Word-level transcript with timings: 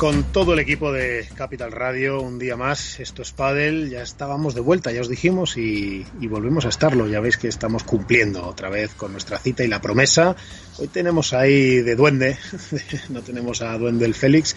Con 0.00 0.32
todo 0.32 0.54
el 0.54 0.60
equipo 0.60 0.92
de 0.92 1.28
Capital 1.34 1.72
Radio, 1.72 2.22
un 2.22 2.38
día 2.38 2.56
más, 2.56 3.00
esto 3.00 3.20
es 3.20 3.32
Padel, 3.32 3.90
ya 3.90 4.00
estábamos 4.00 4.54
de 4.54 4.62
vuelta, 4.62 4.90
ya 4.92 5.02
os 5.02 5.10
dijimos, 5.10 5.58
y, 5.58 6.06
y, 6.18 6.26
volvemos 6.26 6.64
a 6.64 6.70
estarlo. 6.70 7.06
Ya 7.06 7.20
veis 7.20 7.36
que 7.36 7.48
estamos 7.48 7.84
cumpliendo 7.84 8.46
otra 8.46 8.70
vez 8.70 8.94
con 8.94 9.12
nuestra 9.12 9.38
cita 9.38 9.62
y 9.62 9.68
la 9.68 9.82
promesa. 9.82 10.36
Hoy 10.80 10.88
tenemos 10.88 11.34
ahí 11.34 11.82
de 11.82 11.94
duende, 11.94 12.38
no 13.10 13.20
tenemos 13.20 13.60
a 13.60 13.76
Duende 13.76 14.06
el 14.06 14.14
Félix, 14.14 14.56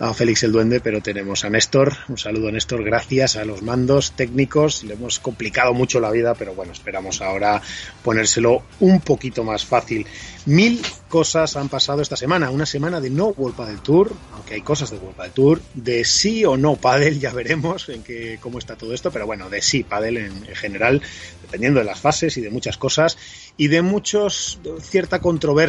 a 0.00 0.12
Félix 0.12 0.42
el 0.42 0.52
Duende, 0.52 0.80
pero 0.80 1.00
tenemos 1.00 1.46
a 1.46 1.48
Néstor. 1.48 1.96
Un 2.10 2.18
saludo 2.18 2.48
a 2.48 2.52
Néstor, 2.52 2.84
gracias 2.84 3.36
a 3.36 3.46
los 3.46 3.62
mandos 3.62 4.12
técnicos. 4.12 4.84
Le 4.84 4.92
hemos 4.92 5.18
complicado 5.18 5.72
mucho 5.72 5.98
la 5.98 6.10
vida, 6.10 6.34
pero 6.34 6.54
bueno, 6.54 6.72
esperamos 6.72 7.22
ahora 7.22 7.62
ponérselo 8.04 8.64
un 8.80 9.00
poquito 9.00 9.44
más 9.44 9.64
fácil. 9.64 10.06
Mil 10.44 10.82
cosas 11.08 11.56
han 11.56 11.70
pasado 11.70 12.02
esta 12.02 12.16
semana, 12.16 12.50
una 12.50 12.66
semana 12.66 13.00
de 13.00 13.08
no 13.08 13.28
World 13.28 13.66
del 13.66 13.80
Tour, 13.80 14.12
aunque 14.34 14.54
hay 14.54 14.62
cosas 14.62 14.90
de 14.90 14.98
World 14.98 15.22
del 15.22 15.30
Tour, 15.30 15.62
de 15.72 16.04
sí 16.04 16.44
o 16.44 16.58
no 16.58 16.76
Padel, 16.76 17.18
ya 17.18 17.32
veremos 17.32 17.88
en 17.88 18.02
qué, 18.02 18.38
cómo 18.42 18.58
está 18.58 18.76
todo 18.76 18.92
esto, 18.92 19.10
pero 19.10 19.24
bueno, 19.24 19.48
de 19.48 19.62
sí 19.62 19.84
Padel 19.84 20.18
en, 20.18 20.32
en 20.46 20.54
general, 20.54 21.00
dependiendo 21.42 21.80
de 21.80 21.86
las 21.86 22.00
fases 22.00 22.36
y 22.36 22.40
de 22.42 22.50
muchas 22.50 22.76
cosas, 22.76 23.16
y 23.56 23.68
de 23.68 23.82
muchos, 23.82 24.58
cierta 24.80 25.20
controversia 25.20 25.61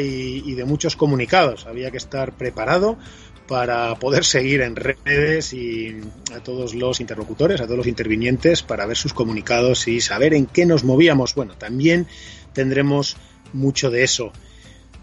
y, 0.00 0.42
y 0.44 0.54
de 0.54 0.64
muchos 0.64 0.96
comunicados. 0.96 1.66
Había 1.66 1.90
que 1.90 1.98
estar 1.98 2.32
preparado 2.32 2.98
para 3.46 3.94
poder 3.96 4.24
seguir 4.24 4.60
en 4.62 4.76
redes 4.76 5.52
y 5.52 6.00
a 6.34 6.40
todos 6.40 6.74
los 6.74 7.00
interlocutores, 7.00 7.60
a 7.60 7.64
todos 7.64 7.78
los 7.78 7.86
intervinientes, 7.86 8.62
para 8.62 8.86
ver 8.86 8.96
sus 8.96 9.14
comunicados 9.14 9.86
y 9.88 10.00
saber 10.00 10.34
en 10.34 10.46
qué 10.46 10.66
nos 10.66 10.84
movíamos. 10.84 11.34
Bueno, 11.34 11.54
también 11.54 12.06
tendremos 12.52 13.16
mucho 13.52 13.90
de 13.90 14.02
eso. 14.02 14.32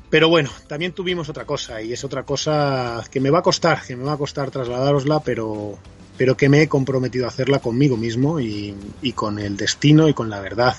Pero 0.10 0.30
bueno, 0.30 0.52
también 0.68 0.92
tuvimos 0.92 1.30
otra 1.30 1.46
cosa 1.46 1.82
y 1.82 1.94
es 1.94 2.04
otra 2.04 2.24
cosa 2.24 3.04
que 3.10 3.20
me 3.20 3.32
va 3.32 3.40
a 3.40 3.44
costar, 3.44 3.82
que 3.82 3.96
me 3.96 4.04
va 4.04 4.14
a 4.14 4.18
costar 4.18 4.52
trasladárosla, 4.52 5.22
pero, 5.22 5.80
pero 6.18 6.38
que 6.38 6.50
me 6.50 6.62
he 6.62 6.68
comprometido 6.68 7.26
a 7.26 7.30
hacerla 7.30 7.60
conmigo 7.60 7.98
mismo 7.98 8.40
y, 8.40 8.76
y 9.02 9.14
con 9.14 9.40
el 9.40 9.58
destino 9.58 10.08
y 10.08 10.14
con 10.14 10.30
la 10.30 10.40
verdad 10.40 10.76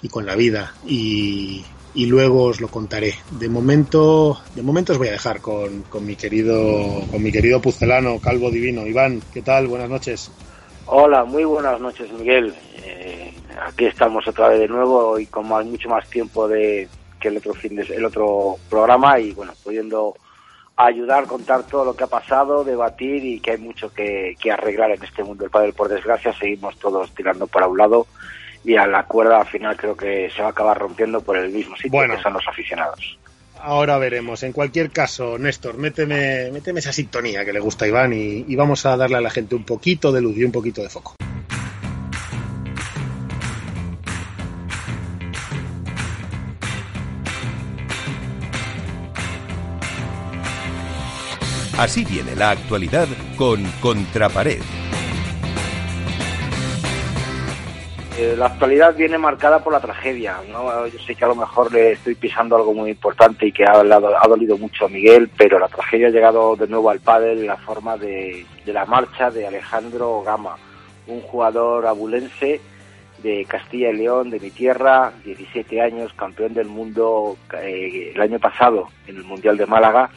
y 0.00 0.08
con 0.08 0.24
la 0.24 0.34
vida 0.34 0.74
y, 0.86 1.64
y, 1.94 2.06
luego 2.06 2.44
os 2.44 2.60
lo 2.60 2.68
contaré. 2.68 3.14
De 3.30 3.48
momento, 3.48 4.40
de 4.54 4.62
momento 4.62 4.92
os 4.92 4.98
voy 4.98 5.08
a 5.08 5.12
dejar 5.12 5.40
con, 5.40 5.82
con 5.82 6.04
mi 6.04 6.16
querido, 6.16 7.02
con 7.10 7.22
mi 7.22 7.30
querido 7.30 7.60
pucelano, 7.60 8.18
calvo 8.20 8.50
divino. 8.50 8.86
Iván, 8.86 9.22
¿qué 9.32 9.42
tal? 9.42 9.66
Buenas 9.66 9.88
noches. 9.88 10.30
Hola, 10.86 11.24
muy 11.24 11.44
buenas 11.44 11.80
noches, 11.80 12.12
Miguel. 12.12 12.54
Eh, 12.82 13.32
aquí 13.66 13.86
estamos 13.86 14.26
otra 14.28 14.48
vez 14.48 14.60
de 14.60 14.68
nuevo 14.68 15.18
y 15.18 15.26
con 15.26 15.48
más, 15.48 15.64
mucho 15.64 15.88
más 15.88 16.08
tiempo 16.10 16.46
de 16.46 16.88
que 17.18 17.28
el 17.28 17.38
otro 17.38 17.54
fin 17.54 17.76
de, 17.76 17.82
el 17.82 18.04
otro 18.04 18.56
programa 18.68 19.18
y 19.18 19.32
bueno, 19.32 19.52
pudiendo 19.62 20.14
ayudar, 20.76 21.26
contar 21.26 21.62
todo 21.64 21.84
lo 21.84 21.96
que 21.96 22.04
ha 22.04 22.08
pasado, 22.08 22.64
debatir 22.64 23.24
y 23.24 23.40
que 23.40 23.52
hay 23.52 23.58
mucho 23.58 23.92
que, 23.92 24.36
arreglar 24.52 24.90
en 24.90 25.02
este 25.02 25.22
mundo 25.22 25.44
del 25.44 25.50
pádel. 25.50 25.72
Por 25.72 25.88
desgracia, 25.88 26.32
seguimos 26.32 26.76
todos 26.76 27.14
tirando 27.14 27.46
para 27.46 27.68
un 27.68 27.78
lado 27.78 28.06
y 28.64 28.76
a 28.76 28.86
la 28.86 29.04
cuerda 29.04 29.40
al 29.40 29.46
final 29.46 29.76
creo 29.76 29.96
que 29.96 30.30
se 30.34 30.40
va 30.40 30.48
a 30.48 30.50
acabar 30.50 30.78
rompiendo 30.78 31.20
por 31.20 31.36
el 31.36 31.50
mismo 31.50 31.76
sitio 31.76 31.92
bueno, 31.92 32.16
que 32.16 32.22
son 32.22 32.32
los 32.32 32.46
aficionados. 32.48 33.18
Ahora 33.60 33.96
veremos. 33.98 34.42
En 34.42 34.52
cualquier 34.52 34.90
caso, 34.90 35.38
Néstor, 35.38 35.78
méteme, 35.78 36.50
méteme 36.52 36.80
esa 36.80 36.92
sintonía 36.92 37.44
que 37.44 37.52
le 37.52 37.60
gusta 37.60 37.84
a 37.84 37.88
Iván 37.88 38.12
y, 38.12 38.44
y 38.46 38.56
vamos 38.56 38.84
a 38.84 38.96
darle 38.96 39.16
a 39.16 39.20
la 39.20 39.30
gente 39.30 39.54
un 39.54 39.64
poquito 39.64 40.12
de 40.12 40.20
luz 40.20 40.36
y 40.36 40.44
un 40.44 40.52
poquito 40.52 40.82
de 40.82 40.88
foco. 40.90 41.14
Así 51.78 52.04
viene 52.04 52.36
la 52.36 52.50
actualidad 52.50 53.08
con 53.36 53.64
Contrapared. 53.80 54.62
Eh, 58.24 58.36
la 58.38 58.46
actualidad 58.46 58.96
viene 58.96 59.18
marcada 59.18 59.62
por 59.62 59.72
la 59.74 59.80
tragedia. 59.80 60.36
¿no? 60.50 60.86
Yo 60.86 60.98
sé 61.00 61.14
que 61.14 61.24
a 61.26 61.28
lo 61.28 61.34
mejor 61.34 61.70
le 61.70 61.92
estoy 61.92 62.14
pisando 62.14 62.56
algo 62.56 62.72
muy 62.72 62.90
importante 62.90 63.46
y 63.46 63.52
que 63.52 63.64
ha, 63.64 63.72
ha 63.72 64.28
dolido 64.28 64.56
mucho 64.56 64.86
a 64.86 64.88
Miguel, 64.88 65.28
pero 65.36 65.58
la 65.58 65.68
tragedia 65.68 66.06
ha 66.06 66.10
llegado 66.10 66.56
de 66.56 66.66
nuevo 66.66 66.88
al 66.88 67.00
pádel 67.00 67.40
en 67.40 67.46
la 67.48 67.58
forma 67.58 67.98
de, 67.98 68.46
la 68.64 68.86
marcha 68.86 69.30
de 69.30 69.46
Alejandro 69.46 70.22
Gama, 70.22 70.56
un 71.06 71.20
jugador 71.20 71.86
abulense 71.86 72.62
de 73.22 73.44
Castilla 73.44 73.90
y 73.90 73.96
León, 73.96 74.30
de 74.30 74.40
mi 74.40 74.50
tierra, 74.50 75.12
17 75.24 75.82
años, 75.82 76.14
campeón 76.14 76.54
del 76.54 76.68
mundo 76.68 77.36
eh, 77.60 78.12
el 78.14 78.20
año 78.22 78.38
pasado 78.38 78.88
en 79.06 79.16
el 79.16 79.24
Mundial 79.24 79.58
de 79.58 79.66
Málaga 79.66 80.08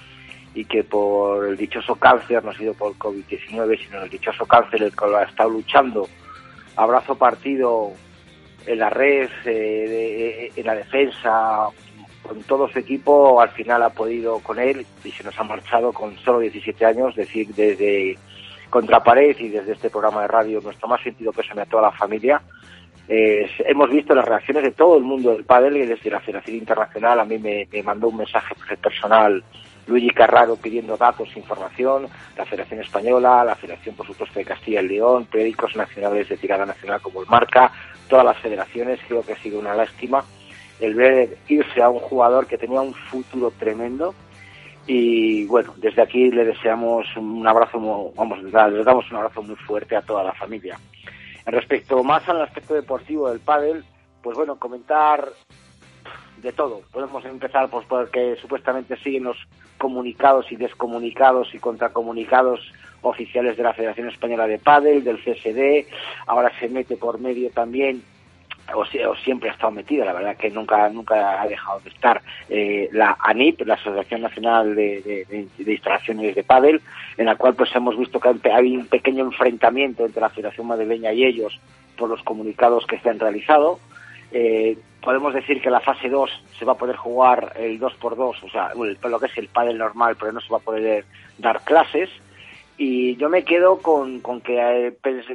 y 0.55 0.63
que 0.63 0.85
por 0.85 1.45
el 1.45 1.57
dichoso 1.57 1.95
cáncer, 1.95 2.43
no 2.43 2.51
ha 2.51 2.57
sido 2.57 2.73
por 2.73 2.93
COVID-19, 2.93 3.85
sino 3.85 4.03
el 4.03 4.09
dichoso 4.09 4.45
cáncer 4.45 4.83
el 4.83 4.95
que 4.95 5.05
lo 5.07 5.17
ha 5.17 5.23
estado 5.23 5.49
luchando 5.49 6.07
abrazo 6.77 7.15
partido 7.15 7.91
en 8.65 8.79
la 8.79 8.89
red, 8.89 9.29
eh, 9.45 10.51
de, 10.55 10.61
en 10.61 10.65
la 10.65 10.75
defensa, 10.75 11.67
con 12.21 12.43
todo 12.43 12.67
su 12.69 12.79
equipo, 12.79 13.41
al 13.41 13.49
final 13.49 13.83
ha 13.83 13.89
podido 13.89 14.39
con 14.39 14.59
él 14.59 14.85
y 15.03 15.11
se 15.11 15.23
nos 15.23 15.37
ha 15.39 15.43
marchado 15.43 15.93
con 15.93 16.17
solo 16.19 16.39
17 16.39 16.85
años, 16.85 17.15
decir, 17.15 17.47
desde 17.55 18.17
Contrapared 18.69 19.37
y 19.39 19.47
desde 19.47 19.73
este 19.73 19.89
programa 19.89 20.23
de 20.23 20.27
radio, 20.27 20.61
nuestro 20.61 20.87
más 20.87 21.01
sentido 21.01 21.31
pésame 21.31 21.61
a 21.61 21.65
toda 21.65 21.83
la 21.83 21.91
familia. 21.91 22.41
Eh, 23.07 23.49
hemos 23.59 23.89
visto 23.89 24.13
las 24.13 24.25
reacciones 24.25 24.63
de 24.63 24.71
todo 24.71 24.97
el 24.97 25.03
mundo 25.03 25.31
del 25.31 25.45
pádel 25.45 25.77
y 25.77 25.85
desde 25.85 26.09
la 26.09 26.19
Federación 26.19 26.57
Internacional 26.57 27.21
a 27.21 27.25
mí 27.25 27.37
me, 27.37 27.65
me 27.71 27.81
mandó 27.81 28.09
un 28.09 28.17
mensaje 28.17 28.53
personal 28.81 29.41
Luigi 29.87 30.09
Carraro 30.11 30.55
pidiendo 30.57 30.97
datos 30.97 31.35
información, 31.35 32.07
la 32.37 32.45
Federación 32.45 32.81
Española, 32.81 33.43
la 33.43 33.55
Federación, 33.55 33.95
por 33.95 34.05
supuesto, 34.05 34.37
de 34.37 34.45
Castilla 34.45 34.81
y 34.81 34.87
León, 34.87 35.25
periódicos 35.25 35.75
nacionales 35.75 36.29
de 36.29 36.37
tirada 36.37 36.65
nacional 36.65 37.01
como 37.01 37.21
el 37.21 37.27
Marca, 37.27 37.71
todas 38.07 38.25
las 38.25 38.37
federaciones, 38.37 38.99
creo 39.07 39.23
que 39.23 39.33
ha 39.33 39.41
sido 39.41 39.59
una 39.59 39.73
lástima 39.73 40.23
el 40.79 40.93
ver 40.93 41.37
irse 41.47 41.81
a 41.81 41.89
un 41.89 41.99
jugador 41.99 42.47
que 42.47 42.57
tenía 42.57 42.81
un 42.81 42.93
futuro 42.93 43.51
tremendo 43.51 44.13
y 44.85 45.45
bueno, 45.45 45.73
desde 45.77 46.01
aquí 46.01 46.31
le 46.31 46.45
deseamos 46.45 47.05
un 47.17 47.45
abrazo, 47.45 48.13
vamos, 48.15 48.41
les 48.41 48.53
damos 48.85 49.09
un 49.11 49.17
abrazo 49.17 49.41
muy 49.41 49.55
fuerte 49.55 49.95
a 49.95 50.01
toda 50.01 50.23
la 50.23 50.33
familia. 50.33 50.79
En 51.45 51.53
respecto 51.53 52.03
más 52.03 52.27
al 52.29 52.41
aspecto 52.41 52.73
deportivo 52.73 53.29
del 53.29 53.39
pádel, 53.39 53.83
pues 54.21 54.37
bueno, 54.37 54.57
comentar 54.57 55.29
de 56.37 56.51
todo. 56.51 56.81
Podemos 56.91 57.23
empezar 57.25 57.69
pues 57.69 57.85
porque 57.87 58.35
supuestamente 58.41 58.97
siguen 58.97 59.25
los 59.25 59.37
comunicados 59.77 60.51
y 60.51 60.55
descomunicados 60.55 61.53
y 61.53 61.59
contracomunicados 61.59 62.59
oficiales 63.01 63.57
de 63.57 63.63
la 63.63 63.73
Federación 63.73 64.09
Española 64.09 64.47
de 64.47 64.59
Padel, 64.59 65.03
del 65.03 65.23
CSD, 65.23 65.87
ahora 66.25 66.51
se 66.59 66.67
mete 66.67 66.97
por 66.97 67.19
medio 67.19 67.49
también 67.51 68.01
o, 68.73 68.81
o, 68.81 69.15
siempre 69.23 69.49
ha 69.49 69.53
estado 69.53 69.71
metida, 69.71 70.03
la 70.03 70.13
verdad 70.13 70.35
que 70.35 70.49
nunca 70.49 70.89
nunca 70.89 71.41
ha 71.41 71.47
dejado 71.47 71.79
de 71.79 71.89
estar 71.89 72.21
eh, 72.49 72.89
la 72.91 73.17
ANIP, 73.19 73.61
la 73.61 73.75
Asociación 73.75 74.21
Nacional 74.21 74.75
de, 74.75 75.25
de, 75.29 75.47
de, 75.57 75.71
Instalaciones 75.71 76.35
de 76.35 76.43
Padel, 76.43 76.81
en 77.17 77.25
la 77.25 77.35
cual 77.35 77.55
pues 77.55 77.73
hemos 77.75 77.97
visto 77.97 78.19
que 78.19 78.51
hay 78.51 78.75
un 78.75 78.87
pequeño 78.87 79.23
enfrentamiento 79.23 80.05
entre 80.05 80.21
la 80.21 80.29
Federación 80.29 80.67
Madrileña 80.67 81.13
y 81.13 81.23
ellos 81.23 81.59
por 81.97 82.09
los 82.09 82.21
comunicados 82.23 82.85
que 82.85 82.99
se 82.99 83.09
han 83.09 83.19
realizado. 83.19 83.79
Eh, 84.31 84.77
podemos 85.01 85.33
decir 85.33 85.61
que 85.61 85.69
la 85.69 85.79
fase 85.79 86.09
2 86.09 86.29
se 86.57 86.65
va 86.65 86.73
a 86.73 86.77
poder 86.77 86.95
jugar 86.95 87.53
el 87.55 87.79
2 87.79 87.93
por 87.95 88.17
2 88.17 88.43
o 88.43 88.49
sea, 88.49 88.71
lo 88.75 89.19
que 89.19 89.27
es 89.27 89.37
el 89.37 89.47
pádel 89.47 89.77
normal, 89.77 90.17
pero 90.19 90.31
no 90.31 90.41
se 90.41 90.49
va 90.49 90.57
a 90.57 90.61
poder 90.61 91.05
dar 91.37 91.61
clases. 91.63 92.09
Y 92.77 93.15
yo 93.15 93.29
me 93.29 93.43
quedo 93.43 93.79
con, 93.79 94.19
con 94.19 94.41
que 94.41 94.93
pues, 95.01 95.25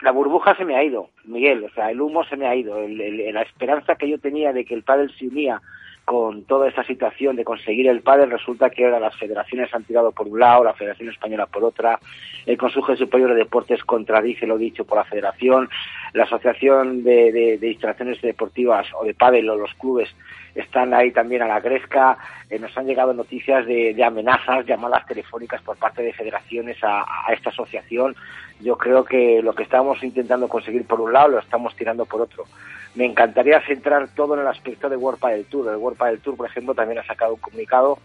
la 0.00 0.12
burbuja 0.12 0.56
se 0.56 0.64
me 0.64 0.76
ha 0.76 0.84
ido, 0.84 1.10
Miguel, 1.24 1.64
o 1.64 1.70
sea, 1.70 1.90
el 1.90 2.00
humo 2.00 2.24
se 2.24 2.36
me 2.36 2.46
ha 2.46 2.54
ido. 2.54 2.78
El, 2.78 3.00
el, 3.00 3.34
la 3.34 3.42
esperanza 3.42 3.96
que 3.96 4.08
yo 4.08 4.18
tenía 4.18 4.52
de 4.52 4.64
que 4.64 4.74
el 4.74 4.82
pádel 4.82 5.12
se 5.16 5.26
unía 5.26 5.60
con 6.04 6.44
toda 6.44 6.68
esta 6.68 6.84
situación 6.84 7.36
de 7.36 7.44
conseguir 7.44 7.88
el 7.88 8.00
pádel, 8.00 8.30
resulta 8.30 8.70
que 8.70 8.84
ahora 8.84 8.98
las 8.98 9.16
federaciones 9.16 9.72
han 9.72 9.84
tirado 9.84 10.12
por 10.12 10.26
un 10.26 10.40
lado, 10.40 10.64
la 10.64 10.74
Federación 10.74 11.08
Española 11.08 11.46
por 11.46 11.64
otra, 11.64 12.00
el 12.46 12.58
Consejo 12.58 12.96
Superior 12.96 13.30
de 13.30 13.36
Deportes 13.36 13.84
contradice 13.84 14.46
lo 14.46 14.58
dicho 14.58 14.84
por 14.84 14.98
la 14.98 15.04
Federación, 15.04 15.68
la 16.12 16.24
Asociación 16.24 17.04
de, 17.04 17.58
Instalaciones 17.62 18.20
Deportivas 18.20 18.88
o 18.98 19.04
de 19.04 19.14
pádel 19.14 19.48
o 19.50 19.56
los 19.56 19.72
clubes 19.74 20.08
están 20.54 20.92
ahí 20.94 21.12
también 21.12 21.42
a 21.42 21.46
la 21.46 21.60
gresca, 21.60 22.18
eh, 22.48 22.58
nos 22.58 22.76
han 22.76 22.86
llegado 22.86 23.14
noticias 23.14 23.64
de, 23.66 23.94
de, 23.94 24.04
amenazas, 24.04 24.66
llamadas 24.66 25.06
telefónicas 25.06 25.62
por 25.62 25.76
parte 25.76 26.02
de 26.02 26.12
federaciones 26.12 26.76
a 26.82 27.04
esta 27.32 27.50
asociación. 27.50 28.16
Yo 28.60 28.76
creo 28.76 29.04
que 29.04 29.40
lo 29.42 29.54
que 29.54 29.62
estamos 29.62 30.02
intentando 30.02 30.48
conseguir 30.48 30.84
por 30.86 31.00
un 31.00 31.12
lado 31.12 31.28
lo 31.28 31.38
estamos 31.38 31.76
tirando 31.76 32.04
por 32.04 32.22
otro 32.22 32.46
me 32.94 33.04
encantaría 33.04 33.60
centrar 33.62 34.08
todo 34.14 34.34
en 34.34 34.40
el 34.40 34.48
aspecto 34.48 34.88
de 34.88 34.96
World 34.96 35.20
del 35.20 35.44
Tour. 35.46 35.68
El 35.68 35.76
World 35.76 35.98
del 35.98 36.20
Tour, 36.20 36.36
por 36.36 36.46
ejemplo, 36.46 36.74
también 36.74 36.98
ha 36.98 37.06
sacado 37.06 37.34
un 37.34 37.40
comunicado, 37.40 37.98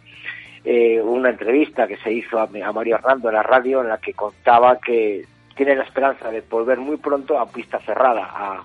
eh, 0.64 1.02
una 1.02 1.30
entrevista 1.30 1.88
que 1.88 1.98
se 1.98 2.12
hizo 2.12 2.40
a, 2.40 2.48
Mario 2.48 2.96
Hernando 2.96 3.30
en 3.30 3.36
la 3.36 3.44
radio 3.44 3.82
en 3.82 3.90
la 3.90 3.98
que 3.98 4.14
contaba 4.14 4.80
que 4.80 5.26
tiene 5.56 5.76
la 5.76 5.84
esperanza 5.84 6.30
de 6.30 6.42
volver 6.42 6.80
muy 6.80 6.98
pronto 6.98 7.40
a 7.40 7.50
pista 7.50 7.80
cerrada. 7.80 8.64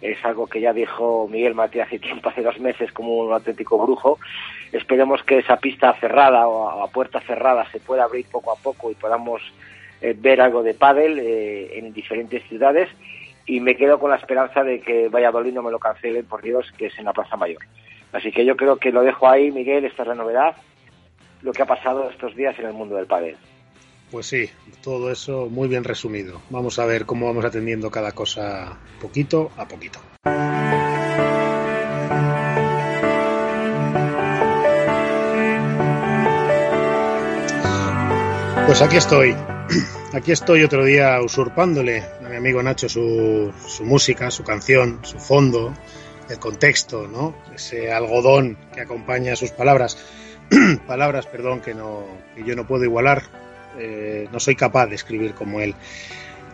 es 0.00 0.24
algo 0.24 0.46
que 0.46 0.60
ya 0.60 0.72
dijo 0.72 1.28
Miguel 1.30 1.54
Matías 1.54 1.88
hace 1.88 1.98
tiempo, 1.98 2.30
hace 2.30 2.42
dos 2.42 2.58
meses, 2.58 2.90
como 2.92 3.18
un 3.18 3.32
auténtico 3.32 3.78
brujo. 3.78 4.18
Esperemos 4.72 5.22
que 5.24 5.38
esa 5.38 5.56
pista 5.56 5.92
cerrada 6.00 6.46
o 6.46 6.82
a, 6.82 6.88
puerta 6.88 7.20
cerrada 7.20 7.70
se 7.70 7.80
pueda 7.80 8.04
abrir 8.04 8.24
poco 8.30 8.52
a 8.52 8.56
poco 8.56 8.90
y 8.90 8.94
podamos 8.94 9.42
eh, 10.00 10.14
ver 10.16 10.40
algo 10.40 10.62
de 10.62 10.72
pádel 10.72 11.18
eh, 11.18 11.78
en 11.78 11.92
diferentes 11.92 12.42
ciudades 12.44 12.88
y 13.50 13.58
me 13.58 13.76
quedo 13.76 13.98
con 13.98 14.10
la 14.10 14.16
esperanza 14.16 14.62
de 14.62 14.80
que 14.80 15.08
Valladolid 15.08 15.52
no 15.52 15.62
me 15.64 15.72
lo 15.72 15.80
cancelen, 15.80 16.24
por 16.24 16.40
Dios, 16.40 16.72
que 16.78 16.86
es 16.86 16.96
en 17.00 17.06
la 17.06 17.12
Plaza 17.12 17.36
Mayor. 17.36 17.58
Así 18.12 18.30
que 18.30 18.44
yo 18.44 18.56
creo 18.56 18.76
que 18.76 18.92
lo 18.92 19.02
dejo 19.02 19.28
ahí, 19.28 19.50
Miguel, 19.50 19.84
esta 19.84 20.02
es 20.02 20.08
la 20.08 20.14
novedad, 20.14 20.54
lo 21.42 21.50
que 21.50 21.62
ha 21.62 21.66
pasado 21.66 22.08
estos 22.10 22.36
días 22.36 22.56
en 22.60 22.66
el 22.66 22.74
mundo 22.74 22.94
del 22.94 23.06
pádel. 23.06 23.36
Pues 24.12 24.26
sí, 24.26 24.48
todo 24.84 25.10
eso 25.10 25.48
muy 25.50 25.68
bien 25.68 25.82
resumido. 25.82 26.40
Vamos 26.48 26.78
a 26.78 26.86
ver 26.86 27.06
cómo 27.06 27.26
vamos 27.26 27.44
atendiendo 27.44 27.90
cada 27.90 28.12
cosa 28.12 28.78
poquito 29.00 29.50
a 29.56 29.66
poquito. 29.66 29.98
Pues 38.66 38.80
aquí 38.80 38.96
estoy, 38.96 39.34
aquí 40.12 40.32
estoy 40.32 40.62
otro 40.64 40.84
día 40.84 41.20
usurpándole 41.20 42.02
amigo 42.36 42.62
Nacho 42.62 42.88
su, 42.88 43.52
su 43.66 43.84
música, 43.84 44.30
su 44.30 44.44
canción, 44.44 45.00
su 45.02 45.18
fondo, 45.18 45.74
el 46.28 46.38
contexto, 46.38 47.06
¿no? 47.06 47.36
Ese 47.54 47.92
algodón 47.92 48.56
que 48.72 48.80
acompaña 48.80 49.36
sus 49.36 49.50
palabras. 49.50 49.98
palabras, 50.86 51.26
perdón, 51.26 51.60
que, 51.60 51.74
no, 51.74 52.06
que 52.34 52.44
yo 52.44 52.56
no 52.56 52.66
puedo 52.66 52.84
igualar. 52.84 53.22
Eh, 53.78 54.28
no 54.32 54.40
soy 54.40 54.56
capaz 54.56 54.86
de 54.86 54.94
escribir 54.96 55.34
como 55.34 55.60
él. 55.60 55.74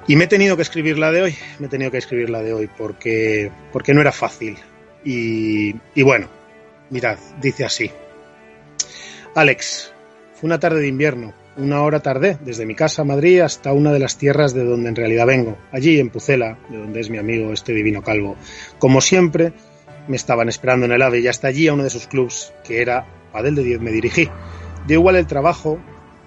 Y 0.08 0.16
me 0.16 0.24
he 0.24 0.28
tenido 0.28 0.56
que 0.56 0.62
escribir 0.62 0.98
la 0.98 1.10
de 1.10 1.22
hoy, 1.22 1.36
me 1.58 1.66
he 1.66 1.70
tenido 1.70 1.90
que 1.90 1.98
escribir 1.98 2.30
la 2.30 2.42
de 2.42 2.52
hoy 2.52 2.68
porque, 2.76 3.50
porque 3.72 3.94
no 3.94 4.00
era 4.00 4.12
fácil. 4.12 4.56
Y, 5.04 5.74
y 5.94 6.02
bueno, 6.02 6.28
mirad, 6.90 7.18
dice 7.40 7.64
así. 7.64 7.90
Alex, 9.34 9.92
fue 10.34 10.48
una 10.48 10.60
tarde 10.60 10.80
de 10.80 10.88
invierno, 10.88 11.34
una 11.56 11.82
hora 11.82 12.00
tardé 12.00 12.38
desde 12.44 12.66
mi 12.66 12.74
casa 12.74 13.04
Madrid 13.04 13.40
hasta 13.40 13.72
una 13.72 13.92
de 13.92 13.98
las 13.98 14.18
tierras 14.18 14.54
de 14.54 14.64
donde 14.64 14.88
en 14.88 14.96
realidad 14.96 15.26
vengo, 15.26 15.56
allí 15.72 15.98
en 15.98 16.10
Pucela, 16.10 16.58
de 16.68 16.78
donde 16.78 17.00
es 17.00 17.10
mi 17.10 17.18
amigo 17.18 17.52
este 17.52 17.72
divino 17.72 18.02
calvo. 18.02 18.36
Como 18.78 19.00
siempre, 19.00 19.52
me 20.08 20.16
estaban 20.16 20.48
esperando 20.48 20.86
en 20.86 20.92
el 20.92 21.02
AVE 21.02 21.20
y 21.20 21.28
hasta 21.28 21.48
allí 21.48 21.68
a 21.68 21.74
uno 21.74 21.84
de 21.84 21.90
sus 21.90 22.06
clubs, 22.06 22.52
que 22.64 22.80
era 22.80 23.06
Padel 23.32 23.54
de 23.54 23.62
10, 23.62 23.80
me 23.80 23.90
dirigí. 23.90 24.28
Dio 24.86 24.98
igual 24.98 25.16
el 25.16 25.26
trabajo, 25.26 25.78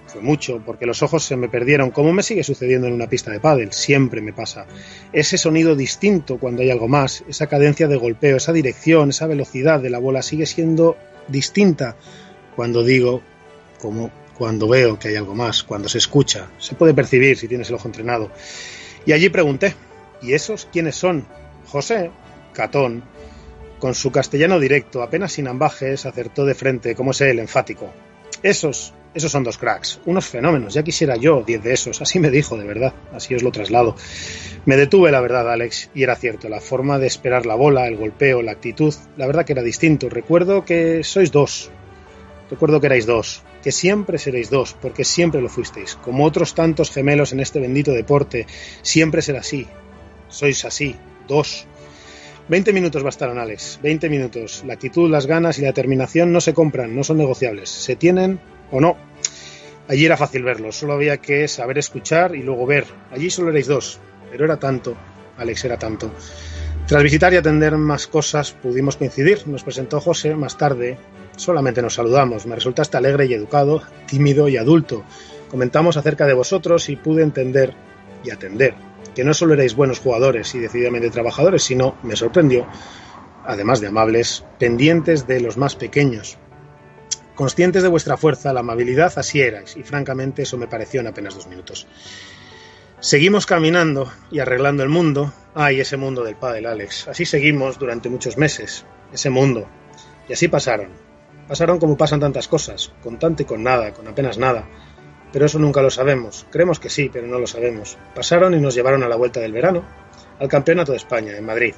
fue 0.07 0.21
mucho, 0.21 0.61
porque 0.65 0.85
los 0.85 1.03
ojos 1.03 1.23
se 1.23 1.35
me 1.35 1.47
perdieron, 1.47 1.91
como 1.91 2.11
me 2.11 2.23
sigue 2.23 2.43
sucediendo 2.43 2.87
en 2.87 2.93
una 2.93 3.07
pista 3.07 3.31
de 3.31 3.39
pádel, 3.39 3.71
siempre 3.71 4.21
me 4.21 4.33
pasa. 4.33 4.65
Ese 5.13 5.37
sonido 5.37 5.75
distinto 5.75 6.37
cuando 6.39 6.63
hay 6.63 6.71
algo 6.71 6.87
más, 6.87 7.23
esa 7.29 7.47
cadencia 7.47 7.87
de 7.87 7.95
golpeo, 7.95 8.37
esa 8.37 8.51
dirección, 8.51 9.11
esa 9.11 9.27
velocidad 9.27 9.79
de 9.79 9.91
la 9.91 9.99
bola 9.99 10.23
sigue 10.23 10.47
siendo 10.47 10.97
distinta 11.27 11.95
cuando 12.55 12.83
digo, 12.83 13.21
como 13.79 14.11
cuando 14.39 14.69
veo 14.69 14.97
que 14.97 15.09
hay 15.09 15.17
algo 15.17 15.35
más, 15.35 15.63
cuando 15.63 15.89
se 15.89 15.97
escucha, 15.97 16.47
se 16.59 16.73
puede 16.73 16.93
percibir 16.93 17.37
si 17.37 17.49
tienes 17.49 17.67
el 17.67 17.75
ojo 17.75 17.89
entrenado. 17.89 18.31
Y 19.05 19.11
allí 19.11 19.27
pregunté, 19.27 19.75
¿y 20.21 20.31
esos 20.31 20.69
quiénes 20.71 20.95
son? 20.95 21.27
José, 21.67 22.09
Catón, 22.53 23.03
con 23.79 23.93
su 23.93 24.13
castellano 24.13 24.57
directo, 24.57 25.03
apenas 25.03 25.33
sin 25.33 25.49
ambajes, 25.49 26.05
acertó 26.05 26.45
de 26.45 26.55
frente, 26.55 26.95
como 26.95 27.11
es 27.11 27.19
él, 27.19 27.37
enfático. 27.39 27.91
Esos, 28.41 28.93
esos 29.13 29.29
son 29.29 29.43
dos 29.43 29.57
cracks, 29.57 29.99
unos 30.05 30.25
fenómenos, 30.25 30.73
ya 30.73 30.83
quisiera 30.83 31.17
yo 31.17 31.43
diez 31.45 31.61
de 31.61 31.73
esos, 31.73 32.01
así 32.01 32.17
me 32.19 32.31
dijo, 32.31 32.55
de 32.55 32.63
verdad, 32.63 32.93
así 33.13 33.35
os 33.35 33.43
lo 33.43 33.51
traslado. 33.51 33.97
Me 34.65 34.77
detuve, 34.77 35.11
la 35.11 35.19
verdad, 35.19 35.51
Alex, 35.51 35.89
y 35.93 36.03
era 36.03 36.15
cierto, 36.15 36.47
la 36.47 36.61
forma 36.61 36.97
de 36.97 37.07
esperar 37.07 37.45
la 37.45 37.55
bola, 37.55 37.87
el 37.89 37.97
golpeo, 37.97 38.41
la 38.41 38.53
actitud, 38.53 38.93
la 39.17 39.27
verdad 39.27 39.43
que 39.43 39.51
era 39.51 39.63
distinto. 39.63 40.07
Recuerdo 40.07 40.63
que 40.63 41.03
sois 41.03 41.33
dos, 41.33 41.71
recuerdo 42.49 42.79
que 42.79 42.87
erais 42.87 43.05
dos, 43.05 43.43
que 43.63 43.71
siempre 43.71 44.17
seréis 44.17 44.49
dos, 44.49 44.73
porque 44.73 45.03
siempre 45.03 45.41
lo 45.41 45.49
fuisteis, 45.49 45.95
como 45.95 46.25
otros 46.25 46.55
tantos 46.55 46.91
gemelos 46.91 47.33
en 47.33 47.39
este 47.39 47.59
bendito 47.59 47.91
deporte, 47.91 48.47
siempre 48.81 49.21
será 49.21 49.39
así, 49.39 49.67
sois 50.27 50.65
así, 50.65 50.95
dos. 51.27 51.67
Veinte 52.47 52.73
minutos 52.73 53.03
bastaron, 53.03 53.37
Alex, 53.37 53.79
veinte 53.83 54.09
minutos. 54.09 54.63
La 54.65 54.73
actitud, 54.73 55.09
las 55.09 55.27
ganas 55.27 55.59
y 55.59 55.61
la 55.61 55.67
determinación 55.67 56.31
no 56.31 56.41
se 56.41 56.55
compran, 56.55 56.95
no 56.95 57.03
son 57.03 57.17
negociables, 57.17 57.69
se 57.69 57.95
tienen 57.95 58.39
o 58.71 58.81
no. 58.81 58.97
Allí 59.87 60.05
era 60.05 60.17
fácil 60.17 60.43
verlo, 60.43 60.71
solo 60.71 60.93
había 60.93 61.17
que 61.17 61.47
saber 61.47 61.77
escuchar 61.77 62.35
y 62.35 62.41
luego 62.41 62.65
ver. 62.65 62.85
Allí 63.11 63.29
solo 63.29 63.49
erais 63.49 63.67
dos, 63.67 63.99
pero 64.31 64.45
era 64.45 64.57
tanto, 64.57 64.95
Alex 65.37 65.65
era 65.65 65.77
tanto. 65.77 66.11
Tras 66.87 67.03
visitar 67.03 67.31
y 67.33 67.37
atender 67.37 67.77
más 67.77 68.07
cosas 68.07 68.51
pudimos 68.51 68.97
coincidir. 68.97 69.47
Nos 69.47 69.63
presentó 69.63 70.01
José 70.01 70.33
más 70.33 70.57
tarde 70.57 70.97
Solamente 71.39 71.81
nos 71.81 71.93
saludamos. 71.93 72.45
Me 72.45 72.55
resultaste 72.55 72.97
alegre 72.97 73.25
y 73.25 73.33
educado, 73.33 73.81
tímido 74.07 74.49
y 74.49 74.57
adulto. 74.57 75.05
Comentamos 75.49 75.95
acerca 75.95 76.27
de 76.27 76.33
vosotros 76.33 76.89
y 76.89 76.97
pude 76.97 77.23
entender 77.23 77.73
y 78.25 78.31
atender 78.31 78.75
que 79.15 79.23
no 79.23 79.33
solo 79.33 79.53
erais 79.53 79.73
buenos 79.73 79.99
jugadores 79.99 80.53
y 80.53 80.59
decididamente 80.59 81.09
trabajadores, 81.09 81.63
sino, 81.63 81.95
me 82.03 82.17
sorprendió, 82.17 82.67
además 83.45 83.79
de 83.79 83.87
amables, 83.87 84.43
pendientes 84.59 85.27
de 85.27 85.39
los 85.39 85.55
más 85.55 85.77
pequeños. 85.77 86.37
Conscientes 87.35 87.83
de 87.83 87.89
vuestra 87.89 88.17
fuerza, 88.17 88.51
la 88.51 88.59
amabilidad, 88.59 89.13
así 89.15 89.39
erais, 89.39 89.77
y 89.77 89.83
francamente 89.83 90.41
eso 90.41 90.57
me 90.57 90.67
pareció 90.67 90.99
en 90.99 91.07
apenas 91.07 91.35
dos 91.35 91.47
minutos. 91.47 91.87
Seguimos 92.99 93.45
caminando 93.45 94.11
y 94.29 94.39
arreglando 94.39 94.83
el 94.83 94.89
mundo. 94.89 95.33
Ay, 95.55 95.79
ese 95.79 95.95
mundo 95.95 96.25
del 96.25 96.35
pádel, 96.35 96.65
Alex. 96.65 97.07
Así 97.07 97.23
seguimos 97.23 97.79
durante 97.79 98.09
muchos 98.09 98.37
meses. 98.37 98.85
Ese 99.13 99.29
mundo. 99.29 99.69
Y 100.27 100.33
así 100.33 100.49
pasaron. 100.49 101.08
Pasaron 101.49 101.79
como 101.79 101.97
pasan 101.97 102.19
tantas 102.19 102.47
cosas, 102.47 102.91
con 103.01 103.17
tanto 103.17 103.41
y 103.41 103.45
con 103.47 103.63
nada, 103.63 103.91
con 103.91 104.07
apenas 104.07 104.37
nada. 104.37 104.69
Pero 105.33 105.47
eso 105.47 105.57
nunca 105.57 105.81
lo 105.81 105.89
sabemos. 105.89 106.45
Creemos 106.51 106.79
que 106.79 106.91
sí, 106.91 107.09
pero 107.11 107.25
no 107.25 107.39
lo 107.39 107.47
sabemos. 107.47 107.97
Pasaron 108.13 108.53
y 108.53 108.61
nos 108.61 108.75
llevaron 108.75 109.01
a 109.01 109.07
la 109.07 109.15
vuelta 109.15 109.39
del 109.39 109.51
verano, 109.51 109.83
al 110.39 110.47
Campeonato 110.47 110.91
de 110.91 110.99
España, 110.99 111.35
en 111.35 111.43
Madrid. 111.47 111.73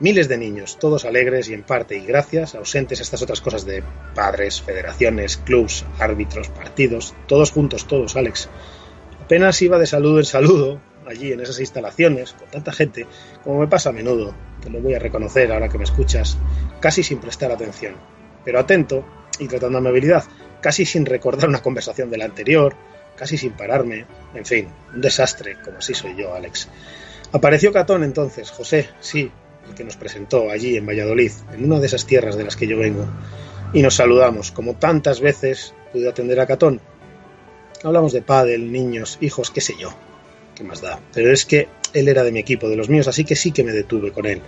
Miles 0.00 0.26
de 0.26 0.38
niños, 0.38 0.76
todos 0.76 1.04
alegres 1.04 1.48
y 1.48 1.54
en 1.54 1.62
parte 1.62 1.96
y 1.96 2.04
gracias, 2.04 2.56
ausentes 2.56 2.98
a 2.98 3.04
estas 3.04 3.22
otras 3.22 3.40
cosas 3.40 3.64
de 3.64 3.84
padres, 4.12 4.60
federaciones, 4.60 5.36
clubs, 5.36 5.84
árbitros, 6.00 6.48
partidos, 6.48 7.14
todos 7.28 7.52
juntos, 7.52 7.86
todos, 7.86 8.16
Alex. 8.16 8.48
Apenas 9.24 9.62
iba 9.62 9.78
de 9.78 9.86
saludo 9.86 10.18
en 10.18 10.24
saludo, 10.24 10.80
allí 11.06 11.30
en 11.30 11.38
esas 11.38 11.60
instalaciones, 11.60 12.32
con 12.32 12.48
tanta 12.48 12.72
gente, 12.72 13.06
como 13.44 13.60
me 13.60 13.68
pasa 13.68 13.90
a 13.90 13.92
menudo, 13.92 14.34
te 14.60 14.68
lo 14.68 14.80
voy 14.80 14.94
a 14.94 14.98
reconocer 14.98 15.52
ahora 15.52 15.68
que 15.68 15.78
me 15.78 15.84
escuchas, 15.84 16.38
casi 16.80 17.04
sin 17.04 17.20
prestar 17.20 17.52
atención 17.52 17.94
pero 18.44 18.58
atento 18.58 19.04
y 19.38 19.48
tratando 19.48 19.78
amabilidad, 19.78 20.24
casi 20.60 20.84
sin 20.84 21.06
recordar 21.06 21.48
una 21.48 21.62
conversación 21.62 22.10
de 22.10 22.18
la 22.18 22.24
anterior, 22.24 22.74
casi 23.16 23.36
sin 23.36 23.52
pararme, 23.52 24.06
en 24.34 24.44
fin, 24.44 24.68
un 24.94 25.00
desastre, 25.00 25.56
como 25.64 25.78
así 25.78 25.94
soy 25.94 26.16
yo, 26.16 26.34
Alex. 26.34 26.68
Apareció 27.32 27.72
Catón 27.72 28.04
entonces, 28.04 28.50
José, 28.50 28.88
sí, 29.00 29.30
el 29.68 29.74
que 29.74 29.84
nos 29.84 29.96
presentó 29.96 30.50
allí 30.50 30.76
en 30.76 30.86
Valladolid, 30.86 31.32
en 31.52 31.64
una 31.64 31.80
de 31.80 31.86
esas 31.86 32.06
tierras 32.06 32.36
de 32.36 32.44
las 32.44 32.56
que 32.56 32.66
yo 32.66 32.78
vengo, 32.78 33.06
y 33.72 33.82
nos 33.82 33.94
saludamos, 33.94 34.52
como 34.52 34.74
tantas 34.74 35.20
veces 35.20 35.74
pude 35.92 36.08
atender 36.08 36.40
a 36.40 36.46
Catón. 36.46 36.80
Hablamos 37.82 38.12
de 38.12 38.22
pádel, 38.22 38.70
niños, 38.70 39.18
hijos, 39.20 39.50
qué 39.50 39.60
sé 39.60 39.74
yo, 39.78 39.92
qué 40.54 40.62
más 40.62 40.80
da. 40.80 41.00
Pero 41.12 41.32
es 41.32 41.44
que 41.46 41.68
él 41.92 42.08
era 42.08 42.22
de 42.22 42.32
mi 42.32 42.40
equipo, 42.40 42.68
de 42.68 42.76
los 42.76 42.88
míos, 42.88 43.08
así 43.08 43.24
que 43.24 43.36
sí 43.36 43.52
que 43.52 43.64
me 43.64 43.72
detuve 43.72 44.12
con 44.12 44.26
él. 44.26 44.40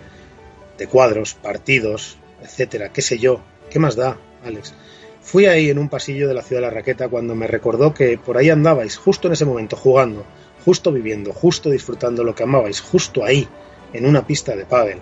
De 0.79 0.87
cuadros, 0.87 1.35
partidos, 1.35 2.19
etcétera, 2.43 2.93
qué 2.93 3.03
sé 3.03 3.19
yo, 3.19 3.41
¿Qué 3.75 3.81
más 3.81 3.97
da, 3.97 4.17
Alex? 4.45 4.73
Fui 5.21 5.47
ahí 5.47 5.69
en 5.69 5.81
un 5.81 5.89
pasillo 5.89 6.29
de 6.29 6.35
la 6.35 6.43
ciudad 6.43 6.63
de 6.63 6.69
la 6.69 6.73
Raqueta 6.73 7.09
cuando 7.09 7.35
me 7.35 7.49
recordó 7.49 7.93
que 7.93 8.17
por 8.17 8.39
ahí 8.39 8.49
andabais, 8.49 8.97
justo 8.97 9.27
en 9.27 9.33
ese 9.33 9.45
momento, 9.45 9.75
jugando, 9.75 10.25
justo 10.65 10.93
viviendo, 10.93 11.33
justo 11.33 11.71
disfrutando 11.71 12.23
lo 12.23 12.37
que 12.37 12.45
amabais, 12.45 12.81
justo 12.81 13.25
ahí, 13.25 13.49
en 13.93 14.07
una 14.07 14.25
pista 14.25 14.55
de 14.55 14.65
pádel. 14.65 15.01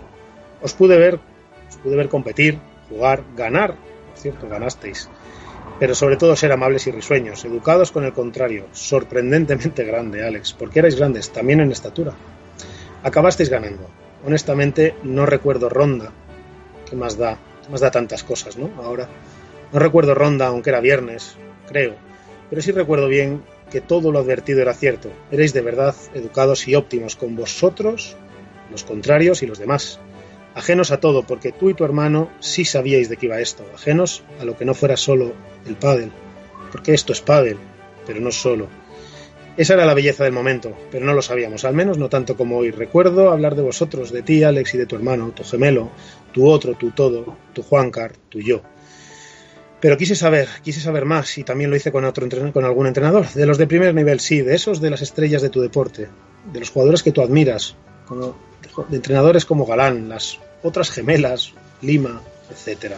Os 0.63 0.73
pude 0.73 0.97
ver, 0.97 1.21
os 1.69 1.77
pude 1.77 1.97
ver 1.97 2.09
competir, 2.09 2.59
jugar, 2.89 3.23
ganar, 3.37 3.75
por 3.75 4.17
cierto, 4.17 4.49
ganasteis. 4.49 5.11
Pero 5.79 5.95
sobre 5.95 6.17
todo 6.17 6.35
ser 6.35 6.53
amables 6.53 6.87
y 6.87 6.93
risueños, 6.93 7.45
educados 7.45 7.93
con 7.93 8.05
el 8.07 8.15
contrario, 8.15 8.69
sorprendentemente 8.73 9.85
grande, 9.85 10.27
Alex, 10.27 10.55
porque 10.55 10.79
erais 10.79 10.97
grandes, 10.97 11.31
también 11.31 11.61
en 11.61 11.73
estatura. 11.73 12.15
Acabasteis 13.03 13.51
ganando. 13.51 13.87
Honestamente, 14.25 14.95
no 15.03 15.27
recuerdo 15.27 15.69
ronda. 15.69 16.11
¿Qué 16.89 16.97
más 16.97 17.19
da? 17.19 17.37
Más 17.71 17.81
da 17.81 17.91
tantas 17.91 18.25
cosas, 18.25 18.57
¿no? 18.57 18.71
Ahora. 18.83 19.09
No 19.73 19.79
recuerdo 19.79 20.15
ronda, 20.15 20.49
aunque 20.49 20.69
era 20.69 20.81
viernes, 20.81 21.35
creo, 21.67 21.95
pero 22.51 22.61
sí 22.61 22.73
recuerdo 22.73 23.09
bien 23.09 23.43
que 23.71 23.81
todo 23.81 24.13
lo 24.13 24.19
advertido 24.19 24.61
era 24.61 24.75
cierto. 24.75 25.11
Erais 25.31 25.55
de 25.55 25.63
verdad 25.63 25.95
educados 26.13 26.69
y 26.69 26.75
óptimos 26.75 27.17
con 27.17 27.37
vosotros, 27.37 28.15
los 28.71 28.85
contrarios 28.85 29.43
y 29.43 29.47
los 29.47 29.59
demás. 29.59 29.99
ajenos 30.55 30.91
a 30.91 31.01
todo, 31.01 31.23
porque 31.23 31.51
tú 31.53 31.71
y 31.71 31.75
tu 31.75 31.85
hermano 31.87 32.29
sí 32.41 32.67
sabíais 32.67 33.09
de 33.09 33.17
qué 33.17 33.25
iba 33.25 33.41
esto, 33.41 33.65
ajenos 33.75 34.23
a 34.39 34.45
lo 34.45 34.59
que 34.59 34.67
no 34.67 34.75
fuera 34.75 34.99
solo 34.99 35.33
el 35.67 35.77
pádel, 35.77 36.13
porque 36.71 36.93
esto 36.93 37.15
es 37.15 37.23
pádel, 37.23 37.57
pero 38.07 38.21
no 38.21 38.31
solo. 38.31 38.69
Esa 39.55 39.75
era 39.75 39.85
la 39.85 39.93
belleza 39.93 40.25
del 40.25 40.33
momento, 40.33 40.75
pero 40.91 41.05
no 41.05 41.13
lo 41.13 41.21
sabíamos, 41.21 41.65
al 41.67 41.75
menos 41.75 41.99
no 41.99 42.09
tanto 42.09 42.37
como 42.39 42.57
hoy. 42.57 42.71
Recuerdo 42.71 43.31
hablar 43.31 43.55
de 43.55 43.63
vosotros, 43.63 44.11
de 44.11 44.23
ti, 44.23 44.43
Alex, 44.43 44.75
y 44.75 44.79
de 44.79 44.87
tu 44.87 44.97
hermano, 44.97 45.33
tu 45.33 45.45
gemelo, 45.45 45.91
tu 46.33 46.49
otro, 46.49 46.75
tu 46.75 46.93
todo, 46.93 47.37
tu 47.53 47.63
Juancar, 47.63 48.13
tu 48.31 48.41
yo. 48.41 48.63
Pero 49.79 49.99
quise 49.99 50.15
saber, 50.15 50.49
quise 50.63 50.81
saber 50.81 51.05
más, 51.05 51.37
y 51.37 51.45
también 51.45 51.69
lo 51.69 51.77
hice 51.77 51.93
con, 51.93 52.05
otro, 52.07 52.27
con 52.53 52.65
algún 52.65 52.87
entrenador, 52.87 53.29
de 53.29 53.45
los 53.45 53.59
de 53.59 53.67
primer 53.67 53.95
nivel, 53.95 54.21
sí, 54.21 54.41
de 54.41 54.55
esos 54.55 54.81
de 54.81 54.89
las 54.89 55.03
estrellas 55.03 55.43
de 55.43 55.51
tu 55.51 55.61
deporte, 55.61 56.09
de 56.51 56.61
los 56.61 56.71
jugadores 56.71 57.03
que 57.03 57.13
tú 57.13 57.21
admiras, 57.21 57.77
de 58.89 58.97
entrenadores 58.97 59.45
como 59.45 59.67
Galán, 59.67 60.09
las 60.09 60.39
otras 60.63 60.91
gemelas, 60.91 61.53
Lima, 61.83 62.23
etc. 62.51 62.95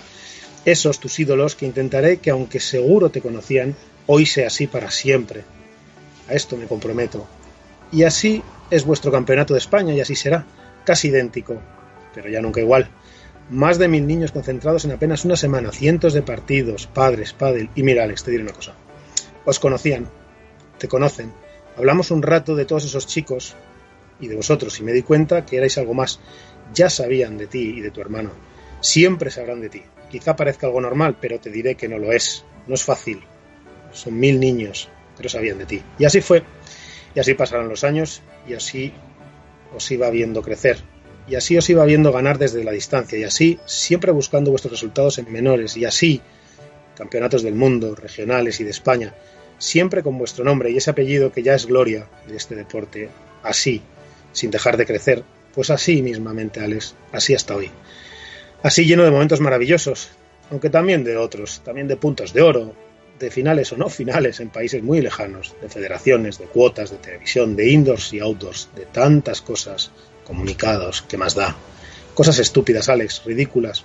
Esos 0.65 1.01
tus 1.01 1.19
ídolos 1.19 1.57
que 1.57 1.67
intentaré 1.67 2.19
que, 2.19 2.31
aunque 2.31 2.61
seguro 2.61 3.11
te 3.11 3.21
conocían, 3.21 3.75
hoy 4.07 4.27
sea 4.27 4.47
así 4.47 4.67
para 4.67 4.91
siempre. 4.91 5.43
A 6.29 6.35
esto 6.35 6.57
me 6.57 6.67
comprometo. 6.67 7.27
Y 7.93 8.05
así 8.05 8.43
es 8.71 8.85
vuestro 8.85 9.13
campeonato 9.13 9.55
de 9.55 9.59
España 9.59 9.95
y 9.95 10.01
así 10.01 10.15
será, 10.15 10.47
casi 10.85 11.09
idéntico, 11.09 11.61
pero 12.15 12.29
ya 12.29 12.41
nunca 12.41 12.61
igual. 12.61 12.89
Más 13.51 13.79
de 13.79 13.89
mil 13.89 14.07
niños 14.07 14.33
concentrados 14.33 14.85
en 14.85 14.93
apenas 14.93 15.25
una 15.25 15.37
semana, 15.37 15.71
cientos 15.71 16.15
de 16.15 16.23
partidos, 16.23 16.87
padres, 16.87 17.35
pádel. 17.35 17.69
Y 17.75 17.83
mira, 17.83 18.05
Alex, 18.05 18.25
te 18.25 18.31
diré 18.31 18.43
una 18.43 18.53
cosa. 18.53 18.75
Os 19.45 19.61
conocían, 19.61 20.09
te 20.79 20.89
conocen. 20.89 21.33
Hablamos 21.77 22.11
un 22.11 22.23
rato 22.23 22.57
de 22.57 22.65
todos 22.65 22.85
esos 22.85 23.07
chicos 23.07 23.55
y 24.19 24.29
de 24.29 24.37
vosotros 24.37 24.79
y 24.81 24.83
me 24.83 24.93
di 24.93 25.03
cuenta 25.03 25.45
que 25.45 25.59
erais 25.59 25.77
algo 25.77 25.93
más. 25.93 26.21
Ya 26.73 26.89
sabían 26.89 27.37
de 27.37 27.47
ti 27.47 27.75
y 27.77 27.81
de 27.81 27.91
tu 27.91 28.01
hermano. 28.01 28.31
Siempre 28.81 29.31
sabrán 29.31 29.61
de 29.61 29.69
ti. 29.69 29.83
Quizá 30.11 30.37
parezca 30.37 30.67
algo 30.67 30.81
normal, 30.81 31.17
pero 31.21 31.39
te 31.39 31.51
diré 31.51 31.75
que 31.75 31.89
no 31.89 31.99
lo 31.99 32.13
es. 32.13 32.45
No 32.67 32.75
es 32.75 32.83
fácil. 32.83 33.23
Son 33.93 34.19
mil 34.19 34.41
niños, 34.41 34.89
pero 35.17 35.29
sabían 35.29 35.59
de 35.59 35.67
ti. 35.67 35.83
Y 35.99 36.05
así 36.05 36.21
fue. 36.21 36.43
Y 37.15 37.21
así 37.21 37.35
pasaron 37.35 37.69
los 37.69 37.85
años 37.85 38.23
y 38.49 38.55
así 38.55 38.93
os 39.75 39.91
iba 39.91 40.11
viendo 40.11 40.43
crecer 40.43 40.79
y 41.27 41.37
así 41.37 41.57
os 41.57 41.69
iba 41.71 41.85
viendo 41.85 42.13
ganar 42.13 42.39
desde 42.39 42.65
la 42.65 42.73
distancia, 42.73 43.19
y 43.19 43.25
así 43.25 43.59
siempre 43.65 44.13
buscando 44.13 44.51
vuestros 44.51 44.73
resultados 44.73 45.19
en 45.19 45.33
menores, 45.33 45.77
y 45.77 45.85
así 45.85 46.21
campeonatos 46.97 47.43
del 47.43 47.55
mundo, 47.55 47.95
regionales 47.95 48.61
y 48.61 48.65
de 48.65 48.71
España, 48.71 49.15
siempre 49.59 50.03
con 50.03 50.19
vuestro 50.19 50.45
nombre 50.45 50.71
y 50.71 50.77
ese 50.77 50.91
apellido 50.91 51.33
que 51.33 51.43
ya 51.43 51.55
es 51.55 51.67
gloria 51.67 52.07
de 52.29 52.37
este 52.37 52.55
deporte, 52.55 53.09
así, 53.43 53.83
sin 54.33 54.51
dejar 54.51 54.77
de 54.77 54.87
crecer, 54.87 55.25
pues 55.55 55.71
así 55.71 56.03
mismamente, 56.03 56.61
Alex, 56.61 56.95
así 57.13 57.35
hasta 57.35 57.57
hoy. 57.57 57.71
Así 58.63 58.85
lleno 58.85 59.05
de 59.05 59.11
momentos 59.11 59.41
maravillosos, 59.41 60.11
aunque 60.51 60.71
también 60.71 61.05
de 61.05 61.17
otros, 61.17 61.63
también 61.65 61.89
de 61.89 61.97
puntos 61.97 62.33
de 62.33 62.43
oro, 62.43 62.75
de 63.19 63.31
finales 63.31 63.73
o 63.73 63.77
no 63.77 63.89
finales 63.89 64.41
en 64.41 64.51
países 64.51 64.83
muy 64.83 65.01
lejanos, 65.01 65.55
de 65.61 65.69
federaciones, 65.69 66.39
de 66.39 66.47
cuotas, 66.47 66.91
de 66.91 66.99
televisión, 66.99 67.57
de 67.57 67.71
indoors 67.71 68.13
y 68.13 68.21
outdoors, 68.21 68.69
de 68.75 68.87
tantas 68.87 69.41
cosas 69.41 69.91
comunicados, 70.25 71.03
¿qué 71.03 71.17
más 71.17 71.35
da? 71.35 71.57
Cosas 72.15 72.39
estúpidas, 72.39 72.89
Alex, 72.89 73.23
ridículas. 73.25 73.85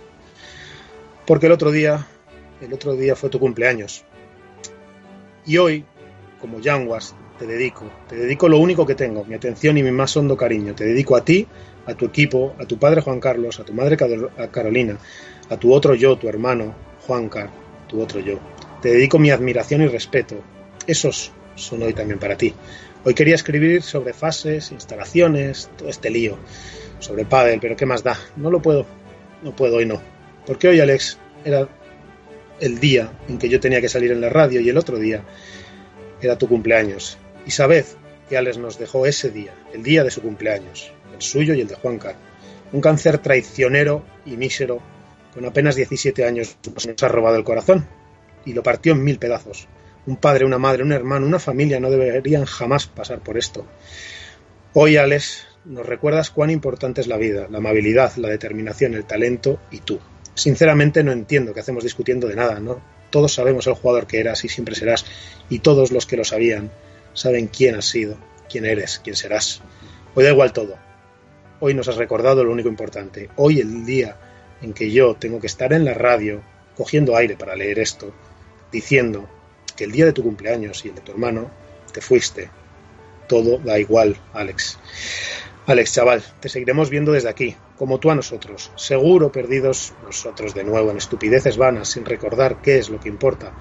Porque 1.25 1.45
el 1.45 1.51
otro 1.51 1.71
día, 1.71 2.07
el 2.61 2.73
otro 2.73 2.95
día 2.95 3.15
fue 3.15 3.29
tu 3.29 3.39
cumpleaños. 3.39 4.03
Y 5.45 5.57
hoy, 5.57 5.85
como 6.39 6.59
Yanguas, 6.59 7.15
te 7.37 7.45
dedico, 7.47 7.89
te 8.07 8.15
dedico 8.15 8.49
lo 8.49 8.59
único 8.59 8.85
que 8.85 8.95
tengo, 8.95 9.23
mi 9.25 9.35
atención 9.35 9.77
y 9.77 9.83
mi 9.83 9.91
más 9.91 10.15
hondo 10.17 10.35
cariño. 10.35 10.75
Te 10.75 10.85
dedico 10.85 11.15
a 11.15 11.23
ti, 11.23 11.47
a 11.85 11.93
tu 11.93 12.05
equipo, 12.05 12.55
a 12.59 12.65
tu 12.65 12.77
padre 12.77 13.01
Juan 13.01 13.19
Carlos, 13.19 13.59
a 13.59 13.63
tu 13.63 13.73
madre 13.73 13.97
Carolina, 14.51 14.97
a 15.49 15.57
tu 15.57 15.73
otro 15.73 15.95
yo, 15.95 16.17
tu 16.17 16.27
hermano 16.27 16.75
Juan 17.07 17.29
Car, 17.29 17.49
tu 17.87 18.01
otro 18.01 18.19
yo. 18.19 18.39
Te 18.81 18.91
dedico 18.91 19.19
mi 19.19 19.29
admiración 19.29 19.81
y 19.81 19.87
respeto. 19.87 20.41
Esos 20.87 21.33
son 21.55 21.83
hoy 21.83 21.93
también 21.93 22.17
para 22.17 22.37
ti. 22.37 22.53
Hoy 23.03 23.13
quería 23.13 23.35
escribir 23.35 23.83
sobre 23.83 24.13
fases, 24.13 24.71
instalaciones, 24.71 25.69
todo 25.77 25.89
este 25.89 26.09
lío, 26.09 26.37
sobre 26.99 27.25
pádel, 27.25 27.59
pero 27.59 27.75
¿qué 27.75 27.85
más 27.85 28.03
da? 28.03 28.17
No 28.37 28.49
lo 28.49 28.61
puedo, 28.61 28.85
no 29.43 29.53
puedo 29.53 29.77
hoy 29.77 29.85
no. 29.85 30.01
Porque 30.45 30.69
hoy, 30.69 30.79
Alex, 30.79 31.17
era 31.43 31.67
el 32.61 32.79
día 32.79 33.11
en 33.27 33.37
que 33.37 33.49
yo 33.49 33.59
tenía 33.59 33.81
que 33.81 33.89
salir 33.89 34.13
en 34.13 34.21
la 34.21 34.29
radio 34.29 34.61
y 34.61 34.69
el 34.69 34.77
otro 34.77 34.97
día 34.97 35.23
era 36.21 36.37
tu 36.37 36.47
cumpleaños. 36.47 37.17
Y 37.45 37.51
sabed 37.51 37.85
que 38.29 38.37
Alex 38.37 38.59
nos 38.59 38.79
dejó 38.79 39.05
ese 39.05 39.29
día, 39.29 39.53
el 39.73 39.83
día 39.83 40.05
de 40.05 40.11
su 40.11 40.21
cumpleaños, 40.21 40.93
el 41.13 41.21
suyo 41.21 41.53
y 41.53 41.59
el 41.61 41.67
de 41.67 41.75
Juan 41.75 41.97
Carlos. 41.97 42.23
Un 42.71 42.79
cáncer 42.79 43.17
traicionero 43.17 44.05
y 44.25 44.37
mísero, 44.37 44.81
con 45.33 45.43
apenas 45.43 45.75
17 45.75 46.23
años, 46.23 46.57
nos 46.73 47.03
ha 47.03 47.07
robado 47.09 47.35
el 47.35 47.43
corazón 47.43 47.85
y 48.45 48.53
lo 48.53 48.63
partió 48.63 48.93
en 48.93 49.03
mil 49.03 49.19
pedazos. 49.19 49.67
Un 50.05 50.15
padre, 50.17 50.45
una 50.45 50.57
madre, 50.57 50.83
un 50.83 50.91
hermano, 50.91 51.25
una 51.25 51.39
familia 51.39 51.79
no 51.79 51.89
deberían 51.89 52.45
jamás 52.45 52.87
pasar 52.87 53.19
por 53.19 53.37
esto. 53.37 53.65
Hoy, 54.73 54.97
Alex, 54.97 55.45
nos 55.65 55.85
recuerdas 55.85 56.31
cuán 56.31 56.49
importante 56.49 57.01
es 57.01 57.07
la 57.07 57.17
vida, 57.17 57.47
la 57.49 57.57
amabilidad, 57.57 58.15
la 58.15 58.29
determinación, 58.29 58.93
el 58.93 59.05
talento 59.05 59.59
y 59.71 59.79
tú. 59.79 59.99
Sinceramente 60.33 61.03
no 61.03 61.11
entiendo 61.11 61.53
qué 61.53 61.59
hacemos 61.59 61.83
discutiendo 61.83 62.27
de 62.27 62.35
nada, 62.35 62.59
¿no? 62.59 62.81
Todos 63.09 63.33
sabemos 63.33 63.67
el 63.67 63.73
jugador 63.73 64.07
que 64.07 64.19
eras 64.19 64.45
y 64.45 64.49
siempre 64.49 64.75
serás, 64.75 65.05
y 65.49 65.59
todos 65.59 65.91
los 65.91 66.05
que 66.05 66.17
lo 66.17 66.23
sabían 66.23 66.71
saben 67.13 67.47
quién 67.47 67.75
has 67.75 67.85
sido, 67.85 68.17
quién 68.49 68.65
eres, 68.65 69.01
quién 69.03 69.15
serás. 69.15 69.61
Hoy 70.15 70.23
da 70.23 70.31
igual 70.31 70.53
todo. 70.53 70.77
Hoy 71.59 71.73
nos 71.73 71.87
has 71.87 71.97
recordado 71.97 72.43
lo 72.43 72.51
único 72.51 72.69
importante. 72.69 73.29
Hoy 73.35 73.59
el 73.59 73.85
día 73.85 74.15
en 74.61 74.73
que 74.73 74.91
yo 74.91 75.15
tengo 75.15 75.39
que 75.39 75.47
estar 75.47 75.73
en 75.73 75.85
la 75.85 75.93
radio, 75.93 76.41
cogiendo 76.77 77.15
aire 77.15 77.35
para 77.35 77.55
leer 77.55 77.79
esto, 77.79 78.13
diciendo 78.71 79.27
que 79.75 79.85
el 79.85 79.91
día 79.91 80.05
de 80.05 80.13
tu 80.13 80.23
cumpleaños 80.23 80.83
y 80.85 80.89
el 80.89 80.95
de 80.95 81.01
tu 81.01 81.11
hermano 81.11 81.49
te 81.91 82.01
fuiste. 82.01 82.49
Todo 83.27 83.57
da 83.59 83.79
igual, 83.79 84.17
Alex. 84.33 84.77
Alex, 85.67 85.93
chaval, 85.93 86.23
te 86.39 86.49
seguiremos 86.49 86.89
viendo 86.89 87.11
desde 87.11 87.29
aquí, 87.29 87.55
como 87.77 87.99
tú 87.99 88.09
a 88.09 88.15
nosotros, 88.15 88.71
seguro 88.75 89.31
perdidos 89.31 89.93
nosotros 90.03 90.55
de 90.55 90.63
nuevo 90.63 90.89
en 90.89 90.97
estupideces 90.97 91.57
vanas, 91.57 91.89
sin 91.89 92.05
recordar 92.05 92.61
qué 92.61 92.79
es 92.79 92.89
lo 92.89 92.99
que 92.99 93.09
importa. 93.09 93.53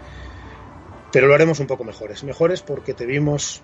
Pero 1.12 1.26
lo 1.26 1.34
haremos 1.34 1.60
un 1.60 1.66
poco 1.66 1.84
mejores, 1.84 2.24
mejores 2.24 2.62
porque 2.62 2.94
te 2.94 3.04
vimos 3.04 3.62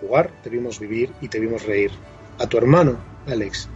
jugar, 0.00 0.30
te 0.42 0.50
vimos 0.50 0.78
vivir 0.78 1.12
y 1.20 1.28
te 1.28 1.40
vimos 1.40 1.64
reír. 1.64 1.90
A 2.38 2.46
tu 2.46 2.58
hermano, 2.58 2.98
Alex, 3.26 3.68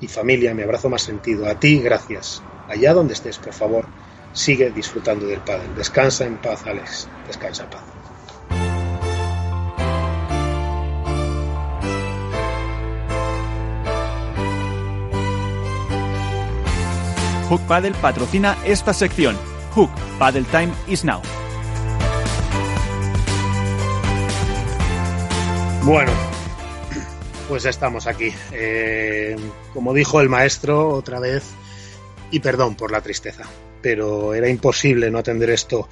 y 0.00 0.08
familia, 0.08 0.54
mi 0.54 0.62
abrazo 0.62 0.88
más 0.88 1.02
sentido. 1.02 1.46
A 1.46 1.58
ti, 1.58 1.80
gracias. 1.80 2.42
Allá 2.68 2.94
donde 2.94 3.14
estés, 3.14 3.38
por 3.38 3.52
favor, 3.52 3.86
sigue 4.34 4.70
disfrutando 4.70 5.26
del 5.26 5.40
pádel. 5.40 5.74
Descansa 5.74 6.26
en 6.26 6.36
paz, 6.36 6.66
Alex. 6.66 7.08
Descansa 7.26 7.64
en 7.64 7.70
paz. 7.70 7.82
Hook 17.48 17.60
Paddle 17.68 17.94
patrocina 18.02 18.58
esta 18.64 18.92
sección. 18.92 19.36
Hook 19.74 19.90
Paddle 20.18 20.44
Time 20.50 20.72
is 20.88 21.04
now. 21.04 21.22
Bueno, 25.84 26.10
pues 27.48 27.66
estamos 27.66 28.06
aquí. 28.06 28.34
Eh, 28.52 29.36
como 29.74 29.92
dijo 29.92 30.20
el 30.20 30.30
maestro 30.30 30.88
otra 30.88 31.20
vez, 31.20 31.44
y 32.30 32.40
perdón 32.40 32.74
por 32.74 32.90
la 32.90 33.02
tristeza 33.02 33.44
pero 33.84 34.32
era 34.32 34.48
imposible 34.48 35.10
no 35.10 35.18
atender 35.18 35.50
esto. 35.50 35.86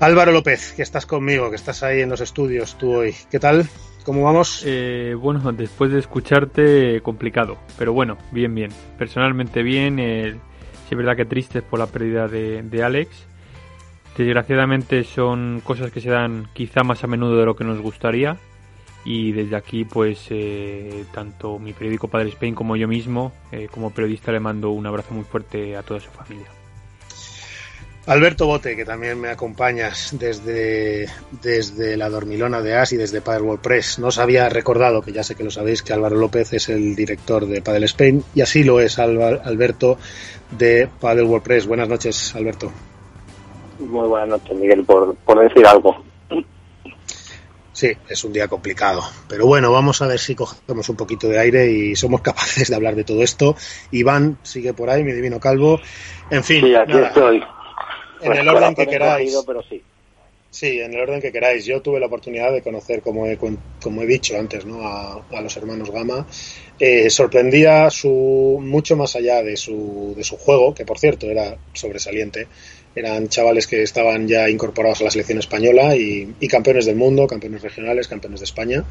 Álvaro 0.00 0.32
López, 0.32 0.72
que 0.72 0.82
estás 0.82 1.06
conmigo, 1.06 1.48
que 1.48 1.54
estás 1.54 1.84
ahí 1.84 2.00
en 2.00 2.10
los 2.10 2.20
estudios 2.20 2.76
tú 2.76 2.96
hoy. 2.96 3.14
¿Qué 3.30 3.38
tal? 3.38 3.68
¿Cómo 4.04 4.24
vamos? 4.24 4.64
Eh, 4.66 5.14
bueno, 5.16 5.52
después 5.52 5.92
de 5.92 6.00
escucharte, 6.00 7.00
complicado, 7.00 7.58
pero 7.78 7.92
bueno, 7.92 8.18
bien, 8.32 8.52
bien. 8.56 8.72
Personalmente 8.98 9.62
bien, 9.62 10.00
eh, 10.00 10.32
sí 10.88 10.88
es 10.90 10.96
verdad 10.96 11.14
que 11.14 11.26
tristes 11.26 11.62
por 11.62 11.78
la 11.78 11.86
pérdida 11.86 12.26
de, 12.26 12.62
de 12.64 12.82
Alex. 12.82 13.10
Desgraciadamente 14.16 15.04
son 15.04 15.62
cosas 15.62 15.92
que 15.92 16.00
se 16.00 16.10
dan 16.10 16.48
quizá 16.54 16.82
más 16.82 17.04
a 17.04 17.06
menudo 17.06 17.38
de 17.38 17.46
lo 17.46 17.54
que 17.54 17.62
nos 17.62 17.80
gustaría. 17.80 18.36
Y 19.04 19.30
desde 19.30 19.54
aquí, 19.54 19.84
pues, 19.84 20.26
eh, 20.30 21.04
tanto 21.14 21.60
mi 21.60 21.72
periódico 21.72 22.08
Padre 22.08 22.30
Spain 22.30 22.54
como 22.56 22.74
yo 22.74 22.88
mismo, 22.88 23.32
eh, 23.52 23.68
como 23.70 23.90
periodista, 23.90 24.32
le 24.32 24.40
mando 24.40 24.70
un 24.70 24.86
abrazo 24.86 25.14
muy 25.14 25.24
fuerte 25.24 25.76
a 25.76 25.82
toda 25.82 26.00
su 26.00 26.10
familia. 26.10 26.48
Alberto 28.06 28.46
Bote, 28.46 28.76
que 28.76 28.84
también 28.84 29.20
me 29.20 29.28
acompañas 29.28 30.10
desde, 30.18 31.06
desde 31.42 31.96
la 31.96 32.08
Dormilona 32.08 32.62
de 32.62 32.74
As 32.74 32.92
y 32.92 32.96
desde 32.96 33.20
Padel 33.20 33.42
World 33.42 33.60
Press. 33.60 33.98
No 33.98 34.08
os 34.08 34.18
había 34.18 34.48
recordado, 34.48 35.02
que 35.02 35.12
ya 35.12 35.22
sé 35.22 35.34
que 35.34 35.44
lo 35.44 35.50
sabéis, 35.50 35.82
que 35.82 35.92
Álvaro 35.92 36.16
López 36.16 36.52
es 36.54 36.68
el 36.70 36.96
director 36.96 37.46
de 37.46 37.62
Padel 37.62 37.84
Spain 37.84 38.24
y 38.34 38.40
así 38.40 38.64
lo 38.64 38.80
es 38.80 38.98
Alberto 38.98 39.98
de 40.50 40.88
Padel 41.00 41.24
World 41.24 41.44
Press. 41.44 41.66
Buenas 41.66 41.88
noches, 41.88 42.34
Alberto. 42.34 42.72
Muy 43.78 44.08
buenas 44.08 44.28
noches, 44.28 44.56
Miguel, 44.56 44.84
por, 44.84 45.14
por 45.16 45.40
decir 45.40 45.66
algo. 45.66 46.02
Sí, 47.72 47.92
es 48.08 48.24
un 48.24 48.32
día 48.32 48.46
complicado. 48.48 49.02
Pero 49.28 49.46
bueno, 49.46 49.72
vamos 49.72 50.02
a 50.02 50.06
ver 50.06 50.18
si 50.18 50.34
cogemos 50.34 50.88
un 50.88 50.96
poquito 50.96 51.28
de 51.28 51.38
aire 51.38 51.70
y 51.70 51.96
somos 51.96 52.20
capaces 52.22 52.68
de 52.68 52.76
hablar 52.76 52.94
de 52.94 53.04
todo 53.04 53.22
esto. 53.22 53.56
Iván 53.90 54.38
sigue 54.42 54.74
por 54.74 54.90
ahí, 54.90 55.04
mi 55.04 55.12
divino 55.12 55.38
calvo. 55.38 55.80
En 56.30 56.44
fin, 56.44 56.62
sí, 56.62 56.74
aquí 56.74 56.98
estoy. 56.98 57.42
en 58.22 58.32
el 58.36 58.48
orden 58.48 58.74
que 58.74 58.86
queráis. 58.86 59.24
cogido, 59.24 59.44
pero 59.44 59.62
sí. 59.62 59.82
Sí, 60.50 60.80
en 60.80 60.92
el 60.92 61.00
orden 61.00 61.20
que 61.20 61.30
queráis. 61.30 61.64
Yo 61.64 61.80
tuve 61.80 62.00
la 62.00 62.06
oportunidad 62.06 62.52
de 62.52 62.60
conocer, 62.60 63.02
como 63.02 63.26
he, 63.26 63.38
como 63.38 64.02
he 64.02 64.06
dicho 64.06 64.36
antes, 64.36 64.64
¿no? 64.64 64.86
a, 64.86 65.24
a 65.30 65.40
los 65.40 65.56
hermanos 65.56 65.90
Gama. 65.90 66.26
Eh, 66.78 67.08
sorprendía 67.08 67.88
su 67.90 68.58
mucho 68.60 68.96
más 68.96 69.14
allá 69.14 69.42
de 69.42 69.56
su, 69.56 70.12
de 70.16 70.24
su 70.24 70.36
juego, 70.36 70.74
que 70.74 70.84
por 70.84 70.98
cierto 70.98 71.26
era 71.26 71.56
sobresaliente. 71.72 72.48
Eran 72.96 73.28
chavales 73.28 73.68
que 73.68 73.84
estaban 73.84 74.26
ya 74.26 74.50
incorporados 74.50 75.00
a 75.00 75.04
la 75.04 75.10
selección 75.12 75.38
española 75.38 75.94
y, 75.94 76.34
y 76.40 76.48
campeones 76.48 76.86
del 76.86 76.96
mundo, 76.96 77.28
campeones 77.28 77.62
regionales, 77.62 78.08
campeones 78.08 78.40
de 78.40 78.44
España. 78.44 78.84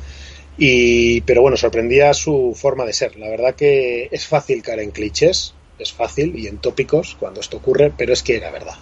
Y, 0.58 1.20
pero 1.22 1.42
bueno, 1.42 1.58
sorprendía 1.58 2.14
su 2.14 2.54
forma 2.56 2.86
de 2.86 2.94
ser. 2.94 3.18
La 3.18 3.30
verdad 3.30 3.56
que 3.56 4.08
es 4.12 4.26
fácil 4.26 4.62
caer 4.62 4.80
en 4.80 4.92
clichés, 4.92 5.54
es 5.78 5.92
fácil 5.92 6.38
y 6.38 6.48
en 6.48 6.60
tópicos 6.60 7.18
cuando 7.20 7.42
esto 7.42 7.58
ocurre, 7.58 7.92
pero 7.98 8.14
es 8.14 8.24
que 8.24 8.38
era 8.38 8.52
verdad. 8.52 8.76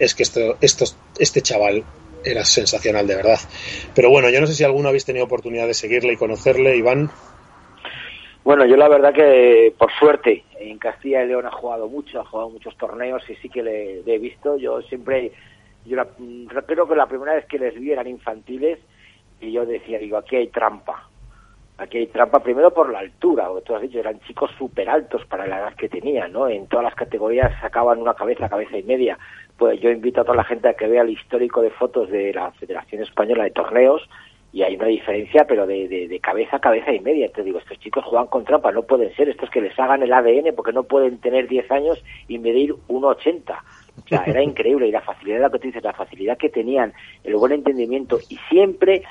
Es 0.00 0.14
que 0.16 0.24
esto, 0.24 0.56
esto, 0.60 0.84
este 1.18 1.42
chaval 1.42 1.84
era 2.24 2.44
sensacional 2.44 3.06
de 3.06 3.14
verdad. 3.16 3.38
Pero 3.94 4.10
bueno, 4.10 4.28
yo 4.30 4.40
no 4.40 4.46
sé 4.46 4.54
si 4.54 4.64
alguno 4.64 4.88
habéis 4.88 5.04
tenido 5.04 5.24
oportunidad 5.26 5.66
de 5.66 5.74
seguirle 5.74 6.14
y 6.14 6.16
conocerle, 6.16 6.76
Iván. 6.76 7.10
Bueno, 8.42 8.64
yo 8.66 8.76
la 8.76 8.88
verdad 8.88 9.12
que 9.12 9.74
por 9.78 9.92
suerte 9.92 10.44
en 10.58 10.78
Castilla 10.78 11.22
y 11.22 11.28
León 11.28 11.46
ha 11.46 11.50
jugado 11.52 11.88
mucho, 11.88 12.20
ha 12.20 12.24
jugado 12.24 12.50
muchos 12.50 12.76
torneos 12.76 13.22
y 13.28 13.34
sí 13.36 13.48
que 13.48 13.62
le, 13.62 14.00
he 14.00 14.18
visto. 14.18 14.56
Yo 14.56 14.80
siempre, 14.82 15.32
yo 15.84 15.96
la- 15.96 16.08
creo 16.66 16.88
que 16.88 16.96
la 16.96 17.06
primera 17.06 17.34
vez 17.34 17.46
que 17.46 17.58
les 17.58 17.78
vi 17.78 17.92
eran 17.92 18.06
infantiles 18.06 18.78
y 19.40 19.52
yo 19.52 19.64
decía, 19.66 19.98
digo, 19.98 20.16
aquí 20.16 20.36
hay 20.36 20.48
trampa. 20.48 21.06
Aquí 21.78 21.96
hay 21.96 22.06
trampa 22.08 22.42
primero 22.42 22.74
por 22.74 22.90
la 22.92 22.98
altura, 22.98 23.48
porque 23.48 23.64
tú 23.64 23.74
has 23.74 23.80
dicho, 23.82 23.98
eran 23.98 24.20
chicos 24.20 24.50
súper 24.58 24.88
altos 24.90 25.24
para 25.26 25.46
la 25.46 25.60
edad 25.60 25.74
que 25.76 25.88
tenían, 25.88 26.30
¿no? 26.30 26.46
En 26.46 26.66
todas 26.66 26.84
las 26.84 26.94
categorías 26.94 27.52
sacaban 27.58 28.00
una 28.02 28.12
cabeza, 28.12 28.50
cabeza 28.50 28.76
y 28.76 28.82
media. 28.82 29.18
Pues 29.60 29.78
yo 29.78 29.90
invito 29.90 30.22
a 30.22 30.24
toda 30.24 30.38
la 30.38 30.44
gente 30.44 30.70
a 30.70 30.72
que 30.72 30.88
vea 30.88 31.02
el 31.02 31.10
histórico 31.10 31.60
de 31.60 31.68
fotos 31.68 32.08
de 32.08 32.32
la 32.32 32.50
Federación 32.52 33.02
Española 33.02 33.44
de 33.44 33.50
Torneos 33.50 34.00
y 34.54 34.62
hay 34.62 34.74
una 34.74 34.86
diferencia, 34.86 35.44
pero 35.46 35.66
de, 35.66 35.86
de, 35.86 36.08
de 36.08 36.18
cabeza 36.18 36.56
a 36.56 36.60
cabeza 36.60 36.94
y 36.94 37.00
media. 37.00 37.30
Te 37.30 37.42
digo, 37.42 37.58
estos 37.58 37.78
chicos 37.78 38.02
juegan 38.06 38.28
con 38.28 38.46
trampa, 38.46 38.72
no 38.72 38.84
pueden 38.84 39.14
ser 39.16 39.28
estos 39.28 39.50
que 39.50 39.60
les 39.60 39.78
hagan 39.78 40.02
el 40.02 40.14
ADN 40.14 40.54
porque 40.56 40.72
no 40.72 40.84
pueden 40.84 41.18
tener 41.18 41.46
10 41.46 41.70
años 41.72 42.02
y 42.26 42.38
medir 42.38 42.72
1,80. 42.88 43.54
O 44.02 44.08
sea, 44.08 44.22
era 44.24 44.42
increíble 44.50 44.88
y 44.88 44.92
la 44.92 45.02
facilidad, 45.02 45.42
lo 45.42 45.50
que 45.50 45.58
tú 45.58 45.66
dices, 45.66 45.84
la 45.84 45.92
facilidad 45.92 46.38
que 46.38 46.48
tenían, 46.48 46.94
el 47.22 47.36
buen 47.36 47.52
entendimiento 47.52 48.18
y 48.30 48.38
siempre 48.48 49.02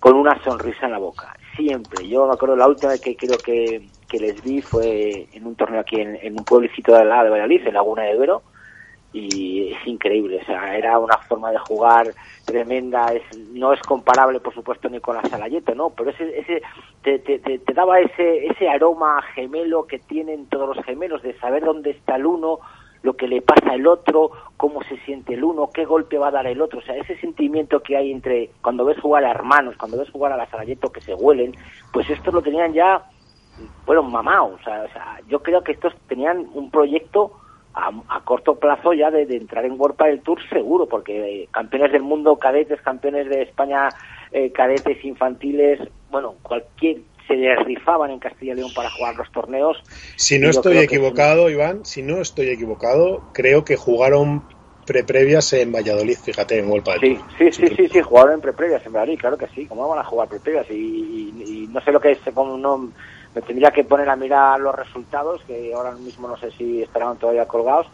con 0.00 0.16
una 0.16 0.38
sonrisa 0.44 0.84
en 0.84 0.92
la 0.92 0.98
boca, 0.98 1.34
siempre. 1.56 2.06
Yo 2.06 2.26
me 2.26 2.34
acuerdo 2.34 2.56
la 2.56 2.68
última 2.68 2.92
vez 2.92 3.00
que 3.00 3.16
creo 3.16 3.38
que, 3.38 3.80
que 4.06 4.18
les 4.18 4.44
vi 4.44 4.60
fue 4.60 5.28
en 5.32 5.46
un 5.46 5.56
torneo 5.56 5.80
aquí 5.80 5.98
en, 5.98 6.18
en 6.20 6.38
un 6.38 6.44
pueblecito 6.44 6.92
de 6.92 7.00
al 7.00 7.08
lado 7.08 7.24
de 7.24 7.30
Valladolid, 7.30 7.66
en 7.66 7.72
Laguna 7.72 8.02
de 8.02 8.16
Duero, 8.16 8.42
y 9.14 9.72
es 9.72 9.86
increíble, 9.86 10.40
o 10.42 10.44
sea, 10.44 10.76
era 10.76 10.98
una 10.98 11.16
forma 11.18 11.52
de 11.52 11.58
jugar 11.58 12.12
tremenda, 12.44 13.12
es, 13.12 13.22
no 13.52 13.72
es 13.72 13.80
comparable 13.82 14.40
por 14.40 14.52
supuesto 14.52 14.88
ni 14.88 14.98
con 14.98 15.14
la 15.14 15.22
Salayeto, 15.22 15.72
no, 15.76 15.90
pero 15.90 16.10
ese, 16.10 16.36
ese 16.36 16.62
te, 17.02 17.20
te, 17.20 17.38
te, 17.38 17.60
te 17.60 17.74
daba 17.74 18.00
ese, 18.00 18.46
ese 18.46 18.68
aroma 18.68 19.22
gemelo 19.34 19.86
que 19.86 20.00
tienen 20.00 20.46
todos 20.46 20.76
los 20.76 20.84
gemelos 20.84 21.22
de 21.22 21.38
saber 21.38 21.64
dónde 21.64 21.92
está 21.92 22.16
el 22.16 22.26
uno, 22.26 22.58
lo 23.04 23.14
que 23.14 23.28
le 23.28 23.40
pasa 23.40 23.70
al 23.70 23.86
otro, 23.86 24.32
cómo 24.56 24.82
se 24.82 24.96
siente 25.04 25.34
el 25.34 25.44
uno, 25.44 25.70
qué 25.72 25.84
golpe 25.84 26.18
va 26.18 26.28
a 26.28 26.32
dar 26.32 26.48
el 26.48 26.60
otro, 26.60 26.80
o 26.80 26.82
sea, 26.82 26.96
ese 26.96 27.16
sentimiento 27.20 27.84
que 27.84 27.96
hay 27.96 28.10
entre 28.10 28.50
cuando 28.62 28.84
ves 28.84 28.98
jugar 29.00 29.24
a 29.24 29.30
hermanos, 29.30 29.76
cuando 29.76 29.96
ves 29.96 30.10
jugar 30.10 30.32
a 30.32 30.36
la 30.36 30.50
Salayeto 30.50 30.90
que 30.90 31.00
se 31.00 31.14
huelen, 31.14 31.54
pues 31.92 32.10
estos 32.10 32.34
lo 32.34 32.42
tenían 32.42 32.72
ya, 32.72 33.08
bueno, 33.86 34.02
mamados, 34.02 34.60
o 34.60 34.64
sea, 34.64 34.82
o 34.82 34.92
sea, 34.92 35.20
yo 35.28 35.40
creo 35.40 35.62
que 35.62 35.70
estos 35.70 35.94
tenían 36.08 36.48
un 36.52 36.68
proyecto 36.72 37.43
a, 37.74 37.90
a 38.08 38.24
corto 38.24 38.58
plazo 38.58 38.92
ya 38.92 39.10
de, 39.10 39.26
de 39.26 39.36
entrar 39.36 39.64
en 39.64 39.78
World 39.78 39.98
del 39.98 40.20
Tour 40.20 40.38
seguro, 40.48 40.86
porque 40.86 41.42
eh, 41.42 41.48
campeones 41.50 41.92
del 41.92 42.02
mundo 42.02 42.36
cadetes, 42.36 42.80
campeones 42.80 43.28
de 43.28 43.42
España 43.42 43.88
eh, 44.32 44.52
cadetes 44.52 45.04
infantiles, 45.04 45.80
bueno, 46.10 46.36
cualquier 46.42 46.98
se 47.26 47.34
les 47.36 47.58
rifaban 47.64 48.10
en 48.10 48.18
Castilla 48.18 48.52
y 48.52 48.56
León 48.56 48.70
para 48.74 48.90
jugar 48.90 49.16
los 49.16 49.30
torneos. 49.32 49.82
Si 50.16 50.38
no 50.38 50.50
estoy 50.50 50.74
que 50.74 50.82
equivocado, 50.84 51.48
Iván, 51.48 51.84
si 51.84 52.02
no 52.02 52.20
estoy 52.20 52.50
equivocado, 52.50 53.22
creo 53.32 53.64
que 53.64 53.76
jugaron 53.76 54.42
pre-previas 54.86 55.52
en 55.54 55.72
Valladolid, 55.72 56.16
fíjate, 56.16 56.58
en 56.58 56.68
World 56.68 57.00
Sí, 57.00 57.18
sí, 57.38 57.52
sí, 57.52 57.66
sí, 57.74 57.88
sí, 57.88 58.02
jugaron 58.02 58.34
en 58.34 58.40
preprevias 58.40 58.84
en 58.84 58.92
Madrid, 58.92 59.18
claro 59.18 59.38
que 59.38 59.46
sí, 59.48 59.66
¿cómo 59.66 59.88
van 59.88 60.00
a 60.00 60.04
jugar 60.04 60.28
preprevias? 60.28 60.70
Y, 60.70 60.74
y, 60.74 61.44
y 61.46 61.66
no 61.68 61.80
sé 61.80 61.90
lo 61.90 62.00
que 62.00 62.12
es, 62.12 62.18
como 62.34 62.58
no, 62.58 62.90
me 63.34 63.42
tendría 63.42 63.70
que 63.70 63.84
poner 63.84 64.08
a 64.08 64.16
mirar 64.16 64.60
los 64.60 64.74
resultados, 64.74 65.42
que 65.46 65.72
ahora 65.74 65.92
mismo 65.92 66.28
no 66.28 66.36
sé 66.36 66.50
si 66.52 66.82
estarán 66.82 67.16
todavía 67.16 67.46
colgados, 67.46 67.86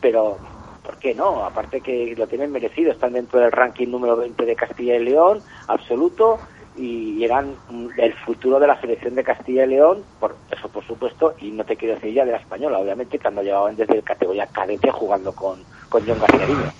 pero 0.00 0.38
¿por 0.82 0.96
qué 0.98 1.14
no? 1.14 1.44
Aparte 1.44 1.80
que 1.80 2.14
lo 2.16 2.26
tienen 2.26 2.52
merecido, 2.52 2.92
están 2.92 3.12
dentro 3.12 3.40
del 3.40 3.52
ranking 3.52 3.88
número 3.88 4.16
20 4.16 4.44
de 4.44 4.56
Castilla 4.56 4.96
y 4.96 5.04
León, 5.04 5.42
absoluto, 5.66 6.38
y 6.76 7.24
eran 7.24 7.54
el 7.96 8.12
futuro 8.14 8.58
de 8.60 8.66
la 8.66 8.80
selección 8.80 9.14
de 9.14 9.24
Castilla 9.24 9.64
y 9.64 9.68
León, 9.68 10.04
por 10.20 10.36
eso 10.50 10.68
por 10.68 10.84
supuesto, 10.86 11.34
y 11.40 11.50
no 11.50 11.64
te 11.64 11.76
quiero 11.76 11.94
decir 11.94 12.12
ya 12.12 12.24
de 12.24 12.32
la 12.32 12.38
española, 12.38 12.78
obviamente, 12.78 13.18
que 13.18 13.28
han 13.28 13.36
llevaban 13.36 13.76
desde 13.76 14.02
categoría 14.02 14.46
cadete 14.46 14.90
jugando 14.90 15.32
con, 15.32 15.62
con 15.88 16.06
John 16.06 16.18
García. 16.20 16.72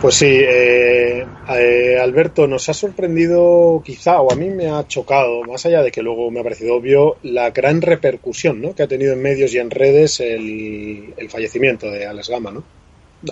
Pues 0.00 0.16
sí, 0.16 0.26
eh, 0.26 1.24
eh, 1.48 1.98
Alberto, 2.00 2.48
nos 2.48 2.68
ha 2.68 2.74
sorprendido 2.74 3.80
quizá, 3.84 4.20
o 4.20 4.32
a 4.32 4.34
mí 4.34 4.50
me 4.50 4.68
ha 4.68 4.86
chocado, 4.88 5.44
más 5.44 5.64
allá 5.64 5.80
de 5.82 5.92
que 5.92 6.02
luego 6.02 6.28
me 6.30 6.40
ha 6.40 6.42
parecido 6.42 6.74
obvio, 6.74 7.18
la 7.22 7.50
gran 7.50 7.80
repercusión 7.80 8.60
¿no? 8.60 8.74
que 8.74 8.82
ha 8.82 8.88
tenido 8.88 9.12
en 9.12 9.22
medios 9.22 9.54
y 9.54 9.58
en 9.58 9.70
redes 9.70 10.18
el, 10.18 11.14
el 11.16 11.30
fallecimiento 11.30 11.88
de 11.88 12.04
Alex 12.04 12.30
Gama. 12.30 12.50
¿no? 12.50 12.64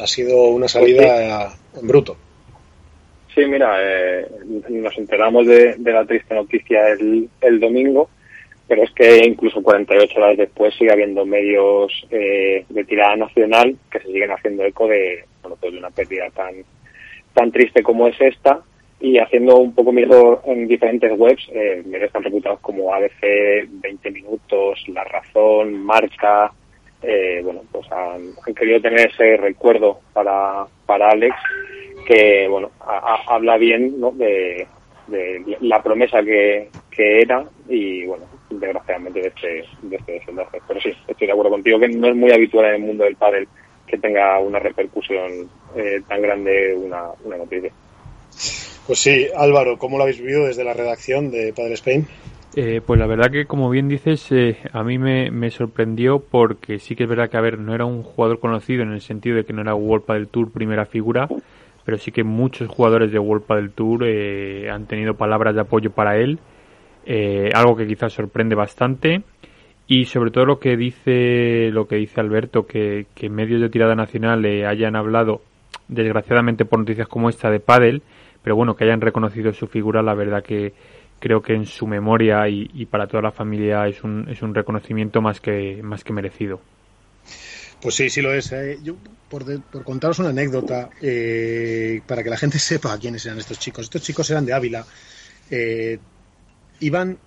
Ha 0.01 0.07
sido 0.07 0.43
una 0.45 0.69
salida 0.69 1.53
en 1.75 1.89
bruto. 1.89 2.17
Sí, 3.35 3.47
mira, 3.47 3.77
eh, 3.81 4.27
nos 4.69 4.97
enteramos 4.99 5.47
de, 5.47 5.77
la 5.79 6.05
triste 6.05 6.35
noticia 6.35 6.89
el, 6.89 7.29
el 7.41 7.61
domingo, 7.61 8.11
pero 8.67 8.83
es 8.83 8.91
que 8.93 9.25
incluso 9.25 9.63
48 9.63 10.19
horas 10.19 10.37
después 10.37 10.75
sigue 10.75 10.93
habiendo 10.93 11.25
medios 11.25 11.93
eh, 12.11 12.65
de 12.69 12.85
tirada 12.85 13.17
nacional 13.17 13.77
que 13.91 14.01
se 14.01 14.07
siguen 14.07 14.33
haciendo 14.33 14.65
eco 14.65 14.89
de, 14.89 15.25
bueno, 15.43 15.57
pues 15.61 15.73
de 15.73 15.79
una 15.79 15.91
pérdida 15.91 16.29
tan, 16.31 16.55
tan 17.35 17.53
triste 17.53 17.83
como 17.83 18.09
es 18.09 18.21
esta 18.21 18.61
y 19.01 19.19
haciendo 19.19 19.57
un 19.57 19.75
poco 19.75 19.93
mejor 19.93 20.43
en 20.45 20.69
diferentes 20.69 21.11
webs, 21.17 21.49
eh, 21.53 21.83
están 22.01 22.23
reputados 22.23 22.61
como 22.61 22.93
ABC, 22.93 23.67
20 23.69 24.11
Minutos, 24.11 24.85
La 24.89 25.05
Razón, 25.05 25.73
Marca, 25.85 26.53
eh, 27.03 27.41
bueno, 27.43 27.63
pues 27.73 27.91
han, 27.91 28.33
han, 28.47 28.55
querido 28.55 28.81
tener 28.81 29.09
ese 29.09 29.37
recuerdo 29.39 30.01
para, 30.13 30.67
para 30.85 31.11
Alex 31.11 31.35
que 32.11 32.49
bueno 32.49 32.71
a, 32.81 33.15
a, 33.15 33.35
habla 33.35 33.57
bien 33.57 34.01
¿no? 34.01 34.11
de, 34.11 34.67
de, 35.07 35.57
la 35.61 35.83
promesa 35.83 36.23
que, 36.23 36.69
que, 36.91 37.21
era 37.21 37.45
y 37.69 38.05
bueno 38.05 38.25
desgraciadamente 38.51 39.21
de 39.21 39.29
este 39.29 39.65
de 39.83 39.97
este 39.97 40.13
desenlace 40.13 40.61
pero 40.67 40.81
sí 40.81 40.91
estoy 41.07 41.27
de 41.29 41.33
acuerdo 41.33 41.53
contigo 41.53 41.79
que 41.79 41.89
no 41.89 42.09
es 42.09 42.17
muy 42.17 42.33
habitual 42.33 42.67
en 42.67 42.75
el 42.75 42.81
mundo 42.81 43.05
del 43.05 43.17
pádel 43.17 43.47
que 43.87 43.99
tenga 43.99 44.39
una 44.41 44.59
repercusión 44.59 45.49
eh, 45.77 46.01
tan 46.09 46.23
grande 46.23 46.75
una, 46.77 47.11
una 47.25 47.37
noticia. 47.37 47.73
Pues 48.87 48.99
sí 48.99 49.27
Álvaro 49.37 49.79
cómo 49.79 49.97
lo 49.97 50.03
habéis 50.03 50.21
vivido 50.21 50.47
desde 50.47 50.65
la 50.65 50.75
redacción 50.75 51.31
de 51.31 51.53
Padel 51.53 51.73
Spain 51.73 52.07
eh, 52.57 52.81
pues 52.85 52.99
la 52.99 53.07
verdad 53.07 53.31
que, 53.31 53.47
como 53.47 53.71
bien 53.71 53.87
dices, 53.87 54.27
eh, 54.33 54.57
a 54.73 54.83
mí 54.83 54.99
me, 54.99 55.31
me, 55.31 55.51
sorprendió 55.53 56.19
porque 56.19 56.81
sí 56.81 56.97
que 56.97 57.05
es 57.05 57.09
verdad 57.09 57.31
que, 57.31 57.37
a 57.37 57.41
ver, 57.41 57.61
no 57.61 57.77
era 57.77 57.85
un 57.85 58.03
jugador 58.03 58.41
conocido 58.41 58.83
en 58.83 58.91
el 58.91 59.01
sentido 59.03 59.37
de 59.37 59.45
que 59.45 59.53
no 59.53 59.63
era 59.63 59.77
World 59.77 60.05
del 60.09 60.27
Tour 60.27 60.51
primera 60.51 60.85
figura, 60.85 61.29
pero 61.85 61.99
sí 61.99 62.13
que 62.13 62.25
muchos 62.25 62.69
jugadores 62.69 63.13
de 63.13 63.19
World 63.19 63.47
del 63.49 63.71
Tour 63.71 64.05
eh, 64.05 64.71
han 64.71 64.87
tenido 64.87 65.15
palabras 65.15 65.55
de 65.55 65.63
apoyo 65.63 65.91
para 65.91 66.17
él, 66.17 66.39
eh, 67.07 67.51
algo 67.55 67.77
que 67.77 67.87
quizás 67.87 68.13
sorprende 68.13 68.55
bastante. 68.55 69.23
Y 69.87 70.05
sobre 70.05 70.31
todo 70.31 70.45
lo 70.45 70.61
que 70.61 70.77
dice 70.77 71.71
lo 71.73 71.89
que 71.89 71.97
dice 71.97 72.21
Alberto, 72.21 72.65
que, 72.65 73.07
que 73.15 73.29
medios 73.29 73.61
de 73.61 73.71
tirada 73.71 73.97
nacional 73.97 74.41
le 74.41 74.65
hayan 74.65 74.95
hablado, 74.95 75.41
desgraciadamente 75.89 76.65
por 76.65 76.79
noticias 76.79 77.09
como 77.09 77.29
esta 77.29 77.51
de 77.51 77.59
Padel, 77.59 78.03
pero 78.43 78.55
bueno, 78.55 78.77
que 78.77 78.85
hayan 78.85 79.01
reconocido 79.01 79.53
su 79.53 79.67
figura, 79.67 80.03
la 80.03 80.15
verdad 80.15 80.45
que 80.45 80.73
creo 81.19 81.43
que 81.43 81.55
en 81.55 81.67
su 81.67 81.87
memoria 81.87 82.49
y, 82.49 82.71
y, 82.73 82.87
para 82.87 83.07
toda 83.07 83.23
la 83.23 83.31
familia 83.31 83.87
es 83.87 84.03
un, 84.03 84.29
es 84.29 84.43
un 84.43 84.55
reconocimiento 84.55 85.21
más 85.21 85.41
que, 85.41 85.81
más 85.83 86.03
que 86.03 86.13
merecido. 86.13 86.61
Pues 87.81 87.95
sí, 87.95 88.11
sí 88.11 88.21
lo 88.21 88.33
es. 88.35 88.53
Eh. 88.53 88.79
Yo, 88.83 88.97
por, 89.29 89.45
de, 89.45 89.59
por, 89.59 89.85
contaros 89.85 90.19
una 90.19 90.31
anécdota, 90.31 90.91
eh, 91.01 92.01
para 92.07 92.23
que 92.23 92.31
la 92.31 92.37
gente 92.37 92.59
sepa 92.71 92.99
quiénes 92.99 93.25
eran 93.27 93.39
estos 93.39 93.59
chicos. 93.59 93.85
Estos 93.85 94.03
chicos 94.03 94.31
eran 94.31 94.45
de 94.47 94.53
Ávila. 94.53 94.87
Eh, 95.51 95.99
iban 96.81 97.19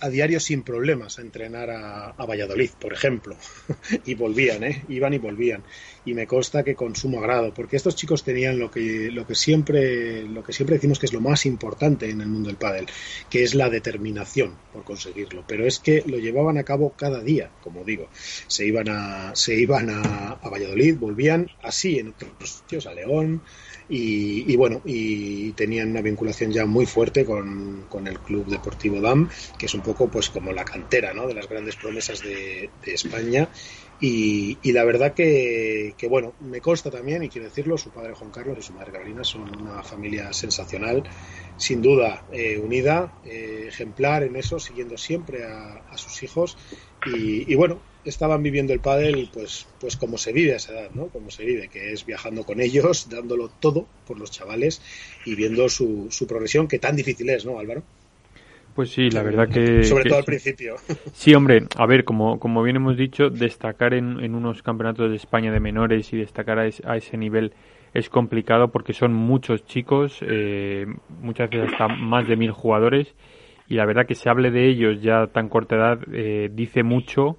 a 0.00 0.08
diario 0.08 0.40
sin 0.40 0.62
problemas 0.62 1.18
a 1.18 1.22
entrenar 1.22 1.70
a, 1.70 2.26
Valladolid, 2.26 2.70
por 2.80 2.92
ejemplo, 2.92 3.36
y 4.06 4.14
volvían, 4.14 4.64
¿eh? 4.64 4.84
iban 4.88 5.12
y 5.12 5.18
volvían. 5.18 5.62
Y 6.04 6.14
me 6.14 6.26
consta 6.26 6.62
que 6.62 6.74
con 6.74 6.96
sumo 6.96 7.18
agrado, 7.18 7.52
porque 7.52 7.76
estos 7.76 7.94
chicos 7.94 8.24
tenían 8.24 8.58
lo 8.58 8.70
que, 8.70 9.10
lo 9.10 9.26
que 9.26 9.34
siempre, 9.34 10.22
lo 10.22 10.42
que 10.42 10.52
siempre 10.52 10.76
decimos 10.76 10.98
que 10.98 11.06
es 11.06 11.12
lo 11.12 11.20
más 11.20 11.44
importante 11.46 12.08
en 12.08 12.20
el 12.20 12.28
mundo 12.28 12.48
del 12.48 12.56
pádel, 12.56 12.86
que 13.28 13.42
es 13.42 13.54
la 13.54 13.68
determinación 13.68 14.56
por 14.72 14.84
conseguirlo. 14.84 15.44
Pero 15.46 15.66
es 15.66 15.78
que 15.78 16.02
lo 16.06 16.18
llevaban 16.18 16.58
a 16.58 16.64
cabo 16.64 16.94
cada 16.96 17.20
día, 17.20 17.50
como 17.62 17.84
digo. 17.84 18.08
Se 18.46 18.66
iban 18.66 18.88
a, 18.88 19.34
se 19.34 19.54
iban 19.54 19.90
a, 19.90 20.38
Valladolid, 20.50 20.96
volvían 20.98 21.48
así 21.62 21.98
en 21.98 22.08
otros 22.08 22.50
sitios, 22.50 22.86
a 22.86 22.94
León, 22.94 23.42
y, 23.92 24.54
bueno, 24.56 24.82
y 24.84 25.50
tenían 25.52 25.90
una 25.90 26.00
vinculación 26.00 26.52
ya 26.52 26.64
muy 26.64 26.86
fuerte 26.86 27.24
con, 27.24 27.86
el 28.06 28.18
Club 28.20 28.46
Deportivo 28.46 29.00
DAM, 29.00 29.28
que 29.58 29.66
es 29.66 29.74
un 29.74 29.80
poco 29.80 30.08
pues 30.08 30.30
como 30.30 30.52
la 30.52 30.64
cantera 30.64 31.12
¿no? 31.12 31.26
de 31.26 31.34
las 31.34 31.48
grandes 31.48 31.74
promesas 31.74 32.22
de, 32.22 32.70
España. 32.86 33.48
Y, 34.02 34.72
la 34.72 34.84
verdad 34.84 35.12
que, 35.12 35.94
bueno, 36.08 36.32
me 36.40 36.60
consta 36.60 36.90
también, 36.90 37.22
y 37.22 37.28
quiero 37.28 37.48
decirlo, 37.48 37.76
su 37.76 37.90
padre 37.90 38.14
Juan 38.14 38.30
Carlos 38.30 38.56
y 38.58 38.62
su 38.62 38.72
madre 38.72 38.92
Carolina 38.92 39.24
son 39.24 39.42
una 39.60 39.82
familia 39.82 40.32
sensacional, 40.32 41.02
sin 41.58 41.82
duda 41.82 42.24
eh, 42.32 42.58
unida, 42.58 43.12
eh, 43.26 43.66
ejemplar 43.68 44.22
en 44.22 44.36
eso, 44.36 44.58
siguiendo 44.58 44.96
siempre 44.96 45.44
a, 45.44 45.96
sus 45.96 46.22
hijos. 46.22 46.56
Y, 47.04 47.52
y, 47.52 47.54
bueno, 47.56 47.82
estaban 48.04 48.42
viviendo 48.42 48.72
el 48.72 48.80
pádel 48.80 49.28
pues 49.30 49.66
pues 49.78 49.96
como 49.96 50.16
se 50.16 50.32
vive 50.32 50.54
a 50.54 50.56
esa 50.56 50.72
edad, 50.72 50.90
¿no? 50.94 51.08
Como 51.08 51.30
se 51.30 51.44
vive, 51.44 51.68
que 51.68 51.92
es 51.92 52.06
viajando 52.06 52.44
con 52.44 52.60
ellos, 52.60 53.08
dándolo 53.10 53.48
todo 53.48 53.86
por 54.06 54.18
los 54.18 54.30
chavales 54.30 54.80
y 55.26 55.34
viendo 55.34 55.68
su, 55.68 56.08
su 56.10 56.26
progresión, 56.26 56.68
que 56.68 56.78
tan 56.78 56.96
difícil 56.96 57.28
es, 57.28 57.44
¿no, 57.44 57.58
Álvaro? 57.58 57.82
Pues 58.74 58.90
sí, 58.90 59.10
la 59.10 59.22
verdad 59.22 59.48
que... 59.48 59.84
Sobre 59.84 60.04
todo 60.04 60.18
al 60.18 60.24
principio. 60.24 60.76
Sí, 61.12 61.34
hombre, 61.34 61.66
a 61.76 61.86
ver, 61.86 62.04
como, 62.04 62.38
como 62.38 62.62
bien 62.62 62.76
hemos 62.76 62.96
dicho, 62.96 63.30
destacar 63.30 63.94
en, 63.94 64.20
en 64.22 64.34
unos 64.34 64.62
campeonatos 64.62 65.10
de 65.10 65.16
España 65.16 65.52
de 65.52 65.60
menores 65.60 66.12
y 66.12 66.16
destacar 66.16 66.58
a, 66.58 66.62
a 66.84 66.96
ese 66.96 67.16
nivel 67.16 67.52
es 67.92 68.08
complicado 68.08 68.68
porque 68.68 68.92
son 68.92 69.12
muchos 69.12 69.64
chicos, 69.64 70.18
eh, 70.22 70.86
muchas 71.20 71.50
veces 71.50 71.72
hasta 71.72 71.88
más 71.88 72.28
de 72.28 72.36
mil 72.36 72.52
jugadores 72.52 73.14
y 73.68 73.74
la 73.74 73.86
verdad 73.86 74.06
que 74.06 74.14
se 74.14 74.28
hable 74.28 74.50
de 74.50 74.68
ellos 74.68 75.00
ya 75.00 75.28
tan 75.28 75.48
corta 75.48 75.76
edad 75.76 76.00
eh, 76.12 76.50
dice 76.52 76.82
mucho 76.82 77.38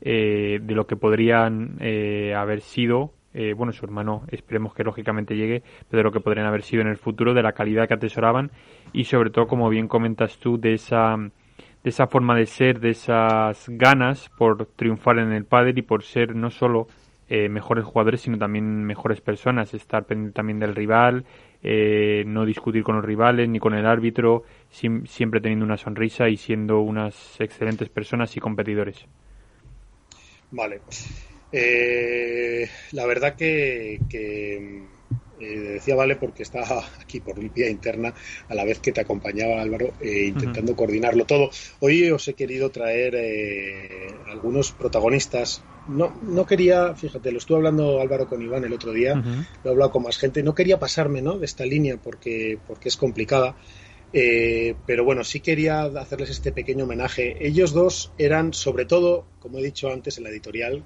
eh, 0.00 0.60
de 0.62 0.74
lo 0.74 0.86
que 0.86 0.96
podrían 0.96 1.76
eh, 1.80 2.34
haber 2.36 2.60
sido, 2.60 3.12
eh, 3.34 3.52
bueno, 3.52 3.72
su 3.72 3.84
hermano 3.84 4.22
esperemos 4.28 4.74
que 4.74 4.84
lógicamente 4.84 5.36
llegue, 5.36 5.62
pero 5.90 5.98
de 5.98 6.04
lo 6.04 6.12
que 6.12 6.20
podrían 6.20 6.46
haber 6.46 6.62
sido 6.62 6.82
en 6.82 6.88
el 6.88 6.96
futuro, 6.96 7.34
de 7.34 7.42
la 7.42 7.52
calidad 7.52 7.88
que 7.88 7.94
atesoraban 7.94 8.50
y 8.92 9.04
sobre 9.04 9.30
todo, 9.30 9.46
como 9.46 9.68
bien 9.68 9.88
comentas 9.88 10.38
tú, 10.38 10.58
de 10.58 10.74
esa, 10.74 11.16
de 11.16 11.90
esa 11.90 12.06
forma 12.06 12.36
de 12.36 12.46
ser, 12.46 12.78
de 12.78 12.90
esas 12.90 13.68
ganas 13.68 14.30
por 14.38 14.66
triunfar 14.76 15.18
en 15.18 15.32
el 15.32 15.44
pádel 15.44 15.78
y 15.78 15.82
por 15.82 16.04
ser 16.04 16.34
no 16.34 16.50
solo 16.50 16.86
mejores 17.26 17.84
jugadores, 17.84 18.20
sino 18.20 18.38
también 18.38 18.84
mejores 18.84 19.20
personas, 19.20 19.74
estar 19.74 20.04
pendiente 20.04 20.36
también 20.36 20.60
del 20.60 20.76
rival, 20.76 21.24
no 22.26 22.44
discutir 22.44 22.84
con 22.84 22.94
los 22.96 23.04
rivales 23.04 23.48
ni 23.48 23.58
con 23.58 23.74
el 23.74 23.86
árbitro, 23.86 24.44
siempre 24.70 25.40
teniendo 25.40 25.64
una 25.64 25.76
sonrisa 25.76 26.28
y 26.28 26.36
siendo 26.36 26.80
unas 26.80 27.40
excelentes 27.40 27.88
personas 27.88 28.36
y 28.36 28.40
competidores. 28.40 29.08
Vale. 30.52 30.80
Eh, 31.56 32.68
la 32.90 33.06
verdad 33.06 33.36
que, 33.36 34.00
eh, 34.12 34.88
decía 35.38 35.94
Vale 35.94 36.16
porque 36.16 36.42
estaba 36.42 36.66
aquí 37.00 37.20
por 37.20 37.38
vía 37.38 37.70
interna 37.70 38.12
a 38.48 38.54
la 38.56 38.64
vez 38.64 38.80
que 38.80 38.90
te 38.90 39.00
acompañaba 39.00 39.62
Álvaro 39.62 39.92
eh, 40.00 40.24
intentando 40.26 40.74
coordinarlo 40.74 41.26
todo. 41.26 41.50
Hoy 41.78 42.10
os 42.10 42.26
he 42.26 42.34
querido 42.34 42.70
traer 42.70 43.14
algunos 44.26 44.72
protagonistas. 44.72 45.62
No, 45.86 46.12
no 46.22 46.44
quería, 46.44 46.94
fíjate, 46.94 47.30
lo 47.30 47.38
estuve 47.38 47.58
hablando 47.58 48.00
Álvaro 48.00 48.26
con 48.26 48.42
Iván 48.42 48.64
el 48.64 48.72
otro 48.72 48.92
día, 48.92 49.14
lo 49.14 49.70
he 49.70 49.72
hablado 49.72 49.92
con 49.92 50.02
más 50.02 50.16
gente, 50.18 50.42
no 50.42 50.54
quería 50.54 50.80
pasarme 50.80 51.22
¿no? 51.22 51.38
de 51.38 51.44
esta 51.44 51.64
línea 51.64 51.98
porque, 51.98 52.58
porque 52.66 52.88
es 52.88 52.96
complicada. 52.96 53.54
Eh, 54.16 54.76
pero 54.86 55.02
bueno, 55.02 55.24
sí 55.24 55.40
quería 55.40 55.82
hacerles 55.82 56.30
este 56.30 56.52
pequeño 56.52 56.84
homenaje. 56.84 57.36
Ellos 57.44 57.72
dos 57.72 58.12
eran, 58.16 58.54
sobre 58.54 58.84
todo, 58.84 59.26
como 59.40 59.58
he 59.58 59.62
dicho 59.62 59.90
antes 59.90 60.18
en 60.18 60.24
la 60.24 60.30
editorial, 60.30 60.84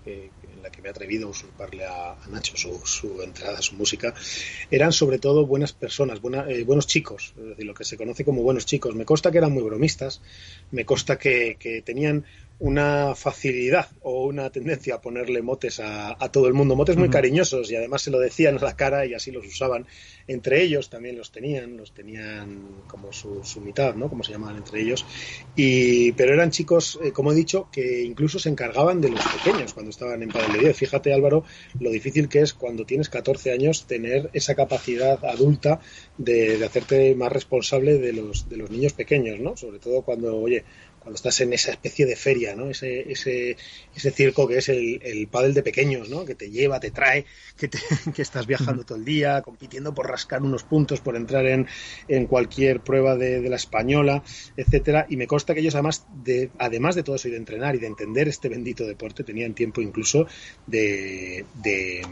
en 0.58 0.64
la 0.64 0.70
que 0.70 0.82
me 0.82 0.88
he 0.88 0.90
atrevido 0.90 1.28
a 1.28 1.30
usurparle 1.30 1.84
a, 1.86 2.16
Nacho 2.28 2.56
su, 2.56 3.22
entrada, 3.22 3.62
su 3.62 3.74
música, 3.76 4.14
eran 4.70 4.92
sobre 4.92 5.18
todo 5.18 5.46
buenas 5.46 5.72
personas, 5.72 6.20
eh, 6.48 6.64
buenos 6.64 6.86
chicos, 6.86 7.32
es 7.38 7.44
decir, 7.46 7.64
lo 7.64 7.74
que 7.74 7.84
se 7.84 7.96
conoce 7.96 8.24
como 8.24 8.42
buenos 8.42 8.66
chicos. 8.66 8.94
Me 8.94 9.04
consta 9.04 9.30
que 9.30 9.38
eran 9.38 9.52
muy 9.52 9.62
bromistas, 9.62 10.20
me 10.70 10.84
consta 10.84 11.18
que, 11.18 11.82
tenían 11.84 12.24
una 12.60 13.14
facilidad 13.14 13.88
o 14.02 14.24
una 14.24 14.50
tendencia 14.50 14.96
a 14.96 15.00
ponerle 15.00 15.42
motes 15.42 15.80
a, 15.80 16.16
todo 16.32 16.48
el 16.48 16.54
mundo, 16.54 16.74
motes 16.74 16.96
muy 16.96 17.08
cariñosos 17.08 17.70
y 17.70 17.76
además 17.76 18.02
se 18.02 18.10
lo 18.10 18.18
decían 18.18 18.58
a 18.58 18.60
la 18.60 18.76
cara 18.76 19.06
y 19.06 19.14
así 19.14 19.30
los 19.30 19.46
usaban 19.46 19.86
entre 20.26 20.62
ellos 20.62 20.90
también 20.90 21.16
los 21.16 21.30
tenían, 21.30 21.76
los 21.76 21.92
tenían 21.92 22.82
como 22.86 23.12
su, 23.12 23.42
mitad, 23.62 23.94
¿no? 23.94 24.08
Como 24.10 24.22
se 24.22 24.32
llamaban 24.32 24.56
entre 24.56 24.82
ellos. 24.82 25.06
Y, 25.56 26.12
pero 26.12 26.34
eran 26.34 26.50
chicos, 26.50 26.98
eh, 27.02 27.12
como 27.12 27.32
he 27.32 27.34
dicho, 27.34 27.68
que 27.72 28.02
incluso 28.02 28.38
se 28.38 28.50
encargaban 28.50 29.00
de 29.00 29.08
los 29.08 29.20
pequeños 29.26 29.72
cuando 29.72 29.90
estaban 29.90 30.22
en 30.22 30.28
Padre 30.28 30.74
Fíjate, 30.74 31.14
Álvaro, 31.14 31.44
lo 31.80 31.90
difícil 31.90 32.28
que 32.28 32.40
es 32.40 32.52
cuando 32.52 32.84
tienes 32.84 33.08
14 33.08 33.52
años 33.52 33.86
tener 33.86 34.28
esa 34.34 34.54
capacidad 34.54 35.24
adulta 35.24 35.80
de, 36.18 36.58
de 36.58 36.66
hacerte 36.66 37.14
más 37.14 37.32
responsable 37.32 37.98
de 37.98 38.12
los, 38.12 38.48
de 38.48 38.56
los 38.58 38.70
niños 38.70 38.92
pequeños, 38.92 39.40
¿no? 39.40 39.56
Sobre 39.56 39.78
todo 39.78 40.02
cuando, 40.02 40.36
oye, 40.36 40.64
cuando 41.08 41.16
estás 41.16 41.40
en 41.40 41.54
esa 41.54 41.70
especie 41.70 42.04
de 42.04 42.16
feria, 42.16 42.54
¿no? 42.54 42.68
Ese, 42.68 43.10
ese, 43.10 43.56
ese 43.96 44.10
circo 44.10 44.46
que 44.46 44.58
es 44.58 44.68
el, 44.68 45.00
el 45.02 45.26
pádel 45.26 45.54
de 45.54 45.62
pequeños, 45.62 46.10
¿no? 46.10 46.26
Que 46.26 46.34
te 46.34 46.50
lleva, 46.50 46.80
te 46.80 46.90
trae, 46.90 47.24
que, 47.56 47.66
te, 47.66 47.78
que 48.14 48.20
estás 48.20 48.46
viajando 48.46 48.84
todo 48.84 48.98
el 48.98 49.06
día, 49.06 49.40
compitiendo 49.40 49.94
por 49.94 50.06
rascar 50.06 50.42
unos 50.42 50.64
puntos, 50.64 51.00
por 51.00 51.16
entrar 51.16 51.46
en, 51.46 51.66
en 52.08 52.26
cualquier 52.26 52.80
prueba 52.80 53.16
de, 53.16 53.40
de, 53.40 53.48
la 53.48 53.56
española, 53.56 54.22
etcétera. 54.54 55.06
Y 55.08 55.16
me 55.16 55.26
consta 55.26 55.54
que 55.54 55.60
ellos 55.60 55.74
además 55.76 56.04
de, 56.22 56.50
además 56.58 56.94
de 56.94 57.04
todo 57.04 57.16
eso 57.16 57.28
y 57.28 57.30
de 57.30 57.38
entrenar 57.38 57.74
y 57.74 57.78
de 57.78 57.86
entender 57.86 58.28
este 58.28 58.50
bendito 58.50 58.84
deporte, 58.84 59.24
tenían 59.24 59.54
tiempo 59.54 59.80
incluso 59.80 60.26
de, 60.66 61.46
de 61.62 62.02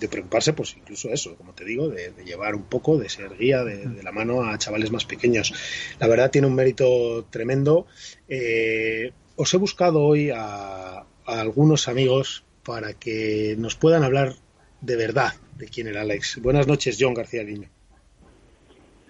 de 0.00 0.08
preocuparse, 0.08 0.54
pues 0.54 0.74
incluso 0.76 1.10
eso, 1.10 1.36
como 1.36 1.52
te 1.52 1.64
digo, 1.64 1.88
de, 1.88 2.12
llevar 2.24 2.54
un 2.54 2.64
poco, 2.64 2.98
de 2.98 3.08
ser 3.08 3.36
guía 3.36 3.62
de, 3.62 4.02
la 4.02 4.10
mano 4.10 4.42
a 4.42 4.58
chavales 4.58 4.90
más 4.90 5.04
pequeños. 5.04 5.52
La 6.00 6.08
verdad 6.08 6.30
tiene 6.30 6.46
un 6.46 6.54
mérito 6.54 7.26
tremendo. 7.30 7.86
Eh, 8.26 9.12
os 9.36 9.52
he 9.54 9.58
buscado 9.58 10.02
hoy 10.02 10.30
a, 10.34 11.04
algunos 11.26 11.86
amigos 11.86 12.44
para 12.64 12.94
que 12.94 13.54
nos 13.58 13.76
puedan 13.76 14.02
hablar 14.02 14.32
de 14.80 14.96
verdad 14.96 15.32
de 15.56 15.68
quién 15.68 15.86
era 15.86 16.00
Alex. 16.00 16.40
Buenas 16.42 16.66
noches, 16.66 16.96
John 16.98 17.14
García 17.14 17.44
Niño. 17.44 17.68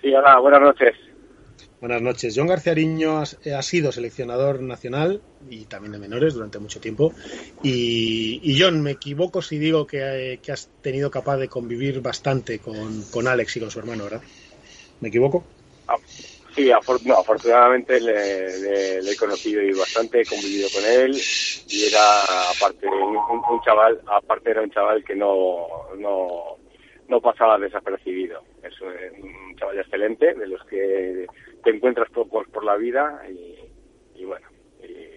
Sí, 0.02 0.12
hola, 0.12 0.38
buenas 0.38 0.60
noches. 0.60 0.94
Buenas 1.80 2.02
noches. 2.02 2.34
John 2.36 2.46
García 2.46 2.72
Ariño 2.72 3.20
ha, 3.20 3.62
sido 3.62 3.90
seleccionador 3.90 4.60
nacional 4.60 5.22
y 5.48 5.64
también 5.64 5.92
de 5.92 5.98
menores 5.98 6.34
durante 6.34 6.58
mucho 6.58 6.78
tiempo. 6.78 7.14
Y, 7.62 8.54
John, 8.60 8.82
me 8.82 8.90
equivoco 8.90 9.40
si 9.40 9.58
digo 9.58 9.86
que, 9.86 10.38
has 10.52 10.68
tenido 10.82 11.10
capaz 11.10 11.38
de 11.38 11.48
convivir 11.48 12.02
bastante 12.02 12.58
con, 12.58 13.26
Alex 13.26 13.56
y 13.56 13.60
con 13.60 13.70
su 13.70 13.78
hermano, 13.78 14.04
¿verdad? 14.04 14.20
¿Me 15.00 15.08
equivoco? 15.08 15.42
Ah, 15.88 15.96
sí, 16.54 16.70
afortunadamente 16.70 17.98
le, 17.98 18.98
he 18.98 19.16
conocido 19.16 19.62
y 19.62 19.72
bastante, 19.72 20.20
he 20.20 20.26
convivido 20.26 20.68
con 20.74 20.84
él 20.84 21.18
y 21.66 21.84
era 21.86 22.50
aparte 22.54 22.88
un 22.88 23.60
chaval, 23.64 23.98
aparte 24.06 24.50
era 24.50 24.60
un 24.60 24.70
chaval 24.70 25.02
que 25.02 25.16
no, 25.16 25.66
no, 25.96 26.58
no 27.08 27.20
pasaba 27.22 27.58
desapercibido. 27.58 28.42
Es 28.62 28.78
un 28.82 29.56
chaval 29.56 29.78
excelente, 29.78 30.34
de 30.34 30.46
los 30.46 30.62
que 30.66 31.26
te 31.62 31.70
encuentras 31.70 32.10
pocos 32.10 32.46
por 32.48 32.64
la 32.64 32.76
vida 32.76 33.22
y, 33.28 34.24
bueno. 34.24 34.46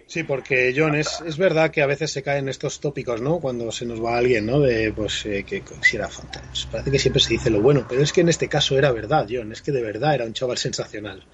Sí, 0.06 0.22
porque 0.22 0.74
John, 0.76 0.94
es, 0.94 1.22
es 1.22 1.38
verdad 1.38 1.70
que 1.70 1.82
a 1.82 1.86
veces 1.86 2.12
se 2.12 2.22
caen 2.22 2.48
estos 2.48 2.80
tópicos, 2.80 3.22
¿no? 3.22 3.40
Cuando 3.40 3.72
se 3.72 3.86
nos 3.86 4.04
va 4.04 4.18
alguien, 4.18 4.44
¿no? 4.46 4.60
De, 4.60 4.92
pues, 4.94 5.24
eh, 5.24 5.44
que, 5.48 5.62
si 5.80 5.96
era 5.96 6.08
fantástico. 6.08 6.72
Parece 6.72 6.90
que 6.90 6.98
siempre 6.98 7.20
se 7.20 7.30
dice 7.30 7.50
lo 7.50 7.62
bueno, 7.62 7.86
pero 7.88 8.02
es 8.02 8.12
que 8.12 8.20
en 8.20 8.28
este 8.28 8.48
caso 8.48 8.76
era 8.78 8.92
verdad, 8.92 9.26
John. 9.28 9.50
Es 9.52 9.62
que 9.62 9.72
de 9.72 9.82
verdad 9.82 10.14
era 10.14 10.24
un 10.24 10.34
chaval 10.34 10.58
sensacional. 10.58 11.24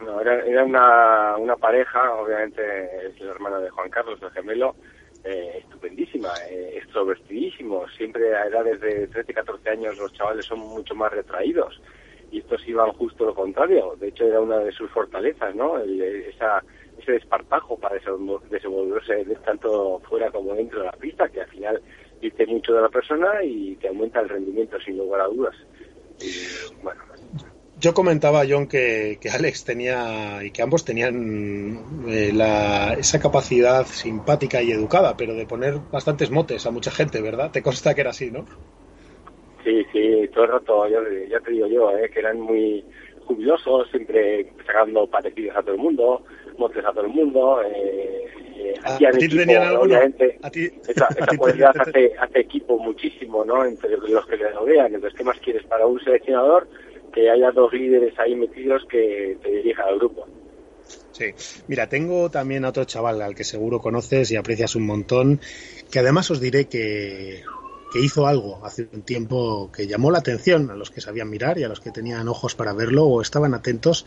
No, 0.00 0.20
era, 0.20 0.44
era 0.44 0.64
una, 0.64 1.36
una 1.36 1.56
pareja, 1.56 2.14
obviamente 2.14 2.62
es 3.08 3.20
el 3.20 3.28
hermano 3.28 3.60
de 3.60 3.70
Juan 3.70 3.90
Carlos, 3.90 4.20
el 4.22 4.30
gemelo, 4.30 4.76
eh, 5.24 5.58
estupendísima, 5.58 6.30
eh, 6.48 6.74
extrovertidísimo. 6.76 7.86
Siempre 7.96 8.34
a 8.34 8.46
edades 8.46 8.80
de 8.80 9.08
13, 9.08 9.34
14 9.34 9.70
años 9.70 9.98
los 9.98 10.12
chavales 10.12 10.46
son 10.46 10.60
mucho 10.60 10.94
más 10.94 11.12
retraídos 11.12 11.80
y 12.32 12.38
estos 12.38 12.66
iban 12.66 12.90
justo 12.92 13.26
lo 13.26 13.34
contrario. 13.34 13.94
De 14.00 14.08
hecho, 14.08 14.24
era 14.24 14.40
una 14.40 14.58
de 14.58 14.72
sus 14.72 14.90
fortalezas, 14.90 15.54
¿no? 15.54 15.78
esa, 15.78 16.64
ese 16.98 17.12
despartajo 17.12 17.78
para 17.78 17.96
desenvolverse 18.50 19.24
tanto 19.44 20.00
fuera 20.08 20.30
como 20.30 20.54
dentro 20.54 20.80
de 20.80 20.86
la 20.86 20.92
pista, 20.92 21.28
que 21.28 21.42
al 21.42 21.48
final 21.48 21.82
dice 22.20 22.46
mucho 22.46 22.72
de 22.72 22.80
la 22.80 22.88
persona 22.88 23.44
y 23.44 23.76
te 23.76 23.88
aumenta 23.88 24.20
el 24.20 24.30
rendimiento 24.30 24.80
sin 24.80 24.96
lugar 24.96 25.20
a 25.20 25.26
dudas. 25.26 25.54
Bueno, 26.82 27.02
yo 27.78 27.92
comentaba, 27.92 28.44
John, 28.48 28.66
que, 28.68 29.18
que, 29.20 29.28
Alex 29.28 29.64
tenía 29.64 30.42
y 30.44 30.52
que 30.52 30.62
ambos 30.62 30.84
tenían 30.84 32.06
eh, 32.06 32.30
la, 32.32 32.94
esa 32.94 33.18
capacidad 33.18 33.84
simpática 33.86 34.62
y 34.62 34.70
educada, 34.70 35.16
pero 35.16 35.34
de 35.34 35.46
poner 35.46 35.80
bastantes 35.90 36.30
motes 36.30 36.64
a 36.64 36.70
mucha 36.70 36.92
gente, 36.92 37.20
¿verdad? 37.20 37.50
Te 37.50 37.60
consta 37.60 37.94
que 37.94 38.02
era 38.02 38.10
así, 38.10 38.30
¿no? 38.30 38.46
Sí, 39.64 39.84
sí, 39.92 40.28
todo 40.34 40.44
el 40.44 40.50
rato, 40.50 40.88
ya, 40.88 40.98
ya 41.28 41.38
te 41.40 41.52
digo 41.52 41.66
yo, 41.68 41.96
eh, 41.96 42.10
que 42.10 42.18
eran 42.18 42.40
muy 42.40 42.84
jubilosos, 43.24 43.88
siempre 43.90 44.50
sacando 44.66 45.06
patecidos 45.06 45.56
a 45.56 45.62
todo 45.62 45.74
el 45.74 45.80
mundo, 45.80 46.22
motes 46.58 46.84
a 46.84 46.92
todo 46.92 47.04
el 47.04 47.12
mundo. 47.12 47.62
Eh, 47.62 48.26
eh, 48.56 48.74
¿A, 48.82 48.94
¿A 48.94 49.12
ti 49.12 49.28
tenían 49.28 49.62
alguno? 49.62 49.96
¿A 50.42 50.50
ti, 50.50 50.70
esa, 50.88 51.06
esa 51.16 51.24
¿a 51.32 51.36
cualidad 51.36 51.72
hace, 51.78 52.12
hace 52.18 52.40
equipo 52.40 52.78
muchísimo, 52.78 53.44
¿no? 53.44 53.64
Entre 53.64 53.96
los 53.96 54.26
que 54.26 54.36
le 54.36 54.50
rodean. 54.50 54.94
Entonces, 54.94 55.16
¿qué 55.16 55.24
más 55.24 55.38
quieres 55.38 55.64
para 55.66 55.86
un 55.86 56.00
seleccionador? 56.00 56.66
Que 57.12 57.30
haya 57.30 57.52
dos 57.52 57.72
líderes 57.72 58.18
ahí 58.18 58.34
metidos 58.34 58.84
que 58.88 59.36
te 59.42 59.50
dirijan 59.50 59.86
al 59.88 59.98
grupo. 59.98 60.26
Sí, 61.12 61.26
mira, 61.68 61.88
tengo 61.88 62.30
también 62.30 62.64
a 62.64 62.70
otro 62.70 62.84
chaval 62.84 63.20
al 63.22 63.34
que 63.34 63.44
seguro 63.44 63.80
conoces 63.80 64.30
y 64.32 64.36
aprecias 64.36 64.74
un 64.76 64.86
montón, 64.86 65.40
que 65.90 65.98
además 65.98 66.30
os 66.30 66.40
diré 66.40 66.68
que 66.68 67.42
que 67.92 68.00
hizo 68.00 68.26
algo 68.26 68.60
hace 68.64 68.88
un 68.92 69.02
tiempo 69.02 69.70
que 69.70 69.86
llamó 69.86 70.10
la 70.10 70.18
atención 70.18 70.70
a 70.70 70.74
los 70.74 70.90
que 70.90 71.00
sabían 71.00 71.28
mirar 71.28 71.58
y 71.58 71.64
a 71.64 71.68
los 71.68 71.80
que 71.80 71.90
tenían 71.90 72.26
ojos 72.28 72.54
para 72.54 72.72
verlo 72.72 73.04
o 73.04 73.20
estaban 73.20 73.52
atentos 73.52 74.06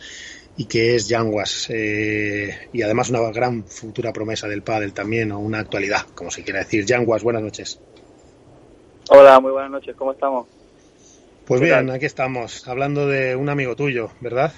y 0.58 0.66
que 0.66 0.96
es 0.96 1.08
Yanguas 1.08 1.70
eh, 1.70 2.70
y 2.74 2.82
además 2.82 3.10
una 3.10 3.20
gran 3.32 3.64
futura 3.64 4.12
promesa 4.12 4.48
del 4.48 4.64
pádel 4.64 4.94
también 4.94 5.32
o 5.32 5.40
una 5.40 5.60
actualidad, 5.60 6.02
como 6.16 6.32
se 6.32 6.44
quiera 6.44 6.60
decir. 6.60 6.86
Yanguas, 6.86 7.24
buenas 7.24 7.44
noches. 7.44 7.80
Hola, 9.10 9.40
muy 9.40 9.52
buenas 9.52 9.70
noches, 9.70 9.96
¿cómo 9.96 10.14
estamos? 10.14 10.48
Pues 11.46 11.62
bien, 11.62 11.92
aquí 11.92 12.06
estamos, 12.06 12.68
hablando 12.68 13.06
de 13.06 13.36
un 13.36 13.50
amigo 13.50 13.76
tuyo, 13.76 14.10
¿verdad? 14.20 14.52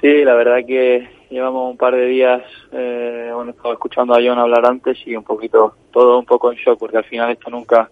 Sí, 0.00 0.24
la 0.24 0.34
verdad 0.34 0.66
que 0.66 1.08
llevamos 1.30 1.70
un 1.70 1.76
par 1.76 1.94
de 1.94 2.06
días, 2.06 2.42
eh, 2.72 3.30
bueno, 3.32 3.52
estaba 3.52 3.74
escuchando 3.74 4.14
a 4.14 4.20
John 4.20 4.38
hablar 4.38 4.66
antes 4.66 4.98
y 5.06 5.14
un 5.14 5.22
poquito, 5.22 5.76
todo 5.92 6.18
un 6.18 6.24
poco 6.24 6.50
en 6.50 6.58
shock, 6.58 6.78
porque 6.78 6.96
al 6.96 7.04
final 7.04 7.30
esto 7.30 7.50
nunca, 7.50 7.88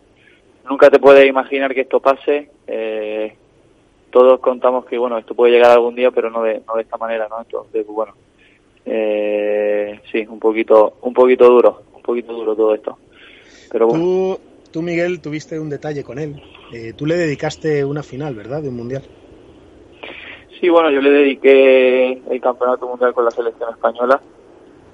nunca 0.68 0.90
te 0.90 0.98
puedes 0.98 1.26
imaginar 1.26 1.74
que 1.74 1.82
esto 1.82 2.00
pase. 2.00 2.50
Eh, 2.66 3.34
todos 4.10 4.40
contamos 4.40 4.86
que 4.86 4.98
bueno 4.98 5.18
esto 5.18 5.34
puede 5.34 5.52
llegar 5.52 5.72
algún 5.72 5.94
día, 5.94 6.10
pero 6.10 6.30
no 6.30 6.42
de, 6.42 6.62
no 6.66 6.74
de 6.76 6.82
esta 6.82 6.96
manera, 6.96 7.28
¿no? 7.28 7.40
Entonces, 7.40 7.86
bueno, 7.86 8.14
eh, 8.86 10.00
sí, 10.10 10.26
un 10.28 10.38
poquito, 10.38 10.98
un 11.02 11.12
poquito 11.12 11.48
duro, 11.48 11.82
un 11.94 12.02
poquito 12.02 12.32
duro 12.32 12.54
todo 12.56 12.74
esto. 12.74 12.98
Pero 13.70 13.86
bueno. 13.86 14.04
Tú, 14.04 14.40
tú 14.72 14.82
Miguel, 14.82 15.20
tuviste 15.20 15.58
un 15.58 15.68
detalle 15.68 16.02
con 16.02 16.18
él. 16.18 16.40
Eh, 16.72 16.92
tú 16.96 17.06
le 17.06 17.16
dedicaste 17.16 17.84
una 17.84 18.02
final, 18.02 18.34
¿verdad? 18.34 18.62
De 18.62 18.68
un 18.68 18.76
mundial. 18.76 19.02
Sí, 20.58 20.68
bueno, 20.68 20.90
yo 20.90 21.00
le 21.00 21.10
dediqué 21.10 22.20
el 22.30 22.40
campeonato 22.40 22.88
mundial 22.88 23.12
con 23.14 23.24
la 23.24 23.30
selección 23.30 23.70
española 23.70 24.20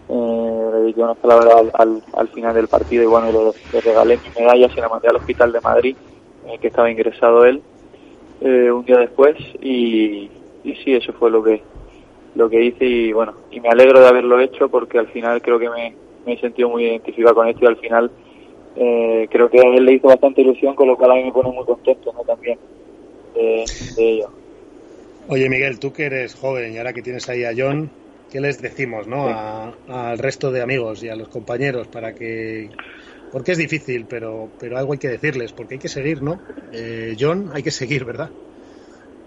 eh, 0.09 0.71
dediqué 0.73 1.01
unas 1.01 1.17
palabras 1.17 1.55
al, 1.55 1.71
al, 1.75 2.03
al, 2.15 2.29
final 2.29 2.55
del 2.55 2.69
partido 2.69 3.03
y 3.03 3.07
bueno, 3.07 3.53
le, 3.73 3.81
regalé 3.81 4.19
mi 4.19 4.41
medalla, 4.41 4.69
se 4.75 4.81
la 4.81 4.89
mandé 4.89 5.09
al 5.09 5.17
hospital 5.17 5.53
de 5.53 5.61
Madrid, 5.61 5.97
en 6.45 6.51
el 6.51 6.61
que 6.61 6.69
estaba 6.69 6.91
ingresado 6.91 7.45
él, 7.45 7.63
eh, 8.41 8.71
un 8.71 8.85
día 8.85 8.99
después 8.99 9.37
y, 9.61 10.31
y 10.63 10.75
sí, 10.85 10.95
eso 10.95 11.13
fue 11.15 11.31
lo 11.31 11.43
que 11.43 11.63
lo 12.35 12.51
que 12.51 12.65
hice 12.65 12.85
y 12.85 13.13
bueno, 13.13 13.35
y 13.51 13.61
me 13.61 13.69
alegro 13.69 14.01
de 14.01 14.09
haberlo 14.09 14.41
hecho 14.41 14.69
porque 14.69 14.99
al 14.99 15.07
final 15.09 15.41
creo 15.41 15.59
que 15.59 15.71
me, 15.71 15.95
me 16.27 16.33
he 16.35 16.41
sentido 16.41 16.69
muy 16.69 16.85
identificado 16.85 17.37
con 17.37 17.49
esto 17.49 17.65
y 17.65 17.69
al 17.69 17.77
final 17.77 18.11
eh, 18.77 19.29
creo 19.31 19.49
que 19.49 19.61
a 19.61 19.75
él 19.75 19.85
le 19.85 19.93
hizo 19.95 20.09
bastante 20.09 20.41
ilusión, 20.41 20.75
con 20.75 20.89
lo 20.89 20.97
cual 20.97 21.13
a 21.13 21.15
mí 21.15 21.25
me 21.25 21.33
pone 21.33 21.51
muy 21.51 21.65
contento 21.65 22.13
¿no? 22.13 22.23
también 22.25 22.59
de, 23.35 23.65
de 23.97 24.11
ello. 24.11 24.31
Oye 25.29 25.49
Miguel, 25.49 25.79
tú 25.79 25.93
que 25.93 26.07
eres 26.07 26.35
joven 26.35 26.75
y 26.75 26.79
ahora 26.79 26.93
que 26.93 27.03
tienes 27.03 27.29
ahí 27.29 27.45
a 27.45 27.53
John, 27.57 27.89
¿qué 28.35 28.41
les 28.41 28.61
decimos 28.61 29.07
¿no? 29.07 29.29
A, 29.29 29.73
al 29.89 30.19
resto 30.19 30.51
de 30.51 30.61
amigos 30.61 31.05
y 31.05 31.09
a 31.09 31.15
los 31.15 31.29
compañeros 31.29 31.87
para 31.87 32.13
que 32.17 32.69
porque 33.31 33.53
es 33.53 33.59
difícil 33.59 34.07
pero 34.11 34.49
pero 34.59 34.77
algo 34.77 34.93
hay 34.93 34.99
que 34.99 35.09
decirles 35.09 35.53
porque 35.53 35.75
hay 35.75 35.79
que 35.79 35.89
seguir 35.89 36.21
no 36.21 36.41
eh, 36.73 37.15
John 37.17 37.51
hay 37.55 37.63
que 37.63 37.71
seguir 37.71 38.05
verdad 38.05 38.31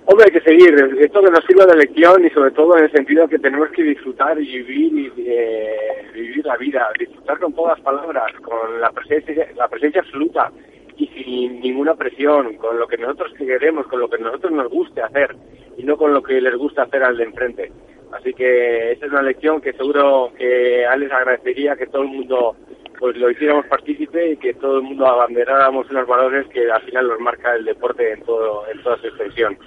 Hombre, 0.09 0.27
hay 0.27 0.39
que 0.39 0.49
seguir. 0.49 0.73
Esto 1.01 1.21
que 1.21 1.29
nos 1.29 1.43
sirva 1.43 1.65
de 1.65 1.75
lección 1.75 2.23
y 2.23 2.29
sobre 2.29 2.51
todo 2.51 2.77
en 2.77 2.85
el 2.85 2.91
sentido 2.93 3.27
que 3.27 3.39
tenemos 3.39 3.67
que 3.71 3.83
disfrutar 3.83 4.41
y 4.41 4.63
vivir 4.63 5.11
y 5.17 5.25
eh, 5.27 5.75
vivir 6.13 6.45
la 6.45 6.55
vida, 6.55 6.87
disfrutar 6.97 7.37
con 7.39 7.51
todas 7.51 7.77
las 7.77 7.83
palabras, 7.83 8.31
con 8.41 8.79
la 8.79 8.89
presencia, 8.91 9.49
la 9.57 9.67
presencia 9.67 9.99
absoluta 9.99 10.49
y 10.95 11.07
sin 11.07 11.59
ninguna 11.59 11.93
presión, 11.95 12.55
con 12.55 12.79
lo 12.79 12.87
que 12.87 12.97
nosotros 12.97 13.33
queremos, 13.37 13.85
con 13.87 13.99
lo 13.99 14.09
que 14.09 14.17
nosotros 14.17 14.53
nos 14.53 14.71
guste 14.71 15.01
hacer 15.01 15.35
y 15.75 15.83
no 15.83 15.97
con 15.97 16.13
lo 16.13 16.23
que 16.23 16.39
les 16.39 16.55
gusta 16.55 16.83
hacer 16.83 17.03
al 17.03 17.17
de 17.17 17.25
enfrente. 17.25 17.71
Así 18.11 18.33
que 18.33 18.93
esa 18.93 19.05
es 19.05 19.11
una 19.11 19.21
lección 19.21 19.61
que 19.61 19.73
seguro 19.73 20.31
que 20.37 20.85
Alex 20.85 21.11
agradecería 21.11 21.75
que 21.75 21.87
todo 21.87 22.03
el 22.03 22.09
mundo 22.09 22.55
pues 22.99 23.15
lo 23.17 23.29
hiciéramos 23.29 23.65
partícipe 23.67 24.31
y 24.31 24.37
que 24.37 24.53
todo 24.55 24.77
el 24.77 24.83
mundo 24.83 25.05
abanderáramos 25.05 25.89
unos 25.91 26.07
valores 26.07 26.47
que 26.47 26.71
al 26.71 26.81
final 26.81 27.07
los 27.07 27.19
marca 27.19 27.53
el 27.55 27.65
deporte 27.65 28.11
en 28.11 28.21
todo 28.23 28.67
en 28.69 28.81
toda 28.81 28.97
su 28.97 29.07
extensión. 29.07 29.57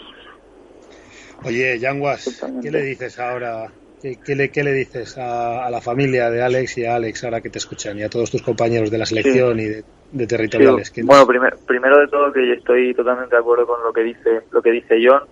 Oye, 1.44 1.78
Yanguas, 1.78 2.44
¿qué 2.62 2.70
le 2.70 2.82
dices 2.82 3.18
ahora? 3.18 3.68
¿Qué, 4.02 4.16
qué, 4.24 4.34
le, 4.34 4.50
qué 4.50 4.64
le 4.64 4.72
dices 4.72 5.18
a, 5.18 5.66
a, 5.66 5.70
la 5.70 5.80
familia 5.80 6.30
de 6.30 6.42
Alex 6.42 6.78
y 6.78 6.86
a 6.86 6.96
Alex 6.96 7.24
ahora 7.24 7.42
que 7.42 7.50
te 7.50 7.58
escuchan 7.58 7.98
y 7.98 8.02
a 8.02 8.08
todos 8.08 8.30
tus 8.30 8.42
compañeros 8.42 8.90
de 8.90 8.96
la 8.96 9.04
selección 9.04 9.58
sí. 9.58 9.62
y 9.62 9.68
de, 9.68 9.84
de 10.12 10.26
territoriales? 10.26 10.90
Sí. 10.92 11.02
Bueno, 11.02 11.26
primer, 11.26 11.56
primero 11.66 11.98
de 11.98 12.08
todo 12.08 12.32
que 12.32 12.54
estoy 12.54 12.94
totalmente 12.94 13.36
de 13.36 13.40
acuerdo 13.40 13.66
con 13.66 13.82
lo 13.82 13.92
que 13.92 14.02
dice 14.02 14.40
lo 14.50 14.62
que 14.62 14.70
dice 14.70 14.96
John 15.06 15.22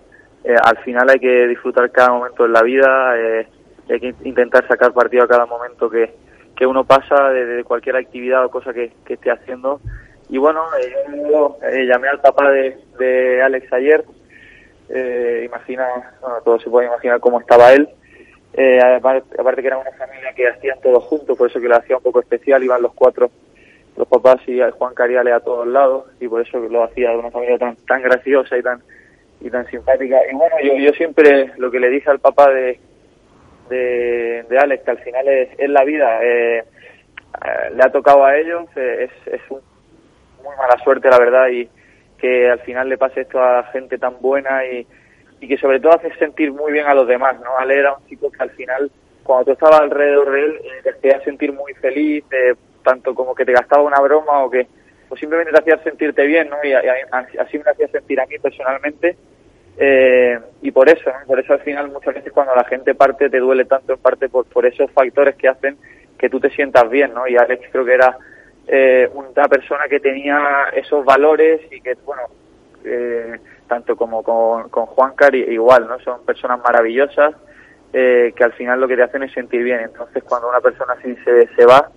eh, 0.43 0.55
al 0.61 0.77
final 0.79 1.09
hay 1.09 1.19
que 1.19 1.47
disfrutar 1.47 1.91
cada 1.91 2.09
momento 2.11 2.43
de 2.43 2.49
la 2.49 2.61
vida, 2.61 3.17
eh, 3.17 3.47
hay 3.89 3.99
que 3.99 4.15
intentar 4.23 4.67
sacar 4.67 4.93
partido 4.93 5.23
a 5.23 5.27
cada 5.27 5.45
momento 5.45 5.89
que, 5.89 6.13
que 6.55 6.65
uno 6.65 6.83
pasa 6.83 7.29
de, 7.29 7.63
cualquier 7.63 7.95
actividad 7.95 8.45
o 8.45 8.51
cosa 8.51 8.73
que, 8.73 8.91
que 9.05 9.13
esté 9.13 9.31
haciendo. 9.31 9.79
Y 10.29 10.37
bueno, 10.37 10.63
eh, 10.79 10.93
yo 11.31 11.57
eh, 11.63 11.85
llamé 11.85 12.07
al 12.07 12.21
papá 12.21 12.51
de, 12.51 12.77
de 12.99 13.41
Alex 13.41 13.71
ayer, 13.73 14.03
eh, 14.89 15.43
imagina, 15.45 15.87
bueno, 16.21 16.37
todo 16.43 16.59
se 16.59 16.69
puede 16.69 16.87
imaginar 16.87 17.19
cómo 17.19 17.39
estaba 17.39 17.71
él. 17.73 17.87
Eh, 18.53 18.79
aparte, 18.81 19.39
aparte 19.39 19.61
que 19.61 19.67
era 19.67 19.77
una 19.77 19.91
familia 19.91 20.33
que 20.35 20.47
hacían 20.47 20.79
todos 20.81 21.03
juntos, 21.03 21.37
por 21.37 21.49
eso 21.49 21.59
que 21.61 21.67
lo 21.67 21.77
hacía 21.77 21.97
un 21.97 22.03
poco 22.03 22.19
especial, 22.19 22.63
iban 22.63 22.81
los 22.81 22.93
cuatro, 22.93 23.29
los 23.95 24.07
papás 24.07 24.37
y 24.47 24.59
Juan 24.71 24.93
Cariale 24.95 25.31
a 25.31 25.39
todos 25.39 25.67
lados, 25.67 26.05
y 26.19 26.27
por 26.27 26.41
eso 26.41 26.59
lo 26.59 26.83
hacía 26.83 27.11
de 27.11 27.17
una 27.17 27.31
familia 27.31 27.57
tan, 27.57 27.75
tan 27.87 28.01
graciosa 28.01 28.57
y 28.57 28.63
tan 28.63 28.81
y 29.41 29.49
tan 29.49 29.65
simpática. 29.67 30.19
Y 30.29 30.35
bueno, 30.35 30.55
yo, 30.63 30.75
yo 30.77 30.91
siempre 30.91 31.51
lo 31.57 31.71
que 31.71 31.79
le 31.79 31.89
dije 31.89 32.09
al 32.09 32.19
papá 32.19 32.49
de, 32.49 32.79
de, 33.69 34.57
Alex, 34.59 34.83
que 34.83 34.91
al 34.91 34.99
final 34.99 35.27
es, 35.27 35.49
es 35.57 35.69
la 35.69 35.83
vida, 35.83 36.19
eh, 36.23 36.63
le 37.75 37.83
ha 37.83 37.91
tocado 37.91 38.25
a 38.25 38.37
ellos, 38.37 38.65
eh, 38.75 39.09
es, 39.09 39.33
es 39.33 39.41
un, 39.49 39.61
muy 40.43 40.55
mala 40.57 40.77
suerte, 40.83 41.09
la 41.09 41.19
verdad, 41.19 41.47
y 41.49 41.69
que 42.17 42.49
al 42.49 42.59
final 42.59 42.89
le 42.89 42.97
pase 42.97 43.21
esto 43.21 43.41
a 43.41 43.63
gente 43.71 43.97
tan 43.97 44.19
buena 44.19 44.65
y, 44.65 44.85
y 45.39 45.47
que 45.47 45.57
sobre 45.57 45.79
todo 45.79 45.93
hace 45.93 46.13
sentir 46.15 46.51
muy 46.51 46.71
bien 46.71 46.85
a 46.85 46.93
los 46.93 47.07
demás, 47.07 47.39
¿no? 47.39 47.57
Ale 47.57 47.79
era 47.79 47.93
un 47.93 48.05
chico 48.07 48.29
que 48.31 48.43
al 48.43 48.49
final, 48.51 48.91
cuando 49.23 49.45
tú 49.45 49.51
estabas 49.53 49.81
alrededor 49.81 50.31
de 50.31 50.39
él, 50.41 50.59
eh, 50.63 50.81
te 50.83 50.89
hacía 50.91 51.23
sentir 51.23 51.53
muy 51.53 51.73
feliz, 51.75 52.25
eh, 52.31 52.55
tanto 52.83 53.15
como 53.15 53.33
que 53.35 53.45
te 53.45 53.53
gastaba 53.53 53.83
una 53.83 53.99
broma 54.01 54.43
o 54.43 54.49
que 54.49 54.67
o 55.09 55.17
simplemente 55.17 55.51
te 55.51 55.59
hacía 55.59 55.83
sentirte 55.83 56.25
bien, 56.25 56.49
¿no? 56.49 56.57
Y, 56.63 56.69
y 56.69 57.37
así 57.39 57.57
me 57.57 57.71
hacía 57.71 57.87
sentir 57.87 58.19
a 58.21 58.25
mí 58.25 58.37
personalmente. 58.39 59.17
Eh, 59.77 60.39
y 60.61 60.71
por 60.71 60.89
eso, 60.89 61.09
¿no? 61.09 61.25
por 61.25 61.39
eso 61.39 61.53
al 61.53 61.61
final 61.61 61.89
muchas 61.89 62.13
veces 62.13 62.33
cuando 62.33 62.53
la 62.53 62.65
gente 62.65 62.95
parte 62.95 63.29
te 63.29 63.39
duele 63.39 63.63
tanto 63.63 63.93
en 63.93 63.99
parte 63.99 64.27
por, 64.27 64.45
por 64.45 64.65
esos 64.65 64.91
factores 64.91 65.35
que 65.35 65.47
hacen 65.47 65.77
que 66.17 66.29
tú 66.29 66.39
te 66.39 66.49
sientas 66.49 66.89
bien, 66.89 67.13
¿no? 67.13 67.27
Y 67.27 67.37
Alex 67.37 67.69
creo 67.71 67.85
que 67.85 67.93
era 67.93 68.17
eh, 68.67 69.09
una 69.13 69.47
persona 69.47 69.87
que 69.87 69.99
tenía 69.99 70.65
esos 70.73 71.03
valores 71.05 71.61
y 71.71 71.79
que, 71.81 71.95
bueno, 72.05 72.23
eh, 72.83 73.39
tanto 73.67 73.95
como 73.95 74.21
con, 74.21 74.69
con 74.69 74.85
Juan 74.87 75.13
igual, 75.33 75.87
¿no? 75.87 75.99
Son 76.01 76.25
personas 76.25 76.59
maravillosas 76.61 77.35
eh, 77.93 78.33
que 78.35 78.43
al 78.43 78.53
final 78.53 78.79
lo 78.79 78.87
que 78.87 78.97
te 78.97 79.03
hacen 79.03 79.23
es 79.23 79.31
sentir 79.31 79.63
bien. 79.63 79.79
Entonces 79.79 80.23
cuando 80.23 80.49
una 80.49 80.59
persona 80.59 80.93
así 80.93 81.15
se, 81.23 81.47
se 81.55 81.65
va, 81.65 81.89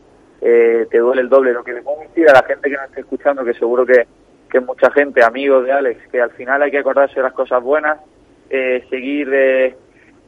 eh, 0.43 0.87
te 0.91 0.99
duele 0.99 1.23
el 1.23 1.29
doble. 1.29 1.53
Lo 1.53 1.65
que 1.65 1.73
le 1.73 1.83
puedo 1.83 2.03
decir 2.03 2.29
a 2.29 2.35
la 2.35 2.43
gente 2.43 2.69
que 2.69 2.77
nos 2.77 2.87
esté 2.87 3.01
escuchando, 3.01 3.45
que 3.45 3.55
seguro 3.55 3.87
que 3.87 4.07
que 4.53 4.61
mucha 4.61 4.91
gente, 4.91 5.25
amigos 5.25 5.65
de 5.65 5.73
Alex, 5.73 6.09
que 6.09 6.21
al 6.21 6.31
final 6.33 6.61
hay 6.61 6.71
que 6.71 6.79
acordarse 6.79 7.15
de 7.15 7.23
las 7.23 7.33
cosas 7.33 7.63
buenas, 7.63 7.99
eh, 8.51 8.85
seguir 8.91 9.31
eh, 9.33 9.75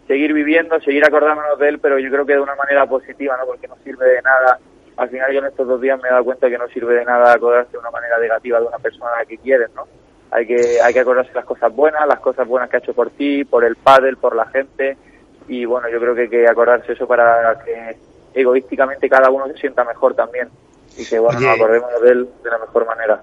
seguir 0.08 0.32
viviendo, 0.32 0.80
seguir 0.80 1.04
acordándonos 1.04 1.58
de 1.58 1.68
él, 1.68 1.78
pero 1.78 1.98
yo 1.98 2.10
creo 2.10 2.24
que 2.24 2.32
de 2.32 2.40
una 2.40 2.54
manera 2.54 2.86
positiva, 2.86 3.36
¿no? 3.36 3.44
Porque 3.44 3.68
no 3.68 3.76
sirve 3.84 4.06
de 4.06 4.22
nada. 4.22 4.58
Al 4.96 5.10
final 5.10 5.30
yo 5.30 5.40
en 5.40 5.46
estos 5.46 5.68
dos 5.68 5.78
días 5.78 6.00
me 6.00 6.08
he 6.08 6.10
dado 6.10 6.24
cuenta 6.24 6.48
que 6.48 6.56
no 6.56 6.66
sirve 6.68 6.94
de 6.94 7.04
nada 7.04 7.34
acordarse 7.34 7.72
de 7.72 7.78
una 7.78 7.90
manera 7.90 8.18
negativa 8.18 8.60
de 8.60 8.66
una 8.66 8.78
persona 8.78 9.10
a 9.14 9.18
la 9.18 9.26
que 9.26 9.36
quieres, 9.36 9.68
¿no? 9.74 9.86
Hay 10.30 10.46
que 10.46 10.80
hay 10.82 10.94
que 10.94 11.00
acordarse 11.00 11.32
las 11.34 11.44
cosas 11.44 11.74
buenas, 11.74 12.08
las 12.08 12.20
cosas 12.20 12.48
buenas 12.48 12.70
que 12.70 12.76
ha 12.76 12.80
hecho 12.80 12.94
por 12.94 13.10
ti, 13.10 13.44
por 13.44 13.62
el 13.62 13.76
pádel, 13.76 14.16
por 14.16 14.34
la 14.34 14.46
gente 14.46 14.96
y 15.48 15.66
bueno, 15.66 15.90
yo 15.90 16.00
creo 16.00 16.14
que 16.14 16.22
hay 16.22 16.28
que 16.30 16.48
acordarse 16.48 16.94
eso 16.94 17.06
para 17.06 17.62
que 17.62 17.94
egoísticamente 18.34 19.08
cada 19.08 19.30
uno 19.30 19.46
se 19.48 19.56
sienta 19.56 19.84
mejor 19.84 20.14
también 20.14 20.48
y 20.96 21.04
que 21.04 21.18
bueno, 21.18 21.40
nos 21.40 21.54
acordemos 21.54 21.90
de 22.02 22.10
él 22.10 22.28
de 22.42 22.50
la 22.50 22.58
mejor 22.58 22.86
manera. 22.86 23.22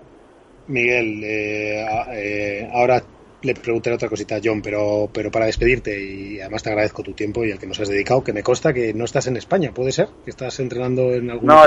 Miguel, 0.68 1.24
eh, 1.24 1.86
eh, 2.14 2.70
ahora 2.74 3.02
le 3.42 3.56
preguntaré 3.56 3.96
otra 3.96 4.10
cosita 4.10 4.36
a 4.36 4.40
John, 4.44 4.62
pero, 4.62 5.10
pero 5.12 5.32
para 5.32 5.46
despedirte 5.46 6.00
y 6.00 6.40
además 6.40 6.64
te 6.64 6.70
agradezco 6.70 7.04
tu 7.04 7.14
tiempo 7.14 7.44
y 7.44 7.52
al 7.52 7.60
que 7.60 7.68
nos 7.68 7.80
has 7.80 7.90
dedicado, 7.90 8.24
que 8.24 8.34
me 8.34 8.44
consta 8.44 8.74
que 8.74 8.94
no 8.94 9.06
estás 9.06 9.28
en 9.28 9.38
España, 9.38 9.72
¿puede 9.74 9.92
ser? 9.92 10.08
¿Que 10.24 10.30
estás 10.30 10.60
entrenando 10.60 11.14
en 11.14 11.32
algún 11.32 11.48
No, 11.48 11.64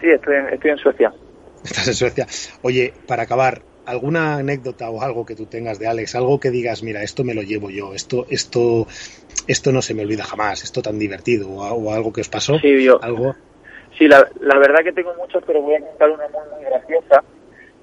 Sí, 0.00 0.10
estoy 0.10 0.36
en, 0.36 0.48
estoy 0.48 0.70
en 0.70 0.78
Suecia. 0.78 1.12
Estás 1.64 1.88
en 1.88 1.94
Suecia. 1.94 2.26
Oye, 2.60 2.92
para 3.06 3.22
acabar, 3.22 3.62
¿alguna 3.86 4.36
anécdota 4.36 4.90
o 4.90 5.02
algo 5.02 5.24
que 5.26 5.34
tú 5.34 5.46
tengas 5.46 5.78
de 5.78 5.86
Alex? 5.86 6.14
Algo 6.14 6.38
que 6.40 6.50
digas, 6.50 6.82
mira, 6.82 7.02
esto 7.02 7.24
me 7.24 7.34
lo 7.34 7.42
llevo 7.42 7.70
yo, 7.70 7.94
esto, 7.94 8.26
esto, 8.30 8.86
esto 9.46 9.72
no 9.72 9.82
se 9.82 9.94
me 9.94 10.02
olvida 10.02 10.24
jamás, 10.24 10.62
esto 10.64 10.82
tan 10.82 10.98
divertido, 10.98 11.48
o, 11.50 11.62
o 11.62 11.92
algo 11.94 12.12
que 12.12 12.20
os 12.22 12.28
pasó, 12.28 12.58
Sí, 12.58 12.82
yo. 12.84 12.98
algo. 13.02 13.34
Sí, 13.98 14.08
la, 14.08 14.28
la 14.40 14.58
verdad 14.58 14.82
que 14.82 14.92
tengo 14.92 15.14
muchos, 15.14 15.42
pero 15.46 15.62
voy 15.62 15.76
a 15.76 15.80
contar 15.80 16.10
una 16.10 16.24
muy, 16.28 16.56
muy 16.56 16.64
graciosa 16.64 17.22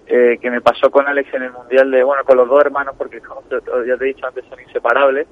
eh, 0.08 0.38
que 0.42 0.52
me 0.52 0.60
pasó 0.60 0.92
con 0.92 1.08
Alex 1.08 1.34
en 1.34 1.44
el 1.44 1.52
Mundial 1.54 1.90
de, 1.90 2.04
bueno, 2.04 2.24
con 2.26 2.36
los 2.36 2.50
dos 2.50 2.62
hermanos, 2.66 2.96
porque 2.98 3.22
como 3.22 3.42
ya 3.50 3.98
te 3.98 4.04
he 4.04 4.08
dicho 4.08 4.26
antes, 4.28 4.44
son 4.50 4.60
inseparables, 4.60 5.26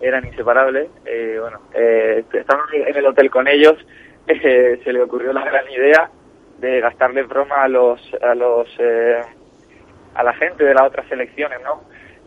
eran 0.00 0.26
inseparables. 0.26 0.88
Eh, 1.04 1.38
bueno, 1.40 1.60
eh, 1.74 2.24
estábamos 2.32 2.68
en 2.72 2.96
el 2.96 3.06
hotel 3.06 3.30
con 3.30 3.46
ellos, 3.46 3.74
eh, 4.26 4.80
se 4.82 4.92
le 4.92 5.00
ocurrió 5.02 5.32
la 5.32 5.44
gran 5.44 5.70
idea 5.70 6.10
de 6.58 6.80
gastarle 6.80 7.22
broma 7.22 7.62
a 7.62 7.68
los, 7.68 8.00
a 8.20 8.34
los, 8.34 8.66
eh, 8.80 9.20
a 10.16 10.22
la 10.22 10.32
gente 10.34 10.64
de 10.64 10.74
las 10.74 10.86
otras 10.86 11.06
selecciones, 11.08 11.58
¿no? 11.62 11.82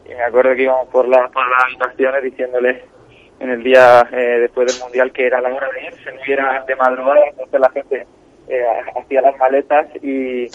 Y 0.06 0.10
me 0.10 0.24
acuerdo 0.24 0.56
que 0.56 0.64
íbamos 0.64 0.88
por, 0.90 1.08
la, 1.08 1.28
por 1.30 1.48
las 1.50 1.64
habitaciones 1.66 2.24
diciéndoles 2.24 2.84
en 3.40 3.50
el 3.50 3.64
día 3.64 4.08
eh, 4.12 4.40
después 4.42 4.72
del 4.72 4.84
mundial 4.84 5.12
que 5.12 5.28
era 5.28 5.42
la 5.42 5.54
hora 5.54 5.70
de 5.70 5.86
irse, 5.86 6.12
no 6.12 6.20
era 6.26 6.64
de 6.66 6.76
madrugada, 6.76 7.28
entonces 7.28 7.60
la 7.60 7.70
gente 7.70 8.08
eh, 8.50 8.66
hacía 9.00 9.22
las 9.22 9.38
maletas 9.38 9.88
y, 10.02 10.46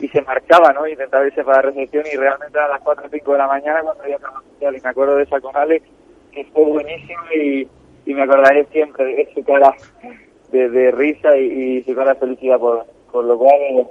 y 0.00 0.08
se 0.08 0.22
marchaba, 0.22 0.72
¿no? 0.72 0.86
Intentaba 0.86 1.26
irse 1.26 1.44
para 1.44 1.58
la 1.58 1.62
recepción 1.70 2.04
y 2.12 2.16
realmente 2.16 2.58
a 2.58 2.68
las 2.68 2.80
4 2.80 3.06
o 3.06 3.10
5 3.10 3.32
de 3.32 3.38
la 3.38 3.46
mañana 3.46 3.82
cuando 3.82 4.02
había 4.02 4.16
acabado 4.16 4.40
el 4.40 4.46
mundial 4.50 4.76
y 4.76 4.80
me 4.80 4.90
acuerdo 4.90 5.16
de 5.16 5.22
esa 5.24 5.40
con 5.40 5.56
Alex 5.56 5.86
que 6.32 6.44
fue 6.46 6.64
buenísimo 6.64 7.22
y, 7.36 7.68
y 8.06 8.14
me 8.14 8.22
acordaré 8.22 8.64
siempre 8.72 9.04
de 9.04 9.28
su 9.34 9.44
cara 9.44 9.74
de, 10.50 10.68
de 10.70 10.90
risa 10.90 11.36
y, 11.36 11.78
y 11.78 11.84
su 11.84 11.94
cara 11.94 12.14
de 12.14 12.20
felicidad 12.20 12.58
por, 12.58 12.86
por 13.10 13.24
lo 13.24 13.38
cual 13.38 13.60
eh, 13.60 13.86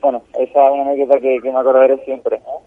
bueno, 0.00 0.22
esa 0.34 0.66
es 0.66 0.72
una 0.72 0.82
anécdota 0.90 1.20
que, 1.20 1.38
que 1.42 1.52
me 1.52 1.58
acordaré 1.58 2.04
siempre, 2.04 2.40
¿no? 2.40 2.62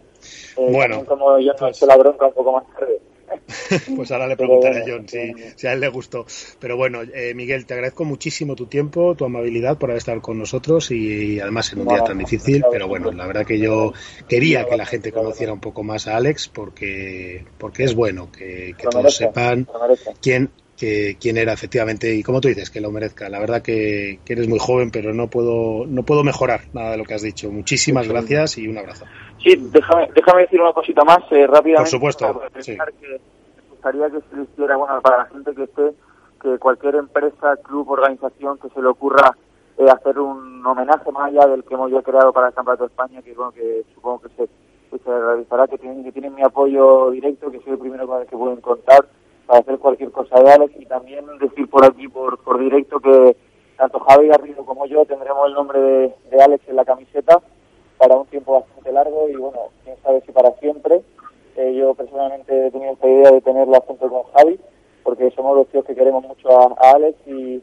Eh, 0.58 0.72
Bueno, 0.72 1.06
como 1.06 1.40
yo 1.40 1.54
no 1.60 1.68
he 1.68 1.70
hecho 1.70 1.86
la 1.86 1.98
bronca 1.98 2.28
un 2.28 2.34
poco 2.34 2.54
más 2.54 2.64
tarde. 2.74 3.00
Pues 3.96 4.12
ahora 4.12 4.28
le 4.28 4.36
preguntaré 4.36 4.80
a 4.80 4.84
John 4.88 5.08
si, 5.08 5.18
sí. 5.18 5.34
si 5.56 5.68
a 5.68 5.74
él 5.74 5.80
le 5.80 5.88
gustó. 5.90 6.26
Pero 6.60 6.78
bueno, 6.78 7.02
eh, 7.02 7.34
Miguel, 7.36 7.66
te 7.66 7.74
agradezco 7.74 8.06
muchísimo 8.06 8.56
tu 8.56 8.66
tiempo, 8.66 9.16
tu 9.16 9.26
amabilidad 9.26 9.78
por 9.78 9.90
haber 9.90 10.00
estado 10.00 10.22
con 10.22 10.38
nosotros 10.38 10.92
y, 10.92 11.40
además 11.40 11.72
en 11.74 11.82
un 11.82 11.88
día 11.88 12.04
tan 12.04 12.18
difícil. 12.18 12.64
Pero 12.72 12.88
bueno, 12.88 13.12
la 13.12 13.28
verdad 13.28 13.46
que 13.46 13.60
yo 13.60 13.94
quería 14.28 14.66
que 14.66 14.78
la 14.78 14.86
gente 14.86 15.12
conociera 15.12 15.54
un 15.54 15.60
poco 15.60 15.84
más 15.84 16.08
a 16.08 16.18
Alex 16.18 16.50
porque, 16.50 17.46
porque 17.58 17.84
es 17.84 17.96
bueno 17.96 18.32
que, 18.32 18.74
que 18.78 18.88
todos 18.88 19.16
sepan 19.16 19.68
quién, 20.22 20.50
que, 20.80 21.18
quién 21.20 21.38
era 21.38 21.54
efectivamente 21.54 22.14
y 22.16 22.24
como 22.24 22.40
tú 22.40 22.48
dices, 22.48 22.70
que 22.70 22.82
lo 22.82 22.92
merezca. 22.92 23.30
La 23.30 23.40
verdad 23.40 23.62
que, 23.62 24.20
que 24.26 24.34
eres 24.34 24.48
muy 24.48 24.60
joven, 24.60 24.90
pero 24.92 25.14
no 25.14 25.28
puedo, 25.28 25.86
no 25.86 26.04
puedo 26.04 26.24
mejorar 26.24 26.62
nada 26.74 26.92
de 26.92 26.98
lo 26.98 27.04
que 27.04 27.14
has 27.14 27.22
dicho. 27.22 27.52
Muchísimas 27.52 28.08
gracias 28.08 28.58
y 28.58 28.68
un 28.68 28.78
abrazo. 28.78 29.06
Sí, 29.44 29.56
déjame, 29.72 30.10
déjame 30.16 30.42
decir 30.44 30.62
una 30.62 30.74
cosita 30.74 31.04
más 31.04 31.20
eh, 31.32 31.46
rápidamente. 31.46 31.82
Por 31.82 31.88
supuesto, 31.88 32.42
sí. 32.60 32.78
que 33.00 33.08
me 33.08 33.70
gustaría 33.70 34.10
que 34.10 34.20
se 34.30 34.36
le 34.38 34.44
hiciera, 34.44 34.78
bueno, 34.78 35.02
para 35.02 35.18
la 35.18 35.26
gente 35.26 35.54
que 35.54 35.64
esté, 35.64 35.92
que 36.42 36.58
cualquier 36.58 36.96
empresa, 36.96 37.56
club, 37.64 37.90
organización 37.90 38.58
que 38.58 38.70
se 38.70 38.82
le 38.82 38.88
ocurra 38.88 39.36
eh, 39.78 39.86
hacer 39.90 40.20
un 40.20 40.66
homenaje 40.66 41.12
más 41.12 41.30
allá 41.30 41.48
del 41.48 41.64
que 41.64 41.74
hemos 41.74 41.92
ya 41.92 42.02
creado 42.02 42.32
para 42.34 42.48
el 42.48 42.54
Campeonato 42.54 42.86
de 42.86 42.90
España, 42.90 43.22
que 43.22 43.34
bueno, 43.34 43.52
que 43.52 43.84
supongo 43.94 44.22
que 44.22 44.30
se, 44.30 44.50
que 44.92 45.04
se 45.04 45.10
realizará, 45.10 45.68
que 45.68 45.78
tienen, 45.78 46.04
que 46.04 46.12
tienen 46.12 46.36
mi 46.36 46.42
apoyo 46.42 47.12
directo, 47.12 47.52
que 47.52 47.60
soy 47.60 47.74
el 47.74 47.80
primero 47.80 48.08
con 48.08 48.22
el 48.22 48.28
que 48.28 48.38
pueden 48.38 48.62
contar 48.62 49.06
para 49.50 49.62
hacer 49.62 49.80
cualquier 49.80 50.12
cosa 50.12 50.40
de 50.40 50.52
Alex 50.52 50.76
y 50.80 50.86
también 50.86 51.26
decir 51.40 51.68
por 51.68 51.84
aquí, 51.84 52.08
por, 52.08 52.60
directo, 52.60 53.00
que 53.00 53.36
tanto 53.78 54.00
Javi 54.02 54.28
Garrido 54.28 54.64
como 54.64 54.86
yo 54.86 55.04
tendremos 55.06 55.48
el 55.48 55.56
nombre 55.56 55.80
de, 55.80 56.14
Alex 56.40 56.70
en 56.70 56.76
la 56.76 56.86
camiseta 56.86 57.42
para 57.98 58.16
un 58.16 58.28
tiempo 58.28 58.54
bastante 58.54 58.92
largo 58.92 59.28
y 59.28 59.36
bueno, 59.38 59.58
quién 59.84 59.98
sabe 60.04 60.22
si 60.22 60.32
para 60.32 60.52
siempre. 60.60 61.02
Eh, 61.56 61.74
yo 61.74 61.96
personalmente 61.96 62.68
he 62.68 62.70
tenido 62.70 62.94
esta 62.94 63.08
idea 63.08 63.32
de 63.32 63.42
tenerlo 63.42 63.82
junto 63.82 64.08
con 64.08 64.24
Javi, 64.34 64.60
porque 65.02 65.32
somos 65.32 65.58
los 65.58 65.68
tíos 65.70 65.84
que 65.84 65.96
queremos 65.96 66.24
mucho 66.28 66.48
a, 66.52 66.66
a 66.80 66.92
Alex 66.92 67.18
y, 67.26 67.60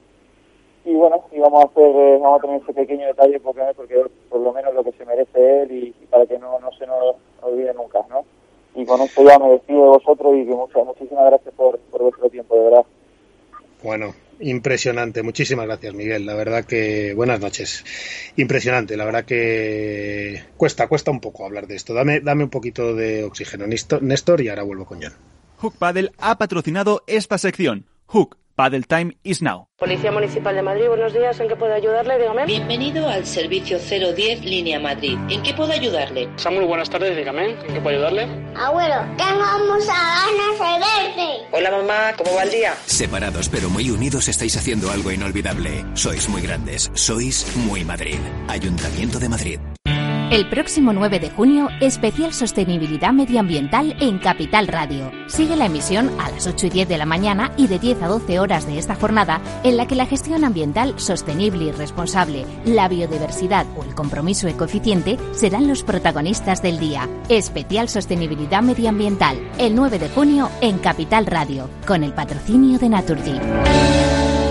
y 0.86 0.94
bueno, 0.96 1.22
y 1.30 1.38
vamos 1.38 1.62
a 1.62 1.66
hacer, 1.68 1.94
eh, 1.94 2.18
vamos 2.20 2.40
a 2.40 2.42
tener 2.42 2.62
ese 2.62 2.74
pequeño 2.74 3.06
detalle 3.06 3.38
porque, 3.38 3.62
porque 3.76 4.06
por 4.28 4.40
lo 4.40 4.52
menos 4.52 4.74
lo 4.74 4.82
que 4.82 4.90
se 4.90 5.06
merece 5.06 5.62
él 5.62 5.70
y, 5.70 5.94
y 6.02 6.06
para 6.06 6.26
que 6.26 6.36
no, 6.36 6.58
no 6.58 6.72
se 6.72 6.84
nos 6.84 7.14
olvide 7.42 7.72
nunca, 7.74 8.00
¿no? 8.10 8.24
Y 8.76 8.84
con 8.84 9.00
esto 9.00 9.24
ya 9.24 9.38
me 9.38 9.50
despido 9.52 9.82
de 9.82 9.88
vosotros 9.88 10.34
y 10.36 10.44
que 10.44 10.54
muchas, 10.54 10.84
muchísimas 10.84 11.24
gracias 11.26 11.54
por, 11.54 11.78
por 11.78 12.02
vuestro 12.02 12.28
tiempo, 12.28 12.54
de 12.56 12.62
verdad. 12.62 12.84
Bueno, 13.82 14.14
impresionante. 14.40 15.22
Muchísimas 15.22 15.66
gracias, 15.66 15.94
Miguel. 15.94 16.26
La 16.26 16.34
verdad 16.34 16.64
que 16.64 17.14
buenas 17.14 17.40
noches. 17.40 17.84
Impresionante. 18.36 18.96
La 18.96 19.04
verdad 19.04 19.24
que 19.24 20.42
cuesta, 20.56 20.88
cuesta 20.88 21.10
un 21.10 21.20
poco 21.20 21.46
hablar 21.46 21.66
de 21.66 21.76
esto. 21.76 21.94
Dame, 21.94 22.20
dame 22.20 22.44
un 22.44 22.50
poquito 22.50 22.94
de 22.94 23.24
oxígeno, 23.24 23.66
Néstor, 23.66 24.40
y 24.42 24.48
ahora 24.48 24.62
vuelvo 24.62 24.84
con 24.84 25.00
John. 25.02 25.14
Hook 25.58 25.74
Paddle 25.78 26.12
ha 26.18 26.36
patrocinado 26.36 27.02
esta 27.06 27.38
sección. 27.38 27.86
Hook 28.08 28.36
Paddle 28.56 28.84
Time 28.84 29.12
is 29.22 29.42
now. 29.42 29.68
Policía 29.76 30.10
Municipal 30.10 30.54
de 30.54 30.62
Madrid, 30.62 30.88
buenos 30.88 31.12
días. 31.12 31.38
¿En 31.40 31.46
qué 31.48 31.56
puedo 31.56 31.74
ayudarle? 31.74 32.18
Dígame. 32.18 32.46
Bienvenido 32.46 33.06
al 33.06 33.26
servicio 33.26 33.78
010 33.78 34.46
Línea 34.46 34.80
Madrid. 34.80 35.18
¿En 35.28 35.42
qué 35.42 35.52
puedo 35.52 35.70
ayudarle? 35.72 36.30
Samuel, 36.36 36.66
buenas 36.66 36.88
tardes, 36.88 37.14
dígame, 37.14 37.50
¿en 37.50 37.74
qué 37.74 37.80
puedo 37.82 37.96
ayudarle? 37.96 38.22
Abuelo, 38.56 38.94
tengo 39.18 39.44
muchas 39.74 39.88
ganas 39.88 40.58
de 40.58 40.86
verte. 40.86 41.46
Hola 41.52 41.70
mamá, 41.70 42.14
¿cómo 42.16 42.34
va 42.34 42.44
el 42.44 42.50
día? 42.50 42.74
Separados 42.86 43.50
pero 43.50 43.68
muy 43.68 43.90
unidos 43.90 44.26
estáis 44.28 44.56
haciendo 44.56 44.90
algo 44.90 45.12
inolvidable. 45.12 45.84
Sois 45.92 46.26
muy 46.30 46.40
grandes, 46.40 46.90
sois 46.94 47.54
muy 47.56 47.84
Madrid. 47.84 48.18
Ayuntamiento 48.48 49.18
de 49.18 49.28
Madrid. 49.28 49.60
El 50.30 50.48
próximo 50.48 50.92
9 50.92 51.20
de 51.20 51.30
junio, 51.30 51.68
especial 51.80 52.32
Sostenibilidad 52.32 53.12
Medioambiental 53.12 53.96
en 54.00 54.18
Capital 54.18 54.66
Radio. 54.66 55.12
Sigue 55.28 55.54
la 55.54 55.66
emisión 55.66 56.10
a 56.18 56.30
las 56.30 56.48
8 56.48 56.66
y 56.66 56.70
10 56.70 56.88
de 56.88 56.98
la 56.98 57.06
mañana 57.06 57.52
y 57.56 57.68
de 57.68 57.78
10 57.78 58.02
a 58.02 58.08
12 58.08 58.40
horas 58.40 58.66
de 58.66 58.76
esta 58.76 58.96
jornada, 58.96 59.40
en 59.62 59.76
la 59.76 59.86
que 59.86 59.94
la 59.94 60.04
gestión 60.04 60.42
ambiental 60.42 60.98
sostenible 60.98 61.66
y 61.66 61.70
responsable, 61.70 62.44
la 62.64 62.88
biodiversidad 62.88 63.66
o 63.76 63.84
el 63.84 63.94
compromiso 63.94 64.48
ecoeficiente 64.48 65.16
serán 65.32 65.68
los 65.68 65.84
protagonistas 65.84 66.60
del 66.60 66.80
día. 66.80 67.08
Especial 67.28 67.88
Sostenibilidad 67.88 68.62
Medioambiental, 68.62 69.38
el 69.58 69.76
9 69.76 70.00
de 70.00 70.08
junio 70.08 70.50
en 70.60 70.78
Capital 70.78 71.26
Radio, 71.26 71.70
con 71.86 72.02
el 72.02 72.12
patrocinio 72.12 72.80
de 72.80 72.88
Naturgy. 72.88 74.45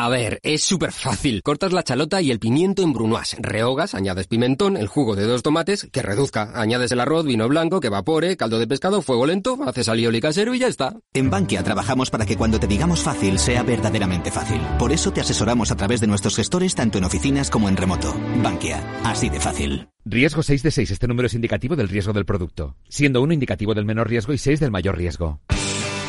A 0.00 0.08
ver, 0.08 0.38
es 0.44 0.62
súper 0.62 0.92
fácil. 0.92 1.42
Cortas 1.42 1.72
la 1.72 1.82
chalota 1.82 2.22
y 2.22 2.30
el 2.30 2.38
pimiento 2.38 2.82
en 2.82 2.92
brunoise. 2.92 3.36
Rehogas, 3.40 3.96
añades 3.96 4.28
pimentón, 4.28 4.76
el 4.76 4.86
jugo 4.86 5.16
de 5.16 5.24
dos 5.24 5.42
tomates, 5.42 5.88
que 5.90 6.02
reduzca. 6.02 6.52
Añades 6.54 6.92
el 6.92 7.00
arroz, 7.00 7.26
vino 7.26 7.48
blanco, 7.48 7.80
que 7.80 7.88
evapore, 7.88 8.36
caldo 8.36 8.60
de 8.60 8.68
pescado, 8.68 9.02
fuego 9.02 9.26
lento, 9.26 9.58
haces 9.66 9.88
alioli 9.88 10.20
casero 10.20 10.54
y 10.54 10.60
ya 10.60 10.68
está. 10.68 10.94
En 11.12 11.30
Bankia 11.30 11.64
trabajamos 11.64 12.10
para 12.10 12.26
que 12.26 12.36
cuando 12.36 12.60
te 12.60 12.68
digamos 12.68 13.02
fácil 13.02 13.40
sea 13.40 13.64
verdaderamente 13.64 14.30
fácil. 14.30 14.60
Por 14.78 14.92
eso 14.92 15.10
te 15.10 15.20
asesoramos 15.20 15.72
a 15.72 15.76
través 15.76 16.00
de 16.00 16.06
nuestros 16.06 16.36
gestores 16.36 16.76
tanto 16.76 16.98
en 16.98 17.04
oficinas 17.04 17.50
como 17.50 17.68
en 17.68 17.76
remoto. 17.76 18.14
Bankia, 18.40 19.00
así 19.02 19.28
de 19.28 19.40
fácil. 19.40 19.88
Riesgo 20.04 20.44
6 20.44 20.62
de 20.62 20.70
6. 20.70 20.92
Este 20.92 21.08
número 21.08 21.26
es 21.26 21.34
indicativo 21.34 21.74
del 21.74 21.88
riesgo 21.88 22.12
del 22.12 22.24
producto, 22.24 22.76
siendo 22.88 23.20
1 23.20 23.34
indicativo 23.34 23.74
del 23.74 23.84
menor 23.84 24.08
riesgo 24.08 24.32
y 24.32 24.38
6 24.38 24.60
del 24.60 24.70
mayor 24.70 24.96
riesgo. 24.96 25.40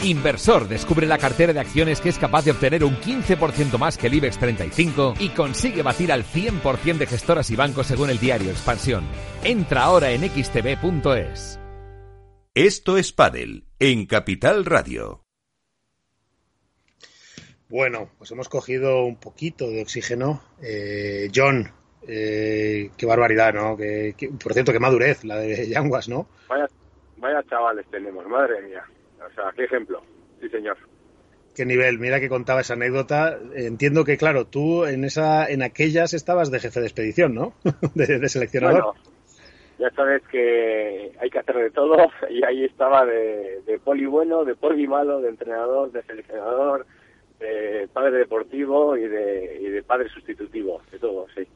Inversor 0.03 0.67
descubre 0.69 1.05
la 1.05 1.17
cartera 1.17 1.51
de 1.51 1.59
acciones 1.59 1.99
que 1.99 2.07
es 2.09 2.17
capaz 2.17 2.45
de 2.45 2.51
obtener 2.51 2.83
un 2.85 2.95
15% 2.95 3.77
más 3.77 3.97
que 3.97 4.07
el 4.07 4.13
IBEX 4.15 4.38
35 4.39 5.15
y 5.19 5.29
consigue 5.29 5.81
batir 5.83 6.12
al 6.13 6.23
100% 6.23 6.97
de 6.97 7.05
gestoras 7.05 7.49
y 7.51 7.55
bancos 7.57 7.88
según 7.88 8.09
el 8.09 8.17
diario 8.17 8.49
Expansión. 8.49 9.03
Entra 9.43 9.83
ahora 9.83 10.12
en 10.12 10.21
xtb.es. 10.21 11.59
Esto 12.53 12.97
es 12.97 13.12
Padel 13.12 13.65
en 13.77 14.05
Capital 14.05 14.63
Radio. 14.65 15.25
Bueno, 17.67 18.09
pues 18.17 18.31
hemos 18.31 18.47
cogido 18.49 19.03
un 19.03 19.17
poquito 19.17 19.69
de 19.69 19.81
oxígeno. 19.81 20.41
Eh, 20.61 21.30
John, 21.36 21.71
eh, 22.07 22.89
qué 22.97 23.05
barbaridad, 23.05 23.53
¿no? 23.53 23.76
Que, 23.78 24.15
que- 24.17 24.30
por 24.30 24.53
cierto, 24.53 24.71
qué 24.71 24.80
madurez 24.80 25.24
la 25.26 25.36
de 25.38 25.67
Yanguas, 25.67 26.09
¿no? 26.09 26.28
Vaya, 26.47 26.67
vaya 27.17 27.43
chavales 27.49 27.86
tenemos, 27.91 28.26
madre 28.28 28.61
mía. 28.63 28.84
O 29.30 29.34
sea, 29.34 29.51
qué 29.55 29.63
ejemplo. 29.63 30.01
Sí, 30.41 30.49
señor. 30.49 30.77
Qué 31.55 31.65
nivel. 31.65 31.99
Mira 31.99 32.19
que 32.19 32.30
contaba 32.30 32.61
esa 32.61 32.73
anécdota. 32.73 33.38
Entiendo 33.55 34.05
que, 34.05 34.17
claro, 34.17 34.45
tú 34.45 34.86
en 34.86 35.03
esa, 35.03 35.49
en 35.49 35.61
aquellas 35.61 36.13
estabas 36.13 36.51
de 36.51 36.59
jefe 36.59 36.80
de 36.80 36.86
expedición, 36.88 37.34
¿no? 37.34 37.53
de, 37.95 38.19
de 38.19 38.30
seleccionador. 38.30 38.84
Bueno, 38.84 39.09
ya 39.80 39.89
sabes 39.91 40.21
que 40.30 41.13
hay 41.19 41.30
que 41.30 41.39
hacer 41.39 41.55
de 41.55 41.71
todo 41.71 41.95
y 42.30 42.43
ahí 42.43 42.65
estaba 42.65 43.05
de, 43.05 43.61
de 43.65 43.80
poli 43.80 44.05
bueno, 44.05 44.43
de 44.43 44.55
poli 44.55 44.88
malo, 44.88 45.21
de 45.21 45.30
entrenador, 45.30 45.91
de 45.91 46.03
seleccionador, 46.03 46.86
de 47.39 47.88
padre 47.93 48.17
deportivo 48.17 48.97
y 48.97 49.07
de, 49.07 49.57
y 49.61 49.69
de 49.69 49.82
padre 49.84 50.09
sustitutivo, 50.09 50.82
de 50.91 50.99
todo, 50.99 51.27
sí. 51.34 51.47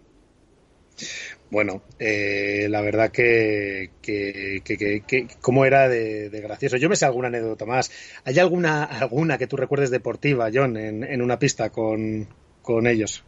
Bueno, 1.54 1.84
eh, 1.99 2.66
la 2.68 2.82
verdad 2.82 3.12
que, 3.12 3.91
que, 4.01 4.64
que, 4.66 5.28
cómo 5.39 5.66
era 5.66 5.88
de, 5.88 6.28
gracioso. 6.41 6.78
Yo 6.78 6.89
me 6.89 6.95
sé 6.95 7.06
alguna 7.06 7.28
anécdota 7.28 7.64
más. 7.64 7.91
¿Hay 8.26 8.39
alguna 8.39 8.86
alguna 8.86 9.38
que 9.38 9.45
tú 9.45 9.56
recuerdes 9.56 9.91
deportiva, 9.91 10.49
John, 10.51 10.76
en, 10.78 11.04
en 11.04 11.22
una 11.22 11.38
pista 11.38 11.70
con, 11.70 12.28
con 12.64 12.88
ellos? 12.88 13.24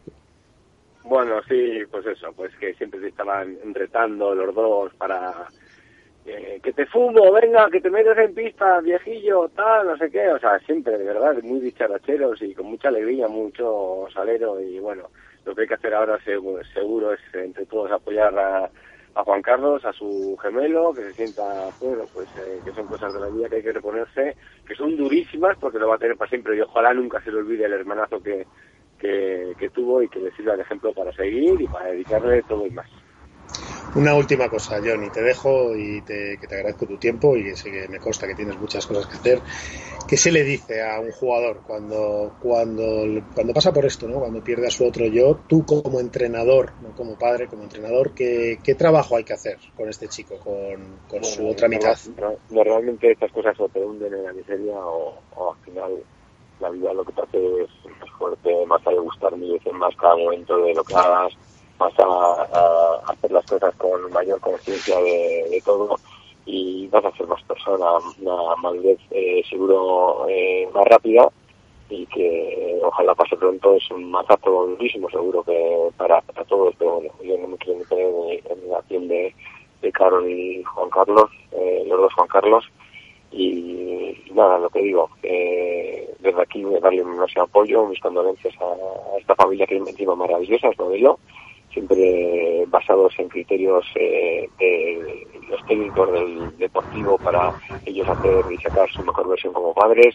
Bueno, 1.04 1.40
sí, 1.48 1.84
pues 1.88 2.04
eso, 2.04 2.32
pues 2.32 2.52
que 2.56 2.74
siempre 2.74 2.98
se 2.98 3.06
estaban 3.10 3.58
retando 3.72 4.34
los 4.34 4.52
dos 4.52 4.92
para 4.94 5.46
eh, 6.24 6.58
que 6.60 6.72
te 6.72 6.84
fumo, 6.86 7.30
venga, 7.30 7.70
que 7.70 7.80
te 7.80 7.90
metes 7.90 8.18
en 8.18 8.34
pista, 8.34 8.80
viejillo, 8.80 9.48
tal, 9.50 9.86
no 9.86 9.96
sé 9.98 10.10
qué, 10.10 10.26
o 10.30 10.40
sea, 10.40 10.58
siempre, 10.66 10.98
de 10.98 11.04
verdad, 11.04 11.40
muy 11.44 11.60
dicharacheros 11.60 12.42
y 12.42 12.52
con 12.54 12.66
mucha 12.66 12.88
alegría, 12.88 13.28
mucho 13.28 14.08
salero 14.12 14.60
y 14.60 14.80
bueno, 14.80 15.10
lo 15.46 15.54
que 15.54 15.62
hay 15.62 15.68
que 15.68 15.74
hacer 15.74 15.94
ahora 15.94 16.18
seguro, 16.24 17.12
es 17.12 17.20
entre 17.32 17.64
todos 17.66 17.90
apoyar 17.90 18.36
a, 18.38 18.68
Juan 19.24 19.40
Carlos, 19.40 19.82
a 19.86 19.94
su 19.94 20.36
gemelo, 20.42 20.92
que 20.92 21.00
se 21.00 21.14
sienta, 21.14 21.70
bueno, 21.80 22.04
pues 22.12 22.28
eh, 22.36 22.60
que 22.62 22.72
son 22.72 22.86
cosas 22.86 23.14
de 23.14 23.20
la 23.20 23.28
vida 23.28 23.48
que 23.48 23.56
hay 23.56 23.62
que 23.62 23.72
reponerse, 23.72 24.36
que 24.66 24.74
son 24.74 24.94
durísimas 24.94 25.56
porque 25.58 25.78
lo 25.78 25.88
va 25.88 25.94
a 25.94 25.98
tener 25.98 26.18
para 26.18 26.28
siempre 26.28 26.54
y 26.54 26.60
ojalá 26.60 26.92
nunca 26.92 27.22
se 27.22 27.32
le 27.32 27.38
olvide 27.38 27.64
el 27.64 27.72
hermanazo 27.72 28.22
que, 28.22 28.46
que 28.98 29.70
tuvo 29.72 30.02
y 30.02 30.08
que 30.08 30.20
le 30.20 30.32
sirva 30.32 30.56
de 30.56 30.62
ejemplo 30.62 30.92
para 30.92 31.12
seguir 31.12 31.58
y 31.58 31.66
para 31.66 31.86
dedicarle 31.86 32.42
todo 32.42 32.66
y 32.66 32.70
más. 32.70 32.90
Una 33.96 34.14
última 34.14 34.50
cosa, 34.50 34.78
Johnny, 34.84 35.08
te 35.08 35.22
dejo 35.22 35.74
y 35.74 36.02
te, 36.02 36.36
que 36.38 36.46
te 36.46 36.56
agradezco 36.56 36.84
tu 36.84 36.98
tiempo 36.98 37.34
y 37.34 37.44
que 37.44 37.56
sé 37.56 37.72
que 37.72 37.88
me 37.88 37.98
consta 37.98 38.26
que 38.26 38.34
tienes 38.34 38.60
muchas 38.60 38.86
cosas 38.86 39.06
que 39.06 39.16
hacer. 39.16 39.40
¿Qué 40.06 40.18
se 40.18 40.30
le 40.30 40.44
dice 40.44 40.82
a 40.82 41.00
un 41.00 41.10
jugador 41.12 41.62
cuando, 41.66 42.34
cuando, 42.38 43.06
cuando 43.34 43.54
pasa 43.54 43.72
por 43.72 43.86
esto, 43.86 44.06
¿no? 44.06 44.18
cuando 44.18 44.44
pierde 44.44 44.66
a 44.66 44.70
su 44.70 44.86
otro 44.86 45.06
yo? 45.06 45.40
Tú 45.48 45.64
como 45.64 45.98
entrenador, 45.98 46.72
no 46.82 46.90
como 46.90 47.18
padre, 47.18 47.48
como 47.48 47.62
entrenador, 47.62 48.12
¿qué, 48.12 48.58
qué 48.62 48.74
trabajo 48.74 49.16
hay 49.16 49.24
que 49.24 49.32
hacer 49.32 49.56
con 49.74 49.88
este 49.88 50.08
chico, 50.08 50.36
con, 50.40 50.98
con 51.08 51.24
su 51.24 51.48
otra 51.48 51.66
mitad? 51.66 51.96
Normalmente 52.50 53.12
estas 53.12 53.32
cosas 53.32 53.58
o 53.58 53.68
te 53.70 53.80
hunden 53.80 54.12
en 54.12 54.24
la 54.24 54.32
miseria 54.34 54.76
o, 54.76 55.54
al 55.54 55.64
final 55.64 56.04
la 56.60 56.68
vida 56.68 56.92
lo 56.92 57.02
que 57.02 57.12
te 57.12 57.22
hace 57.22 57.62
es 57.62 57.70
más 57.98 58.10
fuerte, 58.18 58.66
más 58.66 58.84
de 58.84 58.98
gustar 58.98 59.34
mil 59.38 59.54
veces 59.54 59.72
más 59.72 59.96
cada 59.96 60.16
momento 60.16 60.54
de 60.58 60.74
lo 60.74 60.84
que 60.84 60.94
hagas 60.94 61.32
vas 61.78 61.94
a, 61.98 63.00
hacer 63.06 63.30
las 63.30 63.44
cosas 63.46 63.74
con 63.76 64.10
mayor 64.12 64.40
conciencia 64.40 64.98
de, 64.98 65.62
todo 65.64 65.96
y 66.44 66.86
vas 66.88 67.04
a 67.04 67.16
ser 67.16 67.26
más 67.26 67.42
persona, 67.42 67.86
una 68.20 68.56
madurez 68.56 68.98
eh, 69.10 69.42
seguro 69.48 70.26
eh, 70.28 70.68
más 70.72 70.84
rápida 70.86 71.28
y 71.88 72.06
que 72.06 72.80
ojalá 72.82 73.14
pase 73.14 73.36
pronto. 73.36 73.74
Es 73.74 73.90
un 73.90 74.10
mazazo 74.10 74.66
durísimo 74.66 75.10
seguro 75.10 75.42
que 75.42 75.88
para, 75.96 76.20
para 76.20 76.44
todos, 76.44 76.74
pero 76.78 77.02
yo 77.22 77.38
no 77.38 77.48
me 77.48 77.56
quiero 77.56 77.80
meter 77.80 77.98
en, 78.50 78.70
la 78.70 78.78
acción 78.78 79.08
de, 79.08 79.34
de 79.82 79.92
Carol 79.92 80.28
y 80.28 80.62
Juan 80.62 80.90
Carlos, 80.90 81.30
eh, 81.52 81.84
los 81.86 82.00
dos 82.00 82.14
Juan 82.14 82.28
Carlos, 82.28 82.64
y, 83.32 84.14
nada, 84.32 84.58
lo 84.58 84.70
que 84.70 84.82
digo, 84.82 85.10
desde 85.22 86.42
aquí 86.42 86.62
darle 86.80 87.02
un 87.02 87.26
apoyo, 87.40 87.86
mis 87.86 88.00
condolencias 88.00 88.54
a, 88.60 89.18
esta 89.18 89.34
familia 89.34 89.66
que 89.66 89.76
encima 89.76 90.14
maravillosa, 90.14 90.68
es 90.68 90.78
modelo, 90.78 91.18
siempre 91.76 92.64
basados 92.68 93.12
en 93.18 93.28
criterios 93.28 93.84
eh, 93.96 94.48
de 94.58 95.26
los 95.50 95.64
técnicos 95.66 96.10
del 96.10 96.56
deportivo 96.56 97.18
para 97.18 97.52
ellos 97.84 98.08
hacer 98.08 98.44
y 98.50 98.56
sacar 98.62 98.90
su 98.90 99.04
mejor 99.04 99.28
versión 99.28 99.52
como 99.52 99.74
padres 99.74 100.14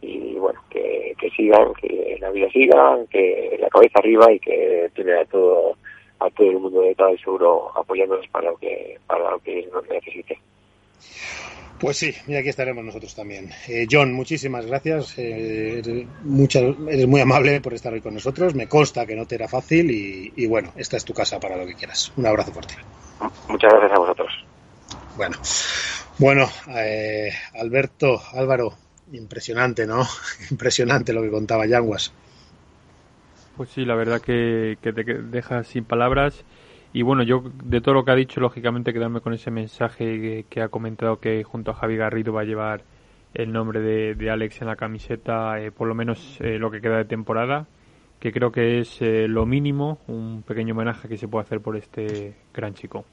y 0.00 0.34
bueno, 0.36 0.60
que, 0.70 1.16
sigan, 1.36 1.74
que 1.74 2.16
la 2.20 2.30
vida 2.30 2.48
siga, 2.50 2.96
que 3.10 3.58
la 3.60 3.68
cabeza 3.68 3.98
arriba 3.98 4.32
y 4.32 4.38
que 4.38 4.88
tiene 4.94 5.14
a 5.14 5.24
todo 5.24 5.74
a 6.20 6.30
todo 6.30 6.48
el 6.48 6.58
mundo 6.60 6.82
de 6.82 6.94
tal 6.94 7.18
seguro 7.18 7.72
apoyándonos 7.76 8.28
para 8.28 8.50
lo 8.50 8.56
que 8.56 8.98
para 9.08 9.32
lo 9.32 9.38
que 9.40 9.68
nos 9.72 9.88
necesite. 9.88 10.38
Pues 11.80 11.96
sí, 11.96 12.14
mira, 12.26 12.40
aquí 12.40 12.50
estaremos 12.50 12.84
nosotros 12.84 13.14
también. 13.14 13.50
Eh, 13.66 13.86
John, 13.90 14.12
muchísimas 14.12 14.66
gracias. 14.66 15.16
Eh, 15.16 15.78
eres, 15.78 17.08
muy 17.08 17.20
amable 17.20 17.62
por 17.62 17.72
estar 17.72 17.90
hoy 17.90 18.02
con 18.02 18.12
nosotros. 18.12 18.54
Me 18.54 18.68
consta 18.68 19.06
que 19.06 19.16
no 19.16 19.24
te 19.24 19.36
era 19.36 19.48
fácil 19.48 19.90
y, 19.90 20.46
bueno, 20.46 20.72
esta 20.76 20.98
es 20.98 21.06
tu 21.06 21.14
casa 21.14 21.40
para 21.40 21.56
lo 21.56 21.64
que 21.64 21.74
quieras. 21.74 22.12
Un 22.18 22.26
abrazo 22.26 22.52
fuerte. 22.52 22.74
Muchas 23.48 23.72
gracias 23.72 23.92
a 23.92 23.98
vosotros. 23.98 24.30
Bueno, 25.16 25.38
bueno, 26.18 26.50
eh, 26.68 27.32
Alberto, 27.54 28.20
Álvaro, 28.34 28.74
impresionante, 29.12 29.86
¿no? 29.86 30.06
Impresionante 30.50 31.14
lo 31.14 31.22
que 31.22 31.30
contaba 31.30 31.64
Yanguas. 31.64 32.12
Pues 33.56 33.70
sí, 33.70 33.86
la 33.86 33.94
verdad 33.94 34.20
que, 34.20 34.76
que 34.82 34.92
te 34.92 35.02
deja 35.02 35.64
sin 35.64 35.84
palabras 35.84 36.44
y 36.92 37.02
bueno, 37.02 37.22
yo 37.22 37.42
de 37.64 37.80
todo 37.80 37.94
lo 37.94 38.04
que 38.04 38.10
ha 38.10 38.16
dicho, 38.16 38.40
lógicamente 38.40 38.92
quedarme 38.92 39.20
con 39.20 39.32
ese 39.32 39.50
mensaje 39.50 40.44
que, 40.48 40.60
ha 40.60 40.68
comentado 40.68 41.20
que 41.20 41.44
junto 41.44 41.70
a 41.70 41.74
Javi 41.74 41.96
Garrido 41.96 42.32
va 42.32 42.40
a 42.40 42.44
llevar 42.44 42.82
el 43.32 43.52
nombre 43.52 43.80
de, 43.80 44.30
Alex 44.30 44.60
en 44.60 44.66
la 44.66 44.76
camiseta, 44.76 45.60
eh, 45.60 45.70
por 45.70 45.86
lo 45.86 45.94
menos 45.94 46.38
eh, 46.40 46.58
lo 46.58 46.70
que 46.70 46.80
queda 46.80 46.96
de 46.96 47.04
temporada, 47.04 47.66
que 48.18 48.32
creo 48.32 48.50
que 48.50 48.80
es 48.80 49.00
eh, 49.02 49.28
lo 49.28 49.46
mínimo, 49.46 49.98
un 50.08 50.42
pequeño 50.42 50.74
homenaje 50.74 51.08
que 51.08 51.16
se 51.16 51.28
puede 51.28 51.44
hacer 51.44 51.60
por 51.60 51.76
este 51.76 52.34
gran 52.52 52.74
chico. 52.74 53.04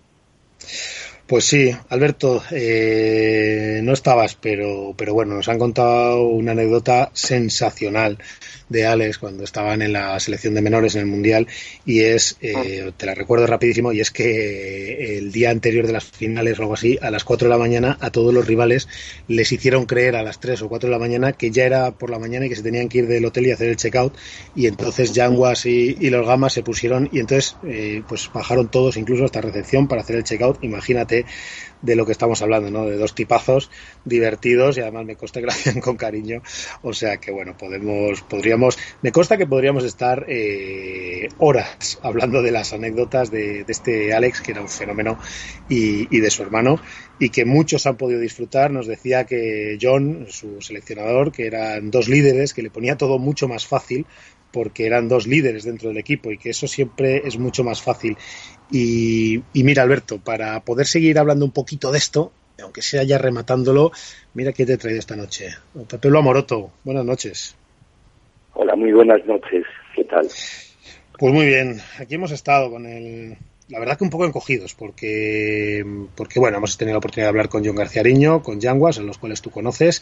Pues 1.27 1.43
sí, 1.43 1.71
Alberto, 1.89 2.41
no 2.51 3.93
estabas, 3.93 4.35
pero, 4.35 4.93
pero 4.97 5.13
bueno, 5.13 5.35
nos 5.35 5.49
han 5.49 5.59
contado 5.59 6.23
una 6.23 6.53
anécdota 6.53 7.11
sensacional 7.13 8.17
de 8.69 8.85
Alex 8.85 9.17
cuando 9.17 9.43
estaban 9.43 9.81
en 9.81 9.93
la 9.93 10.19
selección 10.19 10.53
de 10.53 10.61
menores 10.61 10.95
en 10.95 11.01
el 11.01 11.07
Mundial 11.07 11.47
y 11.85 12.01
es, 12.01 12.37
eh, 12.41 12.91
te 12.97 13.05
la 13.05 13.15
recuerdo 13.15 13.47
rapidísimo, 13.47 13.93
y 13.93 14.01
es 14.01 14.11
que 14.11 15.17
el 15.17 15.31
día 15.31 15.51
anterior 15.51 15.87
de 15.87 15.93
las 15.93 16.03
finales 16.03 16.59
o 16.59 16.63
algo 16.63 16.73
así, 16.73 16.97
a 17.01 17.09
las 17.11 17.23
4 17.23 17.47
de 17.47 17.53
la 17.53 17.57
mañana, 17.57 17.97
a 18.01 18.11
todos 18.11 18.33
los 18.33 18.45
rivales 18.45 18.87
les 19.27 19.51
hicieron 19.51 19.85
creer 19.85 20.15
a 20.15 20.23
las 20.23 20.39
3 20.39 20.61
o 20.63 20.69
4 20.69 20.89
de 20.89 20.95
la 20.95 20.99
mañana 20.99 21.33
que 21.33 21.51
ya 21.51 21.65
era 21.65 21.91
por 21.91 22.09
la 22.09 22.19
mañana 22.19 22.45
y 22.45 22.49
que 22.49 22.55
se 22.55 22.63
tenían 22.63 22.89
que 22.89 22.99
ir 22.99 23.07
del 23.07 23.25
hotel 23.25 23.47
y 23.47 23.51
hacer 23.51 23.69
el 23.69 23.77
checkout 23.77 24.15
y 24.55 24.67
entonces 24.67 25.13
Yanguas 25.13 25.65
y, 25.65 25.95
los 26.07 26.25
Gamas 26.25 26.53
se 26.53 26.63
pusieron 26.63 27.09
y 27.11 27.19
entonces 27.19 27.57
eh, 27.65 28.01
pues 28.07 28.29
bajaron 28.33 28.69
todos 28.69 28.95
incluso 28.95 29.25
hasta 29.25 29.41
recepción 29.41 29.87
para 29.87 30.01
hacer 30.01 30.15
el 30.15 30.23
checkout, 30.23 30.63
imagínate 30.63 31.16
de 31.81 31.95
lo 31.95 32.05
que 32.05 32.11
estamos 32.11 32.41
hablando, 32.41 32.71
¿no? 32.71 32.85
De 32.85 32.97
dos 32.97 33.13
tipazos 33.13 33.69
divertidos 34.03 34.77
y 34.77 34.81
además 34.81 35.05
me 35.05 35.15
consta 35.15 35.39
que 35.39 35.45
lo 35.45 35.51
hacían 35.51 35.79
con 35.81 35.95
cariño. 35.95 36.41
O 36.81 36.93
sea 36.93 37.17
que 37.17 37.31
bueno, 37.31 37.55
podemos, 37.57 38.21
podríamos, 38.21 38.77
me 39.01 39.11
consta 39.11 39.37
que 39.37 39.47
podríamos 39.47 39.83
estar 39.83 40.25
eh, 40.27 41.27
horas 41.37 41.99
hablando 42.01 42.41
de 42.41 42.51
las 42.51 42.73
anécdotas 42.73 43.31
de, 43.31 43.65
este 43.67 44.13
Alex, 44.13 44.41
que 44.41 44.51
era 44.51 44.61
un 44.61 44.69
fenómeno, 44.69 45.19
y, 45.69 46.15
y 46.15 46.19
de 46.19 46.29
su 46.29 46.41
hermano, 46.43 46.79
y 47.19 47.29
que 47.29 47.45
muchos 47.45 47.85
han 47.85 47.97
podido 47.97 48.19
disfrutar. 48.19 48.71
Nos 48.71 48.87
decía 48.87 49.25
que 49.25 49.77
John, 49.81 50.27
su 50.29 50.61
seleccionador, 50.61 51.31
que 51.31 51.47
eran 51.47 51.91
dos 51.91 52.07
líderes, 52.07 52.53
que 52.53 52.61
le 52.61 52.69
ponía 52.69 52.97
todo 52.97 53.19
mucho 53.19 53.47
más 53.47 53.65
fácil 53.67 54.05
porque 54.51 54.85
eran 54.85 55.07
dos 55.07 55.27
líderes 55.27 55.65
dentro 55.65 55.89
del 55.89 55.97
equipo 55.97 56.31
y 56.31 56.37
que 56.37 56.49
eso 56.49 56.67
siempre 56.67 57.21
es 57.25 57.37
mucho 57.37 57.63
más 57.63 57.81
fácil. 57.81 58.17
Y, 58.71 59.43
mira, 59.53 59.83
Alberto, 59.83 60.19
para 60.19 60.59
poder 60.61 60.87
seguir 60.87 61.19
hablando 61.19 61.45
un 61.45 61.51
poquito 61.51 61.91
de 61.91 61.97
esto, 61.97 62.31
aunque 62.61 62.81
sea 62.81 63.03
ya 63.03 63.17
rematándolo, 63.17 63.91
mira 64.33 64.51
qué 64.51 64.65
te 64.65 64.73
he 64.73 64.77
traído 64.77 64.99
esta 64.99 65.15
noche. 65.15 65.55
Pepe 65.89 66.09
Amoroto, 66.09 66.71
buenas 66.83 67.05
noches. 67.05 67.55
Hola, 68.53 68.75
muy 68.75 68.91
buenas 68.91 69.25
noches. 69.25 69.63
¿Qué 69.95 70.03
tal? 70.03 70.27
Pues 71.17 71.33
muy 71.33 71.45
bien, 71.45 71.79
aquí 71.99 72.15
hemos 72.15 72.31
estado 72.31 72.69
con 72.69 72.85
el, 72.85 73.37
la 73.69 73.79
verdad 73.79 73.97
que 73.97 74.03
un 74.03 74.09
poco 74.09 74.25
encogidos, 74.25 74.73
porque, 74.73 75.83
porque 76.15 76.39
bueno, 76.39 76.57
hemos 76.57 76.77
tenido 76.77 76.93
la 76.93 76.99
oportunidad 76.99 77.25
de 77.25 77.29
hablar 77.29 77.49
con 77.49 77.65
John 77.65 77.75
García 77.75 78.01
Ariño, 78.01 78.41
con 78.41 78.59
Yanguas, 78.59 78.97
en 78.97 79.07
los 79.07 79.17
cuales 79.17 79.41
tú 79.41 79.49
conoces, 79.49 80.01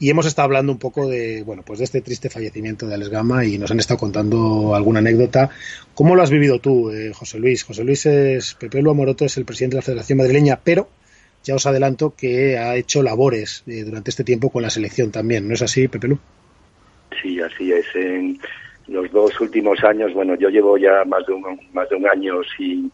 y 0.00 0.08
hemos 0.08 0.24
estado 0.24 0.46
hablando 0.46 0.72
un 0.72 0.78
poco 0.78 1.06
de, 1.06 1.42
bueno, 1.44 1.62
pues 1.64 1.78
de 1.78 1.84
este 1.84 2.00
triste 2.00 2.30
fallecimiento 2.30 2.86
de 2.86 2.94
Alex 2.94 3.10
Gama 3.10 3.44
y 3.44 3.58
nos 3.58 3.70
han 3.70 3.78
estado 3.78 4.00
contando 4.00 4.74
alguna 4.74 5.00
anécdota. 5.00 5.50
¿Cómo 5.94 6.16
lo 6.16 6.22
has 6.22 6.30
vivido 6.30 6.58
tú, 6.58 6.90
eh, 6.90 7.12
José 7.14 7.38
Luis? 7.38 7.64
José 7.64 7.84
Luis 7.84 8.06
es, 8.06 8.54
Pepe 8.54 8.80
Lu 8.80 8.90
Amoroto 8.90 9.26
es 9.26 9.36
el 9.36 9.44
presidente 9.44 9.76
de 9.76 9.80
la 9.80 9.84
Federación 9.84 10.16
Madrileña, 10.16 10.58
pero 10.64 10.88
ya 11.44 11.54
os 11.54 11.66
adelanto 11.66 12.14
que 12.16 12.56
ha 12.56 12.76
hecho 12.76 13.02
labores 13.02 13.62
eh, 13.66 13.84
durante 13.84 14.08
este 14.08 14.24
tiempo 14.24 14.48
con 14.48 14.62
la 14.62 14.70
selección 14.70 15.12
también, 15.12 15.46
¿no 15.46 15.52
es 15.52 15.60
así, 15.60 15.86
Pepe 15.86 16.08
Lu? 16.08 16.18
Sí, 17.20 17.38
así 17.38 17.70
es. 17.70 17.84
En 17.94 18.38
los 18.88 19.12
dos 19.12 19.38
últimos 19.38 19.84
años, 19.84 20.14
bueno, 20.14 20.34
yo 20.34 20.48
llevo 20.48 20.78
ya 20.78 21.04
más 21.04 21.26
de 21.26 21.34
un, 21.34 21.60
más 21.74 21.90
de 21.90 21.96
un 21.96 22.08
año 22.08 22.40
sin, 22.56 22.90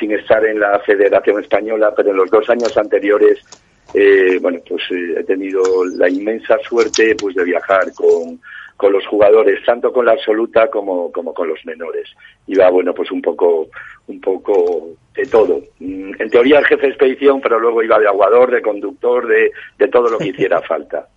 sin 0.00 0.12
estar 0.12 0.42
en 0.46 0.58
la 0.58 0.78
Federación 0.80 1.38
Española, 1.38 1.92
pero 1.94 2.12
en 2.12 2.16
los 2.16 2.30
dos 2.30 2.48
años 2.48 2.74
anteriores, 2.78 3.40
eh, 3.94 4.38
bueno, 4.40 4.60
pues 4.68 4.82
eh, 4.90 5.14
he 5.18 5.24
tenido 5.24 5.62
la 5.96 6.08
inmensa 6.08 6.58
suerte 6.58 7.14
pues 7.14 7.34
de 7.34 7.44
viajar 7.44 7.92
con, 7.94 8.40
con 8.76 8.92
los 8.92 9.06
jugadores, 9.06 9.64
tanto 9.64 9.92
con 9.92 10.04
la 10.04 10.12
absoluta 10.12 10.68
como, 10.68 11.10
como 11.10 11.32
con 11.32 11.48
los 11.48 11.64
menores. 11.64 12.08
Iba, 12.46 12.68
bueno, 12.70 12.92
pues 12.94 13.10
un 13.10 13.22
poco, 13.22 13.68
un 14.08 14.20
poco 14.20 14.90
de 15.14 15.26
todo. 15.26 15.62
Mm, 15.78 16.12
en 16.18 16.30
teoría 16.30 16.58
el 16.58 16.66
jefe 16.66 16.82
de 16.82 16.88
expedición, 16.88 17.40
pero 17.40 17.58
luego 17.58 17.82
iba 17.82 17.98
de 17.98 18.08
aguador, 18.08 18.50
de 18.50 18.62
conductor, 18.62 19.26
de, 19.26 19.50
de 19.78 19.88
todo 19.88 20.08
lo 20.08 20.18
que 20.18 20.28
hiciera 20.28 20.60
falta. 20.68 21.08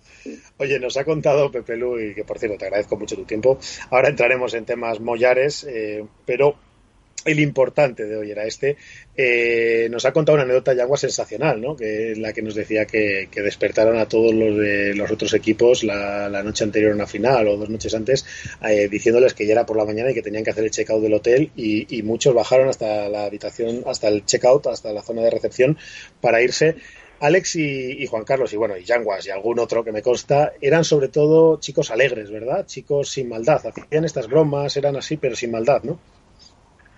Oye, 0.58 0.78
nos 0.78 0.96
ha 0.96 1.04
contado 1.04 1.50
Pepe 1.50 1.76
Lu, 1.76 1.98
y 1.98 2.14
que 2.14 2.24
por 2.24 2.38
cierto 2.38 2.58
te 2.58 2.66
agradezco 2.66 2.96
mucho 2.96 3.16
tu 3.16 3.24
tiempo. 3.24 3.58
Ahora 3.90 4.08
entraremos 4.08 4.54
en 4.54 4.64
temas 4.64 5.00
mollares, 5.00 5.64
eh, 5.64 6.04
pero 6.26 6.54
el 7.24 7.40
importante 7.40 8.06
de 8.06 8.16
hoy 8.16 8.30
era 8.30 8.44
este, 8.44 8.76
eh, 9.16 9.88
nos 9.90 10.04
ha 10.04 10.12
contado 10.12 10.34
una 10.34 10.44
anécdota 10.44 10.74
Yagua 10.74 10.96
sensacional, 10.96 11.60
¿no? 11.60 11.76
que 11.76 12.12
es 12.12 12.18
la 12.18 12.32
que 12.32 12.42
nos 12.42 12.54
decía 12.54 12.86
que, 12.86 13.28
despertaron 13.34 13.98
a 13.98 14.06
todos 14.06 14.34
los 14.34 14.56
de 14.56 14.94
los 14.94 15.10
otros 15.10 15.34
equipos 15.34 15.82
la, 15.82 16.28
noche 16.42 16.64
anterior 16.64 16.92
a 16.92 16.94
una 16.94 17.06
final 17.06 17.48
o 17.48 17.56
dos 17.56 17.68
noches 17.68 17.94
antes, 17.94 18.24
eh, 18.66 18.88
diciéndoles 18.88 19.34
que 19.34 19.46
ya 19.46 19.52
era 19.52 19.66
por 19.66 19.76
la 19.76 19.84
mañana 19.84 20.10
y 20.10 20.14
que 20.14 20.22
tenían 20.22 20.44
que 20.44 20.50
hacer 20.50 20.64
el 20.64 20.70
check-out 20.70 21.02
del 21.02 21.14
hotel 21.14 21.50
y, 21.56 22.00
muchos 22.02 22.34
bajaron 22.34 22.68
hasta 22.68 23.08
la 23.08 23.24
habitación, 23.24 23.82
hasta 23.86 24.08
el 24.08 24.24
check-out, 24.24 24.66
hasta 24.66 24.92
la 24.92 25.02
zona 25.02 25.22
de 25.22 25.30
recepción 25.30 25.76
para 26.20 26.42
irse. 26.42 26.76
Alex 27.20 27.56
y, 27.56 28.06
Juan 28.06 28.24
Carlos, 28.24 28.52
y 28.54 28.56
bueno, 28.56 28.76
y 28.78 28.84
Yanguas 28.84 29.26
y 29.26 29.30
algún 29.30 29.58
otro 29.58 29.84
que 29.84 29.92
me 29.92 30.00
consta, 30.00 30.52
eran 30.62 30.84
sobre 30.84 31.08
todo 31.08 31.60
chicos 31.60 31.90
alegres, 31.90 32.30
¿verdad? 32.30 32.64
Chicos 32.66 33.10
sin 33.10 33.28
maldad. 33.28 33.60
Hacían 33.66 34.06
estas 34.06 34.26
bromas, 34.26 34.76
eran 34.78 34.96
así, 34.96 35.18
pero 35.18 35.36
sin 35.36 35.50
maldad, 35.50 35.82
¿no? 35.82 36.00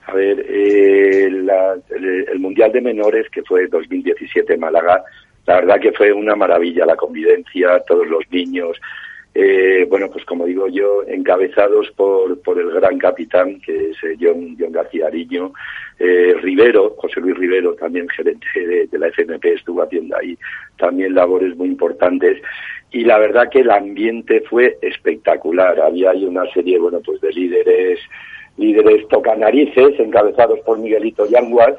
A 0.06 0.14
ver, 0.14 0.44
eh, 0.48 1.26
el, 1.26 2.38
Mundial 2.38 2.72
de 2.72 2.80
Menores, 2.80 3.28
que 3.30 3.42
fue 3.42 3.66
2017 3.68 4.54
en 4.54 4.60
Málaga, 4.60 5.02
la 5.46 5.56
verdad 5.56 5.80
que 5.80 5.92
fue 5.92 6.12
una 6.12 6.34
maravilla 6.34 6.86
la 6.86 6.96
convivencia, 6.96 7.80
todos 7.86 8.06
los 8.06 8.24
niños, 8.30 8.78
eh, 9.34 9.86
bueno, 9.88 10.10
pues 10.10 10.24
como 10.26 10.44
digo 10.44 10.68
yo, 10.68 11.04
encabezados 11.06 11.90
por, 11.92 12.40
por 12.42 12.58
el 12.60 12.70
gran 12.70 12.98
capitán, 12.98 13.60
que 13.60 13.90
es 13.90 13.96
eh, 14.04 14.16
John, 14.20 14.56
John 14.58 14.72
García 14.72 15.06
Ariño, 15.06 15.52
eh, 15.98 16.34
Rivero, 16.42 16.94
José 16.98 17.20
Luis 17.20 17.38
Rivero, 17.38 17.74
también 17.74 18.08
gerente 18.10 18.46
de, 18.54 18.86
de, 18.88 18.98
la 18.98 19.08
FNP, 19.08 19.54
estuvo 19.54 19.82
haciendo 19.82 20.16
ahí 20.16 20.36
también 20.76 21.14
labores 21.14 21.56
muy 21.56 21.68
importantes. 21.68 22.42
Y 22.90 23.04
la 23.04 23.18
verdad 23.18 23.48
que 23.50 23.60
el 23.60 23.70
ambiente 23.70 24.42
fue 24.42 24.76
espectacular. 24.82 25.80
Había 25.80 26.10
ahí 26.10 26.26
una 26.26 26.44
serie, 26.52 26.78
bueno, 26.78 27.00
pues 27.02 27.22
de 27.22 27.32
líderes 27.32 28.00
líderes 28.62 29.06
tocanarices, 29.08 29.98
encabezados 29.98 30.60
por 30.60 30.78
Miguelito 30.78 31.26
Yanguas, 31.26 31.74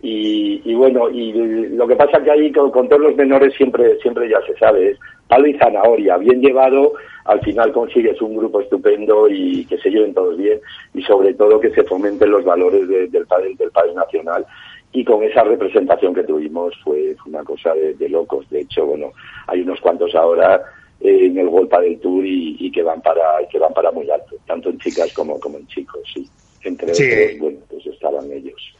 y, 0.00 0.62
y, 0.64 0.74
bueno, 0.74 1.10
y 1.10 1.32
lo 1.70 1.86
que 1.88 1.96
pasa 1.96 2.22
que 2.22 2.30
ahí 2.30 2.52
con, 2.52 2.70
todos 2.88 3.00
los 3.02 3.16
menores 3.16 3.52
siempre, 3.54 3.98
siempre 3.98 4.28
ya 4.28 4.40
se 4.46 4.56
sabe, 4.56 4.90
es 4.90 4.98
palo 5.26 5.48
y 5.48 5.58
zanahoria, 5.58 6.16
bien 6.18 6.40
llevado, 6.40 6.92
al 7.24 7.40
final 7.40 7.72
consigues 7.72 8.22
un 8.22 8.36
grupo 8.36 8.60
estupendo 8.60 9.28
y 9.28 9.64
que 9.66 9.76
se 9.78 9.90
lleven 9.90 10.14
todos 10.14 10.36
bien, 10.36 10.60
y 10.94 11.02
sobre 11.02 11.34
todo 11.34 11.60
que 11.60 11.70
se 11.70 11.82
fomenten 11.82 12.30
los 12.30 12.44
valores 12.44 12.88
del 12.88 13.26
padre 13.26 13.54
del 13.58 13.70
padre 13.72 13.94
nacional. 13.94 14.46
Y 14.90 15.04
con 15.04 15.22
esa 15.22 15.44
representación 15.44 16.14
que 16.14 16.22
tuvimos 16.22 16.74
fue, 16.82 17.14
una 17.26 17.44
cosa 17.44 17.74
de, 17.74 17.92
de 17.94 18.08
locos. 18.08 18.48
De 18.48 18.60
hecho, 18.60 18.86
bueno, 18.86 19.12
hay 19.46 19.60
unos 19.60 19.78
cuantos 19.82 20.14
ahora 20.14 20.62
en 21.00 21.38
el 21.38 21.48
Golpa 21.48 21.80
del 21.80 21.98
Tour 22.00 22.24
y, 22.26 22.70
que 22.72 22.82
van 22.82 23.00
para 23.00 23.46
que 23.50 23.58
van 23.58 23.72
para 23.72 23.90
muy 23.90 24.10
alto, 24.10 24.36
tanto 24.46 24.70
en 24.70 24.78
chicas 24.78 25.12
como, 25.12 25.38
como 25.38 25.58
en 25.58 25.66
chicos, 25.66 26.00
sí. 26.12 26.28
Entre 26.64 26.90
otros, 26.90 27.38
bueno, 27.40 27.58
pues 27.68 27.86
estaban 27.86 28.30
ellos. 28.32 28.74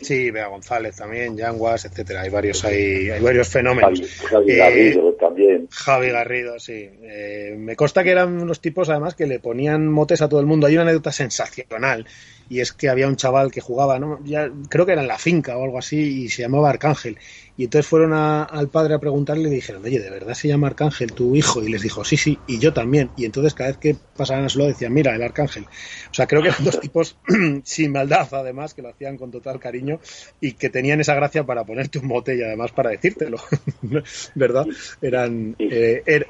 Sí, 0.00 0.30
Bea 0.30 0.46
González 0.46 0.96
también, 0.96 1.36
Yanguas, 1.36 1.84
etcétera. 1.84 2.22
Hay 2.22 2.30
varios, 2.30 2.64
hay, 2.64 3.10
hay 3.10 3.20
varios 3.20 3.48
fenómenos. 3.48 4.00
Javi, 4.30 4.56
Garrido 4.56 5.10
eh, 5.10 5.16
también. 5.20 5.68
Javi 5.70 6.10
Garrido, 6.10 6.58
sí. 6.58 6.88
Eh, 7.02 7.54
me 7.58 7.76
consta 7.76 8.02
que 8.02 8.10
eran 8.10 8.40
unos 8.40 8.60
tipos, 8.60 8.88
además, 8.88 9.14
que 9.14 9.26
le 9.26 9.40
ponían 9.40 9.86
motes 9.88 10.22
a 10.22 10.28
todo 10.28 10.40
el 10.40 10.46
mundo. 10.46 10.66
Hay 10.66 10.74
una 10.74 10.82
anécdota 10.82 11.12
sensacional 11.12 12.06
y 12.48 12.60
es 12.60 12.72
que 12.72 12.88
había 12.88 13.06
un 13.06 13.16
chaval 13.16 13.52
que 13.52 13.60
jugaba, 13.60 13.98
¿no? 13.98 14.18
Ya, 14.24 14.50
creo 14.68 14.86
que 14.86 14.92
era 14.92 15.02
en 15.02 15.08
la 15.08 15.18
finca 15.18 15.56
o 15.56 15.64
algo 15.64 15.78
así, 15.78 16.24
y 16.24 16.28
se 16.28 16.42
llamaba 16.42 16.70
Arcángel. 16.70 17.16
Y 17.60 17.64
entonces 17.64 17.86
fueron 17.86 18.14
al 18.14 18.68
padre 18.68 18.94
a 18.94 18.98
preguntarle 18.98 19.42
y 19.42 19.50
le 19.50 19.56
dijeron, 19.56 19.84
oye, 19.84 19.98
¿de 19.98 20.08
verdad 20.08 20.32
se 20.32 20.48
llama 20.48 20.68
Arcángel 20.68 21.12
tu 21.12 21.36
hijo? 21.36 21.62
Y 21.62 21.68
les 21.68 21.82
dijo, 21.82 22.02
sí, 22.06 22.16
sí, 22.16 22.38
y 22.46 22.58
yo 22.58 22.72
también. 22.72 23.10
Y 23.18 23.26
entonces 23.26 23.52
cada 23.52 23.68
vez 23.68 23.76
que 23.76 23.96
pasaban 24.16 24.46
a 24.46 24.48
su 24.48 24.60
lado 24.60 24.70
decían, 24.70 24.94
mira, 24.94 25.14
el 25.14 25.22
Arcángel. 25.22 25.64
O 25.64 26.14
sea, 26.14 26.26
creo 26.26 26.40
que 26.40 26.48
eran 26.48 26.64
dos 26.64 26.80
tipos 26.80 27.18
sin 27.64 27.92
maldad, 27.92 28.26
además, 28.32 28.72
que 28.72 28.80
lo 28.80 28.88
hacían 28.88 29.18
con 29.18 29.30
total 29.30 29.60
cariño 29.60 30.00
y 30.40 30.54
que 30.54 30.70
tenían 30.70 31.00
esa 31.00 31.14
gracia 31.14 31.44
para 31.44 31.64
ponerte 31.64 31.98
un 31.98 32.06
mote 32.06 32.34
y 32.34 32.42
además 32.42 32.72
para 32.72 32.88
decírtelo, 32.88 33.36
¿verdad? 34.34 34.66
Eran, 35.02 35.54
eh, 35.58 36.02
er, 36.06 36.28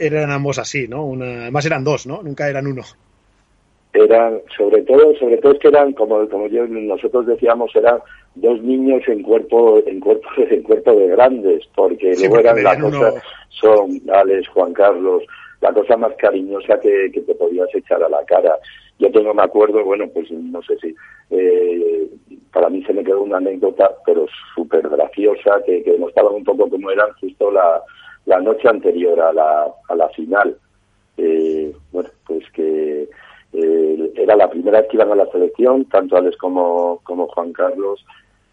eran 0.00 0.32
ambos 0.32 0.58
así, 0.58 0.88
¿no? 0.88 1.06
Una, 1.06 1.42
además 1.42 1.64
eran 1.64 1.84
dos, 1.84 2.08
¿no? 2.08 2.24
Nunca 2.24 2.48
eran 2.48 2.66
uno 2.66 2.82
eran 3.94 4.40
sobre 4.56 4.82
todo 4.82 5.14
sobre 5.16 5.36
todo 5.36 5.52
es 5.52 5.58
que 5.58 5.68
eran 5.68 5.92
como 5.92 6.26
como 6.28 6.46
yo 6.46 6.66
nosotros 6.66 7.26
decíamos 7.26 7.70
eran 7.76 7.98
dos 8.34 8.62
niños 8.62 9.02
en 9.08 9.22
cuerpo 9.22 9.82
en 9.86 10.00
cuerpo 10.00 10.28
en 10.50 10.62
cuerpo 10.62 10.92
de 10.92 11.08
grandes 11.08 11.62
porque 11.74 12.14
luego 12.18 12.38
eran 12.38 12.62
la 12.62 12.78
cosa 12.78 13.14
son 13.48 14.00
Alex 14.10 14.48
Juan 14.48 14.72
Carlos 14.72 15.22
la 15.60 15.72
cosa 15.72 15.96
más 15.96 16.12
cariñosa 16.16 16.80
que, 16.80 17.10
que, 17.12 17.20
te 17.20 17.36
podías 17.36 17.72
echar 17.72 18.02
a 18.02 18.08
la 18.08 18.24
cara. 18.24 18.58
Yo 18.98 19.12
tengo 19.12 19.32
me 19.32 19.42
acuerdo 19.42 19.84
bueno 19.84 20.06
pues 20.12 20.30
no 20.30 20.60
sé 20.62 20.76
si 20.78 20.94
eh, 21.30 22.08
para 22.52 22.68
mí 22.68 22.82
se 22.84 22.92
me 22.92 23.04
quedó 23.04 23.22
una 23.22 23.36
anécdota 23.36 23.90
pero 24.04 24.26
súper 24.54 24.88
graciosa 24.88 25.62
que, 25.64 25.82
que 25.82 25.92
demostraban 25.92 26.34
un 26.34 26.44
poco 26.44 26.68
cómo 26.68 26.90
eran 26.90 27.12
justo 27.20 27.50
la 27.50 27.82
la 28.26 28.40
noche 28.40 28.68
anterior 28.68 29.20
a 29.20 29.32
la 29.32 29.72
a 29.88 29.94
la 29.94 30.08
final. 30.10 30.56
Eh, 31.16 31.72
bueno 31.92 32.10
pues 32.26 32.44
que 32.52 33.08
la 34.36 34.50
primera 34.50 34.80
vez 34.80 34.88
que 34.88 34.96
iban 34.96 35.12
a 35.12 35.16
la 35.16 35.26
selección, 35.26 35.84
tanto 35.86 36.16
Alex 36.16 36.36
como, 36.36 37.00
Juan 37.04 37.52
Carlos, 37.52 38.04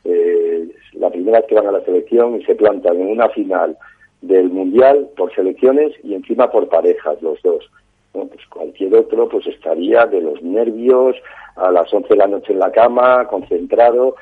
eh, 0.04 0.68
la 0.94 1.10
primera 1.10 1.40
vez 1.40 1.48
que 1.48 1.56
van 1.56 1.68
a 1.68 1.72
la 1.72 1.84
selección 1.84 2.40
y 2.40 2.46
se 2.46 2.56
plantan 2.56 3.00
en 3.00 3.08
una 3.08 3.30
final 3.30 3.78
del 4.22 4.50
Mundial 4.50 5.10
por 5.16 5.34
selecciones 5.34 5.94
y 6.04 6.14
encima 6.14 6.52
por 6.52 6.68
parejas, 6.70 7.22
los 7.22 7.42
dos. 7.42 7.70
Bueno, 8.14 8.30
pues 8.34 8.46
cualquier 8.48 8.96
otro 8.96 9.30
pues 9.30 9.46
estaría 9.48 10.06
de 10.06 10.22
los 10.22 10.42
nervios 10.42 11.16
a 11.56 11.72
las 11.72 11.94
11 11.94 12.10
de 12.10 12.16
la 12.16 12.28
noche 12.28 12.54
en 12.54 12.60
la 12.60 12.72
cama, 12.72 13.28
concentrado, 13.28 14.16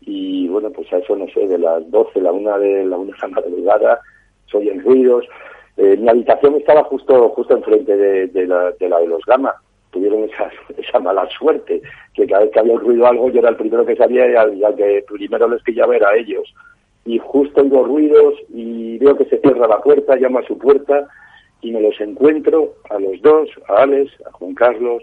y 0.00 0.48
bueno, 0.48 0.70
pues 0.70 0.92
a 0.92 0.98
eso 0.98 1.16
no 1.16 1.26
sé, 1.28 1.46
de 1.46 1.58
las 1.58 1.88
12, 1.90 2.20
la 2.20 2.32
una 2.32 2.58
de 2.58 2.84
la 2.84 2.96
una 2.96 3.16
madrugada, 3.28 4.00
soy 4.46 4.68
en 4.68 4.82
ruidos. 4.82 5.26
Eh, 5.76 5.96
mi 5.96 6.08
habitación 6.08 6.56
estaba 6.56 6.84
justo 6.84 7.30
justo 7.30 7.56
enfrente 7.56 7.96
de, 7.96 8.26
de, 8.26 8.46
la, 8.46 8.72
de 8.72 8.88
la 8.88 8.98
de 8.98 9.06
los 9.06 9.24
Gama, 9.24 9.54
tuvieron 9.90 10.24
esa, 10.24 10.50
esa 10.78 10.98
mala 11.00 11.28
suerte, 11.38 11.82
que 12.14 12.26
cada 12.26 12.42
vez 12.42 12.50
que 12.52 12.60
había 12.60 12.74
ocurrido 12.74 13.06
algo 13.06 13.30
yo 13.30 13.40
era 13.40 13.50
el 13.50 13.56
primero 13.56 13.84
que 13.84 13.96
sabía 13.96 14.30
y 14.30 14.62
al, 14.64 14.76
que 14.76 15.04
primero 15.08 15.48
les 15.48 15.62
pillaba 15.62 15.96
era 15.96 16.10
a 16.10 16.16
ellos. 16.16 16.52
Y 17.04 17.18
justo 17.18 17.62
oigo 17.62 17.84
ruidos 17.84 18.34
y 18.50 18.98
veo 18.98 19.16
que 19.16 19.24
se 19.24 19.38
cierra 19.38 19.66
la 19.66 19.80
puerta, 19.80 20.16
llamo 20.16 20.38
a 20.38 20.46
su 20.46 20.58
puerta 20.58 21.08
y 21.62 21.72
me 21.72 21.80
los 21.80 22.00
encuentro 22.00 22.74
a 22.90 22.98
los 22.98 23.20
dos, 23.22 23.48
a 23.68 23.82
Alex, 23.82 24.12
a 24.26 24.32
Juan 24.32 24.54
Carlos, 24.54 25.02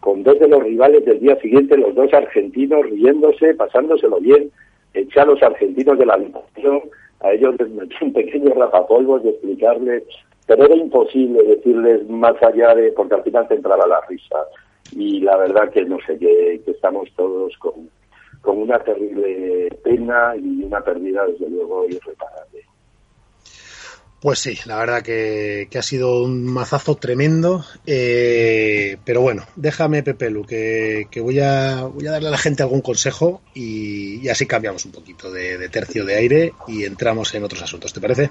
con 0.00 0.22
dos 0.22 0.38
de 0.38 0.48
los 0.48 0.62
rivales 0.62 1.04
del 1.04 1.20
día 1.20 1.36
siguiente, 1.40 1.78
los 1.78 1.94
dos 1.94 2.12
argentinos 2.12 2.84
riéndose, 2.90 3.54
pasándoselo 3.54 4.20
bien, 4.20 4.50
eché 4.92 5.20
a 5.20 5.24
los 5.24 5.42
argentinos 5.42 5.98
de 5.98 6.06
la 6.06 6.14
habitación, 6.14 6.82
a 7.20 7.32
ellos 7.32 7.54
les 7.58 7.70
metí 7.70 7.94
un 8.02 8.12
pequeño 8.12 8.52
rapapolvos 8.54 9.22
de 9.22 9.30
explicarles 9.30 10.02
pero 10.46 10.64
era 10.64 10.76
imposible 10.76 11.42
decirles 11.42 12.08
más 12.08 12.34
allá 12.42 12.74
de, 12.74 12.92
porque 12.92 13.14
al 13.14 13.22
final 13.22 13.48
te 13.48 13.54
entraba 13.54 13.86
la 13.86 14.00
risa. 14.08 14.38
Y 14.92 15.20
la 15.20 15.36
verdad 15.36 15.70
que 15.70 15.84
no 15.84 15.98
sé, 16.06 16.18
que, 16.18 16.60
estamos 16.66 17.08
todos 17.16 17.56
con, 17.58 17.88
con 18.42 18.58
una 18.58 18.78
terrible 18.80 19.70
pena 19.82 20.34
y 20.36 20.64
una 20.64 20.80
pérdida, 20.80 21.26
desde 21.26 21.48
luego, 21.48 21.86
irreparable. 21.86 22.64
Pues 24.24 24.38
sí, 24.38 24.58
la 24.64 24.78
verdad 24.78 25.02
que, 25.02 25.68
ha 25.76 25.82
sido 25.82 26.22
un 26.22 26.46
mazazo 26.46 26.94
tremendo. 26.94 27.62
Eh, 27.86 28.96
pero 29.04 29.20
bueno, 29.20 29.44
déjame, 29.54 30.02
Pepelu, 30.02 30.46
que, 30.46 31.08
que, 31.10 31.20
voy, 31.20 31.40
a, 31.40 31.82
voy 31.82 32.06
a 32.06 32.12
darle 32.12 32.28
a 32.28 32.30
la 32.30 32.38
gente 32.38 32.62
algún 32.62 32.80
consejo 32.80 33.42
y, 33.54 34.26
así 34.30 34.46
cambiamos 34.46 34.86
un 34.86 34.92
poquito 34.92 35.30
de, 35.30 35.68
tercio 35.68 36.06
de 36.06 36.14
aire 36.14 36.52
y 36.66 36.84
entramos 36.84 37.34
en 37.34 37.44
otros 37.44 37.60
asuntos. 37.64 37.92
¿Te 37.92 38.00
parece? 38.00 38.30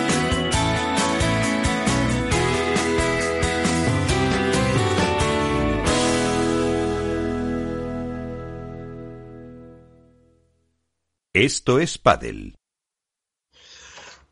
Esto 11.33 11.79
es 11.79 11.97
Paddle. 11.97 12.55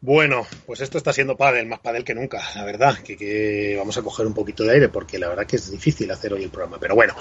Bueno, 0.01 0.47
pues 0.65 0.79
esto 0.79 0.97
está 0.97 1.11
siendo 1.11 1.35
pádel, 1.35 1.65
más 1.65 1.79
pádel 1.79 2.05
que 2.05 2.15
nunca, 2.15 2.41
la 2.55 2.63
verdad, 2.63 2.97
que, 2.99 3.75
vamos 3.77 3.97
a 3.97 4.01
coger 4.01 4.25
un 4.25 4.33
poquito 4.33 4.63
de 4.63 4.71
aire 4.71 4.87
porque 4.87 5.19
la 5.19 5.27
verdad 5.27 5.45
que 5.45 5.57
es 5.57 5.69
difícil 5.69 6.09
hacer 6.09 6.31
hoy 6.31 6.43
el 6.43 6.49
programa. 6.49 6.77
Pero 6.79 6.95
bueno, 6.95 7.15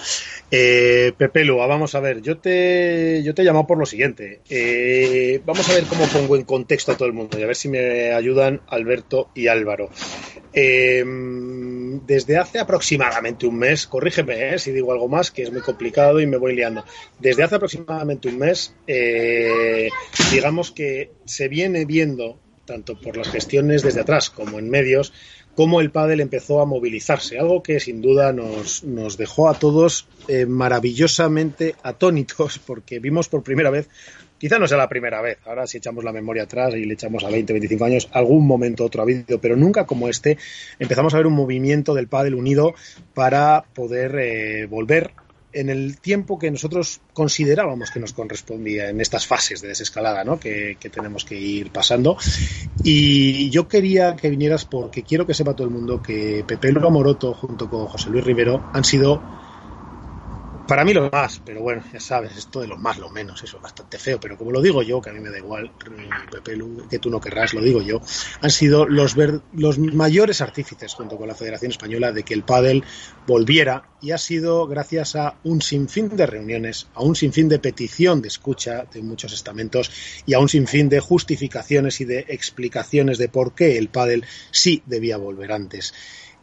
eh, 0.48 1.12
Pepe 1.18 1.44
Lua, 1.44 1.66
vamos 1.66 1.96
a 1.96 2.00
ver, 2.00 2.22
yo 2.22 2.38
te, 2.38 3.20
yo 3.24 3.34
te 3.34 3.42
he 3.42 3.44
llamado 3.44 3.66
por 3.66 3.78
lo 3.78 3.86
siguiente. 3.86 4.42
Eh, 4.48 5.40
vamos 5.44 5.68
a 5.68 5.74
ver 5.74 5.84
cómo 5.86 6.06
pongo 6.06 6.36
en 6.36 6.44
contexto 6.44 6.92
a 6.92 6.96
todo 6.96 7.08
el 7.08 7.14
mundo 7.14 7.36
y 7.36 7.42
a 7.42 7.46
ver 7.46 7.56
si 7.56 7.68
me 7.68 8.12
ayudan 8.12 8.60
Alberto 8.68 9.30
y 9.34 9.48
Álvaro. 9.48 9.90
Eh, 10.52 11.02
desde 12.06 12.36
hace 12.36 12.60
aproximadamente 12.60 13.48
un 13.48 13.58
mes, 13.58 13.88
corrígeme 13.88 14.54
eh, 14.54 14.58
si 14.60 14.70
digo 14.70 14.92
algo 14.92 15.08
más, 15.08 15.32
que 15.32 15.42
es 15.42 15.50
muy 15.50 15.62
complicado 15.62 16.20
y 16.20 16.28
me 16.28 16.36
voy 16.36 16.54
liando. 16.54 16.84
Desde 17.18 17.42
hace 17.42 17.56
aproximadamente 17.56 18.28
un 18.28 18.38
mes, 18.38 18.72
digamos 20.30 20.70
que 20.70 21.10
se 21.24 21.48
viene 21.48 21.84
viendo 21.84 22.38
tanto 22.68 23.00
por 23.00 23.16
las 23.16 23.28
gestiones 23.28 23.82
desde 23.82 24.02
atrás 24.02 24.30
como 24.30 24.58
en 24.58 24.70
medios, 24.70 25.12
cómo 25.56 25.80
el 25.80 25.90
pádel 25.90 26.20
empezó 26.20 26.60
a 26.60 26.66
movilizarse, 26.66 27.38
algo 27.38 27.62
que 27.62 27.80
sin 27.80 28.00
duda 28.00 28.32
nos, 28.32 28.84
nos 28.84 29.16
dejó 29.16 29.48
a 29.48 29.58
todos 29.58 30.06
eh, 30.28 30.46
maravillosamente 30.46 31.74
atónitos, 31.82 32.58
porque 32.66 33.00
vimos 33.00 33.28
por 33.28 33.42
primera 33.42 33.70
vez, 33.70 33.88
quizá 34.38 34.58
no 34.58 34.68
sea 34.68 34.78
la 34.78 34.88
primera 34.88 35.20
vez, 35.20 35.38
ahora 35.46 35.66
si 35.66 35.78
echamos 35.78 36.04
la 36.04 36.12
memoria 36.12 36.44
atrás 36.44 36.74
y 36.74 36.84
le 36.84 36.94
echamos 36.94 37.24
a 37.24 37.30
20, 37.30 37.52
25 37.54 37.84
años, 37.84 38.08
algún 38.12 38.46
momento 38.46 38.84
otro 38.84 39.00
ha 39.00 39.04
habido, 39.04 39.40
pero 39.40 39.56
nunca 39.56 39.86
como 39.86 40.08
este, 40.08 40.38
empezamos 40.78 41.14
a 41.14 41.16
ver 41.16 41.26
un 41.26 41.34
movimiento 41.34 41.94
del 41.94 42.06
pádel 42.06 42.34
unido 42.34 42.74
para 43.14 43.64
poder 43.74 44.14
eh, 44.18 44.66
volver 44.66 45.10
en 45.58 45.70
el 45.70 45.98
tiempo 46.00 46.38
que 46.38 46.50
nosotros 46.50 47.00
considerábamos 47.12 47.90
que 47.90 47.98
nos 48.00 48.12
correspondía 48.12 48.88
en 48.90 49.00
estas 49.00 49.26
fases 49.26 49.60
de 49.60 49.68
desescalada 49.68 50.24
¿no? 50.24 50.38
que, 50.38 50.76
tenemos 50.92 51.24
que 51.24 51.34
ir 51.34 51.70
pasando. 51.70 52.16
Y 52.82 53.50
yo 53.50 53.66
quería 53.66 54.14
que 54.14 54.30
vinieras 54.30 54.64
porque 54.64 55.02
quiero 55.02 55.26
que 55.26 55.34
sepa 55.34 55.54
todo 55.54 55.66
el 55.66 55.74
mundo 55.74 56.00
que 56.00 56.44
Pepe 56.46 56.70
Lura 56.70 56.90
Moroto 56.90 57.34
junto 57.34 57.68
con 57.68 57.86
José 57.86 58.10
Luis 58.10 58.24
Rivero 58.24 58.62
han 58.72 58.84
sido 58.84 59.20
para 60.68 60.84
mí 60.84 60.92
lo 60.92 61.08
más, 61.10 61.40
pero 61.44 61.62
bueno, 61.62 61.82
ya 61.90 61.98
sabes, 61.98 62.36
esto 62.36 62.60
de 62.60 62.68
lo 62.68 62.76
más, 62.76 62.98
lo 62.98 63.08
menos, 63.08 63.42
eso 63.42 63.56
es 63.56 63.62
bastante 63.62 63.98
feo, 63.98 64.20
pero 64.20 64.36
como 64.36 64.52
lo 64.52 64.60
digo 64.60 64.82
yo, 64.82 65.00
que 65.00 65.08
a 65.08 65.14
mí 65.14 65.18
me 65.18 65.30
da 65.30 65.38
igual, 65.38 65.72
Pepe 66.30 66.58
que 66.90 66.98
tú 66.98 67.08
no 67.08 67.20
querrás, 67.20 67.54
lo 67.54 67.62
digo 67.62 67.80
yo, 67.80 68.02
han 68.42 68.50
sido 68.50 68.86
los, 68.86 69.16
los 69.54 69.78
mayores 69.78 70.42
artífices 70.42 70.92
junto 70.92 71.16
con 71.16 71.26
la 71.26 71.34
Federación 71.34 71.70
Española 71.70 72.12
de 72.12 72.22
que 72.22 72.34
el 72.34 72.42
pádel 72.42 72.84
volviera 73.26 73.88
y 74.02 74.10
ha 74.10 74.18
sido 74.18 74.66
gracias 74.66 75.16
a 75.16 75.36
un 75.42 75.62
sinfín 75.62 76.14
de 76.14 76.26
reuniones, 76.26 76.88
a 76.94 77.02
un 77.02 77.16
sinfín 77.16 77.48
de 77.48 77.58
petición 77.58 78.20
de 78.20 78.28
escucha 78.28 78.84
de 78.92 79.00
muchos 79.00 79.32
estamentos 79.32 79.90
y 80.26 80.34
a 80.34 80.38
un 80.38 80.50
sinfín 80.50 80.90
de 80.90 81.00
justificaciones 81.00 82.02
y 82.02 82.04
de 82.04 82.26
explicaciones 82.28 83.16
de 83.16 83.30
por 83.30 83.54
qué 83.54 83.78
el 83.78 83.88
pádel 83.88 84.26
sí 84.50 84.82
debía 84.84 85.16
volver 85.16 85.50
antes. 85.50 85.94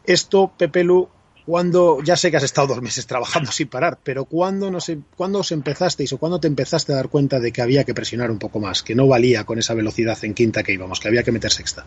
Esto, 0.04 0.52
Pepe 0.58 0.84
Lu, 0.84 1.10
cuando, 1.46 2.00
ya 2.04 2.16
sé 2.16 2.32
que 2.32 2.38
has 2.38 2.44
estado 2.44 2.68
dos 2.68 2.82
meses 2.82 3.06
trabajando 3.06 3.52
sin 3.52 3.68
parar, 3.68 3.98
pero 4.04 4.26
¿cuándo, 4.26 4.72
no 4.72 4.80
sé, 4.80 4.98
¿cuándo 5.16 5.40
os 5.40 5.52
empezasteis 5.52 6.12
o 6.14 6.18
cuándo 6.18 6.40
te 6.40 6.48
empezaste 6.48 6.94
a 6.94 6.96
dar 6.96 7.10
cuenta 7.10 7.40
de 7.40 7.52
que 7.52 7.62
había 7.62 7.84
que 7.84 7.94
presionar 7.94 8.32
un 8.32 8.40
poco 8.40 8.60
más, 8.60 8.82
que 8.82 8.96
no 8.96 9.08
valía 9.08 9.44
con 9.44 9.60
esa 9.60 9.74
velocidad 9.74 10.18
en 10.24 10.34
quinta 10.34 10.64
que 10.64 10.74
íbamos, 10.74 11.00
que 11.00 11.08
había 11.08 11.24
que 11.24 11.32
meter 11.32 11.52
sexta? 11.52 11.86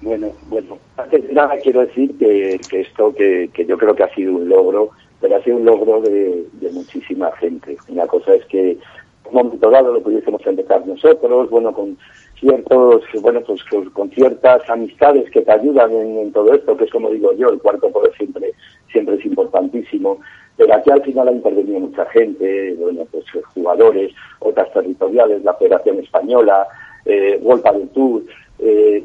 Bueno, 0.00 0.32
bueno, 0.48 0.78
antes 0.96 1.26
de 1.26 1.32
nada 1.32 1.56
quiero 1.62 1.80
decir 1.80 2.16
que, 2.18 2.60
esto 2.72 3.14
que, 3.14 3.50
yo 3.66 3.78
creo 3.78 3.94
que 3.94 4.02
ha 4.02 4.14
sido 4.14 4.34
un 4.34 4.48
logro, 4.48 4.90
pero 5.20 5.36
ha 5.36 5.42
sido 5.42 5.56
un 5.56 5.64
logro 5.64 6.00
de, 6.00 6.44
muchísima 6.72 7.30
gente. 7.36 7.76
Una 7.88 8.06
cosa 8.06 8.34
es 8.34 8.44
que 8.46 8.72
en 8.72 8.78
un 9.24 9.34
momento 9.34 9.70
dado 9.70 9.92
lo 9.92 10.02
pudiésemos 10.02 10.44
empezar 10.46 10.86
nosotros, 10.86 11.50
bueno, 11.50 11.72
con 11.72 11.96
ciertos, 12.42 13.04
bueno, 13.20 13.40
pues 13.42 13.62
con 13.92 14.10
ciertas 14.10 14.68
amistades 14.68 15.30
que 15.30 15.42
te 15.42 15.52
ayudan 15.52 15.92
en, 15.92 16.32
todo 16.32 16.52
esto, 16.52 16.76
que 16.76 16.84
es 16.84 16.90
como 16.90 17.08
digo 17.10 17.32
yo, 17.34 17.48
el 17.50 17.60
cuarto 17.60 17.88
poder 17.90 18.12
siempre, 18.16 18.52
siempre 18.90 19.14
es 19.14 19.24
importantísimo. 19.24 20.18
Pero 20.56 20.74
aquí 20.74 20.90
al 20.90 21.02
final 21.02 21.28
ha 21.28 21.32
intervenido 21.32 21.80
mucha 21.80 22.04
gente, 22.06 22.74
bueno, 22.78 23.06
pues 23.10 23.24
jugadores, 23.54 24.12
otras 24.40 24.70
territoriales, 24.72 25.44
la 25.44 25.54
Federación 25.54 26.00
Española, 26.00 26.66
eh, 27.06 27.38
World 27.42 27.92
Tour, 27.94 28.22
eh, 28.58 29.04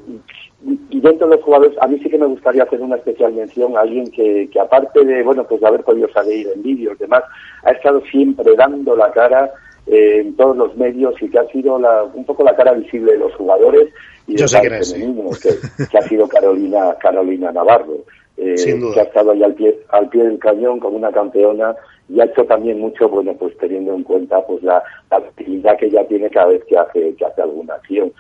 y 0.90 1.00
dentro 1.00 1.28
de 1.28 1.36
los 1.36 1.46
jugadores, 1.46 1.78
a 1.80 1.88
mí 1.88 2.00
sí 2.00 2.10
que 2.10 2.18
me 2.18 2.26
gustaría 2.26 2.64
hacer 2.64 2.82
una 2.82 2.96
especial 2.96 3.32
mención 3.34 3.78
a 3.78 3.82
alguien 3.82 4.10
que, 4.10 4.50
que 4.52 4.60
aparte 4.60 5.06
de, 5.06 5.22
bueno, 5.22 5.46
pues 5.48 5.62
de 5.62 5.68
haber 5.68 5.84
podido 5.84 6.10
salir 6.10 6.48
en 6.54 6.64
vídeos 6.64 6.96
y 6.96 7.04
demás, 7.04 7.24
ha 7.64 7.72
estado 7.72 8.02
siempre 8.12 8.56
dando 8.56 8.96
la 8.96 9.12
cara 9.12 9.52
en 9.88 10.36
todos 10.36 10.56
los 10.58 10.76
medios 10.76 11.16
y 11.22 11.30
que 11.30 11.40
ha 11.40 11.48
sido 11.48 11.80
la, 11.80 12.04
un 12.04 12.26
poco 12.26 12.44
la 12.44 12.56
cara 12.56 12.74
visible 12.74 13.14
de 13.14 13.20
los 13.20 13.34
jugadores 13.36 13.90
y 14.28 14.36
de 14.36 14.46
que, 14.46 15.88
que, 15.90 15.98
ha 15.98 16.02
sido 16.02 16.28
Carolina 16.28 16.96
Carolina 17.00 17.52
Navarro 17.54 18.00
eh, 18.36 18.56
que 18.94 19.00
ha 19.00 19.04
estado 19.04 19.32
ahí 19.32 19.44
al 19.44 19.54
pie 19.54 19.80
al 19.90 20.10
pie 20.10 20.24
del 20.24 20.40
cañón 20.40 20.80
como 20.80 20.98
una 20.98 21.12
campeona 21.12 21.74
y 22.10 22.20
ha 22.20 22.26
hecho 22.26 22.44
también 22.44 22.80
mucho 22.80 23.08
bueno 23.08 23.34
pues 23.40 23.58
teniendo 23.58 23.94
en 23.94 24.04
cuenta 24.04 24.46
pues 24.46 24.62
la, 24.62 24.84
actividad 25.10 25.78
que 25.78 25.86
ella 25.86 26.06
tiene 26.08 26.30
cada 26.30 26.48
vez 26.48 26.64
que 26.66 26.78
hace 26.78 27.16
que 27.16 27.26
hace 27.26 27.42
alguna 27.42 27.76
acción. 27.76 28.12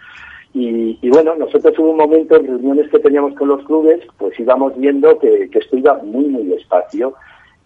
Y, 0.53 0.97
y, 1.03 1.09
bueno, 1.09 1.36
nosotros 1.36 1.78
hubo 1.78 1.91
un 1.91 1.97
momento 1.97 2.36
en 2.36 2.47
reuniones 2.47 2.89
que 2.89 2.97
teníamos 2.97 3.36
con 3.36 3.49
los 3.49 3.63
clubes, 3.65 3.99
pues 4.18 4.39
íbamos 4.39 4.76
viendo 4.76 5.20
que, 5.20 5.49
que 5.51 5.59
esto 5.59 5.78
iba 5.78 5.93
muy, 6.01 6.26
muy 6.26 6.45
despacio 6.45 7.13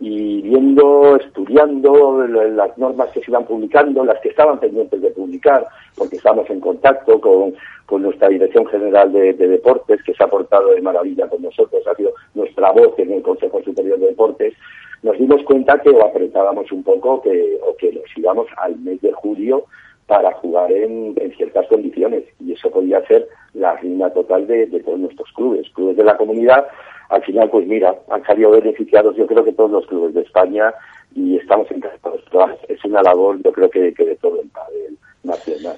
y 0.02 0.42
viendo, 0.42 1.16
estudiando 1.16 2.26
las 2.26 2.76
normas 2.76 3.12
que 3.12 3.20
se 3.20 3.30
iban 3.30 3.46
publicando, 3.46 4.04
las 4.04 4.20
que 4.20 4.30
estaban 4.30 4.60
pendientes 4.60 5.00
de 5.00 5.12
publicar, 5.12 5.68
porque 5.96 6.16
estamos 6.16 6.50
en 6.50 6.60
contacto 6.60 7.22
con, 7.22 7.54
con 7.86 8.02
nuestra 8.02 8.28
Dirección 8.28 8.66
General 8.66 9.14
de, 9.14 9.34
Deportes, 9.34 10.02
que 10.04 10.16
se 10.16 10.24
ha 10.24 10.28
portado 10.28 10.72
de 10.72 10.82
maravilla 10.82 11.28
con 11.28 11.44
nosotros, 11.44 11.86
ha 11.86 11.94
sido 11.94 12.14
nuestra 12.34 12.72
voz 12.72 12.98
en 12.98 13.12
el 13.12 13.22
Consejo 13.22 13.62
Superior 13.62 14.00
de 14.00 14.08
Deportes, 14.08 14.56
nos 15.04 15.18
dimos 15.20 15.44
cuenta 15.44 15.80
que 15.80 15.92
o 15.92 16.04
apretábamos 16.04 16.72
un 16.72 16.84
poco 16.84 17.22
que, 17.22 17.60
o 17.62 17.76
que 17.76 17.92
nos 17.92 18.18
íbamos 18.18 18.48
al 18.58 18.80
mes 18.80 19.00
de 19.02 19.12
julio 19.12 19.66
para 20.12 20.34
jugar 20.34 20.70
en, 20.74 21.16
ciertas 21.38 21.66
condiciones, 21.68 22.26
y 22.42 22.52
eso 22.52 22.70
podía 22.70 23.02
ser 23.08 23.30
la 23.54 23.78
ruina 23.78 24.10
total 24.10 24.46
de, 24.46 24.68
todos 24.84 25.00
nuestros 25.00 25.32
clubes, 25.32 25.70
clubes 25.74 25.96
de 25.96 26.04
la 26.04 26.18
comunidad, 26.18 26.68
al 27.10 27.24
final, 27.24 27.50
pues 27.50 27.66
mira, 27.66 27.96
han 28.10 28.22
salido 28.26 28.52
beneficiados 28.52 29.16
yo 29.16 29.26
creo 29.26 29.46
que 29.46 29.54
todos 29.54 29.72
los 29.72 29.88
clubes 29.88 30.14
de 30.14 30.24
España 30.24 30.74
y 31.16 31.38
estamos 31.38 31.72
encantados. 31.72 32.22
Es 32.68 32.84
una 32.84 33.02
labor 33.02 33.42
yo 33.42 33.54
creo 33.54 33.70
que, 33.70 33.80
de 33.92 34.18
todo 34.22 34.42
el 34.42 34.50
padre 34.50 34.90
nacional. 35.24 35.78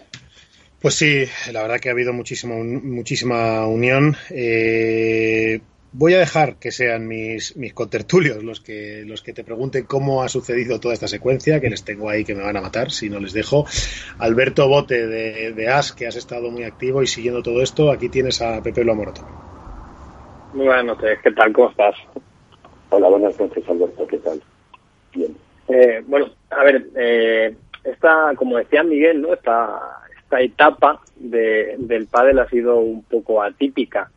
Pues 0.82 0.96
sí, 0.96 1.26
la 1.52 1.62
verdad 1.62 1.80
que 1.80 1.90
ha 1.90 1.92
habido 1.92 2.12
muchísima, 2.12 2.56
muchísima 2.56 3.68
unión. 3.68 4.16
Eh, 4.32 5.60
voy 5.94 6.16
a 6.16 6.20
dejar 6.20 6.56
que 6.56 6.72
sean 6.72 7.08
mis, 7.08 7.56
mis 7.56 7.74
contertulios 7.74 8.44
los 8.44 8.60
que, 8.60 9.04
los 9.06 9.22
que 9.22 9.32
te 9.32 9.44
pregunten 9.44 9.86
cómo 9.86 10.24
ha 10.24 10.30
sucedido 10.30 10.80
toda 10.80 10.96
esta 10.96 11.08
secuencia, 11.08 11.62
que 11.62 11.70
les 11.70 11.86
tengo 11.86 12.10
ahí 12.10 12.26
que 12.26 12.36
me 12.36 12.44
van 12.44 12.58
a 12.58 12.62
matar 12.62 12.91
si 12.91 13.10
no 13.10 13.20
les 13.20 13.34
dejo. 13.34 13.66
Alberto 14.18 14.68
Bote 14.68 15.08
de, 15.08 15.54
de 15.54 15.70
AS, 15.70 15.94
que 15.94 16.08
has 16.08 16.16
estado 16.16 16.50
muy 16.50 16.64
activo 16.64 17.04
y 17.04 17.08
siguiendo 17.08 17.44
todo 17.44 17.62
esto, 17.62 17.91
aquí 17.91 18.10
tienes 18.10 18.41
a 18.41 18.62
Pepe 18.62 18.84
Lomoroto. 18.84 19.22
Muy 20.54 20.66
buenas 20.66 20.86
noches, 20.86 21.20
¿qué 21.24 21.32
tal? 21.32 21.54
¿Cómo 21.54 21.70
estás? 21.70 21.96
Hola, 22.89 23.08
buenas 23.10 23.39
noches, 23.39 23.64
Alberto, 23.68 24.08
¿qué 24.08 24.18
tal? 24.18 24.41
Bien. 25.14 25.36
Eh, 25.68 26.04
bueno, 26.08 26.28
a 26.50 26.64
ver, 26.64 26.88
eh, 26.96 27.56
esta, 27.84 28.34
como 28.36 28.58
decía 28.58 28.84
Miguel, 28.84 29.22
¿no? 29.22 29.34
Esta, 29.34 29.80
esta 30.18 30.41
etapa 30.41 31.02
de, 31.16 31.76
del 31.78 32.08
pádel 32.08 32.39
ha 32.39 32.50
sido 32.50 32.78
un 32.78 33.04
poco 33.04 33.41
atípica 33.41 34.12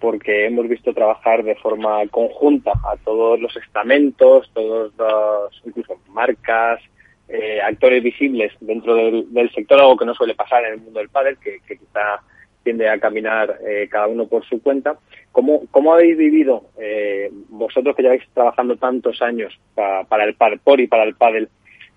porque 0.00 0.46
hemos 0.46 0.68
visto 0.68 0.94
trabajar 0.94 1.44
de 1.44 1.54
forma 1.56 2.06
conjunta 2.08 2.72
a 2.72 2.96
todos 3.04 3.38
los 3.38 3.54
estamentos, 3.56 4.50
todos 4.54 4.92
los, 4.96 5.62
incluso 5.64 6.00
marcas, 6.08 6.80
eh, 7.28 7.60
actores 7.60 8.02
visibles 8.02 8.52
dentro 8.60 8.96
del, 8.96 9.50
sector, 9.54 9.78
algo 9.78 9.96
que 9.96 10.06
no 10.06 10.14
suele 10.14 10.34
pasar 10.34 10.64
en 10.64 10.72
el 10.72 10.80
mundo 10.80 10.98
del 10.98 11.10
pádel, 11.10 11.38
que, 11.38 11.60
quizá 11.68 12.22
tiende 12.64 12.88
a 12.88 12.98
caminar 12.98 13.58
eh, 13.66 13.88
cada 13.88 14.08
uno 14.08 14.26
por 14.26 14.44
su 14.44 14.60
cuenta. 14.60 14.98
¿Cómo, 15.32 15.62
cómo 15.70 15.94
habéis 15.94 16.16
vivido 16.16 16.64
eh, 16.78 17.30
vosotros 17.48 17.94
que 17.94 18.02
lleváis 18.02 18.22
trabajando 18.34 18.76
tantos 18.76 19.22
años 19.22 19.58
para, 19.74 20.24
el 20.24 20.34
por 20.58 20.80
y 20.80 20.88
para 20.88 21.04
el 21.04 21.14
pádel 21.14 21.48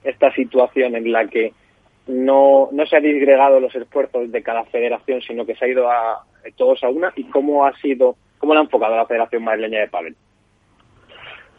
esta 0.04 0.32
situación 0.34 0.96
en 0.96 1.12
la 1.12 1.28
que 1.28 1.54
no, 2.08 2.70
no 2.72 2.86
se 2.86 2.98
ha 2.98 3.00
disgregado 3.00 3.60
los 3.60 3.74
esfuerzos 3.76 4.32
de 4.32 4.44
cada 4.44 4.64
federación, 4.66 5.22
sino 5.22 5.46
que 5.46 5.56
se 5.56 5.66
ha 5.66 5.68
ido 5.70 5.90
a, 5.90 6.24
todos 6.58 6.84
a 6.84 6.90
una? 6.90 7.14
¿Y 7.16 7.26
cómo 7.26 7.66
ha 7.66 7.74
sido, 7.78 8.16
cómo 8.38 8.54
lo 8.54 8.60
ha 8.60 8.64
enfocado 8.64 8.96
la 8.96 9.06
Federación 9.06 9.44
Madrileña 9.44 9.82
de 9.82 9.88
Pádel? 9.88 10.16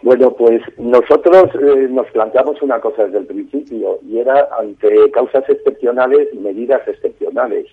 Bueno, 0.02 0.32
pues 0.32 0.60
nosotros 0.76 1.50
eh, 1.54 1.88
nos 1.88 2.06
planteamos 2.10 2.60
una 2.60 2.78
cosa 2.78 3.04
desde 3.04 3.18
el 3.18 3.26
principio 3.26 3.98
y 4.06 4.18
era 4.18 4.48
ante 4.58 5.10
causas 5.12 5.48
excepcionales 5.48 6.34
medidas 6.34 6.86
excepcionales 6.86 7.66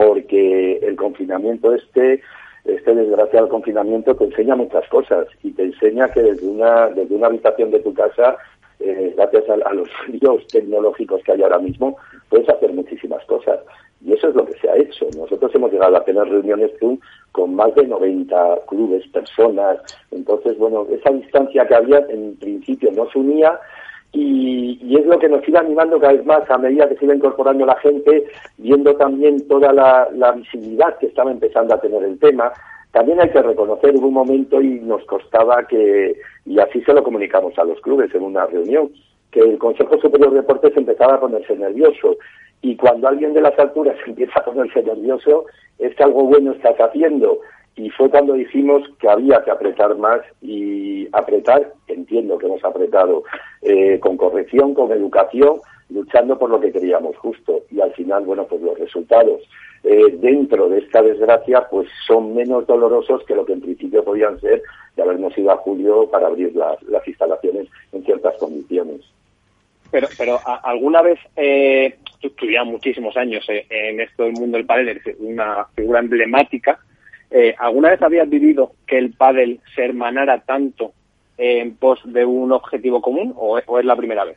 porque 0.00 0.78
el 0.82 0.96
confinamiento 0.96 1.74
este, 1.74 2.22
este 2.64 2.94
desgraciado 2.94 3.50
confinamiento 3.50 4.14
te 4.16 4.24
enseña 4.24 4.56
muchas 4.56 4.88
cosas 4.88 5.26
y 5.42 5.52
te 5.52 5.64
enseña 5.64 6.08
que 6.08 6.22
desde 6.22 6.46
una, 6.46 6.88
desde 6.88 7.14
una 7.14 7.26
habitación 7.26 7.70
de 7.70 7.80
tu 7.80 7.92
casa, 7.92 8.38
eh, 8.80 9.14
gracias 9.16 9.44
a, 9.48 9.74
los 9.74 9.88
medios 10.08 10.46
tecnológicos 10.48 11.22
que 11.22 11.32
hay 11.32 11.42
ahora 11.42 11.58
mismo, 11.58 11.96
puedes 12.28 12.48
hacer 12.48 12.72
muchísimas 12.72 13.24
cosas. 13.26 13.60
Y 14.02 14.14
eso 14.14 14.28
es 14.28 14.34
lo 14.34 14.46
que 14.46 14.54
se 14.54 14.70
ha 14.70 14.76
hecho. 14.76 15.06
Nosotros 15.16 15.54
hemos 15.54 15.70
llegado 15.70 15.96
a 15.96 16.04
tener 16.04 16.24
reuniones 16.24 16.70
con 17.32 17.54
más 17.54 17.74
de 17.74 17.86
90 17.86 18.60
clubes, 18.66 19.06
personas. 19.08 19.78
Entonces, 20.10 20.56
bueno, 20.56 20.86
esa 20.90 21.10
distancia 21.10 21.66
que 21.66 21.74
había 21.74 21.98
en 22.08 22.34
principio 22.36 22.90
nos 22.92 23.14
unía 23.14 23.60
y, 24.12 24.96
es 24.96 25.06
lo 25.06 25.18
que 25.18 25.28
nos 25.28 25.46
iba 25.46 25.60
animando 25.60 26.00
cada 26.00 26.14
vez 26.14 26.24
más 26.24 26.50
a 26.50 26.58
medida 26.58 26.88
que 26.88 26.96
se 26.96 27.04
iba 27.04 27.14
incorporando 27.14 27.66
la 27.66 27.76
gente, 27.76 28.24
viendo 28.56 28.96
también 28.96 29.46
toda 29.46 29.72
la 29.72 30.32
visibilidad 30.32 30.96
que 30.98 31.06
estaba 31.06 31.30
empezando 31.30 31.74
a 31.74 31.80
tener 31.80 32.02
el 32.02 32.18
tema. 32.18 32.50
También 32.92 33.20
hay 33.20 33.30
que 33.30 33.42
reconocer, 33.42 33.94
hubo 33.94 34.08
un 34.08 34.14
momento 34.14 34.60
y 34.60 34.80
nos 34.80 35.04
costaba 35.04 35.66
que, 35.66 36.16
y 36.44 36.58
así 36.58 36.82
se 36.82 36.92
lo 36.92 37.04
comunicamos 37.04 37.56
a 37.58 37.64
los 37.64 37.80
clubes 37.80 38.12
en 38.14 38.22
una 38.22 38.46
reunión, 38.46 38.90
que 39.30 39.40
el 39.40 39.58
Consejo 39.58 39.96
Superior 40.00 40.30
de 40.32 40.40
Deportes 40.40 40.76
empezaba 40.76 41.14
a 41.14 41.20
ponerse 41.20 41.54
nervioso. 41.56 42.16
Y 42.62 42.76
cuando 42.76 43.08
alguien 43.08 43.32
de 43.32 43.42
las 43.42 43.58
alturas 43.58 43.96
empieza 44.06 44.40
a 44.40 44.44
ponerse 44.44 44.82
nervioso, 44.82 45.46
es 45.78 45.94
que 45.94 46.02
algo 46.02 46.24
bueno 46.24 46.52
estás 46.52 46.76
haciendo. 46.78 47.38
Y 47.76 47.88
fue 47.90 48.10
cuando 48.10 48.34
dijimos 48.34 48.82
que 48.98 49.08
había 49.08 49.42
que 49.44 49.52
apretar 49.52 49.96
más 49.96 50.20
y 50.42 51.08
apretar, 51.12 51.72
entiendo 51.86 52.36
que 52.36 52.46
hemos 52.46 52.64
apretado 52.64 53.22
eh, 53.62 53.98
con 54.00 54.16
corrección, 54.16 54.74
con 54.74 54.90
educación, 54.90 55.60
luchando 55.90 56.38
por 56.38 56.50
lo 56.50 56.60
que 56.60 56.72
queríamos 56.72 57.16
justo. 57.16 57.64
Y 57.70 57.80
al 57.80 57.92
final, 57.92 58.24
bueno, 58.24 58.44
pues 58.44 58.62
los 58.62 58.78
resultados 58.78 59.40
eh, 59.84 60.16
dentro 60.18 60.68
de 60.68 60.78
esta 60.78 61.02
desgracia, 61.02 61.66
pues 61.70 61.88
son 62.06 62.34
menos 62.34 62.66
dolorosos 62.66 63.24
que 63.24 63.34
lo 63.34 63.44
que 63.44 63.54
en 63.54 63.60
principio 63.60 64.04
podían 64.04 64.40
ser 64.40 64.62
de 64.96 65.02
habernos 65.02 65.36
ido 65.36 65.50
a 65.50 65.56
julio 65.56 66.08
para 66.10 66.26
abrir 66.26 66.54
las, 66.54 66.82
las 66.84 67.06
instalaciones 67.06 67.68
en 67.92 68.04
ciertas 68.04 68.36
condiciones. 68.38 69.00
Pero, 69.90 70.08
pero 70.16 70.38
¿alguna 70.62 71.02
vez, 71.02 71.18
eh, 71.36 71.96
tú, 72.20 72.30
muchísimos 72.64 73.16
años 73.16 73.44
eh, 73.48 73.66
en 73.70 74.00
esto 74.00 74.24
del 74.24 74.34
mundo 74.34 74.56
del 74.56 74.66
pádel, 74.66 75.00
una 75.18 75.66
figura 75.74 75.98
emblemática, 75.98 76.78
eh, 77.30 77.54
¿alguna 77.58 77.90
vez 77.90 78.02
habías 78.02 78.28
vivido 78.28 78.72
que 78.86 78.98
el 78.98 79.12
pádel 79.12 79.60
se 79.74 79.84
hermanara 79.84 80.40
tanto 80.40 80.92
en 81.38 81.74
pos 81.76 82.00
de 82.04 82.24
un 82.24 82.52
objetivo 82.52 83.00
común 83.00 83.32
o, 83.36 83.58
es 83.58 83.84
la 83.84 83.96
primera 83.96 84.24
vez? 84.24 84.36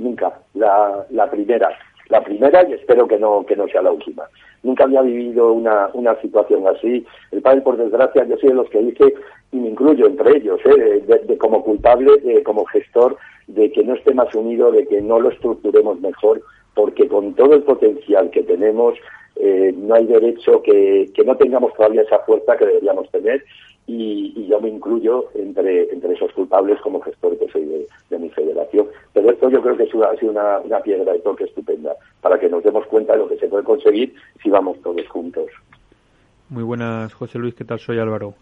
Nunca, 0.00 0.32
la, 0.54 1.06
la 1.10 1.30
primera. 1.30 1.68
La 2.08 2.24
primera 2.24 2.68
y 2.68 2.72
espero 2.72 3.06
que 3.06 3.18
no, 3.18 3.44
que 3.46 3.54
no 3.54 3.68
sea 3.68 3.82
la 3.82 3.92
última. 3.92 4.24
Nunca 4.62 4.84
había 4.84 5.02
vivido 5.02 5.52
una, 5.52 5.90
una 5.92 6.18
situación 6.20 6.66
así. 6.66 7.06
El 7.30 7.42
padre, 7.42 7.60
por 7.60 7.76
desgracia, 7.76 8.24
yo 8.24 8.36
soy 8.38 8.48
de 8.48 8.54
los 8.56 8.70
que 8.70 8.78
dice, 8.78 9.14
y 9.52 9.56
me 9.56 9.68
incluyo 9.68 10.06
entre 10.06 10.38
ellos, 10.38 10.58
¿eh? 10.64 11.02
de, 11.06 11.38
como 11.38 11.62
culpable, 11.62 12.42
como 12.44 12.64
gestor, 12.64 13.16
de 13.46 13.70
que 13.70 13.84
no 13.84 13.94
esté 13.94 14.14
más 14.14 14.34
unido, 14.34 14.72
de 14.72 14.86
que 14.86 15.00
no 15.02 15.20
lo 15.20 15.30
estructuremos 15.30 16.00
mejor, 16.00 16.42
porque 16.74 17.06
con 17.06 17.34
todo 17.34 17.54
el 17.54 17.62
potencial 17.62 18.30
que 18.30 18.42
tenemos, 18.42 18.94
eh, 19.36 19.72
no 19.76 19.94
hay 19.94 20.06
derecho 20.06 20.62
que, 20.62 21.10
que, 21.14 21.24
no 21.24 21.36
tengamos 21.36 21.72
todavía 21.74 22.02
esa 22.02 22.18
fuerza 22.20 22.56
que 22.56 22.66
deberíamos 22.66 23.08
tener 23.10 23.44
y, 23.90 24.32
y, 24.36 24.46
yo 24.46 24.60
me 24.60 24.68
incluyo 24.68 25.26
entre, 25.34 25.92
entre 25.92 26.14
esos 26.14 26.32
culpables 26.32 26.80
como 26.80 27.00
gestor 27.00 27.36
que 27.38 27.48
soy 27.48 27.64
de, 27.64 27.86
de 28.08 28.18
mi 28.18 28.30
federación. 28.30 28.86
Pero 29.12 29.30
esto 29.30 29.50
yo 29.50 29.60
creo 29.60 29.76
que 29.76 29.84
es 29.84 29.94
una, 29.94 30.06
ha 30.06 30.16
sido 30.16 30.32
una, 30.32 30.58
una 30.60 30.80
piedra 30.80 31.12
de 31.12 31.18
toque 31.20 31.44
estupenda 31.44 31.94
para 32.20 32.38
que 32.38 32.48
nos 32.48 32.62
demos 32.62 32.86
cuenta 32.86 33.14
de 33.14 33.18
lo 33.20 33.28
que 33.28 33.38
se 33.38 33.48
puede 33.48 33.64
conseguir 33.64 34.14
si 34.42 34.50
vamos 34.50 34.80
todos 34.82 35.06
juntos. 35.08 35.46
Muy 36.48 36.62
buenas, 36.62 37.12
José 37.14 37.38
Luis, 37.38 37.54
¿qué 37.54 37.64
tal? 37.64 37.80
Soy 37.80 37.98
Álvaro. 37.98 38.34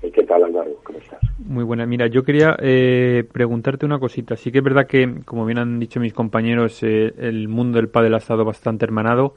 ¿Qué 0.00 0.24
tal, 0.24 0.42
Álvaro? 0.42 0.72
¿Cómo 0.82 0.98
estás? 0.98 1.20
Muy 1.38 1.62
buena. 1.62 1.86
Mira, 1.86 2.08
yo 2.08 2.24
quería 2.24 2.56
eh, 2.58 3.24
preguntarte 3.32 3.86
una 3.86 4.00
cosita. 4.00 4.36
Sí 4.36 4.50
que 4.50 4.58
es 4.58 4.64
verdad 4.64 4.86
que, 4.86 5.20
como 5.24 5.46
bien 5.46 5.58
han 5.58 5.78
dicho 5.78 6.00
mis 6.00 6.12
compañeros, 6.12 6.82
eh, 6.82 7.12
el 7.18 7.46
mundo 7.48 7.76
del 7.76 7.88
pádel 7.88 8.14
ha 8.14 8.18
estado 8.18 8.44
bastante 8.44 8.84
hermanado, 8.84 9.34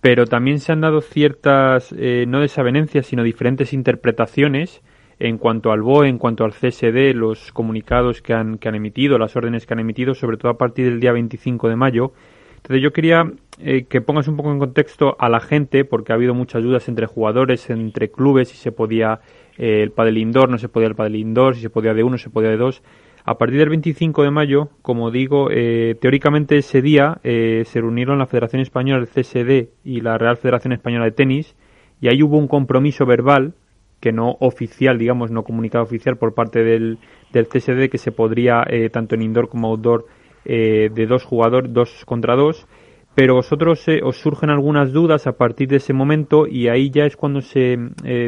pero 0.00 0.26
también 0.26 0.60
se 0.60 0.72
han 0.72 0.80
dado 0.80 1.00
ciertas, 1.00 1.94
eh, 1.96 2.24
no 2.28 2.40
desavenencias, 2.40 3.06
sino 3.06 3.22
diferentes 3.22 3.72
interpretaciones 3.72 4.82
en 5.18 5.38
cuanto 5.38 5.72
al 5.72 5.82
BOE, 5.82 6.08
en 6.08 6.18
cuanto 6.18 6.44
al 6.44 6.52
CSD, 6.52 7.14
los 7.14 7.52
comunicados 7.52 8.22
que 8.22 8.34
han, 8.34 8.58
que 8.58 8.68
han 8.68 8.76
emitido, 8.76 9.18
las 9.18 9.34
órdenes 9.34 9.66
que 9.66 9.74
han 9.74 9.80
emitido, 9.80 10.14
sobre 10.14 10.36
todo 10.36 10.52
a 10.52 10.58
partir 10.58 10.86
del 10.86 11.00
día 11.00 11.12
25 11.12 11.68
de 11.68 11.76
mayo. 11.76 12.12
Entonces 12.56 12.82
yo 12.82 12.92
quería 12.92 13.32
eh, 13.60 13.86
que 13.88 14.00
pongas 14.00 14.28
un 14.28 14.36
poco 14.36 14.52
en 14.52 14.58
contexto 14.58 15.16
a 15.18 15.28
la 15.28 15.40
gente, 15.40 15.84
porque 15.84 16.12
ha 16.12 16.16
habido 16.16 16.34
muchas 16.34 16.62
dudas 16.62 16.88
entre 16.88 17.06
jugadores, 17.06 17.68
entre 17.70 18.10
clubes, 18.10 18.48
si 18.48 18.56
se 18.56 18.72
podía 18.72 19.20
eh, 19.56 19.82
el 19.82 19.90
padel 19.90 20.18
indoor, 20.18 20.48
no 20.48 20.58
se 20.58 20.68
podía 20.68 20.88
el 20.88 20.94
padel 20.94 21.16
indoor, 21.16 21.56
si 21.56 21.62
se 21.62 21.70
podía 21.70 21.94
de 21.94 22.04
uno, 22.04 22.18
se 22.18 22.30
podía 22.30 22.50
de 22.50 22.56
dos. 22.56 22.82
A 23.28 23.36
partir 23.36 23.58
del 23.58 23.68
25 23.68 24.22
de 24.22 24.30
mayo, 24.30 24.70
como 24.80 25.10
digo, 25.10 25.48
eh, 25.50 25.96
teóricamente 26.00 26.56
ese 26.56 26.80
día 26.80 27.20
se 27.22 27.80
reunieron 27.80 28.18
la 28.18 28.26
Federación 28.26 28.62
Española, 28.62 29.04
del 29.04 29.08
CSD 29.08 29.68
y 29.84 30.00
la 30.00 30.16
Real 30.16 30.38
Federación 30.38 30.72
Española 30.72 31.04
de 31.04 31.10
Tenis, 31.10 31.54
y 32.00 32.08
ahí 32.08 32.22
hubo 32.22 32.38
un 32.38 32.48
compromiso 32.48 33.04
verbal 33.04 33.52
que 34.00 34.12
no 34.12 34.36
oficial, 34.40 34.98
digamos, 34.98 35.30
no 35.30 35.42
comunicado 35.42 35.84
oficial 35.84 36.16
por 36.16 36.34
parte 36.34 36.62
del, 36.62 36.98
del 37.32 37.48
CSD 37.48 37.90
que 37.90 37.98
se 37.98 38.12
podría, 38.12 38.64
eh, 38.68 38.90
tanto 38.90 39.14
en 39.14 39.22
indoor 39.22 39.48
como 39.48 39.68
outdoor, 39.68 40.06
eh, 40.44 40.88
de 40.94 41.06
dos 41.06 41.24
jugadores, 41.24 41.72
dos 41.72 42.04
contra 42.04 42.36
dos. 42.36 42.66
Pero 43.14 43.34
vosotros 43.34 43.86
eh, 43.88 44.00
os 44.04 44.16
surgen 44.16 44.50
algunas 44.50 44.92
dudas 44.92 45.26
a 45.26 45.32
partir 45.32 45.68
de 45.68 45.76
ese 45.76 45.92
momento 45.92 46.46
y 46.46 46.68
ahí 46.68 46.90
ya 46.90 47.04
es 47.04 47.16
cuando 47.16 47.40
se 47.40 47.76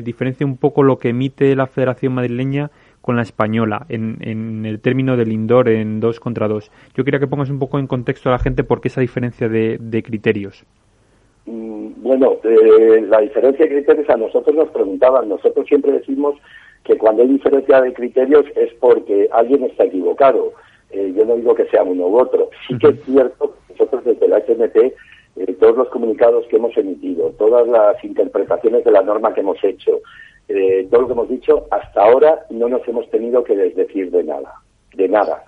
diferencia 0.03 0.45
un 0.45 0.57
poco 0.57 0.83
lo 0.83 0.99
que 0.99 1.11
emite 1.11 1.55
la 1.55 1.69
Federación 1.69 2.15
Madrileña 2.15 2.71
con 3.01 3.17
la 3.17 3.23
española 3.23 3.87
en, 3.89 4.19
en, 4.21 4.67
el 4.67 4.81
término 4.81 5.17
del 5.17 5.33
indoor 5.33 5.69
en 5.69 6.01
dos 6.01 6.21
contra 6.21 6.49
dos. 6.49 6.71
Yo 6.95 7.05
quería 7.05 7.21
que 7.21 7.27
pongas 7.27 7.51
un 7.51 7.59
poco 7.59 7.79
en 7.79 7.87
contexto 7.87 8.29
a 8.29 8.33
la 8.33 8.39
gente 8.39 8.65
por 8.65 8.81
qué 8.81 8.89
esa 8.89 9.01
diferencia 9.01 9.49
de, 9.49 9.79
de 9.81 10.03
criterios. 10.03 10.65
Mm, 11.47 12.03
bueno, 12.03 12.37
eh, 12.45 13.05
la 13.09 13.21
diferencia 13.21 13.65
de 13.65 13.73
criterios 13.73 14.09
a 14.11 14.17
nosotros 14.17 14.55
nos 14.55 14.69
preguntaban. 14.69 15.29
Nosotros 15.29 15.67
siempre 15.67 15.93
decimos 15.93 16.37
que 16.85 16.97
cuando 16.97 17.23
hay 17.23 17.29
diferencia 17.29 17.81
de 17.81 17.93
criterios 17.93 18.45
es 18.57 18.73
porque 18.75 19.29
alguien 19.33 19.65
está 19.65 19.85
equivocado. 19.85 20.53
Eh, 20.91 21.13
yo 21.17 21.25
no 21.25 21.37
digo 21.37 21.55
que 21.55 21.67
sea 21.67 21.83
uno 21.83 22.07
u 22.09 22.19
otro. 22.19 22.51
Sí 22.67 22.77
que 22.79 22.89
es 22.89 23.05
cierto 23.05 23.55
que 23.67 23.73
nosotros 23.75 24.05
desde 24.05 24.29
la 24.29 24.39
HMT, 24.39 24.77
eh, 25.37 25.57
todos 25.59 25.77
los 25.77 25.89
comunicados 25.89 26.47
que 26.49 26.57
hemos 26.57 26.77
emitido, 26.77 27.31
todas 27.39 27.67
las 27.69 28.03
interpretaciones 28.05 28.85
de 28.85 28.91
la 28.91 29.03
norma 29.03 29.33
que 29.33 29.41
hemos 29.41 29.63
hecho, 29.63 30.01
todo 30.91 31.03
lo 31.03 31.07
que 31.07 31.13
hemos 31.13 31.29
dicho, 31.29 31.67
hasta 31.71 32.03
ahora 32.03 32.47
no 32.51 32.69
nos 32.69 32.87
hemos 32.89 33.09
tenido 33.11 33.45
que 33.45 33.57
desdecir 33.57 34.11
de 34.11 34.25
nada, 34.25 34.55
de 34.95 35.09
nada, 35.09 35.45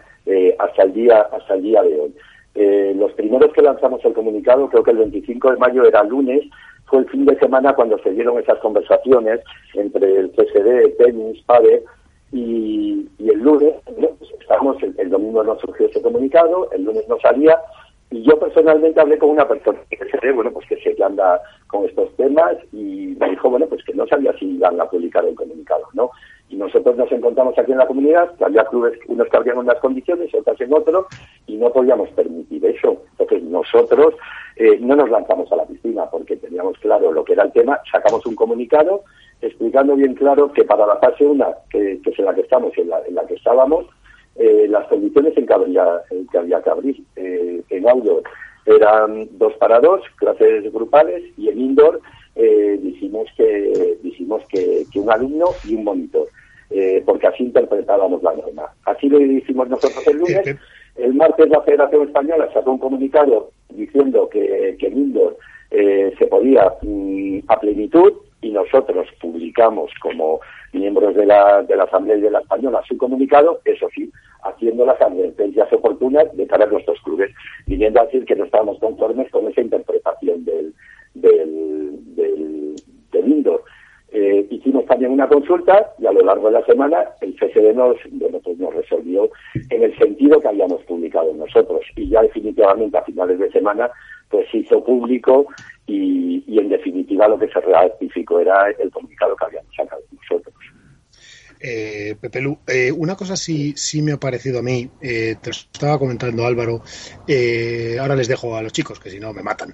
hasta 0.59 0.83
el 0.83 0.93
día 0.93 1.23
hasta 1.33 1.55
el 1.55 1.63
día 1.63 1.83
de 1.83 2.01
hoy. 2.01 2.15
Eh, 2.55 2.93
los 2.97 3.13
primeros 3.13 3.53
que 3.53 3.63
lanzamos 3.63 4.05
el 4.05 4.13
comunicado, 4.13 4.69
creo 4.69 4.83
que 4.83 4.91
el 4.91 4.99
25 4.99 5.53
de 5.53 5.57
mayo 5.57 5.85
era 5.87 6.05
lunes, 6.05 6.43
fue 6.85 7.01
el 7.01 7.09
fin 7.09 7.25
de 7.25 7.39
semana 7.39 7.75
cuando 7.75 7.99
se 7.99 8.11
dieron 8.11 8.39
esas 8.39 8.59
conversaciones 8.59 9.41
entre 9.75 10.19
el 10.19 10.31
CSD, 10.33 10.97
tenis, 10.99 11.43
PADE 11.47 11.83
y, 12.31 13.09
el 13.19 13.39
lunes, 13.39 13.75
pues 13.85 14.31
estamos, 14.39 14.77
el, 14.83 15.09
domingo 15.09 15.43
no 15.43 15.59
surgió 15.59 15.87
ese 15.87 16.03
comunicado, 16.03 16.71
el 16.73 16.85
lunes 16.85 17.09
no 17.09 17.19
salía 17.21 17.59
y 18.13 18.23
yo 18.23 18.39
personalmente 18.39 19.01
hablé 19.01 19.19
con 19.19 19.31
una 19.31 19.49
persona 19.49 19.79
que 19.89 20.33
bueno, 20.33 20.53
pues 20.53 20.69
que 20.69 20.77
sé 20.77 20.95
que 20.95 21.03
anda 21.03 21.41
con 21.67 21.85
estos 21.87 22.15
temas 22.17 22.57
y 22.73 23.17
me 23.19 23.31
dijo, 23.31 23.49
bueno, 23.49 23.67
pues 23.67 23.83
que 23.85 23.95
no 23.95 24.07
sabía 24.07 24.33
si 24.39 24.45
iban 24.45 24.81
a 24.81 24.85
publicar 24.85 25.25
el 25.25 25.35
comunicado, 25.35 25.85
¿no? 25.95 26.11
Y 26.51 26.57
nosotros 26.57 26.97
nos 26.97 27.11
encontramos 27.11 27.59
aquí 27.59 27.73
en 27.73 27.79
la 27.79 27.87
comunidad, 27.87 28.35
que 28.37 28.45
había 28.45 28.65
clubes, 28.65 28.99
unos 29.09 29.27
que 29.29 29.37
abrían 29.39 29.59
unas 29.59 29.81
condiciones, 29.81 30.33
otras 30.35 30.61
en 30.61 30.75
otro, 30.75 31.07
y 31.47 31.57
no 31.57 31.73
podíamos 31.73 32.11
permitir 32.11 32.65
eso. 32.67 33.03
Entonces 33.13 33.43
nosotros 33.45 34.15
eh, 34.57 34.77
no 34.79 34.95
nos 34.95 35.09
lanzamos 35.09 35.51
a 35.51 35.57
la 35.57 35.65
piscina 35.65 36.05
porque 36.11 36.37
teníamos 36.37 36.77
claro 36.79 37.11
lo 37.13 37.25
que 37.25 37.33
era 37.33 37.45
el 37.45 37.53
tema, 37.53 37.81
sacamos 37.91 38.27
un 38.27 38.35
comunicado 38.35 39.05
explicando 39.41 39.97
bien 39.97 40.15
claro 40.15 40.53
que 40.53 40.65
para 40.65 40.87
la 40.87 40.97
fase 40.97 41.25
1, 41.25 41.47
que, 41.71 42.01
es 42.05 42.19
en 42.19 42.25
la 42.27 42.35
que 42.35 42.43
estamos, 42.43 42.77
en 42.77 42.91
la, 42.91 43.01
en 43.07 43.15
la 43.15 43.27
que 43.27 43.35
estábamos, 43.35 43.87
eh, 44.37 44.67
las 44.69 44.87
condiciones 44.89 45.37
en 45.37 45.47
que 45.47 45.53
había, 45.53 45.85
que, 46.31 46.39
había 46.39 46.63
que 46.63 46.71
abrir. 46.71 47.03
Eh, 47.17 47.63
en 47.71 47.89
outdoor 47.89 48.23
eran 48.67 49.29
dos 49.39 49.53
para 49.55 49.81
dos, 49.81 50.03
clases 50.17 50.73
grupales, 50.73 51.23
y 51.37 51.49
en 51.49 51.61
indoor 51.61 52.01
eh, 52.37 52.79
dijimos 52.81 53.29
que 53.37 53.99
dijimos 54.03 54.43
que, 54.49 54.85
un 54.95 55.11
alumno 55.11 55.47
y 55.65 55.75
un 55.75 55.85
monitor. 55.85 56.29
Eh, 56.71 57.03
porque 57.05 57.27
así 57.27 57.45
interpretábamos 57.45 58.23
la 58.23 58.35
norma. 58.35 58.73
Así 58.87 59.07
lo 59.09 59.21
hicimos 59.21 59.69
nosotros 59.69 60.07
el 60.07 60.17
lunes. 60.17 60.57
El 60.97 61.15
martes 61.15 61.49
la 61.51 61.61
Federación 61.63 62.07
Española 62.07 62.49
sacó 62.55 62.73
un 62.73 62.79
comunicado 62.79 63.51
diciendo 63.69 64.29
que, 64.31 64.77
que 64.79 64.87
en 64.87 64.99
indoor 64.99 65.37
eh, 65.75 66.13
se 66.19 66.27
podía 66.27 66.71
mm, 66.83 67.39
a 67.49 67.59
plenitud 67.59 68.13
y 68.43 68.51
nosotros 68.51 69.09
publicamos 69.21 69.91
como 70.03 70.41
miembros 70.73 71.15
de 71.15 71.25
la, 71.25 71.63
de 71.63 71.77
la 71.77 71.85
Asamblea 71.85 72.17
y 72.17 72.23
de 72.23 72.31
la 72.31 72.41
Española 72.41 72.83
su 72.87 72.97
comunicado, 72.99 73.61
eso 73.65 73.89
sí, 73.95 74.11
haciendo 74.43 74.85
las 74.85 75.01
advertencias 75.01 75.73
oportunas 75.73 76.25
de 76.37 76.47
cara 76.47 76.65
a 76.65 76.69
nuestros 76.69 77.01
clubes, 77.03 77.31
viniendo 77.67 78.01
a 78.01 78.05
decir 78.05 78.25
que 78.25 78.35
no 78.35 78.45
estábamos 78.45 78.79
conformes 78.81 79.31
con 79.31 79.49
esa 79.49 79.61
interpretación 79.61 80.45
del, 80.45 80.75
del, 81.15 82.15
del, 82.17 82.75
del 83.13 83.29
indoor. 83.29 83.63
Eh, 84.15 84.47
hicimos 84.51 84.85
también 84.87 85.11
una 85.11 85.27
consulta 85.27 85.95
y 85.99 86.07
a 86.07 86.13
lo 86.13 86.21
largo 86.21 86.49
de 86.49 86.61
la 86.61 86.67
semana 86.67 86.99
el 87.21 87.35
CSD 87.35 87.75
nos, 87.75 87.97
bueno, 88.11 88.41
pues 88.41 88.59
nos 88.59 88.75
resolvió 88.75 89.31
en 89.71 89.83
el 89.83 89.97
sentido 89.97 90.39
que 90.41 90.49
habíamos 90.49 90.83
publicado 90.83 91.33
nosotros 91.35 91.81
y 91.97 92.11
ya 92.11 92.21
definitivamente 92.21 92.99
a 92.99 93.05
finales 93.05 93.39
de 93.39 93.51
semana 93.51 93.91
pues 94.29 94.47
se 94.51 94.59
hizo 94.59 94.85
público 94.85 95.47
y, 95.87 96.45
y 96.47 96.59
en 96.59 96.69
definitiva 96.69 97.29
lo 97.29 97.39
que 97.39 97.49
se 97.49 97.61
ratificó 97.61 98.41
era 98.41 98.71
el 98.79 98.91
comunicado 98.91 99.35
que 99.37 99.45
habíamos 99.47 99.75
sacado 99.75 100.03
nosotros. 100.13 100.55
Eh, 101.65 102.17
Pepe 102.21 102.41
Lu, 102.41 102.59
eh, 102.67 102.91
una 102.91 103.15
cosa 103.15 103.37
sí, 103.37 103.75
sí 103.77 104.03
me 104.03 104.13
ha 104.13 104.17
parecido 104.17 104.59
a 104.59 104.63
mí, 104.63 104.91
eh, 105.01 105.37
te 105.41 105.51
lo 105.51 105.53
estaba 105.53 105.97
comentando 105.97 106.45
Álvaro, 106.45 106.83
eh, 107.29 107.99
ahora 108.01 108.17
les 108.17 108.27
dejo 108.27 108.57
a 108.57 108.63
los 108.63 108.73
chicos, 108.73 108.99
que 108.99 109.11
si 109.11 109.21
no 109.21 109.33
me 109.33 109.45
matan, 109.45 109.73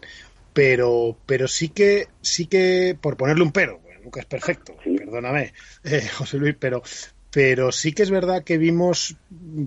pero, 0.53 1.17
pero 1.25 1.49
sí 1.49 1.71
que, 1.71 2.09
sí 2.21 2.47
que, 2.47 2.95
por 3.01 3.17
ponerle 3.17 3.43
un 3.43 3.53
pero, 3.53 3.81
nunca 4.09 4.21
es 4.21 4.27
perfecto, 4.27 4.75
perdóname, 4.83 5.53
eh, 5.85 6.09
José 6.17 6.39
Luis, 6.39 6.57
pero, 6.59 6.83
pero 7.31 7.71
sí 7.71 7.93
que 7.93 8.03
es 8.03 8.11
verdad 8.11 8.43
que 8.43 8.57
vimos 8.57 9.17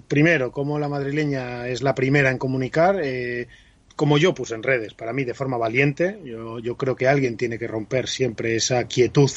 primero 0.07 0.51
cómo 0.51 0.79
la 0.79 0.89
madrileña 0.89 1.67
es 1.67 1.83
la 1.83 1.93
primera 1.93 2.31
en 2.31 2.39
comunicar, 2.39 2.99
eh, 3.03 3.47
como 3.95 4.17
yo 4.17 4.33
puse 4.33 4.55
en 4.55 4.63
redes, 4.63 4.95
para 4.95 5.13
mí 5.13 5.25
de 5.25 5.35
forma 5.35 5.57
valiente, 5.57 6.19
yo, 6.25 6.57
yo 6.57 6.75
creo 6.75 6.95
que 6.95 7.07
alguien 7.07 7.37
tiene 7.37 7.59
que 7.59 7.67
romper 7.67 8.07
siempre 8.07 8.55
esa 8.55 8.83
quietud 8.85 9.29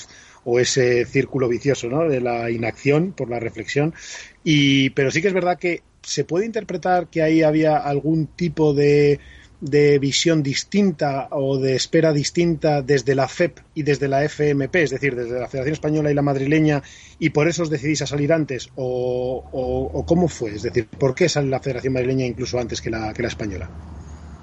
o 0.45 0.59
ese 0.59 1.05
círculo 1.05 1.49
vicioso 1.49 1.89
¿no? 1.89 2.09
de 2.09 2.23
la 2.23 2.51
inacción 2.51 3.13
por 3.13 3.29
la 3.29 3.41
reflexión. 3.41 3.95
Y, 4.43 4.91
pero 4.91 5.11
sí 5.11 5.21
que 5.21 5.29
es 5.29 5.35
verdad 5.35 5.59
que 5.59 5.83
se 6.03 6.25
puede 6.25 6.47
interpretar 6.47 7.09
que 7.09 7.23
ahí 7.23 7.43
había 7.43 7.77
algún 7.77 8.27
tipo 8.27 8.73
de, 8.73 9.21
de 9.65 9.99
visión 9.99 10.43
distinta 10.43 11.29
o 11.31 11.57
de 11.57 11.75
espera 11.75 12.13
distinta 12.13 12.83
desde 12.83 13.15
la 13.15 13.29
FEP 13.29 13.61
y 13.75 13.83
desde 13.83 14.09
la 14.09 14.23
FMP, 14.23 14.77
es 14.77 14.91
decir, 14.91 15.17
desde 15.17 15.41
la 15.41 15.49
Federación 15.49 15.73
Española 15.73 16.11
y 16.11 16.15
la 16.15 16.21
madrileña, 16.21 16.83
y 17.19 17.31
por 17.31 17.49
eso 17.49 17.63
os 17.63 17.71
decidís 17.71 18.03
a 18.03 18.07
salir 18.07 18.31
antes, 18.31 18.71
o, 18.77 20.05
cómo 20.07 20.29
fue, 20.29 20.51
es 20.51 20.65
decir, 20.65 20.87
¿por 21.01 21.15
qué 21.15 21.31
sale 21.31 21.49
la 21.49 21.61
Federación 21.61 21.95
madrileña 21.95 22.27
incluso 22.27 22.59
antes 22.59 22.83
que 22.83 22.91
la, 22.91 23.15
que 23.15 23.23
la 23.23 23.29
española? 23.29 23.71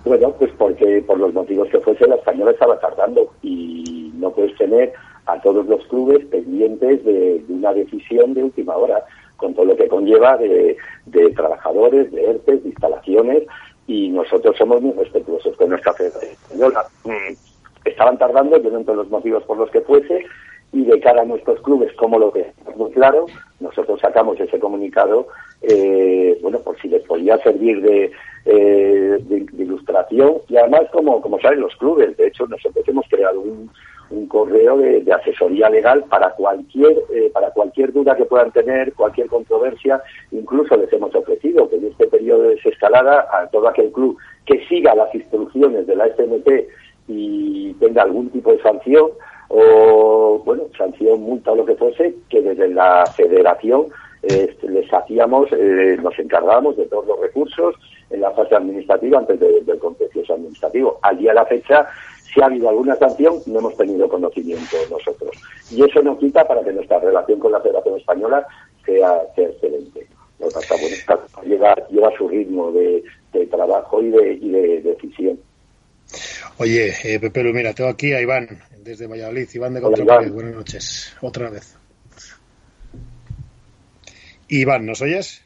Bueno, 0.05 0.33
pues 0.39 0.51
porque 0.57 1.03
por 1.05 1.19
los 1.19 1.31
motivos 1.35 1.69
que 1.69 1.79
fuese, 1.81 2.07
la 2.07 2.15
española 2.15 2.49
estaba 2.49 2.79
tardando 2.79 3.31
y 3.43 4.11
no 4.15 4.31
puedes 4.31 4.57
tener 4.57 4.91
a 5.27 5.39
todos 5.39 5.67
los 5.67 5.85
clubes 5.85 6.25
pendientes 6.25 7.05
de, 7.05 7.43
de 7.47 7.53
una 7.53 7.73
decisión 7.73 8.33
de 8.33 8.45
última 8.45 8.75
hora, 8.75 9.05
con 9.37 9.53
todo 9.53 9.65
lo 9.65 9.75
que 9.75 9.87
conlleva 9.87 10.37
de, 10.37 10.77
de 11.05 11.29
trabajadores, 11.31 12.11
de 12.11 12.29
ERTES, 12.29 12.63
de 12.63 12.69
instalaciones, 12.69 13.43
y 13.91 14.09
nosotros 14.09 14.55
somos 14.57 14.81
muy 14.81 14.93
respetuosos 14.93 15.55
con 15.57 15.69
nuestra 15.69 15.93
federación 15.93 16.31
española. 16.31 16.85
Mm, 17.03 17.33
Estaban 17.83 18.17
tardando, 18.17 18.61
yo 18.61 18.69
no 18.69 18.93
los 18.93 19.09
motivos 19.09 19.43
por 19.43 19.57
los 19.57 19.69
que 19.71 19.81
fuese, 19.81 20.23
y 20.71 20.85
de 20.85 20.99
cara 20.99 21.23
a 21.23 21.25
nuestros 21.25 21.59
clubes, 21.61 21.91
como 21.93 22.19
lo 22.19 22.31
que 22.31 22.41
es 22.41 22.77
muy 22.77 22.91
claro, 22.91 23.25
nosotros 23.59 23.99
sacamos 23.99 24.39
ese 24.39 24.59
comunicado, 24.59 25.27
eh, 25.63 26.37
bueno, 26.43 26.59
por 26.59 26.79
si 26.79 26.89
les 26.89 27.01
podía 27.03 27.39
servir 27.39 27.81
de, 27.81 28.11
eh, 28.45 29.17
de, 29.19 29.45
de, 29.51 29.63
ilustración, 29.63 30.35
y 30.47 30.57
además, 30.57 30.83
como, 30.93 31.19
como 31.21 31.39
saben 31.39 31.59
los 31.59 31.75
clubes, 31.77 32.15
de 32.17 32.27
hecho, 32.27 32.45
nosotros 32.45 32.87
hemos 32.87 33.05
creado 33.09 33.41
un, 33.41 33.69
un 34.11 34.27
correo 34.27 34.77
de, 34.77 35.03
asesoría 35.11 35.69
legal 35.69 36.03
para 36.09 36.31
cualquier 36.31 36.97
eh, 37.13 37.29
para 37.33 37.51
cualquier 37.51 37.91
duda 37.91 38.15
que 38.15 38.25
puedan 38.25 38.51
tener, 38.51 38.93
cualquier 38.93 39.27
controversia, 39.27 40.01
incluso 40.31 40.75
les 40.77 40.91
hemos 40.93 41.13
ofrecido 41.15 41.69
que 41.69 41.77
en 41.77 41.87
este 41.87 42.07
periodo 42.07 42.43
de 42.43 42.55
desescalada 42.55 43.27
a 43.31 43.47
todo 43.47 43.67
aquel 43.67 43.91
club 43.91 44.17
que 44.45 44.65
siga 44.67 44.95
las 44.95 45.13
instrucciones 45.13 45.87
de 45.87 45.95
la 45.95 46.07
SMT 46.07 46.49
y 47.07 47.73
tenga 47.75 48.03
algún 48.03 48.29
tipo 48.29 48.51
de 48.51 48.61
sanción 48.61 49.09
o 49.49 50.41
bueno 50.45 50.63
sanción 50.77 51.21
multa 51.21 51.51
o 51.51 51.55
lo 51.55 51.65
que 51.65 51.75
fuese 51.75 52.15
que 52.29 52.41
desde 52.41 52.69
la 52.69 53.05
federación 53.15 53.87
eh, 54.23 54.55
les 54.63 54.93
hacíamos 54.93 55.49
eh, 55.51 55.97
nos 56.01 56.17
encargábamos 56.19 56.77
de 56.77 56.85
todos 56.85 57.05
los 57.07 57.19
recursos 57.19 57.75
en 58.11 58.21
la 58.21 58.31
fase 58.31 58.55
administrativa 58.55 59.19
antes 59.19 59.39
de, 59.39 59.61
del 59.61 59.79
contencioso 59.79 60.33
administrativo. 60.33 60.99
Al 61.01 61.17
día 61.17 61.31
de 61.31 61.35
la 61.35 61.45
fecha 61.45 61.87
si 62.33 62.41
ha 62.41 62.45
habido 62.45 62.69
alguna 62.69 62.95
sanción, 62.95 63.41
no 63.47 63.59
hemos 63.59 63.75
tenido 63.77 64.07
conocimiento 64.07 64.77
nosotros. 64.89 65.31
Y 65.69 65.83
eso 65.83 66.01
no 66.01 66.17
quita 66.17 66.47
para 66.47 66.63
que 66.63 66.71
nuestra 66.71 66.99
relación 66.99 67.39
con 67.39 67.51
la 67.51 67.61
Federación 67.61 67.97
Española 67.97 68.47
sea, 68.85 69.21
sea 69.35 69.47
excelente. 69.47 70.07
Lo 70.39 70.47
que 70.47 70.53
pasa, 70.53 70.75
bueno, 70.79 71.23
lleva, 71.45 71.75
lleva 71.89 72.17
su 72.17 72.27
ritmo 72.27 72.71
de, 72.71 73.03
de 73.33 73.45
trabajo 73.47 74.01
y 74.01 74.09
de, 74.09 74.33
y 74.33 74.49
de 74.49 74.81
decisión. 74.81 75.39
Oye, 76.57 76.93
eh, 77.03 77.19
Pepe 77.19 77.43
mira, 77.53 77.73
tengo 77.73 77.89
aquí 77.89 78.13
a 78.13 78.21
Iván, 78.21 78.47
desde 78.83 79.07
Valladolid. 79.07 79.47
Iván 79.53 79.73
de 79.73 79.81
Control. 79.81 80.31
Buenas 80.31 80.55
noches. 80.55 81.15
Otra 81.21 81.49
vez. 81.49 81.77
Iván, 84.47 84.85
¿nos 84.85 85.01
oyes? 85.01 85.43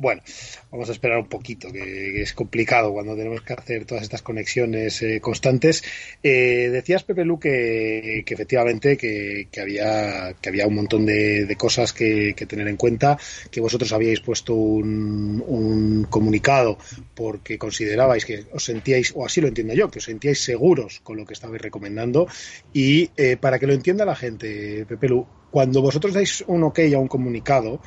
Bueno, 0.00 0.22
vamos 0.70 0.88
a 0.90 0.92
esperar 0.92 1.18
un 1.18 1.26
poquito, 1.26 1.72
que, 1.72 2.22
es 2.22 2.32
complicado 2.32 2.92
cuando 2.92 3.16
tenemos 3.16 3.42
que 3.42 3.52
hacer 3.52 3.84
todas 3.84 4.04
estas 4.04 4.22
conexiones 4.22 5.02
eh, 5.02 5.20
constantes. 5.20 5.82
Eh, 6.22 6.68
decías, 6.70 7.02
Pepe 7.02 7.24
Lu, 7.24 7.40
que, 7.40 8.20
efectivamente 8.24 8.96
que, 8.96 9.48
había, 9.60 10.36
que 10.40 10.50
había 10.50 10.68
un 10.68 10.76
montón 10.76 11.04
de, 11.04 11.52
cosas 11.58 11.92
que, 11.92 12.32
tener 12.48 12.68
en 12.68 12.76
cuenta, 12.76 13.18
que 13.50 13.60
vosotros 13.60 13.92
habíais 13.92 14.20
puesto 14.20 14.54
un, 14.54 15.42
un, 15.44 16.04
comunicado 16.04 16.78
porque 17.16 17.58
considerabais 17.58 18.24
que 18.24 18.44
os 18.52 18.64
sentíais, 18.64 19.12
o 19.16 19.26
así 19.26 19.40
lo 19.40 19.48
entiendo 19.48 19.74
yo, 19.74 19.90
que 19.90 19.98
os 19.98 20.04
sentíais 20.04 20.38
seguros 20.38 21.00
con 21.00 21.16
lo 21.16 21.26
que 21.26 21.34
estabais 21.34 21.60
recomendando. 21.60 22.28
Y 22.72 23.10
eh, 23.16 23.36
para 23.36 23.58
que 23.58 23.66
lo 23.66 23.72
entienda 23.72 24.04
la 24.04 24.14
gente, 24.14 24.86
Pepe 24.86 25.08
Lu, 25.08 25.26
cuando 25.50 25.82
vosotros 25.82 26.14
dais 26.14 26.44
un 26.46 26.62
ok 26.62 26.78
a 26.94 26.98
un 26.98 27.08
comunicado, 27.08 27.80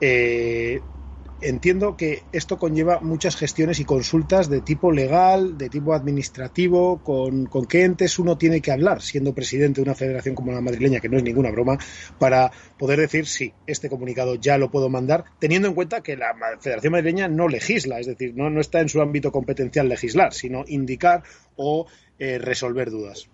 eh, 0.00 0.80
entiendo 1.40 1.96
que 1.96 2.22
esto 2.32 2.58
conlleva 2.58 3.00
muchas 3.00 3.36
gestiones 3.36 3.80
y 3.80 3.84
consultas 3.84 4.48
de 4.48 4.60
tipo 4.60 4.92
legal, 4.92 5.58
de 5.58 5.68
tipo 5.68 5.94
administrativo, 5.94 7.02
con, 7.02 7.46
con, 7.46 7.66
qué 7.66 7.84
entes 7.84 8.18
uno 8.18 8.38
tiene 8.38 8.60
que 8.60 8.72
hablar, 8.72 9.02
siendo 9.02 9.34
presidente 9.34 9.80
de 9.80 9.84
una 9.84 9.94
federación 9.94 10.34
como 10.34 10.52
la 10.52 10.60
madrileña, 10.60 11.00
que 11.00 11.08
no 11.08 11.16
es 11.16 11.22
ninguna 11.22 11.50
broma, 11.50 11.78
para 12.18 12.50
poder 12.78 13.00
decir, 13.00 13.26
sí, 13.26 13.52
este 13.66 13.88
comunicado 13.88 14.36
ya 14.36 14.58
lo 14.58 14.70
puedo 14.70 14.88
mandar, 14.88 15.24
teniendo 15.38 15.68
en 15.68 15.74
cuenta 15.74 16.02
que 16.02 16.16
la 16.16 16.34
federación 16.60 16.92
madrileña 16.92 17.28
no 17.28 17.48
legisla, 17.48 18.00
es 18.00 18.06
decir, 18.06 18.34
no, 18.34 18.50
no 18.50 18.60
está 18.60 18.80
en 18.80 18.88
su 18.88 19.00
ámbito 19.00 19.30
competencial 19.32 19.88
legislar, 19.88 20.32
sino 20.32 20.64
indicar 20.66 21.22
o 21.56 21.86
eh, 22.18 22.38
resolver 22.38 22.90
dudas. 22.90 23.28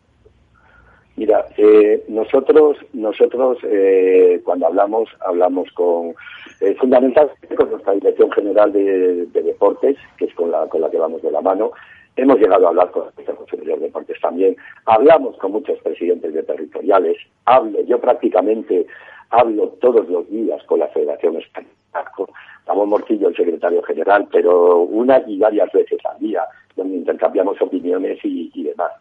Mira, 1.15 1.47
eh, 1.59 2.05
nosotros, 2.09 2.79
nosotros 2.95 3.59
eh, 3.65 4.41
cuando 4.45 4.67
hablamos, 4.67 5.11
hablamos 5.21 5.71
con, 5.73 6.15
eh, 6.63 6.77
fundamentalmente 6.77 7.57
con 7.57 7.71
nuestra 7.71 7.93
Dirección 7.95 8.31
General 8.31 8.73
de, 8.73 9.27
de, 9.27 9.43
Deportes, 9.43 9.97
que 10.17 10.27
es 10.27 10.35
con 10.35 10.53
la, 10.53 10.69
con 10.69 10.81
la 10.81 10.91
que 10.91 10.97
vamos 10.97 11.21
de 11.21 11.33
la 11.33 11.41
mano. 11.41 11.73
Hemos 12.15 12.39
llegado 12.39 12.67
a 12.67 12.69
hablar 12.69 12.93
con 12.93 13.09
el 13.17 13.35
Consejo 13.35 13.65
de 13.65 13.77
Deportes 13.79 14.21
también. 14.21 14.57
Hablamos 14.87 15.37
con 15.39 15.51
muchos 15.51 15.81
presidentes 15.81 16.33
de 16.33 16.43
territoriales. 16.45 17.17
Hablo, 17.47 17.81
yo 17.83 18.01
prácticamente 18.01 18.87
hablo 19.31 19.71
todos 19.81 20.09
los 20.09 20.29
días 20.31 20.63
con 20.65 20.79
la 20.79 20.87
Federación 20.89 21.37
Española, 21.37 22.13
con 22.15 22.27
Ramón 22.65 22.91
Morcillo, 22.91 23.29
el 23.29 23.37
secretario 23.37 23.83
general, 23.83 24.29
pero 24.31 24.83
una 24.83 25.21
y 25.27 25.39
varias 25.39 25.73
veces 25.73 25.99
al 26.05 26.19
día, 26.21 26.45
donde 26.77 26.97
intercambiamos 26.97 27.61
opiniones 27.61 28.21
y 28.23 28.63
demás. 28.63 28.93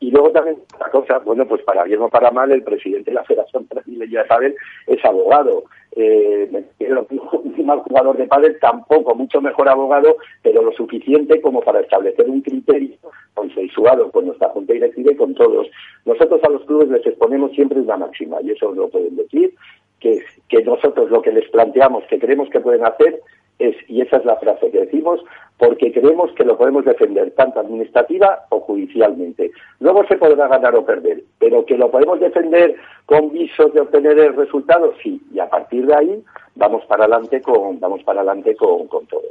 Y 0.00 0.10
luego 0.10 0.30
también 0.30 0.56
otra 0.74 0.90
cosa, 0.90 1.18
bueno, 1.18 1.46
pues 1.46 1.62
para 1.62 1.84
bien 1.84 2.00
o 2.00 2.08
para 2.08 2.30
mal, 2.30 2.50
el 2.50 2.62
presidente 2.62 3.10
de 3.10 3.14
la 3.14 3.24
Federación 3.24 3.66
Brasileña 3.68 4.22
de 4.22 4.28
Padel 4.28 4.56
es 4.86 5.04
abogado. 5.04 5.64
Eh, 5.92 6.48
un 6.80 7.66
mal 7.66 7.80
jugador 7.80 8.16
de 8.16 8.26
pádel, 8.26 8.58
tampoco, 8.60 9.14
mucho 9.14 9.40
mejor 9.40 9.68
abogado, 9.68 10.16
pero 10.42 10.62
lo 10.62 10.72
suficiente 10.72 11.40
como 11.40 11.60
para 11.60 11.80
establecer 11.80 12.28
un 12.28 12.40
criterio 12.40 12.96
consensuado 13.34 14.10
con 14.10 14.26
nuestra 14.26 14.48
junta 14.50 14.72
directiva 14.72 15.12
y 15.12 15.16
con 15.16 15.34
todos. 15.34 15.68
Nosotros 16.04 16.40
a 16.44 16.48
los 16.48 16.64
clubes 16.64 16.88
les 16.88 17.06
exponemos 17.06 17.52
siempre 17.52 17.80
una 17.80 17.96
máxima, 17.96 18.40
y 18.42 18.52
eso 18.52 18.72
lo 18.72 18.88
pueden 18.88 19.16
decir, 19.16 19.54
que, 19.98 20.24
que 20.48 20.62
nosotros 20.62 21.10
lo 21.10 21.20
que 21.20 21.32
les 21.32 21.48
planteamos 21.50 22.04
que 22.08 22.18
creemos 22.18 22.48
que 22.48 22.60
pueden 22.60 22.84
hacer 22.86 23.20
es, 23.60 23.76
y 23.88 24.00
esa 24.00 24.16
es 24.16 24.24
la 24.24 24.36
frase 24.36 24.70
que 24.70 24.80
decimos, 24.80 25.20
porque 25.58 25.92
creemos 25.92 26.32
que 26.32 26.44
lo 26.44 26.56
podemos 26.56 26.84
defender 26.84 27.30
tanto 27.32 27.60
administrativa 27.60 28.46
o 28.48 28.60
judicialmente. 28.60 29.50
Luego 29.78 30.06
se 30.06 30.16
podrá 30.16 30.48
ganar 30.48 30.74
o 30.74 30.84
perder, 30.84 31.22
pero 31.38 31.66
que 31.66 31.76
lo 31.76 31.90
podemos 31.90 32.18
defender 32.18 32.76
con 33.04 33.30
visos 33.30 33.72
de 33.74 33.80
obtener 33.80 34.18
el 34.18 34.34
resultado, 34.34 34.94
sí, 35.02 35.20
y 35.32 35.38
a 35.38 35.50
partir 35.50 35.86
de 35.86 35.94
ahí 35.94 36.24
vamos 36.54 36.84
para 36.86 37.04
adelante 37.04 37.42
con, 37.42 37.78
vamos 37.78 38.02
para 38.04 38.20
adelante 38.20 38.56
con, 38.56 38.86
con 38.88 39.06
todo. 39.06 39.22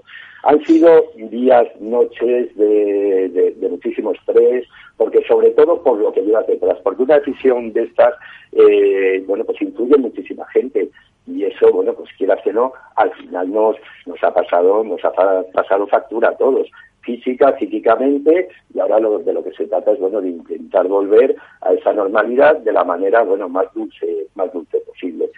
Han 0.44 0.64
sido 0.66 1.04
días, 1.16 1.68
noches 1.82 2.56
de, 2.56 3.30
de, 3.30 3.52
de, 3.52 3.70
muchísimo 3.70 4.12
estrés, 4.12 4.68
porque 4.98 5.24
sobre 5.28 5.50
todo 5.52 5.82
por 5.82 5.98
lo 5.98 6.14
que 6.14 6.22
llevas 6.22 6.48
detrás, 6.48 6.78
porque 6.84 7.04
una 7.04 7.20
decisión 7.20 7.74
de 7.74 7.84
estas, 7.84 8.14
eh, 8.54 9.24
bueno, 9.28 9.44
pues 9.46 9.62
influye 9.62 9.98
muchísima 9.98 10.46
gente 10.48 10.90
y 11.30 11.46
eso, 11.46 11.72
bueno, 11.72 11.94
pues 11.94 12.10
quieras 12.18 12.40
que 12.44 12.52
no, 12.52 12.74
al 12.96 13.12
final 13.14 13.52
nos, 13.52 13.76
nos 14.06 14.24
ha 14.24 14.34
pasado, 14.34 14.84
nos 14.84 15.04
ha 15.06 15.12
pasado 15.54 15.88
factura 15.88 16.30
a 16.30 16.38
todos, 16.38 16.68
física, 17.02 17.56
psíquicamente, 17.58 18.50
y 18.74 18.80
ahora 18.80 19.00
lo, 19.00 19.20
de 19.20 19.34
lo 19.34 19.44
que 19.44 19.52
se 19.54 19.68
trata 19.68 19.92
es, 19.92 20.00
bueno, 20.00 20.22
de 20.22 20.30
intentar 20.30 20.88
volver 20.88 21.36
a 21.62 21.74
esa 21.74 21.94
normalidad 21.94 22.58
de 22.58 22.74
la 22.74 22.84
manera, 22.84 23.24
bueno, 23.24 23.48
más 23.48 23.72
dulce, 23.74 24.28
más 24.36 24.52
dulce 24.52 24.80
posible. 24.80 25.30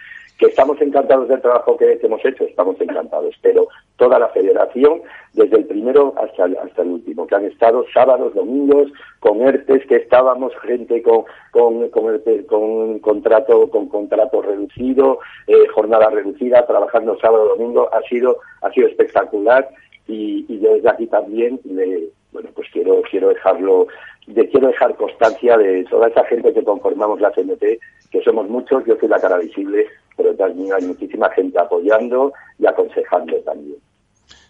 Que 0.42 0.48
estamos 0.48 0.80
encantados 0.80 1.28
del 1.28 1.40
trabajo 1.40 1.76
que, 1.76 2.00
hemos 2.02 2.24
hecho, 2.24 2.42
estamos 2.42 2.74
encantados, 2.80 3.32
pero 3.42 3.68
toda 3.96 4.18
la 4.18 4.26
federación, 4.30 5.00
desde 5.34 5.58
el 5.58 5.66
primero 5.66 6.14
hasta 6.16 6.46
el, 6.46 6.56
hasta 6.56 6.82
el 6.82 6.88
último, 6.88 7.28
que 7.28 7.36
han 7.36 7.44
estado 7.44 7.84
sábados, 7.94 8.34
domingos, 8.34 8.90
con 9.20 9.40
ERTES, 9.40 9.86
que 9.86 9.94
estábamos 9.98 10.52
gente 10.60 11.00
con, 11.00 11.26
con, 11.52 11.88
con, 11.90 12.98
contrato, 12.98 13.70
con 13.70 13.86
contrato 13.88 14.42
reducido, 14.42 15.20
eh, 15.46 15.68
jornada 15.72 16.10
reducida, 16.10 16.66
trabajando 16.66 17.16
sábado, 17.20 17.50
domingo, 17.50 17.88
ha 17.94 18.02
sido, 18.08 18.38
ha 18.62 18.72
sido 18.72 18.88
espectacular 18.88 19.68
y, 20.08 20.58
yo 20.58 20.74
desde 20.74 20.90
aquí 20.90 21.06
también 21.06 21.60
le, 21.66 22.08
bueno, 22.32 22.48
pues 22.56 22.66
quiero, 22.72 23.00
quiero 23.08 23.28
dejarlo, 23.28 23.86
de, 24.26 24.48
quiero 24.48 24.66
dejar 24.66 24.96
constancia 24.96 25.56
de 25.56 25.84
toda 25.84 26.08
esa 26.08 26.24
gente 26.24 26.52
que 26.52 26.64
conformamos 26.64 27.20
la 27.20 27.30
CNT, 27.30 27.78
que 28.10 28.22
somos 28.24 28.48
muchos, 28.48 28.84
yo 28.86 28.96
soy 28.98 29.08
la 29.08 29.20
cara 29.20 29.38
visible, 29.38 29.86
pero 30.16 30.34
también 30.34 30.72
hay 30.72 30.84
muchísima 30.84 31.30
gente 31.30 31.58
apoyando 31.58 32.32
y 32.58 32.66
aconsejando 32.66 33.36
también. 33.40 33.78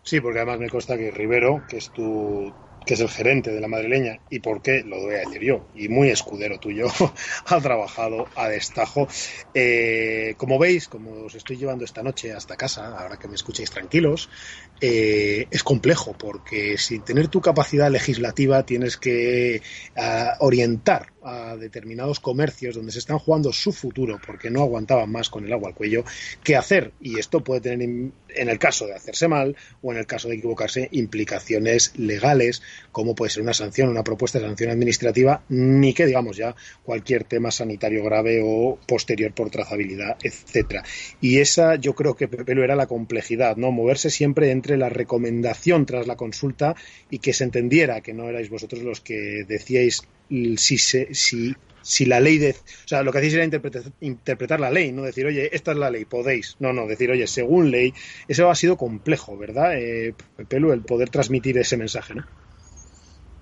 Sí, 0.03 0.21
porque 0.21 0.39
además 0.41 0.59
me 0.59 0.69
consta 0.69 0.97
que 0.97 1.11
Rivero, 1.11 1.63
que 1.69 1.77
es 1.77 1.91
tu, 1.91 2.53
que 2.85 2.95
es 2.95 3.01
el 3.01 3.09
gerente 3.09 3.51
de 3.53 3.61
la 3.61 3.69
madrileña, 3.69 4.21
y 4.31 4.41
por 4.41 4.63
qué, 4.63 4.83
lo 4.85 5.01
voy 5.01 5.15
a 5.15 5.19
decir 5.19 5.43
yo, 5.43 5.67
y 5.75 5.89
muy 5.89 6.09
escudero 6.09 6.59
tuyo, 6.59 6.89
ha 7.47 7.61
trabajado 7.61 8.27
a 8.37 8.49
destajo. 8.49 9.09
Eh, 9.55 10.35
como 10.37 10.59
veis, 10.59 10.89
como 10.89 11.25
os 11.25 11.35
estoy 11.35 11.57
llevando 11.57 11.85
esta 11.85 12.03
noche 12.03 12.33
hasta 12.33 12.57
casa, 12.57 12.99
ahora 12.99 13.19
que 13.19 13.29
me 13.29 13.35
escuchéis 13.35 13.71
tranquilos, 13.71 14.29
eh, 14.81 15.47
es 15.51 15.63
complejo, 15.63 16.15
porque 16.19 16.77
sin 16.79 17.03
tener 17.03 17.29
tu 17.29 17.41
capacidad 17.41 17.91
legislativa 17.91 18.65
tienes 18.65 18.97
que 18.97 19.63
ah, 19.97 20.37
orientar 20.41 21.13
a 21.25 21.57
determinados 21.57 22.21
comercios 22.21 22.75
donde 22.75 22.93
se 22.93 22.99
están 22.99 23.19
jugando 23.19 23.53
su 23.53 23.73
futuro 23.73 24.21
porque 24.25 24.51
no 24.51 24.63
aguantaban 24.63 25.11
más 25.11 25.31
con 25.31 25.45
el 25.45 25.53
agua 25.53 25.69
al 25.69 25.75
cuello, 25.75 26.05
qué 26.43 26.57
hacer. 26.57 26.93
Y 27.01 27.19
esto 27.19 27.45
puede 27.45 27.61
tener, 27.61 27.89
en 27.89 28.49
el 28.49 28.59
caso 28.59 28.87
de 28.87 28.95
hacerse 28.95 29.29
mal 29.29 29.57
o 29.83 29.93
en 29.93 29.99
el 29.99 30.07
caso 30.07 30.29
de 30.29 30.37
equivocarse, 30.37 30.89
implicaciones 30.93 31.93
legales, 31.97 32.63
como 32.91 33.15
puede 33.15 33.31
ser 33.31 33.43
una 33.43 33.55
sanción, 33.55 33.89
una 33.89 34.05
propuesta 34.05 34.39
de 34.39 34.47
sanción 34.47 34.71
administrativa, 34.71 35.43
ni 35.49 35.95
que 35.95 36.07
digamos 36.07 36.37
ya 36.37 36.55
cualquier 36.83 37.25
tema 37.25 37.51
sanitario 37.51 38.05
grave 38.05 38.41
o 38.45 38.79
posterior 38.87 39.33
por 39.33 39.51
trazabilidad, 39.51 40.17
etcétera. 40.23 40.83
Y 41.21 41.39
esa 41.39 41.77
yo 41.77 41.95
creo 41.95 42.15
que 42.15 42.29
Pepe 42.29 42.55
lo 42.55 42.65
era 42.65 42.77
la 42.77 42.87
complejidad, 42.87 43.57
¿no? 43.57 43.73
Moverse 43.73 44.11
siempre 44.11 44.51
entre 44.51 44.77
la 44.77 44.89
recomendación 44.89 45.87
tras 45.87 46.07
la 46.07 46.17
consulta 46.17 46.75
y 47.11 47.19
que 47.19 47.33
se 47.33 47.45
entendiera 47.45 48.01
que 48.01 48.15
no 48.15 48.29
erais 48.29 48.51
vosotros 48.51 48.83
los 48.83 49.01
que 49.01 49.45
decíais 49.47 50.03
si, 50.57 50.79
se, 50.79 51.15
si, 51.15 51.55
si 51.83 52.05
la 52.07 52.21
ley 52.21 52.39
de... 52.39 52.51
O 52.51 52.89
sea, 52.89 53.03
lo 53.03 53.13
que 53.13 53.19
hacéis 53.19 53.35
era 53.35 53.45
interpretar, 54.01 54.61
la 54.61 54.71
ley, 54.71 54.93
no 54.93 55.03
decir, 55.03 55.27
oye, 55.27 55.55
esta 55.55 55.73
es 55.73 55.79
la 55.79 55.91
ley, 55.91 56.05
podéis. 56.05 56.57
No, 56.59 56.73
no, 56.73 56.87
decir, 56.87 57.11
oye, 57.11 57.27
según 57.27 57.71
ley. 57.71 57.93
Eso 58.29 58.51
ha 58.51 58.55
sido 58.55 58.77
complejo, 58.77 59.37
¿verdad, 59.37 59.77
eh, 59.77 60.15
Pelu, 60.49 60.73
el 60.73 60.83
poder 60.83 61.11
transmitir 61.11 61.59
ese 61.59 61.77
mensaje, 61.77 62.15
¿no? 62.15 62.27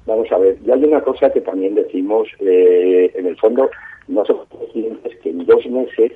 Vamos 0.07 0.31
a 0.33 0.39
ver, 0.39 0.59
y 0.65 0.71
hay 0.71 0.85
una 0.85 1.01
cosa 1.03 1.31
que 1.31 1.41
también 1.41 1.75
decimos, 1.75 2.29
eh, 2.41 3.13
en 3.15 3.27
el 3.27 3.37
fondo, 3.37 3.71
nosotros 4.09 4.49
conscientes 4.49 5.17
que 5.19 5.31
en 5.31 5.45
dos 5.45 5.65
meses 5.67 6.13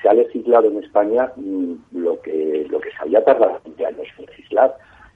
se 0.00 0.08
ha 0.08 0.14
legislado 0.14 0.68
en 0.68 0.82
España 0.82 1.32
mm, 1.36 1.74
lo 1.92 2.20
que 2.20 2.66
lo 2.70 2.80
que 2.80 2.90
se 2.90 2.96
había 3.00 3.24
tardado 3.24 3.60
20 3.64 3.86
años 3.86 4.06
en 4.18 4.26
legislar. 4.26 4.74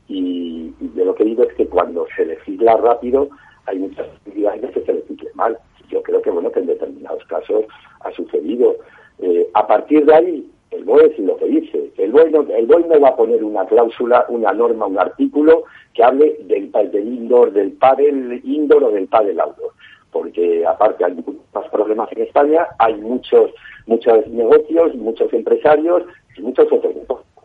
Y, 0.08 0.72
y 0.80 0.90
yo 0.96 1.04
lo 1.04 1.14
que 1.14 1.24
digo 1.24 1.44
es 1.44 1.54
que 1.54 1.66
cuando 1.66 2.06
se 2.16 2.26
legisla 2.26 2.76
rápido, 2.76 3.28
hay 3.66 3.78
muchas 3.78 4.06
posibilidades 4.08 4.62
de 4.62 4.70
que 4.70 4.80
se 4.82 4.92
legisle 4.94 5.30
mal. 5.34 5.58
Yo 5.88 6.02
creo 6.02 6.22
que, 6.22 6.30
bueno, 6.30 6.50
que 6.50 6.60
en 6.60 6.66
determinados 6.66 7.24
casos 7.26 7.64
ha 8.00 8.10
sucedido. 8.12 8.76
Eh, 9.18 9.48
a 9.54 9.66
partir 9.66 10.04
de 10.04 10.14
ahí, 10.14 10.50
el 10.72 10.84
BOE 10.84 11.06
es 11.06 11.18
lo 11.18 11.36
que 11.36 11.46
dice. 11.46 11.92
El 11.98 12.12
BOE, 12.12 12.30
no, 12.30 12.40
el 12.42 12.66
BOE 12.66 12.86
no 12.88 13.00
va 13.00 13.08
a 13.08 13.16
poner 13.16 13.42
una 13.44 13.64
cláusula, 13.66 14.24
una 14.28 14.52
norma, 14.52 14.86
un 14.86 14.98
artículo 14.98 15.64
que 15.94 16.02
hable 16.02 16.36
del, 16.44 16.72
del 16.72 17.06
indoor, 17.06 17.52
del 17.52 17.72
pádel 17.72 18.40
indoor 18.44 18.84
o 18.84 18.90
del 18.90 19.06
pádel 19.08 19.40
outdoor. 19.40 19.72
Porque 20.10 20.64
aparte 20.66 21.04
hay 21.04 21.16
más 21.54 21.68
problemas 21.68 22.10
en 22.12 22.22
España, 22.22 22.66
hay 22.78 22.94
muchos, 22.96 23.50
muchos 23.86 24.26
negocios, 24.28 24.94
muchos 24.96 25.32
empresarios 25.32 26.02
y 26.36 26.42
muchos 26.42 26.70
otros. 26.70 26.94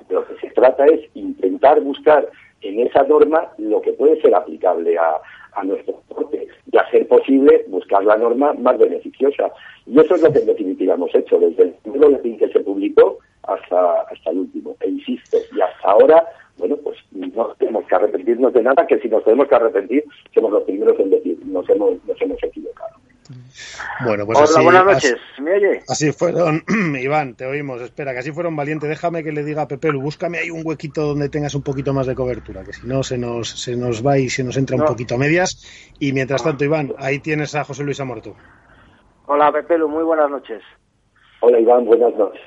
Lo 0.10 0.26
que 0.26 0.36
se 0.40 0.50
trata 0.52 0.86
es 0.86 1.02
intentar 1.14 1.82
buscar 1.82 2.30
en 2.62 2.80
esa 2.80 3.04
norma 3.04 3.52
lo 3.58 3.82
que 3.82 3.94
puede 3.94 4.20
ser 4.22 4.34
aplicable 4.36 4.98
a, 4.98 5.18
a 5.54 5.64
nuestro 5.64 6.02
deporte 6.08 6.48
y 6.72 6.78
a 6.78 6.90
ser 6.90 7.08
posible 7.08 7.66
buscar 7.68 8.04
la 8.04 8.18
norma 8.18 8.54
más 8.54 8.78
beneficiosa. 8.78 9.52
Y 9.86 10.00
eso 10.00 10.16
es 10.16 10.22
lo 10.22 10.32
que 10.32 10.40
en 10.40 10.46
definitiva 10.46 10.94
hemos 10.94 11.14
hecho 11.16 11.40
desde 11.40 11.64
el 11.64 11.72
primer 11.82 12.02
boletín 12.02 12.38
que 12.38 12.50
se 12.50 12.60
publicó 12.60 13.20
hasta, 13.44 14.02
hasta 14.02 14.32
el 14.32 14.40
último. 14.40 14.76
E 14.82 14.90
insisto, 14.90 15.38
y 15.56 15.62
hasta 15.62 15.90
ahora, 15.90 16.24
bueno, 16.58 16.76
pues 16.78 16.98
no 17.12 17.48
tenemos 17.58 17.86
que 17.88 17.96
arrepentirnos 17.96 18.54
de 18.54 18.64
nada, 18.64 18.86
que 18.86 19.00
si 19.00 19.10
nos 19.10 19.24
tenemos 19.24 19.48
que 19.48 19.56
arrepentir, 19.56 20.04
somos 20.34 20.52
los 20.52 20.64
primeros 20.64 21.00
en 21.00 21.10
decir, 21.10 21.40
nos 21.46 21.68
hemos, 21.70 22.04
nos 22.06 22.22
hemos 22.22 22.42
equivocado. 22.44 22.96
Bueno, 24.04 24.26
pues 24.26 24.40
Hola, 24.40 24.64
buenas 24.64 24.86
noches. 24.86 25.16
¿Me 25.40 25.54
oye? 25.54 25.82
Así 25.88 26.12
fueron, 26.12 26.64
Iván, 27.02 27.36
te 27.36 27.46
oímos. 27.46 27.82
Espera, 27.82 28.14
que 28.14 28.20
así 28.20 28.32
fueron 28.32 28.56
valientes. 28.56 28.90
Déjame 28.90 29.24
que 29.24 29.32
le 29.32 29.44
diga 29.44 29.64
a 29.64 29.68
Pepelu, 29.68 30.02
búscame 30.02 30.40
ahí 30.40 30.50
un 30.50 30.62
huequito 30.66 31.02
donde 31.08 31.30
tengas 31.30 31.56
un 31.56 31.64
poquito 31.64 31.94
más 31.94 32.08
de 32.08 32.16
cobertura, 32.16 32.64
que 32.64 32.74
si 32.74 32.88
no 32.88 33.04
se 33.04 33.18
nos, 33.18 33.50
se 33.50 33.76
nos 33.76 34.06
va 34.06 34.18
y 34.18 34.30
se 34.30 34.44
nos 34.44 34.58
entra 34.58 34.76
un 34.76 34.86
poquito 34.86 35.16
a 35.16 35.18
medias. 35.18 35.94
Y 36.00 36.14
mientras 36.14 36.44
tanto, 36.44 36.64
Iván, 36.64 36.94
ahí 36.98 37.20
tienes 37.20 37.56
a 37.56 37.64
José 37.64 37.84
Luis 37.84 38.00
Amorto. 38.00 38.36
Hola, 39.26 39.52
Pepelu, 39.52 39.88
muy 39.88 40.04
buenas 40.04 40.30
noches. 40.30 40.62
Hola, 41.42 41.60
Iván, 41.60 41.86
buenas 41.86 42.14
noches. 42.16 42.42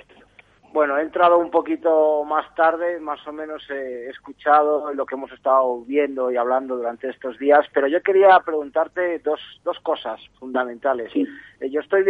Bueno, 0.73 0.97
he 0.99 1.03
entrado 1.03 1.39
un 1.39 1.51
poquito 1.51 2.25
más 2.25 2.55
tarde, 2.55 3.01
más 3.01 3.27
o 3.27 3.33
menos 3.33 3.69
he 3.71 4.09
escuchado 4.09 4.95
lo 4.95 5.05
que 5.05 5.17
hemos 5.17 5.33
estado 5.33 5.81
viendo 5.81 6.31
y 6.31 6.37
hablando 6.37 6.77
durante 6.77 7.09
estos 7.09 7.37
días, 7.41 7.67
pero 7.75 7.89
yo 7.89 8.01
quería 8.03 8.39
preguntarte 8.41 9.19
dos, 9.19 9.41
dos 9.65 9.81
cosas 9.81 10.21
fundamentales. 10.39 11.11
Eh, 11.17 11.71
yo 11.71 11.81
estoy 11.81 12.05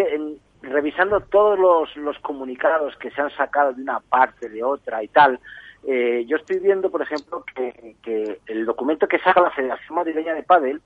revisando 0.60 1.20
todos 1.20 1.58
los, 1.58 1.96
los 1.96 2.18
comunicados 2.18 2.94
que 2.98 3.10
se 3.10 3.22
han 3.22 3.30
sacado 3.30 3.72
de 3.72 3.80
una 3.80 4.00
parte, 4.00 4.50
de 4.50 4.62
otra 4.62 5.02
y 5.02 5.08
tal. 5.08 5.40
Eh, 5.86 6.26
yo 6.28 6.36
estoy 6.36 6.58
viendo, 6.58 6.90
por 6.90 7.00
ejemplo, 7.00 7.42
que, 7.54 7.96
que 8.02 8.40
el 8.46 8.66
documento 8.66 9.08
que 9.08 9.20
saca 9.20 9.40
la 9.40 9.52
Federación 9.52 9.94
Madrileña 9.94 10.34
de 10.34 10.42
Padel 10.42 10.82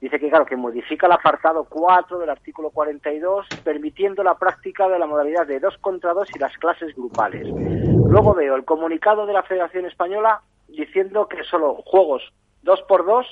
dice 0.00 0.18
que, 0.18 0.28
claro, 0.28 0.46
que 0.46 0.56
modifica 0.56 1.06
el 1.06 1.12
apartado 1.12 1.64
4 1.64 2.18
del 2.18 2.30
artículo 2.30 2.70
42, 2.70 3.46
permitiendo 3.64 4.22
la 4.22 4.36
práctica 4.36 4.88
de 4.88 4.98
la 4.98 5.06
modalidad 5.06 5.46
de 5.46 5.60
2 5.60 5.78
contra 5.78 6.14
2 6.14 6.28
y 6.34 6.38
las 6.38 6.56
clases 6.58 6.94
grupales. 6.94 7.46
Luego 7.48 8.34
veo 8.34 8.56
el 8.56 8.64
comunicado 8.64 9.26
de 9.26 9.32
la 9.32 9.42
Federación 9.42 9.86
Española 9.86 10.40
diciendo 10.68 11.28
que 11.28 11.42
solo 11.44 11.82
juegos 11.84 12.22
2 12.62 12.82
por 12.82 13.04
2 13.04 13.26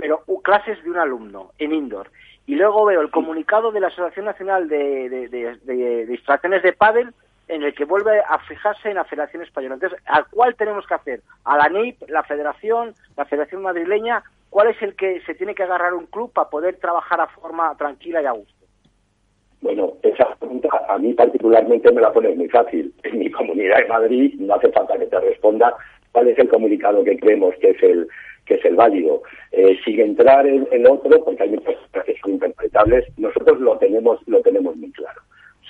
pero 0.00 0.24
clases 0.42 0.82
de 0.82 0.90
un 0.90 0.96
alumno 0.96 1.52
en 1.58 1.72
indoor. 1.74 2.10
Y 2.46 2.54
luego 2.54 2.86
veo 2.86 3.02
el 3.02 3.10
comunicado 3.10 3.70
de 3.70 3.80
la 3.80 3.88
Asociación 3.88 4.24
Nacional 4.24 4.66
de, 4.66 5.10
de, 5.10 5.28
de, 5.28 5.58
de 5.64 6.60
de 6.60 6.72
Pádel 6.72 7.12
en 7.48 7.62
el 7.64 7.74
que 7.74 7.84
vuelve 7.84 8.20
a 8.20 8.38
fijarse 8.38 8.88
en 8.88 8.94
la 8.94 9.04
Federación 9.04 9.42
Española. 9.42 9.74
Entonces, 9.74 10.00
¿a 10.06 10.22
cuál 10.22 10.54
tenemos 10.54 10.86
que 10.86 10.94
hacer? 10.94 11.20
¿A 11.44 11.56
la 11.56 11.68
NEIP, 11.68 12.08
la 12.08 12.22
Federación, 12.22 12.94
la 13.16 13.26
Federación 13.26 13.62
Madrileña 13.62 14.22
¿cuál 14.50 14.68
es 14.68 14.82
el 14.82 14.94
que 14.94 15.20
se 15.22 15.34
tiene 15.34 15.54
que 15.54 15.62
agarrar 15.62 15.94
un 15.94 16.06
club 16.06 16.32
para 16.32 16.50
poder 16.50 16.76
trabajar 16.76 17.20
a 17.20 17.28
forma 17.28 17.74
tranquila 17.76 18.20
y 18.22 18.26
a 18.26 18.32
gusto? 18.32 18.54
Bueno, 19.62 19.92
esa 20.02 20.34
pregunta 20.36 20.68
a 20.88 20.98
mí 20.98 21.12
particularmente 21.14 21.92
me 21.92 22.00
la 22.00 22.12
pone 22.12 22.34
muy 22.34 22.48
fácil. 22.48 22.92
En 23.04 23.18
mi 23.18 23.30
comunidad 23.30 23.78
de 23.78 23.88
Madrid 23.88 24.34
no 24.38 24.54
hace 24.54 24.70
falta 24.72 24.98
que 24.98 25.06
te 25.06 25.20
responda 25.20 25.74
cuál 26.12 26.28
es 26.28 26.38
el 26.38 26.48
comunicado 26.48 27.04
que 27.04 27.18
creemos 27.18 27.54
que 27.60 27.70
es 27.70 27.82
el 27.82 28.08
que 28.46 28.54
es 28.54 28.64
el 28.64 28.74
válido. 28.74 29.22
Eh, 29.52 29.78
sin 29.84 30.00
entrar 30.00 30.46
en, 30.46 30.66
en, 30.72 30.86
otro, 30.86 31.24
porque 31.24 31.42
hay 31.42 31.50
muchas 31.50 31.76
cosas 31.76 32.04
que 32.04 32.16
son 32.18 32.32
interpretables, 32.32 33.06
nosotros 33.16 33.60
lo 33.60 33.78
tenemos 33.78 34.18
lo 34.26 34.40
tenemos 34.40 34.74
muy 34.76 34.90
claro 34.92 35.20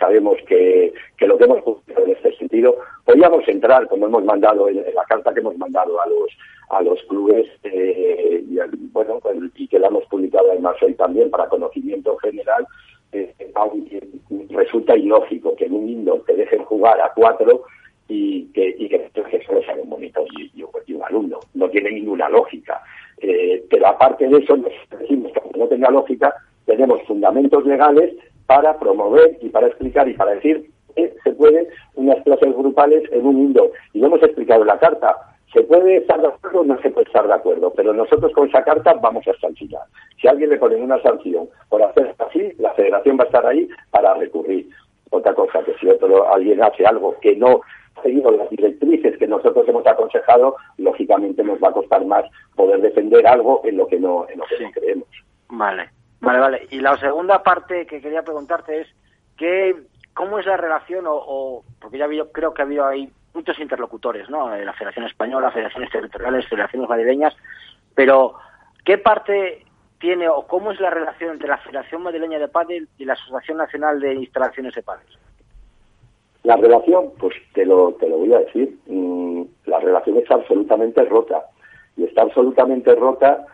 sabemos 0.00 0.36
que, 0.48 0.92
que 1.16 1.26
lo 1.28 1.38
que 1.38 1.44
hemos 1.44 1.62
publicado 1.62 2.06
en 2.06 2.12
este 2.12 2.34
sentido, 2.36 2.76
podríamos 3.04 3.46
entrar, 3.46 3.86
como 3.86 4.06
hemos 4.06 4.24
mandado 4.24 4.68
en, 4.68 4.82
la 4.94 5.04
carta 5.04 5.32
que 5.32 5.40
hemos 5.40 5.56
mandado 5.56 6.00
a 6.00 6.06
los 6.08 6.30
a 6.70 6.82
los 6.82 7.02
clubes, 7.08 7.48
eh, 7.64 8.44
y, 8.48 8.56
bueno, 8.92 9.18
pues, 9.20 9.36
y 9.56 9.66
que 9.66 9.80
la 9.80 9.88
hemos 9.88 10.06
publicado 10.06 10.52
además 10.52 10.76
hoy 10.82 10.94
también 10.94 11.28
para 11.28 11.48
conocimiento 11.48 12.16
general, 12.18 12.64
eh, 13.12 13.34
resulta 14.50 14.96
ilógico 14.96 15.56
que 15.56 15.66
en 15.66 15.74
un 15.74 15.88
indoor 15.88 16.22
te 16.26 16.34
dejen 16.34 16.64
jugar 16.64 17.00
a 17.00 17.12
cuatro 17.12 17.64
y 18.06 18.44
que, 18.52 18.76
y 18.78 18.88
que, 18.88 19.10
solo 19.46 19.62
sea 19.62 19.74
un 19.74 19.88
monitor 19.88 20.24
y, 20.36 20.62
un 20.92 21.02
alumno. 21.02 21.40
No 21.54 21.68
tiene 21.70 21.90
ninguna 21.92 22.28
lógica. 22.28 22.80
Eh, 23.20 23.64
pero 23.68 23.88
aparte 23.88 24.28
de 24.28 24.38
eso, 24.38 24.56
decimos 24.98 25.32
que 25.32 25.58
no 25.58 25.66
tenga 25.66 25.90
lógica, 25.90 26.34
tenemos 26.66 27.02
fundamentos 27.02 27.64
legales 27.64 28.14
para 28.50 28.76
promover 28.76 29.38
y 29.40 29.48
para 29.48 29.68
explicar 29.68 30.08
y 30.08 30.14
para 30.14 30.32
decir 30.32 30.68
que 30.96 31.14
se 31.22 31.30
pueden 31.34 31.68
unas 31.94 32.20
clases 32.24 32.52
grupales 32.52 33.04
en 33.12 33.24
un 33.24 33.36
mundo. 33.36 33.70
Y 33.92 34.00
lo 34.00 34.08
hemos 34.08 34.20
explicado 34.24 34.62
en 34.62 34.66
la 34.66 34.78
carta. 34.80 35.16
Se 35.52 35.62
puede 35.62 35.98
estar 35.98 36.20
de 36.20 36.26
acuerdo 36.26 36.62
o 36.62 36.64
no 36.64 36.76
se 36.82 36.90
puede 36.90 37.06
estar 37.06 37.28
de 37.28 37.32
acuerdo, 37.32 37.72
pero 37.76 37.92
nosotros 37.92 38.32
con 38.32 38.48
esa 38.48 38.64
carta 38.64 38.94
vamos 38.94 39.24
a 39.28 39.38
sancionar. 39.40 39.82
Si 40.20 40.26
alguien 40.26 40.50
le 40.50 40.56
pone 40.56 40.74
una 40.74 41.00
sanción 41.00 41.48
por 41.68 41.80
hacer 41.80 42.12
así, 42.18 42.52
la 42.58 42.72
federación 42.72 43.18
va 43.20 43.22
a 43.22 43.26
estar 43.26 43.46
ahí 43.46 43.68
para 43.92 44.14
recurrir. 44.14 44.68
Otra 45.10 45.32
cosa, 45.32 45.62
que 45.62 45.74
si 45.74 45.88
otro 45.88 46.28
alguien 46.34 46.60
hace 46.60 46.84
algo 46.84 47.14
que 47.20 47.36
no 47.36 47.60
ha 47.94 48.02
seguido 48.02 48.32
las 48.32 48.50
directrices 48.50 49.16
que 49.16 49.28
nosotros 49.28 49.68
hemos 49.68 49.86
aconsejado, 49.86 50.56
lógicamente 50.76 51.44
nos 51.44 51.62
va 51.62 51.68
a 51.68 51.72
costar 51.72 52.04
más 52.04 52.24
poder 52.56 52.80
defender 52.80 53.24
algo 53.28 53.60
en 53.62 53.76
lo 53.76 53.86
que 53.86 54.00
no, 54.00 54.26
en 54.28 54.40
lo 54.40 54.44
que 54.46 54.64
no 54.64 54.72
creemos. 54.72 55.08
Vale, 55.50 55.88
vale, 56.20 56.38
vale. 56.38 56.66
Y 56.70 56.80
la 56.80 56.96
segunda 56.98 57.42
parte 57.42 57.86
que 57.86 58.00
quería 58.00 58.22
preguntarte 58.22 58.82
es 58.82 58.88
que 59.36 59.74
cómo 60.14 60.38
es 60.38 60.46
la 60.46 60.56
relación 60.56 61.04
o, 61.08 61.62
porque 61.80 61.98
ya 61.98 62.04
habido, 62.04 62.30
creo 62.32 62.52
que 62.52 62.62
ha 62.62 62.64
habido 62.64 62.86
ahí 62.86 63.10
muchos 63.34 63.58
interlocutores, 63.58 64.28
¿no? 64.28 64.54
La 64.56 64.72
Federación 64.72 65.06
Española, 65.06 65.52
federaciones 65.52 65.90
territoriales, 65.90 66.48
federaciones 66.48 66.88
madrileñas, 66.88 67.36
pero 67.94 68.34
¿qué 68.84 68.98
parte 68.98 69.64
tiene 70.00 70.28
o 70.28 70.46
cómo 70.46 70.72
es 70.72 70.80
la 70.80 70.90
relación 70.90 71.32
entre 71.32 71.48
la 71.48 71.58
Federación 71.58 72.02
Madrileña 72.02 72.38
de 72.38 72.48
Pádel 72.48 72.88
y 72.98 73.04
la 73.04 73.12
Asociación 73.12 73.58
Nacional 73.58 74.00
de 74.00 74.14
Instalaciones 74.14 74.74
de 74.74 74.82
Pádel? 74.82 75.06
La 76.42 76.56
relación, 76.56 77.12
pues 77.18 77.34
te 77.52 77.66
lo, 77.66 77.92
te 77.94 78.08
lo 78.08 78.16
voy 78.16 78.32
a 78.32 78.38
decir, 78.38 78.78
mm, 78.86 79.42
la 79.66 79.78
relación 79.78 80.16
está 80.16 80.36
absolutamente 80.36 81.04
rota. 81.04 81.44
Y 81.96 82.04
está 82.04 82.22
absolutamente 82.22 82.94
rota 82.94 83.44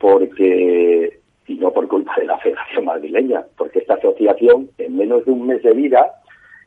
porque, 0.00 1.19
y 1.50 1.56
no 1.56 1.72
por 1.72 1.88
culpa 1.88 2.14
de 2.16 2.26
la 2.26 2.38
Federación 2.38 2.84
Madrileña, 2.84 3.44
porque 3.56 3.80
esta 3.80 3.94
asociación, 3.94 4.70
en 4.78 4.96
menos 4.96 5.24
de 5.24 5.32
un 5.32 5.48
mes 5.48 5.60
de 5.64 5.72
vida, 5.72 6.14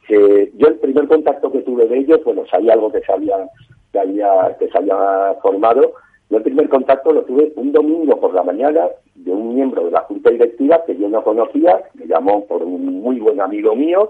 eh, 0.09 0.51
yo 0.57 0.67
el 0.67 0.75
primer 0.75 1.07
contacto 1.07 1.49
que 1.53 1.61
tuve 1.61 1.87
de 1.87 1.99
ellos, 1.99 2.21
bueno, 2.25 2.45
sabía 2.47 2.73
algo 2.73 2.91
que 2.91 2.99
se 2.99 3.13
había, 3.13 3.49
que 3.93 3.99
había, 3.99 4.57
que 4.59 4.67
se 4.67 4.77
había 4.77 5.35
formado, 5.41 5.93
yo 6.29 6.37
el 6.37 6.43
primer 6.43 6.67
contacto 6.67 7.13
lo 7.13 7.23
tuve 7.23 7.53
un 7.55 7.71
domingo 7.71 8.19
por 8.19 8.33
la 8.33 8.43
mañana 8.43 8.89
de 9.15 9.31
un 9.31 9.55
miembro 9.55 9.85
de 9.85 9.91
la 9.91 10.01
Junta 10.01 10.31
Directiva 10.31 10.83
que 10.85 10.97
yo 10.97 11.07
no 11.07 11.23
conocía, 11.23 11.81
me 11.93 12.05
llamó 12.05 12.45
por 12.45 12.61
un 12.61 13.01
muy 13.01 13.19
buen 13.21 13.39
amigo 13.39 13.73
mío, 13.75 14.09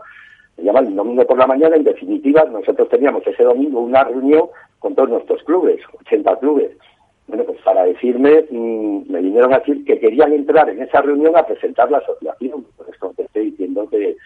me 0.57 0.63
llama 0.63 0.79
el 0.79 0.95
domingo 0.95 1.23
por 1.27 1.37
la 1.37 1.45
mañana, 1.45 1.75
en 1.75 1.83
definitiva, 1.83 2.45
nosotros 2.45 2.89
teníamos 2.89 3.27
ese 3.27 3.43
domingo 3.43 3.79
una 3.79 4.05
reunión 4.05 4.47
con 4.79 4.95
todos 4.95 5.09
nuestros 5.09 5.43
clubes, 5.43 5.79
80 6.01 6.39
clubes. 6.39 6.71
Bueno, 7.27 7.45
pues 7.45 7.59
para 7.61 7.85
decirme, 7.85 8.45
mm, 8.49 9.11
me 9.11 9.21
vinieron 9.21 9.53
a 9.53 9.59
decir 9.59 9.85
que 9.85 9.99
querían 9.99 10.33
entrar 10.33 10.69
en 10.69 10.81
esa 10.81 11.01
reunión 11.01 11.35
a 11.37 11.45
presentar 11.45 11.89
la 11.89 11.99
asociación. 11.99 12.65
Pues 12.77 12.97
contesté 12.97 13.39
diciendo 13.39 13.87
que, 13.89 14.17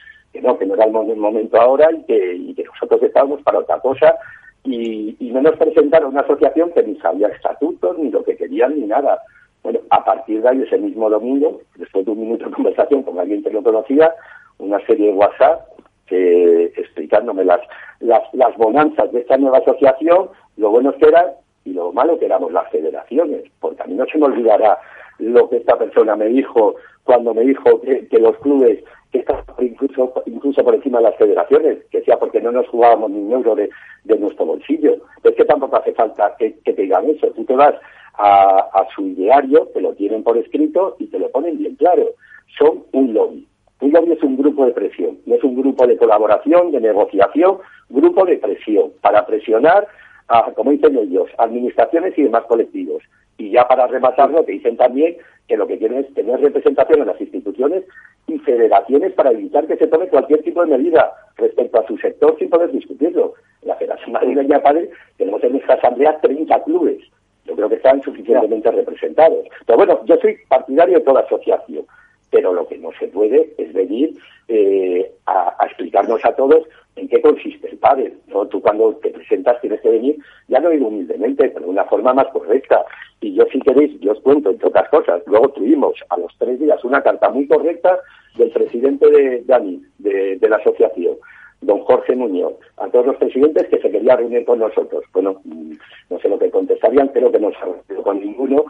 no, 0.41 0.57
que 0.57 0.65
no 0.65 0.73
era 0.75 0.85
el 0.85 0.91
momento 0.91 1.59
ahora 1.59 1.89
y 1.91 2.03
que, 2.03 2.35
y 2.35 2.53
que 2.53 2.63
nosotros 2.63 3.01
estábamos 3.03 3.41
para 3.43 3.59
otra 3.59 3.79
cosa 3.79 4.15
y, 4.63 5.15
y 5.19 5.31
no 5.31 5.41
nos 5.41 5.55
presentaron 5.55 6.11
una 6.11 6.21
asociación 6.21 6.71
que 6.73 6.83
ni 6.83 6.95
sabía 6.97 7.27
estatutos, 7.29 7.97
ni 7.97 8.09
lo 8.09 8.23
que 8.23 8.35
querían, 8.35 8.79
ni 8.79 8.85
nada. 8.85 9.21
Bueno, 9.63 9.79
a 9.89 10.03
partir 10.03 10.41
de 10.41 10.49
ahí, 10.49 10.61
ese 10.61 10.77
mismo 10.77 11.09
domingo, 11.09 11.61
después 11.75 12.05
de 12.05 12.11
un 12.11 12.21
minuto 12.21 12.45
de 12.45 12.51
conversación 12.51 13.03
con 13.03 13.19
alguien 13.19 13.43
que 13.43 13.51
no 13.51 13.63
conocía, 13.63 14.13
una 14.59 14.79
serie 14.85 15.07
de 15.07 15.13
WhatsApp 15.13 15.61
que, 16.07 16.65
explicándome 16.77 17.45
las, 17.45 17.61
las, 17.99 18.21
las 18.33 18.55
bonanzas 18.57 19.11
de 19.11 19.21
esta 19.21 19.37
nueva 19.37 19.59
asociación, 19.59 20.29
lo 20.57 20.69
bueno 20.69 20.93
que 20.93 21.07
era 21.07 21.33
y 21.67 21.73
lo 21.73 21.91
malo 21.91 22.17
que 22.17 22.25
éramos 22.25 22.53
las 22.53 22.69
federaciones, 22.71 23.43
porque 23.59 23.83
a 23.83 23.85
mí 23.85 23.95
no 23.95 24.05
se 24.05 24.17
me 24.17 24.25
olvidará 24.25 24.79
lo 25.19 25.49
que 25.49 25.57
esta 25.57 25.77
persona 25.77 26.15
me 26.15 26.27
dijo 26.27 26.75
cuando 27.03 27.33
me 27.33 27.41
dijo 27.41 27.81
que, 27.81 28.19
los 28.19 28.37
clubes 28.37 28.83
que 29.11 29.19
estaban 29.19 29.43
incluso, 29.59 30.13
incluso 30.25 30.63
por 30.63 30.75
encima 30.75 30.99
de 30.99 31.05
las 31.05 31.17
federaciones, 31.17 31.79
que 31.91 32.01
sea 32.03 32.17
porque 32.17 32.41
no 32.41 32.51
nos 32.51 32.67
jugábamos 32.69 33.11
ni 33.11 33.19
un 33.19 33.31
euro 33.33 33.55
de, 33.55 33.69
de 34.05 34.17
nuestro 34.17 34.45
bolsillo. 34.45 34.95
Es 35.23 35.35
que 35.35 35.45
tampoco 35.45 35.77
hace 35.77 35.93
falta 35.93 36.35
que, 36.37 36.57
que 36.63 36.73
te 36.73 36.83
digan 36.83 37.09
eso. 37.09 37.27
Tú 37.27 37.43
te 37.45 37.55
vas 37.55 37.75
a, 38.13 38.59
a 38.73 38.87
su 38.95 39.07
ideario, 39.07 39.67
te 39.73 39.81
lo 39.81 39.93
tienen 39.93 40.23
por 40.23 40.37
escrito 40.37 40.95
y 40.99 41.07
te 41.07 41.19
lo 41.19 41.29
ponen 41.31 41.57
bien 41.57 41.75
claro. 41.75 42.11
Son 42.57 42.83
un 42.93 43.13
lobby. 43.13 43.47
Un 43.81 43.91
lobby 43.91 44.13
es 44.13 44.23
un 44.23 44.37
grupo 44.37 44.65
de 44.65 44.71
presión, 44.71 45.17
no 45.25 45.35
es 45.35 45.43
un 45.43 45.55
grupo 45.55 45.85
de 45.85 45.97
colaboración, 45.97 46.71
de 46.71 46.81
negociación, 46.81 47.59
grupo 47.89 48.25
de 48.25 48.37
presión, 48.37 48.91
para 49.01 49.25
presionar 49.25 49.87
a, 50.27 50.51
como 50.53 50.71
dicen 50.71 50.97
ellos, 50.97 51.29
administraciones 51.37 52.17
y 52.17 52.23
demás 52.23 52.43
colectivos. 52.45 53.03
Y 53.37 53.51
ya 53.51 53.67
para 53.67 53.87
rematarlo, 53.87 54.43
te 54.43 54.53
dicen 54.53 54.77
también 54.77 55.17
que 55.47 55.57
lo 55.57 55.67
que 55.67 55.77
quieren 55.77 55.99
es 55.99 56.13
tener 56.13 56.39
representación 56.39 57.01
en 57.01 57.07
las 57.07 57.21
instituciones 57.21 57.83
y 58.27 58.37
federaciones 58.39 59.13
para 59.13 59.31
evitar 59.31 59.67
que 59.67 59.77
se 59.77 59.87
tome 59.87 60.07
cualquier 60.07 60.41
tipo 60.43 60.61
de 60.65 60.77
medida 60.77 61.13
respecto 61.37 61.79
a 61.79 61.87
su 61.87 61.97
sector 61.97 62.35
sin 62.37 62.49
poder 62.49 62.71
discutirlo. 62.71 63.35
En 63.61 63.69
la 63.69 63.75
Federación 63.75 64.11
Madrileña 64.11 64.61
Padre 64.61 64.89
tenemos 65.17 65.43
en 65.43 65.53
nuestra 65.53 65.75
asamblea 65.75 66.19
30 66.19 66.63
clubes. 66.63 66.99
Yo 67.45 67.55
creo 67.55 67.69
que 67.69 67.75
están 67.75 68.01
suficientemente 68.01 68.69
representados. 68.71 69.45
Pero 69.65 69.77
bueno, 69.77 70.01
yo 70.05 70.17
soy 70.17 70.37
partidario 70.49 70.99
de 70.99 71.05
toda 71.05 71.21
asociación 71.21 71.85
pero 72.29 72.53
lo 72.53 72.67
que 72.67 72.77
no 72.77 72.89
se 72.99 73.07
puede 73.07 73.53
es 73.57 73.73
venir 73.73 74.15
eh, 74.47 75.11
a, 75.25 75.65
explicarnos 75.65 76.23
a 76.23 76.33
todos 76.33 76.63
en 76.95 77.07
qué 77.07 77.21
consiste 77.21 77.69
el 77.69 77.77
pádel. 77.77 78.13
¿no? 78.27 78.47
Tú 78.47 78.61
cuando 78.61 78.95
te 78.95 79.09
presentas 79.09 79.59
tienes 79.61 79.81
que 79.81 79.89
venir, 79.89 80.17
ya 80.47 80.59
no 80.59 80.69
digo 80.69 80.87
humildemente, 80.87 81.49
pero 81.49 81.65
de 81.65 81.71
una 81.71 81.85
forma 81.85 82.13
más 82.13 82.27
correcta. 82.27 82.85
Y 83.21 83.33
yo 83.33 83.45
si 83.51 83.59
queréis, 83.59 83.99
yo 83.99 84.11
os 84.11 84.21
cuento, 84.21 84.49
entre 84.49 84.67
otras 84.67 84.89
cosas, 84.89 85.21
luego 85.25 85.49
tuvimos 85.49 85.95
a 86.09 86.17
los 86.17 86.31
tres 86.37 86.59
días 86.59 86.83
una 86.83 87.01
carta 87.01 87.29
muy 87.29 87.47
correcta 87.47 87.99
del 88.37 88.51
presidente 88.51 89.09
de 89.09 89.43
Dani, 89.45 89.81
de, 89.97 90.39
la 90.47 90.57
asociación, 90.57 91.15
don 91.61 91.79
Jorge 91.81 92.15
Muñoz, 92.15 92.53
a 92.77 92.87
todos 92.89 93.07
los 93.07 93.17
presidentes 93.17 93.67
que 93.67 93.79
se 93.79 93.89
quería 93.89 94.15
reunir 94.15 94.45
con 94.45 94.59
nosotros. 94.59 95.03
Bueno, 95.13 95.41
mm, 95.43 95.73
no 96.09 96.19
sé 96.19 96.29
lo 96.29 96.37
que 96.37 96.51
contestarían, 96.51 97.09
creo 97.09 97.31
que 97.31 97.39
no 97.39 97.51
se 97.51 97.57
ha 97.57 97.65
reunido 97.65 98.03
con 98.03 98.19
ninguno, 98.19 98.65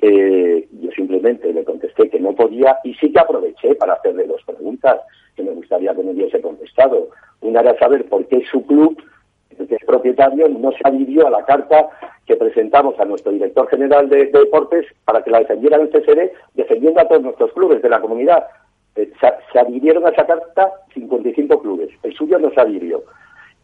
eh, 0.00 0.68
yo 0.80 0.90
simplemente 0.92 1.52
le 1.52 1.64
contesté 1.64 2.08
que 2.08 2.20
no 2.20 2.32
podía 2.32 2.78
y 2.84 2.94
sí 2.94 3.12
que 3.12 3.18
aproveché 3.18 3.74
para 3.74 3.94
hacerle 3.94 4.26
dos 4.26 4.42
preguntas 4.44 5.00
que 5.34 5.42
me 5.42 5.50
gustaría 5.52 5.94
que 5.94 6.02
me 6.02 6.12
hubiese 6.12 6.40
contestado. 6.40 7.08
Una 7.40 7.60
era 7.60 7.78
saber 7.78 8.04
por 8.08 8.26
qué 8.26 8.42
su 8.50 8.64
club, 8.66 9.00
que 9.48 9.74
es 9.74 9.84
propietario, 9.84 10.48
no 10.48 10.70
se 10.72 10.80
adhirió 10.84 11.26
a 11.26 11.30
la 11.30 11.44
carta 11.44 11.88
que 12.26 12.36
presentamos 12.36 12.98
a 13.00 13.04
nuestro 13.06 13.32
director 13.32 13.68
general 13.68 14.08
de, 14.08 14.26
deportes 14.26 14.86
para 15.04 15.22
que 15.22 15.30
la 15.30 15.40
defendiera 15.40 15.76
en 15.76 15.82
el 15.82 15.90
CSD, 15.90 16.30
defendiendo 16.54 17.00
a 17.00 17.08
todos 17.08 17.22
nuestros 17.22 17.52
clubes 17.52 17.82
de 17.82 17.88
la 17.88 18.00
comunidad. 18.00 18.46
Eh, 18.94 19.10
se, 19.20 19.58
adhirieron 19.58 20.06
a 20.06 20.10
esa 20.10 20.26
carta 20.26 20.72
55 20.94 21.60
clubes, 21.60 21.88
el 22.02 22.14
suyo 22.14 22.38
no 22.38 22.50
se 22.50 22.60
adhirió. 22.60 23.02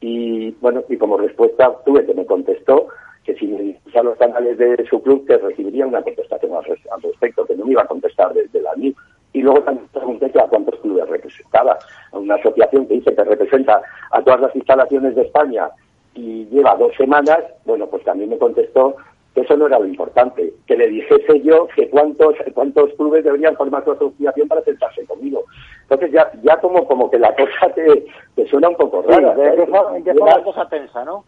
Y 0.01 0.51
bueno, 0.61 0.83
y 0.89 0.97
como 0.97 1.17
respuesta 1.17 1.73
tuve 1.85 2.05
que 2.07 2.15
me 2.15 2.27
contestó 2.27 2.89
que 3.25 3.35
si 3.35 3.47
me 3.47 3.79
a 3.99 4.03
los 4.03 4.17
canales 4.19 4.59
de 4.59 4.85
su 4.89 5.03
club, 5.03 5.27
que 5.27 5.39
recibiría 5.39 5.87
una 5.87 6.03
contestación 6.03 6.53
al, 6.55 7.03
respecto, 7.03 7.47
que 7.47 7.57
no 7.57 7.65
me 7.65 7.73
iba 7.73 7.83
a 7.83 7.87
contestar 7.87 8.33
desde 8.35 8.61
la 8.61 8.75
NIF. 8.77 8.97
Y 9.33 9.43
luego 9.43 9.63
también 9.63 9.89
pregunté 9.93 10.31
que 10.31 10.41
a 10.41 10.47
cuántos 10.47 10.79
clubes 10.81 11.09
representaba. 11.09 11.79
Una 12.13 12.37
asociación 12.37 12.87
que 12.87 12.95
dice 12.95 13.15
que 13.15 13.25
representa 13.25 13.81
a 14.11 14.23
todas 14.23 14.41
las 14.41 14.55
instalaciones 14.55 15.15
de 15.17 15.23
España 15.23 15.69
y 16.15 16.45
lleva 16.47 16.77
dos 16.77 16.95
semanas, 16.97 17.39
bueno, 17.65 17.87
pues 17.87 18.05
también 18.05 18.31
me 18.31 18.39
contestó 18.39 18.97
que 19.35 19.41
eso 19.41 19.57
no 19.57 19.67
era 19.67 19.81
lo 19.81 19.87
importante, 19.87 20.55
que 20.67 20.77
le 20.77 20.89
dijese 20.89 21.41
yo 21.43 21.67
que 21.75 21.91
cuántos 21.91 22.37
cuántos 22.55 22.93
clubes 22.95 23.25
deberían 23.25 23.57
formar 23.57 23.85
su 23.85 23.91
asociación 23.91 24.47
para 24.47 24.63
sentarse 24.63 25.05
conmigo. 25.07 25.43
Entonces 25.83 26.13
ya 26.13 26.31
ya 26.43 26.57
como 26.61 26.87
como 26.87 27.11
que 27.11 27.19
la 27.19 27.35
cosa 27.35 27.69
te, 27.75 28.07
te 28.37 28.47
suena 28.47 28.69
un 28.69 28.77
poco 28.77 29.03
rara. 29.03 29.35
Sí, 29.35 30.11
la 30.15 30.45
cosa 30.45 30.69
tensa, 30.69 31.05
¿no? 31.05 31.25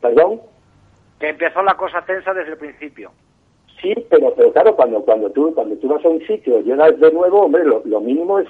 ¿Perdón? 0.00 0.40
Que 1.18 1.30
empezó 1.30 1.62
la 1.62 1.74
cosa 1.74 2.02
tensa 2.02 2.32
desde 2.32 2.52
el 2.52 2.58
principio. 2.58 3.10
Sí, 3.80 3.94
pero, 4.10 4.32
pero 4.34 4.52
claro, 4.52 4.74
cuando, 4.74 5.00
cuando, 5.02 5.30
tú, 5.30 5.52
cuando 5.54 5.76
tú 5.76 5.88
vas 5.88 6.04
a 6.04 6.08
un 6.08 6.20
sitio 6.26 6.60
y 6.60 6.64
llegas 6.64 6.98
de 6.98 7.12
nuevo, 7.12 7.42
hombre, 7.42 7.64
lo, 7.64 8.00
mínimo 8.00 8.40
es 8.40 8.48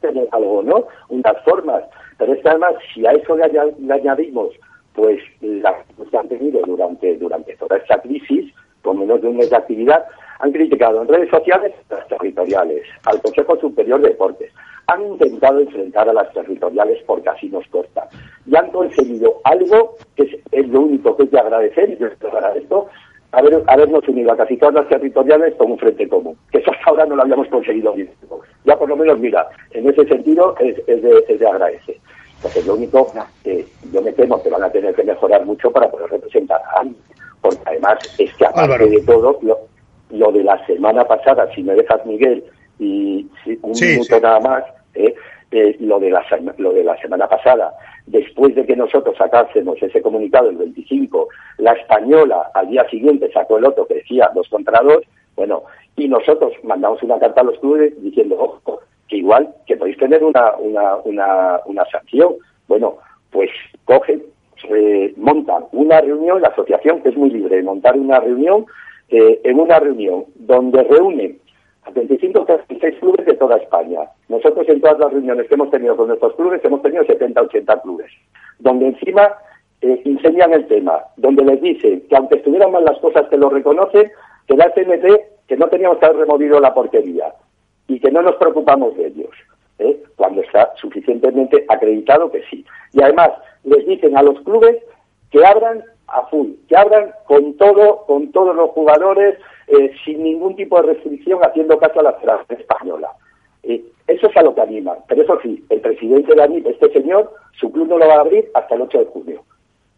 tener 0.00 0.28
algo, 0.32 0.62
¿no? 0.62 0.84
Unas 1.08 1.42
formas. 1.44 1.84
Pero 2.18 2.34
es 2.34 2.42
que 2.42 2.48
además, 2.48 2.74
si 2.92 3.06
a 3.06 3.12
eso 3.12 3.36
le, 3.36 3.92
añadimos, 3.92 4.50
pues, 4.92 5.20
la 5.40 5.74
que 6.10 6.16
han 6.16 6.28
tenido 6.28 6.60
durante, 6.66 7.16
durante 7.16 7.56
toda 7.56 7.78
esta 7.78 8.00
crisis, 8.02 8.52
con 8.82 8.98
menos 8.98 9.22
de 9.22 9.28
un 9.28 9.36
mes 9.36 9.48
de 9.50 9.56
actividad, 9.56 10.04
han 10.40 10.52
criticado 10.52 11.02
en 11.02 11.08
redes 11.08 11.30
sociales 11.30 11.72
las 11.88 12.06
territoriales, 12.08 12.82
al 13.04 13.20
Consejo 13.22 13.58
Superior 13.58 14.00
de 14.00 14.08
Deportes, 14.08 14.52
han 14.88 15.06
intentado 15.06 15.60
enfrentar 15.60 16.08
a 16.08 16.12
las 16.14 16.32
territoriales 16.32 16.98
porque 17.06 17.28
así 17.28 17.48
nos 17.48 17.66
corta. 17.68 18.08
Y 18.46 18.56
han 18.56 18.70
conseguido 18.70 19.40
algo 19.44 19.96
que 20.16 20.42
es, 20.50 20.68
lo 20.68 20.80
único 20.80 21.14
que 21.14 21.24
hay 21.24 21.28
que 21.28 21.38
agradecer, 21.38 21.90
y 21.90 21.98
yo 21.98 22.06
esto 22.06 22.28
agradezco, 22.28 22.88
haber, 23.32 23.62
habernos 23.66 24.08
unido 24.08 24.32
a 24.32 24.36
casi 24.36 24.56
todas 24.56 24.74
las 24.74 24.88
territoriales 24.88 25.54
con 25.56 25.72
un 25.72 25.78
frente 25.78 26.08
común, 26.08 26.36
que 26.50 26.58
eso 26.58 26.70
hasta 26.70 26.90
ahora 26.90 27.04
no 27.04 27.16
lo 27.16 27.22
habíamos 27.22 27.48
conseguido 27.48 27.92
bien. 27.92 28.10
Ya 28.64 28.78
por 28.78 28.88
lo 28.88 28.96
menos, 28.96 29.18
mira, 29.18 29.46
en 29.72 29.90
ese 29.90 30.06
sentido 30.06 30.54
es, 30.58 30.76
de, 30.86 31.24
es 31.28 31.38
de 31.38 31.46
agradecer. 31.46 31.96
Entonces, 32.36 32.66
lo 32.66 32.74
único 32.74 33.12
que 33.44 33.66
yo 33.92 34.00
me 34.00 34.12
temo 34.12 34.42
que 34.42 34.48
van 34.48 34.62
a 34.62 34.70
tener 34.70 34.94
que 34.94 35.04
mejorar 35.04 35.44
mucho 35.44 35.70
para 35.70 35.90
poder 35.90 36.08
representar 36.08 36.62
a 36.62 36.80
alguien. 36.80 36.96
Porque 37.42 37.60
además 37.66 37.98
es 38.18 38.32
que 38.34 38.46
aparte 38.46 38.86
de 38.86 39.02
todo, 39.02 39.38
lo, 39.42 39.58
lo 40.10 40.32
de 40.32 40.44
la 40.44 40.64
semana 40.66 41.04
pasada, 41.04 41.52
si 41.54 41.62
me 41.62 41.74
dejas 41.74 42.06
Miguel, 42.06 42.42
y 42.78 43.26
un 43.62 43.72
minuto 43.72 44.20
nada 44.20 44.40
más, 44.40 44.64
¿eh? 44.98 45.14
Lo, 45.80 45.98
de 45.98 46.10
la, 46.10 46.22
lo 46.58 46.72
de 46.74 46.84
la 46.84 46.96
semana 47.00 47.26
pasada, 47.26 47.72
después 48.06 48.54
de 48.54 48.66
que 48.66 48.76
nosotros 48.76 49.16
sacásemos 49.16 49.82
ese 49.82 50.02
comunicado 50.02 50.50
el 50.50 50.56
25, 50.56 51.28
la 51.58 51.72
española 51.72 52.50
al 52.52 52.68
día 52.68 52.86
siguiente 52.90 53.30
sacó 53.32 53.56
el 53.56 53.64
otro 53.64 53.86
que 53.86 53.94
decía 53.94 54.30
dos 54.34 54.46
contra 54.50 54.82
dos, 54.82 55.02
bueno, 55.36 55.62
y 55.96 56.08
nosotros 56.08 56.52
mandamos 56.64 57.02
una 57.02 57.18
carta 57.18 57.40
a 57.40 57.44
los 57.44 57.58
clubes 57.60 57.94
diciendo, 58.02 58.36
ojo, 58.38 58.80
que 59.08 59.16
igual 59.16 59.54
que 59.66 59.76
podéis 59.76 59.96
tener 59.96 60.22
una, 60.22 60.56
una, 60.56 60.96
una, 60.96 61.60
una 61.64 61.84
sanción. 61.86 62.34
Bueno, 62.68 62.98
pues 63.30 63.50
cogen, 63.84 64.22
eh, 64.70 65.14
montan 65.16 65.64
una 65.72 66.00
reunión, 66.00 66.42
la 66.42 66.48
asociación 66.48 67.02
que 67.02 67.10
es 67.10 67.16
muy 67.16 67.30
libre, 67.30 67.62
montar 67.62 67.96
una 67.96 68.20
reunión, 68.20 68.66
eh, 69.08 69.40
en 69.44 69.58
una 69.58 69.78
reunión 69.78 70.24
donde 70.34 70.82
reúnen 70.84 71.38
25 71.94 72.44
36 72.44 72.96
clubes 73.00 73.26
de 73.26 73.34
toda 73.34 73.56
España. 73.56 74.00
Nosotros 74.28 74.68
en 74.68 74.80
todas 74.80 74.98
las 74.98 75.12
reuniones 75.12 75.48
que 75.48 75.54
hemos 75.54 75.70
tenido 75.70 75.96
con 75.96 76.08
nuestros 76.08 76.34
clubes 76.34 76.64
hemos 76.64 76.82
tenido 76.82 77.04
70, 77.04 77.42
80 77.42 77.80
clubes, 77.82 78.10
donde 78.58 78.88
encima 78.88 79.34
eh, 79.80 80.02
enseñan 80.04 80.52
el 80.54 80.66
tema, 80.66 80.98
donde 81.16 81.44
les 81.44 81.60
dicen 81.60 82.02
que 82.08 82.16
aunque 82.16 82.36
estuvieran 82.36 82.72
mal 82.72 82.84
las 82.84 82.98
cosas 82.98 83.28
que 83.28 83.36
lo 83.36 83.50
reconocen, 83.50 84.10
que 84.46 84.56
la 84.56 84.72
CNT, 84.72 85.46
que 85.46 85.56
no 85.56 85.68
teníamos 85.68 85.98
que 85.98 86.06
haber 86.06 86.18
removido 86.18 86.60
la 86.60 86.74
porquería 86.74 87.32
y 87.86 88.00
que 88.00 88.10
no 88.10 88.22
nos 88.22 88.36
preocupamos 88.36 88.96
de 88.96 89.06
ellos, 89.06 89.30
¿eh? 89.78 90.02
cuando 90.16 90.42
está 90.42 90.72
suficientemente 90.76 91.64
acreditado 91.68 92.30
que 92.30 92.42
sí. 92.50 92.64
Y 92.92 93.02
además 93.02 93.30
les 93.64 93.86
dicen 93.86 94.16
a 94.16 94.22
los 94.22 94.40
clubes 94.40 94.76
que 95.30 95.44
abran 95.44 95.84
a 96.08 96.22
full, 96.26 96.48
que 96.68 96.76
abran 96.76 97.12
con 97.26 97.56
todo, 97.56 98.04
con 98.06 98.32
todos 98.32 98.56
los 98.56 98.70
jugadores, 98.70 99.38
eh, 99.68 99.92
sin 100.04 100.22
ningún 100.22 100.56
tipo 100.56 100.80
de 100.80 100.94
restricción, 100.94 101.40
haciendo 101.42 101.78
caso 101.78 102.00
a 102.00 102.04
la 102.04 102.12
federación 102.14 102.60
española. 102.60 103.08
Eh, 103.62 103.84
eso 104.06 104.26
es 104.28 104.36
a 104.36 104.42
lo 104.42 104.54
que 104.54 104.62
anima. 104.62 104.96
Pero 105.06 105.22
eso 105.22 105.38
sí, 105.42 105.62
el 105.68 105.80
presidente 105.80 106.34
de 106.34 106.42
ANIP, 106.42 106.66
este 106.66 106.92
señor, 106.92 107.30
su 107.52 107.70
club 107.70 107.88
no 107.88 107.98
lo 107.98 108.08
va 108.08 108.14
a 108.14 108.20
abrir 108.20 108.50
hasta 108.54 108.74
el 108.74 108.82
8 108.82 108.98
de 108.98 109.04
junio. 109.06 109.42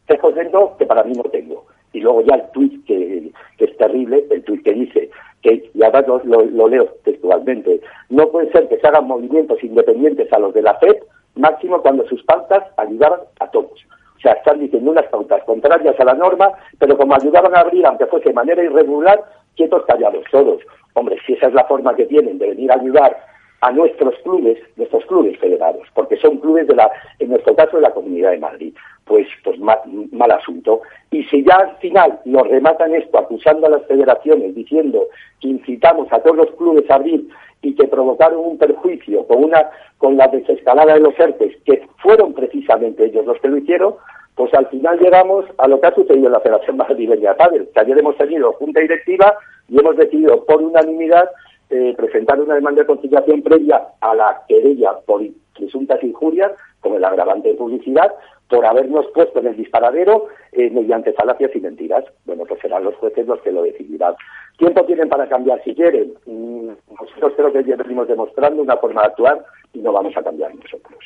Es 0.09 0.19
contento 0.19 0.75
que 0.79 0.87
para 0.87 1.05
mí 1.05 1.13
no 1.13 1.23
tengo. 1.25 1.67
Y 1.93 2.01
luego 2.01 2.23
ya 2.23 2.35
el 2.35 2.51
tuit 2.51 2.85
que, 2.85 3.31
es 3.59 3.77
terrible, 3.77 4.25
el 4.31 4.43
tuit 4.45 4.65
que 4.65 4.73
dice 4.73 5.11
que, 5.43 5.71
y 5.73 5.83
ahora 5.83 6.05
lo, 6.25 6.69
leo 6.69 6.87
textualmente, 7.05 7.81
no 8.09 8.29
puede 8.29 8.51
ser 8.51 8.69
que 8.69 8.79
se 8.79 8.87
hagan 8.87 9.07
movimientos 9.07 9.63
independientes 9.63 10.33
a 10.33 10.39
los 10.39 10.53
de 10.55 10.63
la 10.63 10.75
FED, 10.75 10.97
máximo 11.37 11.81
cuando 11.81 12.07
sus 12.07 12.23
pautas 12.25 12.65
ayudaban 12.77 13.21
a 13.39 13.51
todos. 13.51 13.87
O 14.17 14.21
sea, 14.21 14.33
están 14.33 14.59
diciendo 14.59 14.91
unas 14.91 15.07
pautas 15.07 15.43
contrarias 15.45 15.99
a 15.99 16.05
la 16.05 16.15
norma, 16.15 16.53
pero 16.79 16.97
como 16.99 17.15
ayudaban 17.15 17.57
a 17.57 17.61
abrir, 17.61 17.87
aunque 17.87 18.07
fuese 18.07 18.29
de 18.29 18.35
manera 18.35 18.63
irregular, 18.63 19.23
quietos 19.57 19.85
callados 19.87 20.25
todos. 20.31 20.63
Hombre, 20.95 21.19
si 21.27 21.35
esa 21.35 21.49
es 21.49 21.55
la 21.55 21.65
forma 21.65 21.95
que 21.95 22.07
tienen 22.07 22.39
de 22.39 22.49
venir 22.49 22.71
a 22.73 22.77
ayudar 22.77 23.17
a 23.61 23.73
nuestros 23.73 24.15
clubes, 24.23 24.59
nuestros 24.77 25.05
clubes 25.05 25.39
federados, 25.39 25.87
porque 25.95 26.17
son 26.17 26.39
clubes 26.39 26.67
de 26.67 26.77
la, 26.77 26.91
en 27.19 27.29
nuestro 27.29 27.55
caso, 27.55 27.77
de 27.77 27.83
la 27.83 27.93
Comunidad 27.93 28.31
de 28.31 28.39
Madrid. 28.39 28.75
Pues, 29.05 29.27
pues 29.43 29.59
mal, 29.59 30.31
asunto. 30.31 30.83
Y 31.11 31.25
si 31.25 31.45
ya 31.45 31.57
al 31.57 31.77
final 31.79 32.21
nos 32.25 32.47
rematan 32.47 32.95
esto 32.95 33.19
acusando 33.19 33.67
a 33.67 33.71
las 33.71 33.85
federaciones, 33.87 34.55
diciendo 34.55 35.07
que 35.41 35.49
incitamos 35.49 36.13
a 36.13 36.21
todos 36.21 36.37
los 36.37 36.51
clubes 36.53 36.89
a 36.91 36.95
abrir 36.95 37.29
y 37.61 37.75
que 37.75 37.89
provocaron 37.89 38.39
un 38.39 38.57
perjuicio 38.57 39.27
con 39.27 39.45
una 39.45 39.69
con 39.99 40.17
la 40.17 40.29
desescalada 40.29 40.95
de 40.95 41.01
los 41.01 41.19
ERTES, 41.19 41.57
que 41.65 41.87
fueron 41.99 42.33
precisamente 42.33 43.05
ellos 43.05 43.27
los 43.27 43.39
que 43.41 43.49
lo 43.49 43.59
hicieron, 43.59 43.97
pues 44.41 44.55
al 44.55 44.69
final 44.69 44.99
llegamos 44.99 45.45
a 45.59 45.69
lo 45.69 45.79
que 45.79 45.89
ha 45.89 45.95
sucedido 45.95 46.29
en 46.29 46.33
la 46.33 46.41
Federación 46.41 46.79
Madrileña 46.79 47.33
de 47.33 47.37
Padel, 47.37 47.69
que 47.75 47.81
ayer 47.81 47.99
hemos 47.99 48.17
tenido 48.17 48.55
junta 48.55 48.81
directiva 48.81 49.37
y 49.69 49.79
hemos 49.79 49.99
decidido 49.99 50.47
por 50.47 50.63
unanimidad 50.63 51.29
eh, 51.69 51.93
presentar 51.95 52.41
una 52.41 52.55
demanda 52.55 52.81
de 52.81 52.87
conciliación 52.87 53.43
previa 53.43 53.83
a 54.01 54.15
la 54.15 54.41
querella 54.49 54.95
por 55.05 55.21
presuntas 55.55 56.03
injurias, 56.03 56.53
con 56.81 56.95
el 56.95 57.05
agravante 57.05 57.51
de 57.51 57.55
publicidad, 57.55 58.15
por 58.49 58.65
habernos 58.65 59.09
puesto 59.13 59.41
en 59.41 59.49
el 59.49 59.57
disparadero 59.59 60.29
eh, 60.53 60.71
mediante 60.71 61.13
falacias 61.13 61.51
y 61.55 61.61
mentiras. 61.61 62.07
Bueno, 62.25 62.47
pues 62.47 62.61
serán 62.61 62.85
los 62.85 62.95
jueces 62.95 63.27
los 63.27 63.43
que 63.43 63.53
lo 63.53 63.63
decidirán. 63.63 64.15
¿Tiempo 64.57 64.87
tienen 64.87 65.11
para 65.11 65.29
cambiar 65.29 65.63
si 65.65 65.75
quieren? 65.75 66.15
Mm, 66.25 66.71
nosotros 66.99 67.35
creo 67.37 67.53
que 67.53 67.65
ya 67.65 67.77
venimos 67.77 68.09
demostrando 68.09 68.63
una 68.63 68.79
forma 68.79 69.03
de 69.03 69.09
actuar 69.09 69.45
y 69.75 69.81
no 69.81 69.93
vamos 69.93 70.17
a 70.17 70.23
cambiar 70.23 70.55
nosotros. 70.55 70.99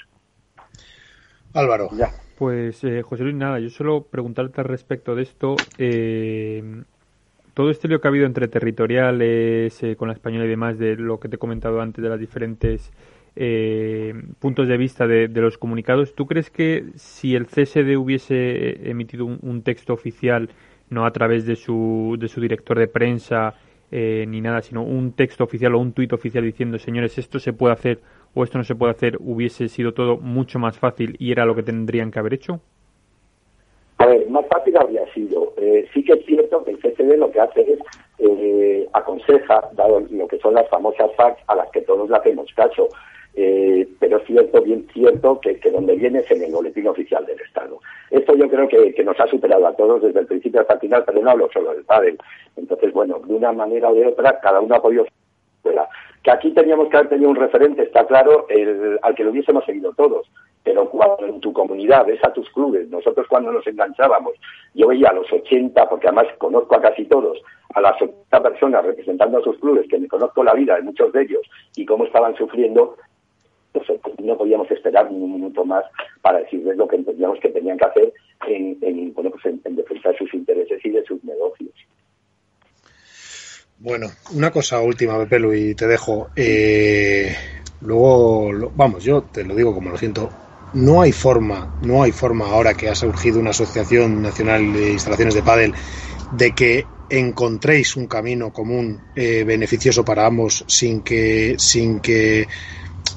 Álvaro. 1.55 1.89
Ya. 1.97 2.11
Pues 2.39 2.83
eh, 2.85 3.03
José 3.03 3.23
Luis, 3.23 3.37
nada, 3.37 3.59
yo 3.61 3.71
solo 3.71 4.03
preguntarte 4.03 4.61
al 4.61 4.67
respecto 4.67 5.15
de 5.15 5.23
esto. 5.23 5.57
Eh, 5.79 6.83
todo 7.55 7.71
este 7.71 7.87
lío 7.89 8.01
que 8.01 8.09
ha 8.09 8.11
habido 8.11 8.27
entre 8.27 8.49
territoriales, 8.49 9.83
eh, 9.83 9.97
con 9.97 10.09
la 10.09 10.15
española 10.15 10.45
y 10.45 10.49
demás, 10.49 10.79
de 10.79 10.97
lo 10.97 11.21
que 11.21 11.29
te 11.29 11.37
he 11.37 11.39
comentado 11.39 11.81
antes, 11.81 12.03
de 12.03 12.11
las 12.11 12.19
diferentes 12.19 12.93
eh, 13.37 14.15
puntos 14.41 14.69
de 14.69 14.77
vista 14.77 15.07
de, 15.07 15.29
los 15.29 15.57
comunicados, 15.57 16.15
¿tú 16.15 16.27
crees 16.27 16.51
que 16.51 16.87
si 16.97 17.35
el 17.35 17.47
CSD 17.47 17.97
hubiese 17.97 18.91
emitido 18.91 19.25
un, 19.25 19.63
texto 19.63 19.93
oficial, 19.93 20.51
no 20.91 21.07
a 21.07 21.13
través 21.13 21.47
de 21.47 21.57
su, 21.57 22.17
de 22.19 22.29
su 22.29 22.41
director 22.41 22.79
de 22.79 22.89
prensa 22.89 23.55
eh, 23.91 24.25
ni 24.29 24.41
nada, 24.41 24.61
sino 24.63 24.83
un 24.83 25.13
texto 25.13 25.45
oficial 25.45 25.75
o 25.75 25.79
un 25.79 25.93
tuit 25.93 26.13
oficial 26.13 26.45
diciendo, 26.45 26.79
señores, 26.79 27.19
esto 27.19 27.39
se 27.39 27.53
puede 27.53 27.75
hacer 27.75 28.01
o 28.35 28.45
esto 28.45 28.59
no 28.59 28.65
se 28.65 28.75
puede 28.75 28.93
hacer, 28.93 29.17
hubiese 29.21 29.69
sido 29.69 29.95
todo 29.95 30.17
mucho 30.17 30.59
más 30.59 30.79
fácil 30.79 31.17
y 31.19 31.33
era 31.33 31.45
lo 31.45 31.55
que 31.55 31.63
tendrían 31.63 32.11
que 32.11 32.19
haber 32.19 32.35
hecho? 32.35 32.61
A 33.99 34.07
ver, 34.07 34.29
más 34.29 34.45
fácil 34.49 34.77
habría 34.77 35.07
sido. 35.15 35.55
Eh, 35.57 35.89
sí 35.95 36.05
que 36.05 36.15
es 36.15 36.27
cierto 36.27 36.65
que 36.65 36.73
el 36.73 36.79
CCD 36.79 37.17
lo 37.17 37.31
que 37.31 37.41
hace 37.41 37.61
es 37.61 37.79
eh, 38.19 38.89
aconseja, 38.93 39.71
dado 39.73 40.01
lo 40.11 40.27
que 40.27 40.39
son 40.39 40.55
las 40.55 40.69
famosas 40.69 41.11
facts 41.17 41.43
a 41.47 41.55
las 41.55 41.71
que 41.71 41.83
todos 41.83 42.11
le 42.11 42.17
hacemos 42.17 42.53
caso, 42.55 42.89
eh, 43.37 43.89
pero 43.99 44.19
es 44.19 44.27
cierto, 44.27 44.63
bien 44.63 44.87
cierto, 44.93 45.41
que, 45.41 45.59
donde 45.71 45.97
viene 45.97 46.21
es 46.21 46.31
en 46.31 46.43
el 46.43 46.53
boletín 46.53 46.87
oficial 46.87 47.27
del 47.27 47.41
Estado. 47.41 47.81
Esto 48.11 48.35
yo 48.37 48.49
creo 48.49 48.69
que, 48.69 49.03
nos 49.05 49.19
ha 49.19 49.27
superado 49.27 49.67
a 49.67 49.75
todos 49.75 50.03
desde 50.03 50.21
el 50.21 50.27
principio 50.27 50.61
hasta 50.61 50.75
el 50.75 50.81
final, 50.81 51.03
pero 51.05 51.21
no 51.21 51.31
hablo 51.31 51.49
solo 51.53 51.75
del 51.75 51.85
padre. 51.85 52.17
Entonces, 52.57 52.93
bueno, 52.93 53.21
de 53.27 53.35
una 53.35 53.53
manera 53.53 53.91
o 53.91 53.95
de 53.95 54.07
otra, 54.07 54.39
cada 54.41 54.61
uno 54.61 54.77
ha 54.77 54.83
podido 54.83 55.05
que 56.25 56.31
aquí 56.31 56.51
teníamos 56.53 56.89
que 56.89 56.97
haber 56.97 57.11
tenido 57.11 57.29
un 57.29 57.37
referente, 57.37 57.83
está 57.83 58.07
claro, 58.07 58.47
el, 58.49 58.99
al 59.03 59.15
que 59.15 59.25
lo 59.25 59.31
hubiésemos 59.31 59.63
seguido 59.67 59.93
todos. 59.93 60.27
Pero 60.63 60.89
cuando 60.89 61.27
en 61.27 61.39
tu 61.41 61.53
comunidad 61.53 62.07
ves 62.07 62.25
a 62.25 62.33
tus 62.33 62.49
clubes, 62.51 62.89
nosotros 62.89 63.27
cuando 63.29 63.53
nos 63.53 63.67
enganchábamos, 63.67 64.33
yo 64.73 64.89
veía 64.89 65.11
a 65.11 65.13
los 65.13 65.31
80, 65.31 65.87
porque 65.87 66.07
además 66.09 66.27
conozco 66.39 66.77
a 66.77 66.81
casi 66.81 67.05
todos, 67.05 67.39
a 67.75 67.81
las 67.83 68.01
80 68.01 68.43
personas 68.43 68.87
representando 68.87 69.39
a 69.39 69.43
sus 69.43 69.59
clubes, 69.59 69.87
que 69.87 69.99
me 69.99 70.09
conozco 70.09 70.43
la 70.43 70.55
vida 70.55 70.77
de 70.77 70.83
muchos 70.83 71.13
de 71.13 71.23
ellos 71.23 71.43
y 71.77 71.85
cómo 71.85 72.07
estaban 72.07 72.35
sufriendo, 72.37 72.97
nosotros 73.75 74.15
no 74.21 74.39
podíamos 74.39 74.71
esperar 74.71 75.13
ni 75.13 75.23
un 75.23 75.35
minuto 75.35 75.63
más 75.67 75.85
para 76.23 76.39
decirles 76.39 76.79
lo 76.79 76.89
que 76.89 76.97
entendíamos 76.97 77.39
que 77.41 77.51
tenían 77.51 77.77
que 77.77 77.85
hacer 77.85 78.13
en, 78.47 78.79
en, 78.81 79.13
bueno, 79.13 79.29
pues 79.31 79.45
en, 79.45 79.61
en 79.65 79.77
defensa 79.77 80.09
de 80.09 80.17
sus 80.17 80.33
intereses 80.33 80.83
y 80.83 80.89
de 80.89 81.05
sus 81.05 81.23
negocios. 81.23 81.75
Bueno, 83.85 84.11
una 84.33 84.51
cosa 84.51 84.81
última, 84.81 85.19
Pepelu, 85.19 85.53
y 85.53 85.75
te 85.75 85.87
dejo. 85.87 86.31
Eh, 86.35 87.37
luego, 87.83 88.73
vamos, 88.75 89.05
yo 89.05 89.21
te 89.25 89.45
lo 89.45 89.55
digo 89.55 89.75
como 89.75 89.91
lo 89.91 89.99
siento. 89.99 90.31
No 90.73 91.03
hay 91.03 91.13
forma, 91.13 91.69
no 91.83 92.03
hay 92.03 92.11
forma 92.11 92.47
ahora 92.47 92.73
que 92.73 92.89
ha 92.89 92.95
surgido 92.95 93.39
una 93.39 93.51
asociación 93.51 94.23
nacional 94.23 94.73
de 94.73 94.93
instalaciones 94.93 95.35
de 95.35 95.43
pádel 95.43 95.75
de 96.33 96.53
que 96.53 96.87
encontréis 97.11 97.95
un 97.97 98.07
camino 98.07 98.51
común 98.51 98.99
eh, 99.15 99.45
beneficioso 99.45 100.03
para 100.03 100.25
ambos 100.25 100.65
sin 100.67 101.03
que 101.03 101.57
sin 101.59 102.01
que 102.01 102.49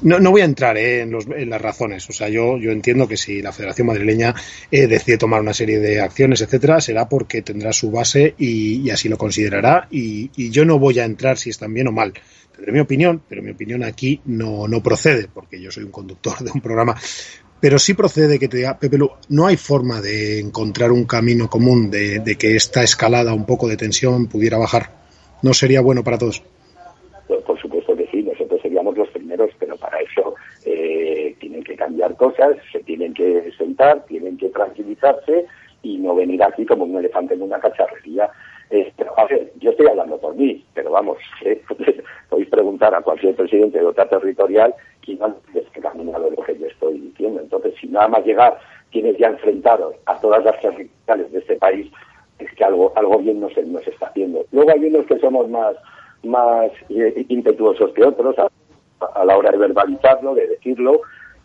no, 0.02 0.20
no 0.20 0.30
voy 0.30 0.42
a 0.42 0.44
entrar 0.44 0.76
eh, 0.76 1.02
en, 1.02 1.10
los, 1.10 1.26
las 1.26 1.60
razones. 1.60 2.08
O 2.08 2.12
sea, 2.12 2.28
yo, 2.28 2.56
yo 2.58 2.70
entiendo 2.70 3.08
que 3.08 3.16
si 3.16 3.42
la 3.42 3.52
Federación 3.52 3.88
Madrileña 3.88 4.34
eh, 4.70 4.86
decide 4.86 5.18
tomar 5.18 5.40
una 5.40 5.54
serie 5.54 5.78
de 5.80 6.00
acciones, 6.00 6.40
etcétera, 6.40 6.80
será 6.80 7.08
porque 7.08 7.42
tendrá 7.42 7.72
su 7.72 7.90
base 7.90 8.34
y, 8.38 8.88
así 8.90 9.08
lo 9.08 9.18
considerará. 9.18 9.88
Y, 9.90 10.30
y, 10.36 10.50
yo 10.50 10.64
no 10.64 10.78
voy 10.78 10.98
a 10.98 11.04
entrar 11.04 11.36
si 11.36 11.50
están 11.50 11.74
bien 11.74 11.88
o 11.88 11.92
mal. 11.92 12.12
Tendré 12.54 12.72
mi 12.72 12.80
opinión, 12.80 13.22
pero 13.28 13.42
mi 13.42 13.50
opinión 13.50 13.82
aquí 13.84 14.20
no, 14.26 14.68
no 14.68 14.82
procede, 14.82 15.28
porque 15.32 15.60
yo 15.60 15.70
soy 15.70 15.84
un 15.84 15.90
conductor 15.90 16.38
de 16.38 16.50
un 16.50 16.60
programa. 16.60 16.96
Pero 17.60 17.78
sí 17.80 17.94
procede 17.94 18.38
que 18.38 18.46
te 18.46 18.58
diga, 18.58 18.78
Pepe, 18.78 18.98
no 19.28 19.46
hay 19.46 19.56
forma 19.56 20.00
de 20.00 20.38
encontrar 20.38 20.92
un 20.92 21.04
camino 21.04 21.50
común 21.50 21.90
de, 21.90 22.20
de 22.20 22.36
que 22.36 22.54
esta 22.54 22.84
escalada 22.84 23.34
un 23.34 23.46
poco 23.46 23.66
de 23.66 23.76
tensión 23.76 24.28
pudiera 24.28 24.58
bajar. 24.58 24.96
¿No 25.42 25.52
sería 25.54 25.80
bueno 25.80 26.04
para 26.04 26.18
todos? 26.18 26.42
Cosas, 32.18 32.56
se 32.70 32.80
tienen 32.80 33.14
que 33.14 33.50
sentar, 33.56 34.04
tienen 34.04 34.36
que 34.36 34.50
tranquilizarse 34.50 35.46
y 35.82 35.96
no 35.98 36.14
venir 36.14 36.42
aquí 36.42 36.66
como 36.66 36.84
un 36.84 36.96
elefante 36.96 37.34
en 37.34 37.42
una 37.42 37.58
cacharrería. 37.58 38.30
Eh, 38.70 38.92
a 39.16 39.24
ver, 39.24 39.50
yo 39.58 39.70
estoy 39.70 39.86
hablando 39.86 40.18
por 40.18 40.34
mí, 40.34 40.64
pero 40.74 40.90
vamos, 40.90 41.16
eh, 41.44 41.62
podéis 42.28 42.48
preguntar 42.50 42.94
a 42.94 43.00
cualquier 43.00 43.34
presidente 43.34 43.78
de 43.78 43.86
otra 43.86 44.06
territorial 44.08 44.74
y 45.06 45.14
no 45.14 45.34
es 45.54 45.66
que 45.70 45.80
caminado 45.80 46.28
lo 46.30 46.42
que 46.42 46.58
yo 46.58 46.66
estoy 46.66 46.98
diciendo. 46.98 47.40
Entonces, 47.40 47.74
si 47.80 47.86
nada 47.86 48.08
más 48.08 48.26
llegar 48.26 48.58
tienes 48.90 49.16
ya 49.16 49.28
enfrentado 49.28 49.94
a 50.04 50.20
todas 50.20 50.44
las 50.44 50.60
territoriales 50.60 51.32
de 51.32 51.38
este 51.38 51.56
país, 51.56 51.90
es 52.38 52.52
que 52.54 52.64
algo, 52.64 52.92
algo 52.94 53.18
bien 53.18 53.40
no 53.40 53.48
se, 53.50 53.62
nos 53.62 53.86
está 53.86 54.06
haciendo. 54.06 54.44
Luego 54.52 54.70
hay 54.70 54.84
unos 54.84 55.06
que 55.06 55.18
somos 55.18 55.48
más, 55.48 55.76
más 56.24 56.70
eh, 56.90 57.24
impetuosos 57.28 57.92
que 57.92 58.04
otros 58.04 58.36
a 58.38 59.24
la 59.24 59.36
hora 59.36 59.50
de 59.50 59.58
verbalizarlo, 59.58 60.34
de 60.34 60.46
decirlo, 60.46 61.00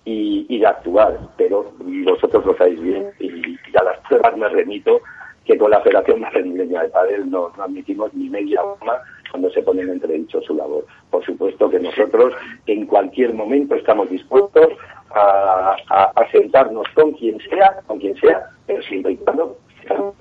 y, 0.05 0.45
y 0.49 0.59
de 0.59 0.67
actuar. 0.67 1.17
Pero 1.37 1.71
vosotros 1.79 2.45
lo 2.45 2.55
sabéis 2.57 2.81
bien 2.81 3.09
y, 3.19 3.57
a 3.77 3.83
las 3.83 3.99
pruebas 4.07 4.37
me 4.37 4.47
remito 4.49 5.01
que 5.45 5.57
con 5.57 5.71
la 5.71 5.81
Federación 5.81 6.21
Madrileña 6.21 6.83
de 6.83 6.89
Padel 6.89 7.29
no, 7.29 7.51
admitimos 7.57 8.13
ni 8.13 8.29
media 8.29 8.61
broma 8.61 9.01
cuando 9.31 9.49
se 9.49 9.63
pone 9.63 9.81
en 9.81 9.89
entredicho 9.89 10.41
su 10.41 10.55
labor. 10.55 10.85
Por 11.09 11.25
supuesto 11.25 11.69
que 11.69 11.79
nosotros 11.79 12.33
en 12.67 12.85
cualquier 12.85 13.33
momento 13.33 13.75
estamos 13.75 14.09
dispuestos 14.09 14.67
a, 15.09 15.75
a, 15.89 16.31
sentarnos 16.31 16.87
con 16.93 17.11
quien 17.13 17.39
sea, 17.49 17.81
con 17.87 17.99
quien 17.99 18.15
sea, 18.17 18.47
pero 18.67 18.81
siempre 18.83 19.13
y 19.13 19.17
cuando 19.17 19.57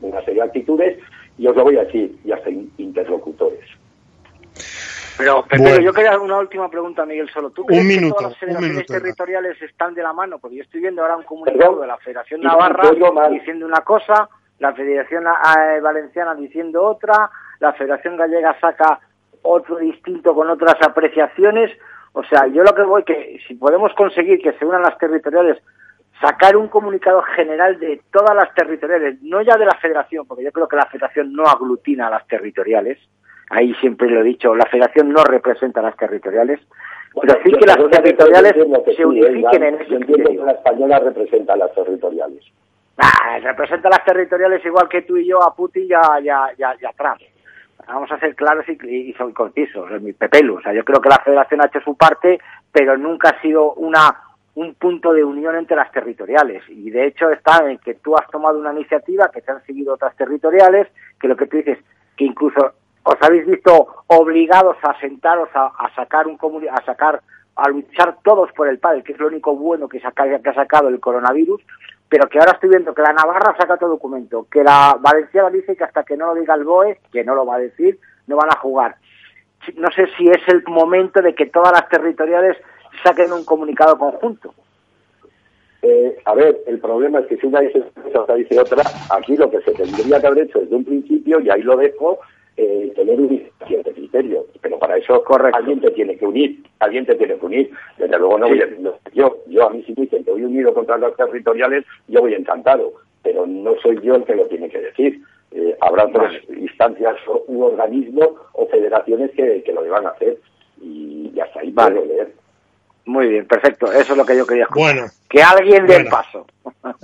una 0.00 0.20
serie 0.24 0.42
de 0.42 0.48
actitudes, 0.48 0.98
y 1.38 1.46
os 1.46 1.56
lo 1.56 1.64
voy 1.64 1.76
a 1.76 1.84
decir, 1.84 2.18
y 2.24 2.32
hasta 2.32 2.50
interlocutores. 2.78 3.64
Pero, 5.18 5.44
pero 5.48 5.80
yo 5.80 5.92
quería 5.92 6.18
una 6.18 6.38
última 6.38 6.70
pregunta, 6.70 7.04
Miguel, 7.04 7.28
solo. 7.30 7.50
¿Tú 7.50 7.64
crees 7.64 7.86
que 7.86 8.08
todas 8.08 8.30
las 8.30 8.38
federaciones 8.38 8.86
territoriales 8.86 9.62
están 9.62 9.94
de 9.94 10.02
la 10.02 10.12
mano? 10.12 10.38
Porque 10.38 10.56
yo 10.56 10.62
estoy 10.62 10.80
viendo 10.80 11.02
ahora 11.02 11.16
un 11.16 11.24
comunicado 11.24 11.80
de 11.80 11.86
la 11.86 11.98
Federación 11.98 12.40
Navarra 12.40 12.90
diciendo 13.30 13.66
una 13.66 13.82
cosa, 13.82 14.28
la 14.58 14.72
Federación 14.72 15.24
eh, 15.26 15.80
Valenciana 15.80 16.34
diciendo 16.34 16.82
otra, 16.84 17.30
la 17.60 17.72
Federación 17.74 18.16
Gallega 18.16 18.58
saca 18.60 19.00
otro 19.42 19.76
distinto 19.76 20.34
con 20.34 20.48
otras 20.48 20.76
apreciaciones. 20.80 21.70
O 22.12 22.22
sea, 22.24 22.46
yo 22.46 22.62
lo 22.62 22.74
que 22.74 22.82
voy 22.82 23.04
que 23.04 23.38
si 23.46 23.54
podemos 23.54 23.92
conseguir 23.94 24.40
que 24.40 24.52
se 24.54 24.64
unan 24.64 24.82
las 24.82 24.98
territoriales, 24.98 25.58
sacar 26.20 26.56
un 26.56 26.68
comunicado 26.68 27.22
general 27.22 27.78
de 27.80 28.00
todas 28.12 28.34
las 28.34 28.54
territoriales, 28.54 29.20
no 29.22 29.42
ya 29.42 29.56
de 29.56 29.66
la 29.66 29.76
federación, 29.76 30.26
porque 30.26 30.44
yo 30.44 30.52
creo 30.52 30.68
que 30.68 30.76
la 30.76 30.86
federación 30.86 31.32
no 31.32 31.44
aglutina 31.44 32.06
a 32.06 32.10
las 32.10 32.26
territoriales, 32.28 32.98
ahí 33.52 33.74
siempre 33.74 34.08
lo 34.08 34.20
he 34.20 34.24
dicho, 34.24 34.54
la 34.54 34.66
federación 34.66 35.10
no 35.10 35.22
representa 35.24 35.80
a 35.80 35.84
las 35.84 35.96
territoriales, 35.96 36.60
pero 37.20 37.34
sí 37.44 37.52
que 37.52 37.66
las 37.66 37.76
territoriales 37.76 38.54
se 38.96 39.04
unifiquen 39.04 39.62
en 39.62 39.74
ese 39.74 39.90
Yo 39.90 39.96
entiendo 39.96 40.30
que 40.30 40.36
la 40.36 40.52
española 40.52 40.98
representa 40.98 41.52
a 41.52 41.56
las 41.56 41.74
territoriales. 41.74 42.42
Ah, 42.96 43.38
representa 43.42 43.88
a 43.88 43.90
las 43.90 44.04
territoriales 44.04 44.64
igual 44.64 44.88
que 44.88 45.02
tú 45.02 45.16
y 45.18 45.26
yo 45.26 45.42
a 45.42 45.54
Putin 45.54 45.88
y 45.88 45.92
a, 45.92 46.92
Trump. 46.96 47.20
Vamos 47.86 48.10
a 48.12 48.18
ser 48.18 48.34
claros 48.34 48.64
y, 48.68 48.78
y, 48.86 49.10
y 49.10 49.32
concisos, 49.32 50.00
mi 50.00 50.12
pepelu. 50.12 50.56
O 50.56 50.62
sea, 50.62 50.72
yo 50.72 50.84
creo 50.84 51.00
que 51.00 51.08
la 51.08 51.18
federación 51.18 51.60
ha 51.60 51.66
hecho 51.66 51.80
su 51.80 51.96
parte, 51.96 52.40
pero 52.70 52.96
nunca 52.96 53.30
ha 53.30 53.42
sido 53.42 53.74
una 53.74 54.16
un 54.54 54.74
punto 54.74 55.14
de 55.14 55.24
unión 55.24 55.56
entre 55.56 55.76
las 55.76 55.90
territoriales. 55.92 56.62
Y 56.68 56.90
de 56.90 57.06
hecho 57.06 57.30
está 57.30 57.68
en 57.70 57.78
que 57.78 57.94
tú 57.94 58.14
has 58.16 58.28
tomado 58.30 58.58
una 58.58 58.72
iniciativa, 58.72 59.30
que 59.32 59.40
te 59.40 59.50
han 59.50 59.64
seguido 59.64 59.94
otras 59.94 60.14
territoriales, 60.16 60.88
que 61.18 61.28
lo 61.28 61.36
que 61.36 61.46
tú 61.46 61.56
dices, 61.56 61.78
que 62.16 62.24
incluso 62.24 62.74
os 63.04 63.16
habéis 63.20 63.46
visto 63.46 63.88
obligados 64.06 64.76
a 64.82 64.98
sentaros 65.00 65.48
a, 65.54 65.90
sacar 65.94 66.26
un 66.26 66.38
a 66.70 66.84
sacar 66.84 67.20
a 67.56 67.68
luchar 67.68 68.18
todos 68.22 68.50
por 68.52 68.68
el 68.68 68.78
padre, 68.78 69.02
que 69.02 69.12
es 69.12 69.18
lo 69.18 69.26
único 69.26 69.54
bueno 69.56 69.88
que, 69.88 70.00
que 70.00 70.50
ha 70.50 70.54
sacado 70.54 70.88
el 70.88 71.00
coronavirus, 71.00 71.60
pero 72.08 72.28
que 72.28 72.38
ahora 72.38 72.52
estoy 72.52 72.70
viendo 72.70 72.94
que 72.94 73.02
la 73.02 73.12
Navarra 73.12 73.54
saca 73.58 73.74
otro 73.74 73.88
documento, 73.88 74.46
que 74.50 74.62
la 74.62 74.96
Valenciana 75.00 75.50
dice 75.50 75.76
que 75.76 75.84
hasta 75.84 76.04
que 76.04 76.16
no 76.16 76.26
lo 76.26 76.34
diga 76.40 76.54
el 76.54 76.64
BOE, 76.64 76.98
que 77.12 77.24
no 77.24 77.34
lo 77.34 77.44
va 77.44 77.56
a 77.56 77.60
decir, 77.60 77.98
no 78.26 78.36
van 78.36 78.50
a 78.50 78.58
jugar. 78.58 78.96
No 79.76 79.90
sé 79.90 80.06
si 80.16 80.28
es 80.28 80.46
el 80.48 80.62
momento 80.66 81.20
de 81.20 81.34
que 81.34 81.46
todas 81.46 81.72
las 81.72 81.88
territoriales 81.88 82.56
saquen 83.02 83.32
un 83.32 83.44
comunicado 83.44 83.98
conjunto. 83.98 84.54
Eh, 85.82 86.16
a 86.24 86.34
ver, 86.34 86.60
el 86.66 86.78
problema 86.78 87.20
es 87.20 87.26
que 87.26 87.36
si 87.38 87.46
una 87.46 87.60
dice 87.60 87.82
dice 88.36 88.60
otra, 88.60 88.82
aquí 89.10 89.36
lo 89.36 89.50
que 89.50 89.60
se 89.62 89.72
tendría 89.72 90.20
que 90.20 90.26
haber 90.26 90.44
hecho 90.44 90.60
desde 90.60 90.76
un 90.76 90.84
principio, 90.84 91.40
y 91.40 91.50
ahí 91.50 91.62
lo 91.62 91.76
dejo, 91.76 92.20
eh, 92.56 92.92
tener 92.94 93.20
un 93.20 93.42
cierto 93.66 93.92
criterio. 93.92 94.46
Pero 94.60 94.78
para 94.78 94.96
eso 94.96 95.22
alguien 95.52 95.80
te 95.80 95.90
tiene 95.90 96.16
que 96.16 96.26
unir, 96.26 96.62
alguien 96.78 97.06
te 97.06 97.14
tiene 97.14 97.36
que 97.36 97.46
unir. 97.46 97.70
Desde 97.98 98.18
luego 98.18 98.38
no 98.38 98.48
voy 98.48 98.60
a, 98.60 98.68
yo, 99.12 99.38
yo 99.46 99.66
a 99.66 99.70
mí 99.70 99.82
si 99.84 99.94
dicen 99.94 100.24
que 100.24 100.30
voy 100.30 100.44
unido 100.44 100.74
contra 100.74 100.98
los 100.98 101.16
territoriales, 101.16 101.84
yo 102.08 102.20
voy 102.20 102.34
encantado, 102.34 102.92
pero 103.22 103.46
no 103.46 103.74
soy 103.82 104.00
yo 104.02 104.14
el 104.16 104.24
que 104.24 104.34
lo 104.34 104.46
tiene 104.46 104.68
que 104.68 104.80
decir. 104.80 105.22
Eh, 105.52 105.76
habrá 105.80 106.06
otras 106.06 106.32
instancias 106.48 107.16
u 107.46 107.62
organismos 107.62 108.30
o 108.54 108.66
federaciones 108.68 109.30
que, 109.32 109.62
lo 109.72 109.82
deban 109.82 110.06
hacer 110.06 110.38
y, 110.80 111.32
hasta 111.40 111.60
ahí 111.60 111.70
vale. 111.70 112.06
leer. 112.06 112.41
Muy 113.04 113.28
bien, 113.28 113.46
perfecto. 113.46 113.92
Eso 113.92 114.12
es 114.12 114.16
lo 114.16 114.24
que 114.24 114.36
yo 114.36 114.46
quería 114.46 114.64
escuchar. 114.64 114.94
Bueno. 114.94 115.10
Que 115.28 115.42
alguien 115.42 115.86
dé 115.86 115.96
el 115.96 116.06
paso. 116.06 116.46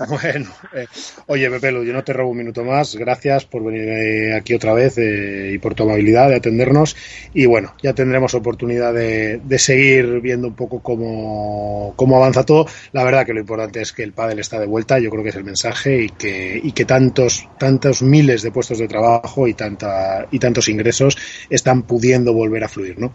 Bueno. 0.08 0.50
Eh, 0.74 0.86
oye, 1.26 1.50
Pepelo, 1.50 1.82
yo 1.82 1.92
no 1.92 2.04
te 2.04 2.12
robo 2.12 2.30
un 2.30 2.38
minuto 2.38 2.64
más. 2.64 2.96
Gracias 2.96 3.44
por 3.44 3.64
venir 3.64 3.88
eh, 3.88 4.36
aquí 4.36 4.54
otra 4.54 4.72
vez 4.74 4.98
eh, 4.98 5.52
y 5.54 5.58
por 5.58 5.74
tu 5.74 5.84
amabilidad 5.84 6.28
de 6.28 6.36
atendernos. 6.36 6.96
Y 7.34 7.46
bueno, 7.46 7.74
ya 7.82 7.92
tendremos 7.92 8.34
oportunidad 8.34 8.92
de, 8.92 9.40
seguir 9.58 10.20
viendo 10.20 10.48
un 10.48 10.54
poco 10.54 10.80
cómo, 10.80 11.94
cómo, 11.96 12.16
avanza 12.16 12.44
todo. 12.44 12.66
La 12.92 13.04
verdad 13.04 13.26
que 13.26 13.34
lo 13.34 13.40
importante 13.40 13.80
es 13.80 13.92
que 13.92 14.02
el 14.02 14.12
pádel 14.12 14.38
está 14.40 14.60
de 14.60 14.66
vuelta. 14.66 14.98
Yo 14.98 15.10
creo 15.10 15.22
que 15.22 15.30
es 15.30 15.36
el 15.36 15.44
mensaje 15.44 16.02
y 16.02 16.08
que, 16.10 16.60
y 16.62 16.72
que 16.72 16.84
tantos, 16.84 17.48
tantos 17.58 18.02
miles 18.02 18.42
de 18.42 18.50
puestos 18.50 18.78
de 18.78 18.88
trabajo 18.88 19.48
y, 19.48 19.54
tanta, 19.54 20.26
y 20.30 20.38
tantos 20.38 20.68
ingresos 20.68 21.16
están 21.50 21.82
pudiendo 21.82 22.32
volver 22.32 22.64
a 22.64 22.68
fluir, 22.68 22.98
¿no? 22.98 23.12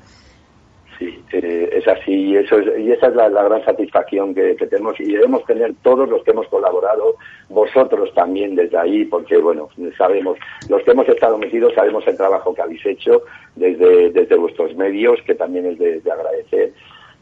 Es 1.32 1.88
así 1.88 2.12
y 2.12 2.38
eso 2.38 2.60
y 2.78 2.92
esa 2.92 3.08
es 3.08 3.16
la, 3.16 3.30
gran 3.30 3.64
satisfacción 3.66 4.34
que, 4.34 4.56
tenemos 4.56 5.00
y 5.00 5.14
debemos 5.14 5.44
tener 5.46 5.74
todos 5.82 6.08
los 6.10 6.24
que 6.24 6.32
hemos 6.32 6.48
colaborado 6.48 7.16
vosotros 7.50 8.14
también 8.14 8.56
desde 8.56 8.78
ahí 8.78 9.06
porque 9.06 9.38
bueno 9.38 9.70
sabemos 9.98 10.38
los 10.70 10.82
que 10.84 10.92
hemos 10.92 11.08
estado 11.10 11.38
metidos 11.38 11.74
sabemos 11.74 12.06
el 12.08 12.18
trabajo 12.18 12.54
que 12.54 12.62
habéis 12.62 12.86
hecho 12.86 13.24
desde 13.56 14.12
desde 14.12 14.36
vuestros 14.36 14.76
medios 14.76 15.20
que 15.26 15.36
también 15.36 15.66
es 15.66 15.80
de, 15.80 16.02
agradecer. 16.12 16.74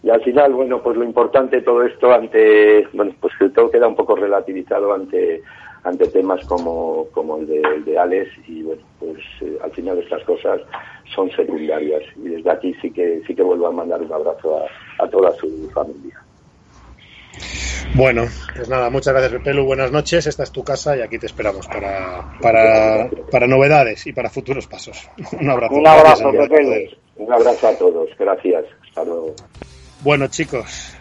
Y 0.04 0.10
al 0.10 0.22
final 0.24 0.54
bueno 0.54 0.82
pues 0.82 0.98
lo 0.98 1.04
importante 1.04 1.62
todo 1.62 1.84
esto 1.84 2.12
ante 2.12 2.88
bueno 2.94 3.14
pues 3.20 3.34
que 3.38 3.50
todo 3.50 3.70
queda 3.72 3.88
un 3.88 3.96
poco 3.96 4.16
relativizado 4.16 4.94
ante 4.94 5.42
ante 5.84 6.08
temas 6.10 6.46
como, 6.46 7.08
como 7.12 7.38
el, 7.38 7.48
de, 7.48 7.62
el 7.62 7.86
de 7.86 7.98
Alex 7.98 8.30
y 8.48 8.64
bueno 8.64 8.82
pues 9.00 9.20
eh, 9.42 9.58
al 9.64 9.72
final 9.72 9.98
estas 9.98 10.24
cosas 10.24 10.62
son 11.14 11.30
secundarias 11.32 12.04
y 12.16 12.30
desde 12.30 12.52
aquí 12.52 12.74
sí 12.82 12.92
que 12.92 13.22
sí 13.28 13.36
que 13.36 13.44
vuelvo 13.44 13.68
a 13.68 13.72
mandar 13.72 14.02
un 14.02 14.12
abrazo 14.12 14.64
a, 15.00 15.08
toda 15.08 15.34
su 15.36 15.70
familia. 15.74 16.20
Bueno, 17.96 18.24
pues 18.56 18.70
nada, 18.70 18.90
muchas 18.90 19.14
gracias 19.14 19.34
Pepelu, 19.34 19.66
buenas 19.66 19.92
noches, 19.92 20.26
esta 20.28 20.44
es 20.44 20.52
tu 20.52 20.64
casa 20.64 20.96
y 20.96 21.02
aquí 21.02 21.18
te 21.18 21.26
esperamos 21.26 21.68
para, 21.68 22.38
para, 22.42 23.10
para 23.30 23.48
novedades 23.48 24.08
y 24.08 24.14
para 24.14 24.30
futuros 24.30 24.68
pasos. 24.68 25.10
Un 25.40 25.50
abrazo. 25.50 25.76
Un 25.76 25.88
abrazo, 25.88 26.30
Un 27.18 27.34
abrazo 27.34 27.68
a 27.68 27.76
todos, 27.78 28.10
gracias. 28.18 28.66
Hasta 28.88 29.04
luego. 29.04 29.36
Bueno 30.04 30.28
chicos, 30.28 30.98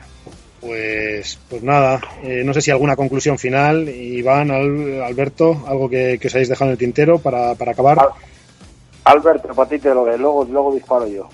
pues, 0.61 1.39
pues 1.49 1.62
nada, 1.62 2.01
eh, 2.23 2.43
no 2.45 2.53
sé 2.53 2.61
si 2.61 2.70
alguna 2.70 2.97
conclusión 2.97 3.39
final, 3.39 3.89
Iván, 3.89 4.51
Alberto, 4.51 5.65
algo 5.66 5.89
que, 5.89 6.19
que 6.20 6.28
os 6.28 6.35
hayáis 6.35 6.49
dejado 6.49 6.70
en 6.70 6.73
el 6.73 6.78
tintero 6.78 7.19
para, 7.19 7.55
para 7.55 7.73
acabar. 7.73 7.99
Alberto, 9.05 9.49
para 9.55 9.69
ti 9.69 9.79
te 9.79 9.95
lo 9.95 10.05
de, 10.05 10.19
luego, 10.19 10.45
luego 10.45 10.75
disparo 10.75 11.07
yo. 11.07 11.29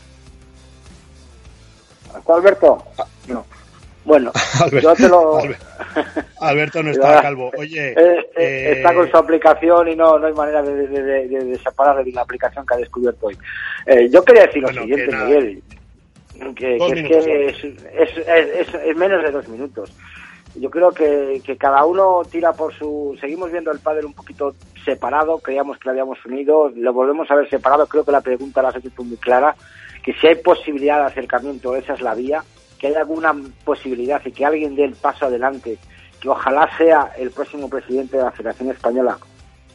¿Está 2.17 2.35
Alberto? 2.35 2.83
Ah. 2.99 3.07
No. 3.29 3.45
Bueno, 4.05 4.31
yo 4.83 4.95
te 4.95 5.09
lo... 5.09 5.39
Alberto 6.41 6.83
no 6.83 6.93
está 6.93 7.21
calvo. 7.23 7.51
Oye, 7.59 7.91
eh, 7.91 7.95
eh, 7.99 8.27
eh, 8.37 8.73
está 8.77 8.95
con 8.95 9.11
su 9.11 9.17
aplicación 9.17 9.89
y 9.89 9.97
no, 9.97 10.17
no 10.19 10.29
hay 10.29 10.33
manera 10.33 10.63
de, 10.63 10.87
de, 10.87 11.27
de, 11.27 11.59
separar 11.59 12.05
de 12.05 12.13
la 12.13 12.23
aplicación 12.23 12.65
que 12.65 12.75
ha 12.75 12.79
descubierto 12.79 13.27
hoy. 13.27 13.39
yo 14.11 14.25
quería 14.25 14.47
decir 14.47 14.63
lo 14.63 14.69
siguiente, 14.69 15.17
Miguel, 15.17 15.63
que, 16.55 16.79
que, 16.79 17.47
es, 17.49 17.65
es, 17.65 18.29
es, 18.29 18.75
es, 18.75 18.97
menos 18.97 19.23
de 19.25 19.31
dos 19.33 19.49
minutos 19.49 19.93
yo 20.61 20.71
creo 20.71 20.93
que, 20.93 21.43
cada 21.59 21.85
uno 21.85 22.23
tira 22.31 22.53
por 22.53 22.75
su... 22.75 23.17
Seguimos 23.21 23.51
viendo 23.51 23.71
el 23.71 23.81
padre 23.81 24.07
un 24.07 24.13
poquito 24.13 24.55
separado, 24.85 25.39
creíamos 25.39 25.79
que 25.79 25.85
lo 25.87 25.91
habíamos 25.91 26.25
unido, 26.25 26.73
lo 26.75 26.93
volvemos 26.93 27.31
a 27.31 27.35
ver 27.35 27.49
separado, 27.49 27.87
creo 27.87 28.05
que 28.05 28.13
la 28.13 28.21
pregunta 28.21 28.63
la 28.63 28.69
has 28.69 28.77
hecho 28.77 28.91
muy 29.03 29.17
clara, 29.17 29.55
que 30.03 30.13
si 30.15 30.27
hay 30.27 30.37
posibilidad 30.37 30.99
de 31.01 31.07
acercamiento, 31.07 31.75
esa 31.75 31.95
es 31.95 32.01
la 32.01 32.15
vía, 32.15 32.43
que 32.79 32.89
hay 32.89 32.95
alguna 32.95 33.35
posibilidad 33.65 34.23
y 34.25 34.33
que 34.33 34.47
alguien 34.47 34.77
dé 34.77 34.85
el 34.85 34.95
paso 34.95 35.27
adelante, 35.27 35.79
que 36.21 36.29
ojalá 36.29 36.71
sea 36.77 37.13
el 37.19 37.31
próximo 37.31 37.69
presidente 37.69 38.17
de 38.17 38.25
la 38.25 38.33
Federación 38.33 38.71
Española 38.71 39.19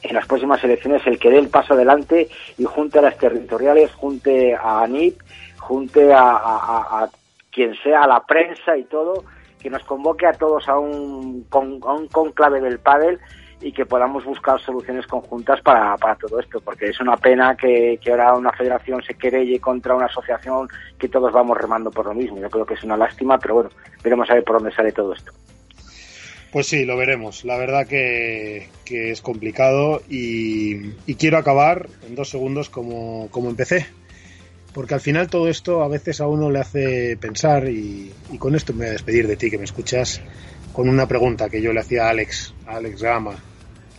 en 0.01 0.15
las 0.15 0.25
próximas 0.25 0.63
elecciones 0.63 1.05
el 1.05 1.19
que 1.19 1.29
dé 1.29 1.37
el 1.37 1.49
paso 1.49 1.75
adelante 1.75 2.27
y 2.57 2.63
junte 2.63 2.99
a 2.99 3.03
las 3.03 3.17
territoriales, 3.17 3.91
junte 3.93 4.55
a 4.55 4.81
ANIP, 4.81 5.21
junte 5.59 6.11
a, 6.11 6.21
a 6.23 7.09
quien 7.51 7.75
sea, 7.83 8.03
a 8.03 8.07
la 8.07 8.23
prensa 8.25 8.77
y 8.77 8.85
todo, 8.85 9.23
que 9.61 9.69
nos 9.69 9.83
convoque 9.83 10.25
a 10.25 10.33
todos 10.33 10.67
a 10.67 10.77
un, 10.77 11.45
a 11.51 11.57
un 11.93 12.07
conclave 12.07 12.61
del 12.61 12.79
pádel 12.79 13.19
y 13.61 13.71
que 13.71 13.85
podamos 13.85 14.25
buscar 14.25 14.59
soluciones 14.59 15.05
conjuntas 15.05 15.61
para, 15.61 15.95
para 15.97 16.15
todo 16.15 16.39
esto, 16.39 16.59
porque 16.61 16.87
es 16.87 16.99
una 16.99 17.15
pena 17.15 17.55
que, 17.55 17.99
que, 18.03 18.11
ahora 18.11 18.33
una 18.33 18.51
federación 18.51 19.03
se 19.03 19.13
querelle 19.13 19.59
contra 19.59 19.95
una 19.95 20.07
asociación 20.07 20.67
que 20.97 21.07
todos 21.07 21.31
vamos 21.31 21.57
remando 21.57 21.91
por 21.91 22.07
lo 22.07 22.13
mismo. 22.13 22.39
Yo 22.39 22.49
creo 22.49 22.65
que 22.65 22.73
es 22.73 22.83
una 22.83 22.97
lástima, 22.97 23.37
pero 23.37 23.55
bueno, 23.55 23.69
veremos 24.03 24.29
a 24.29 24.33
ver 24.33 24.43
por 24.43 24.57
dónde 24.57 24.75
sale 24.75 24.91
todo 24.91 25.13
esto. 25.13 25.31
Pues 26.51 26.67
sí, 26.67 26.85
lo 26.85 26.97
veremos. 26.97 27.45
La 27.45 27.57
verdad 27.57 27.87
que, 27.87 28.67
que 28.83 29.11
es 29.11 29.21
complicado 29.21 30.01
y, 30.09 30.93
y, 31.05 31.15
quiero 31.15 31.37
acabar 31.37 31.87
en 32.05 32.15
dos 32.15 32.29
segundos 32.29 32.69
como, 32.69 33.29
como 33.31 33.49
empecé 33.49 33.87
porque 34.73 34.93
al 34.93 35.01
final 35.01 35.27
todo 35.27 35.47
esto 35.49 35.83
a 35.83 35.87
veces 35.87 36.21
a 36.21 36.27
uno 36.27 36.49
le 36.49 36.59
hace 36.59 37.17
pensar 37.17 37.67
y, 37.69 38.11
con 38.39 38.55
esto 38.55 38.73
me 38.73 38.79
voy 38.79 38.87
a 38.87 38.91
despedir 38.91 39.27
de 39.27 39.35
ti 39.35 39.49
que 39.49 39.57
me 39.57 39.65
escuchas 39.65 40.21
con 40.73 40.87
una 40.87 41.07
pregunta 41.07 41.49
que 41.49 41.61
yo 41.61 41.73
le 41.73 41.81
hacía 41.81 42.05
a 42.05 42.09
Alex, 42.09 42.53
a 42.65 42.77
Alex 42.77 43.01
Gama. 43.01 43.35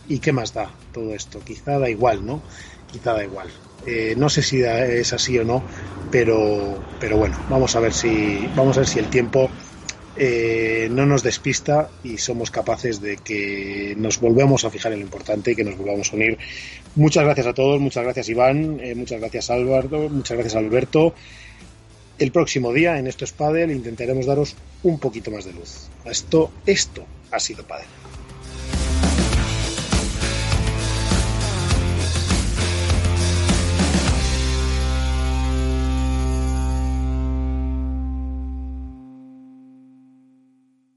¿Y 0.07 0.19
qué 0.19 0.31
más 0.31 0.53
da 0.53 0.69
todo 0.91 1.13
esto? 1.13 1.39
Quizá 1.39 1.79
da 1.79 1.89
igual, 1.89 2.25
¿no? 2.25 2.41
Quizá 2.91 3.13
da 3.13 3.23
igual. 3.23 3.47
Eh, 3.85 4.15
no 4.17 4.29
sé 4.29 4.41
si 4.41 4.61
es 4.63 5.13
así 5.13 5.37
o 5.37 5.43
no, 5.43 5.63
pero, 6.11 6.83
pero 6.99 7.17
bueno, 7.17 7.37
vamos 7.49 7.75
a 7.75 7.79
ver 7.79 7.93
si, 7.93 8.49
vamos 8.55 8.77
a 8.77 8.81
ver 8.81 8.89
si 8.89 8.99
el 8.99 9.09
tiempo 9.09 9.49
eh, 10.15 10.87
no 10.91 11.05
nos 11.05 11.23
despista 11.23 11.89
y 12.03 12.17
somos 12.17 12.51
capaces 12.51 13.01
de 13.01 13.17
que 13.17 13.95
nos 13.97 14.19
volvamos 14.19 14.63
a 14.63 14.69
fijar 14.69 14.93
en 14.93 14.99
lo 14.99 15.05
importante 15.05 15.51
y 15.51 15.55
que 15.55 15.63
nos 15.63 15.77
volvamos 15.77 16.11
a 16.11 16.15
unir. 16.15 16.37
Muchas 16.95 17.23
gracias 17.23 17.47
a 17.47 17.53
todos, 17.53 17.79
muchas 17.81 18.03
gracias 18.03 18.29
Iván, 18.29 18.79
eh, 18.79 18.93
muchas 18.95 19.19
gracias 19.19 19.49
Álvaro, 19.49 20.09
muchas 20.09 20.37
gracias 20.37 20.55
Alberto. 20.55 21.13
El 22.19 22.31
próximo 22.31 22.71
día 22.71 22.99
en 22.99 23.07
Esto 23.07 23.25
es 23.25 23.31
Padel 23.31 23.71
intentaremos 23.71 24.27
daros 24.27 24.55
un 24.83 24.99
poquito 24.99 25.31
más 25.31 25.45
de 25.45 25.53
luz. 25.53 25.87
Esto, 26.05 26.51
esto 26.65 27.05
ha 27.31 27.39
sido 27.39 27.65
Padel. 27.65 27.87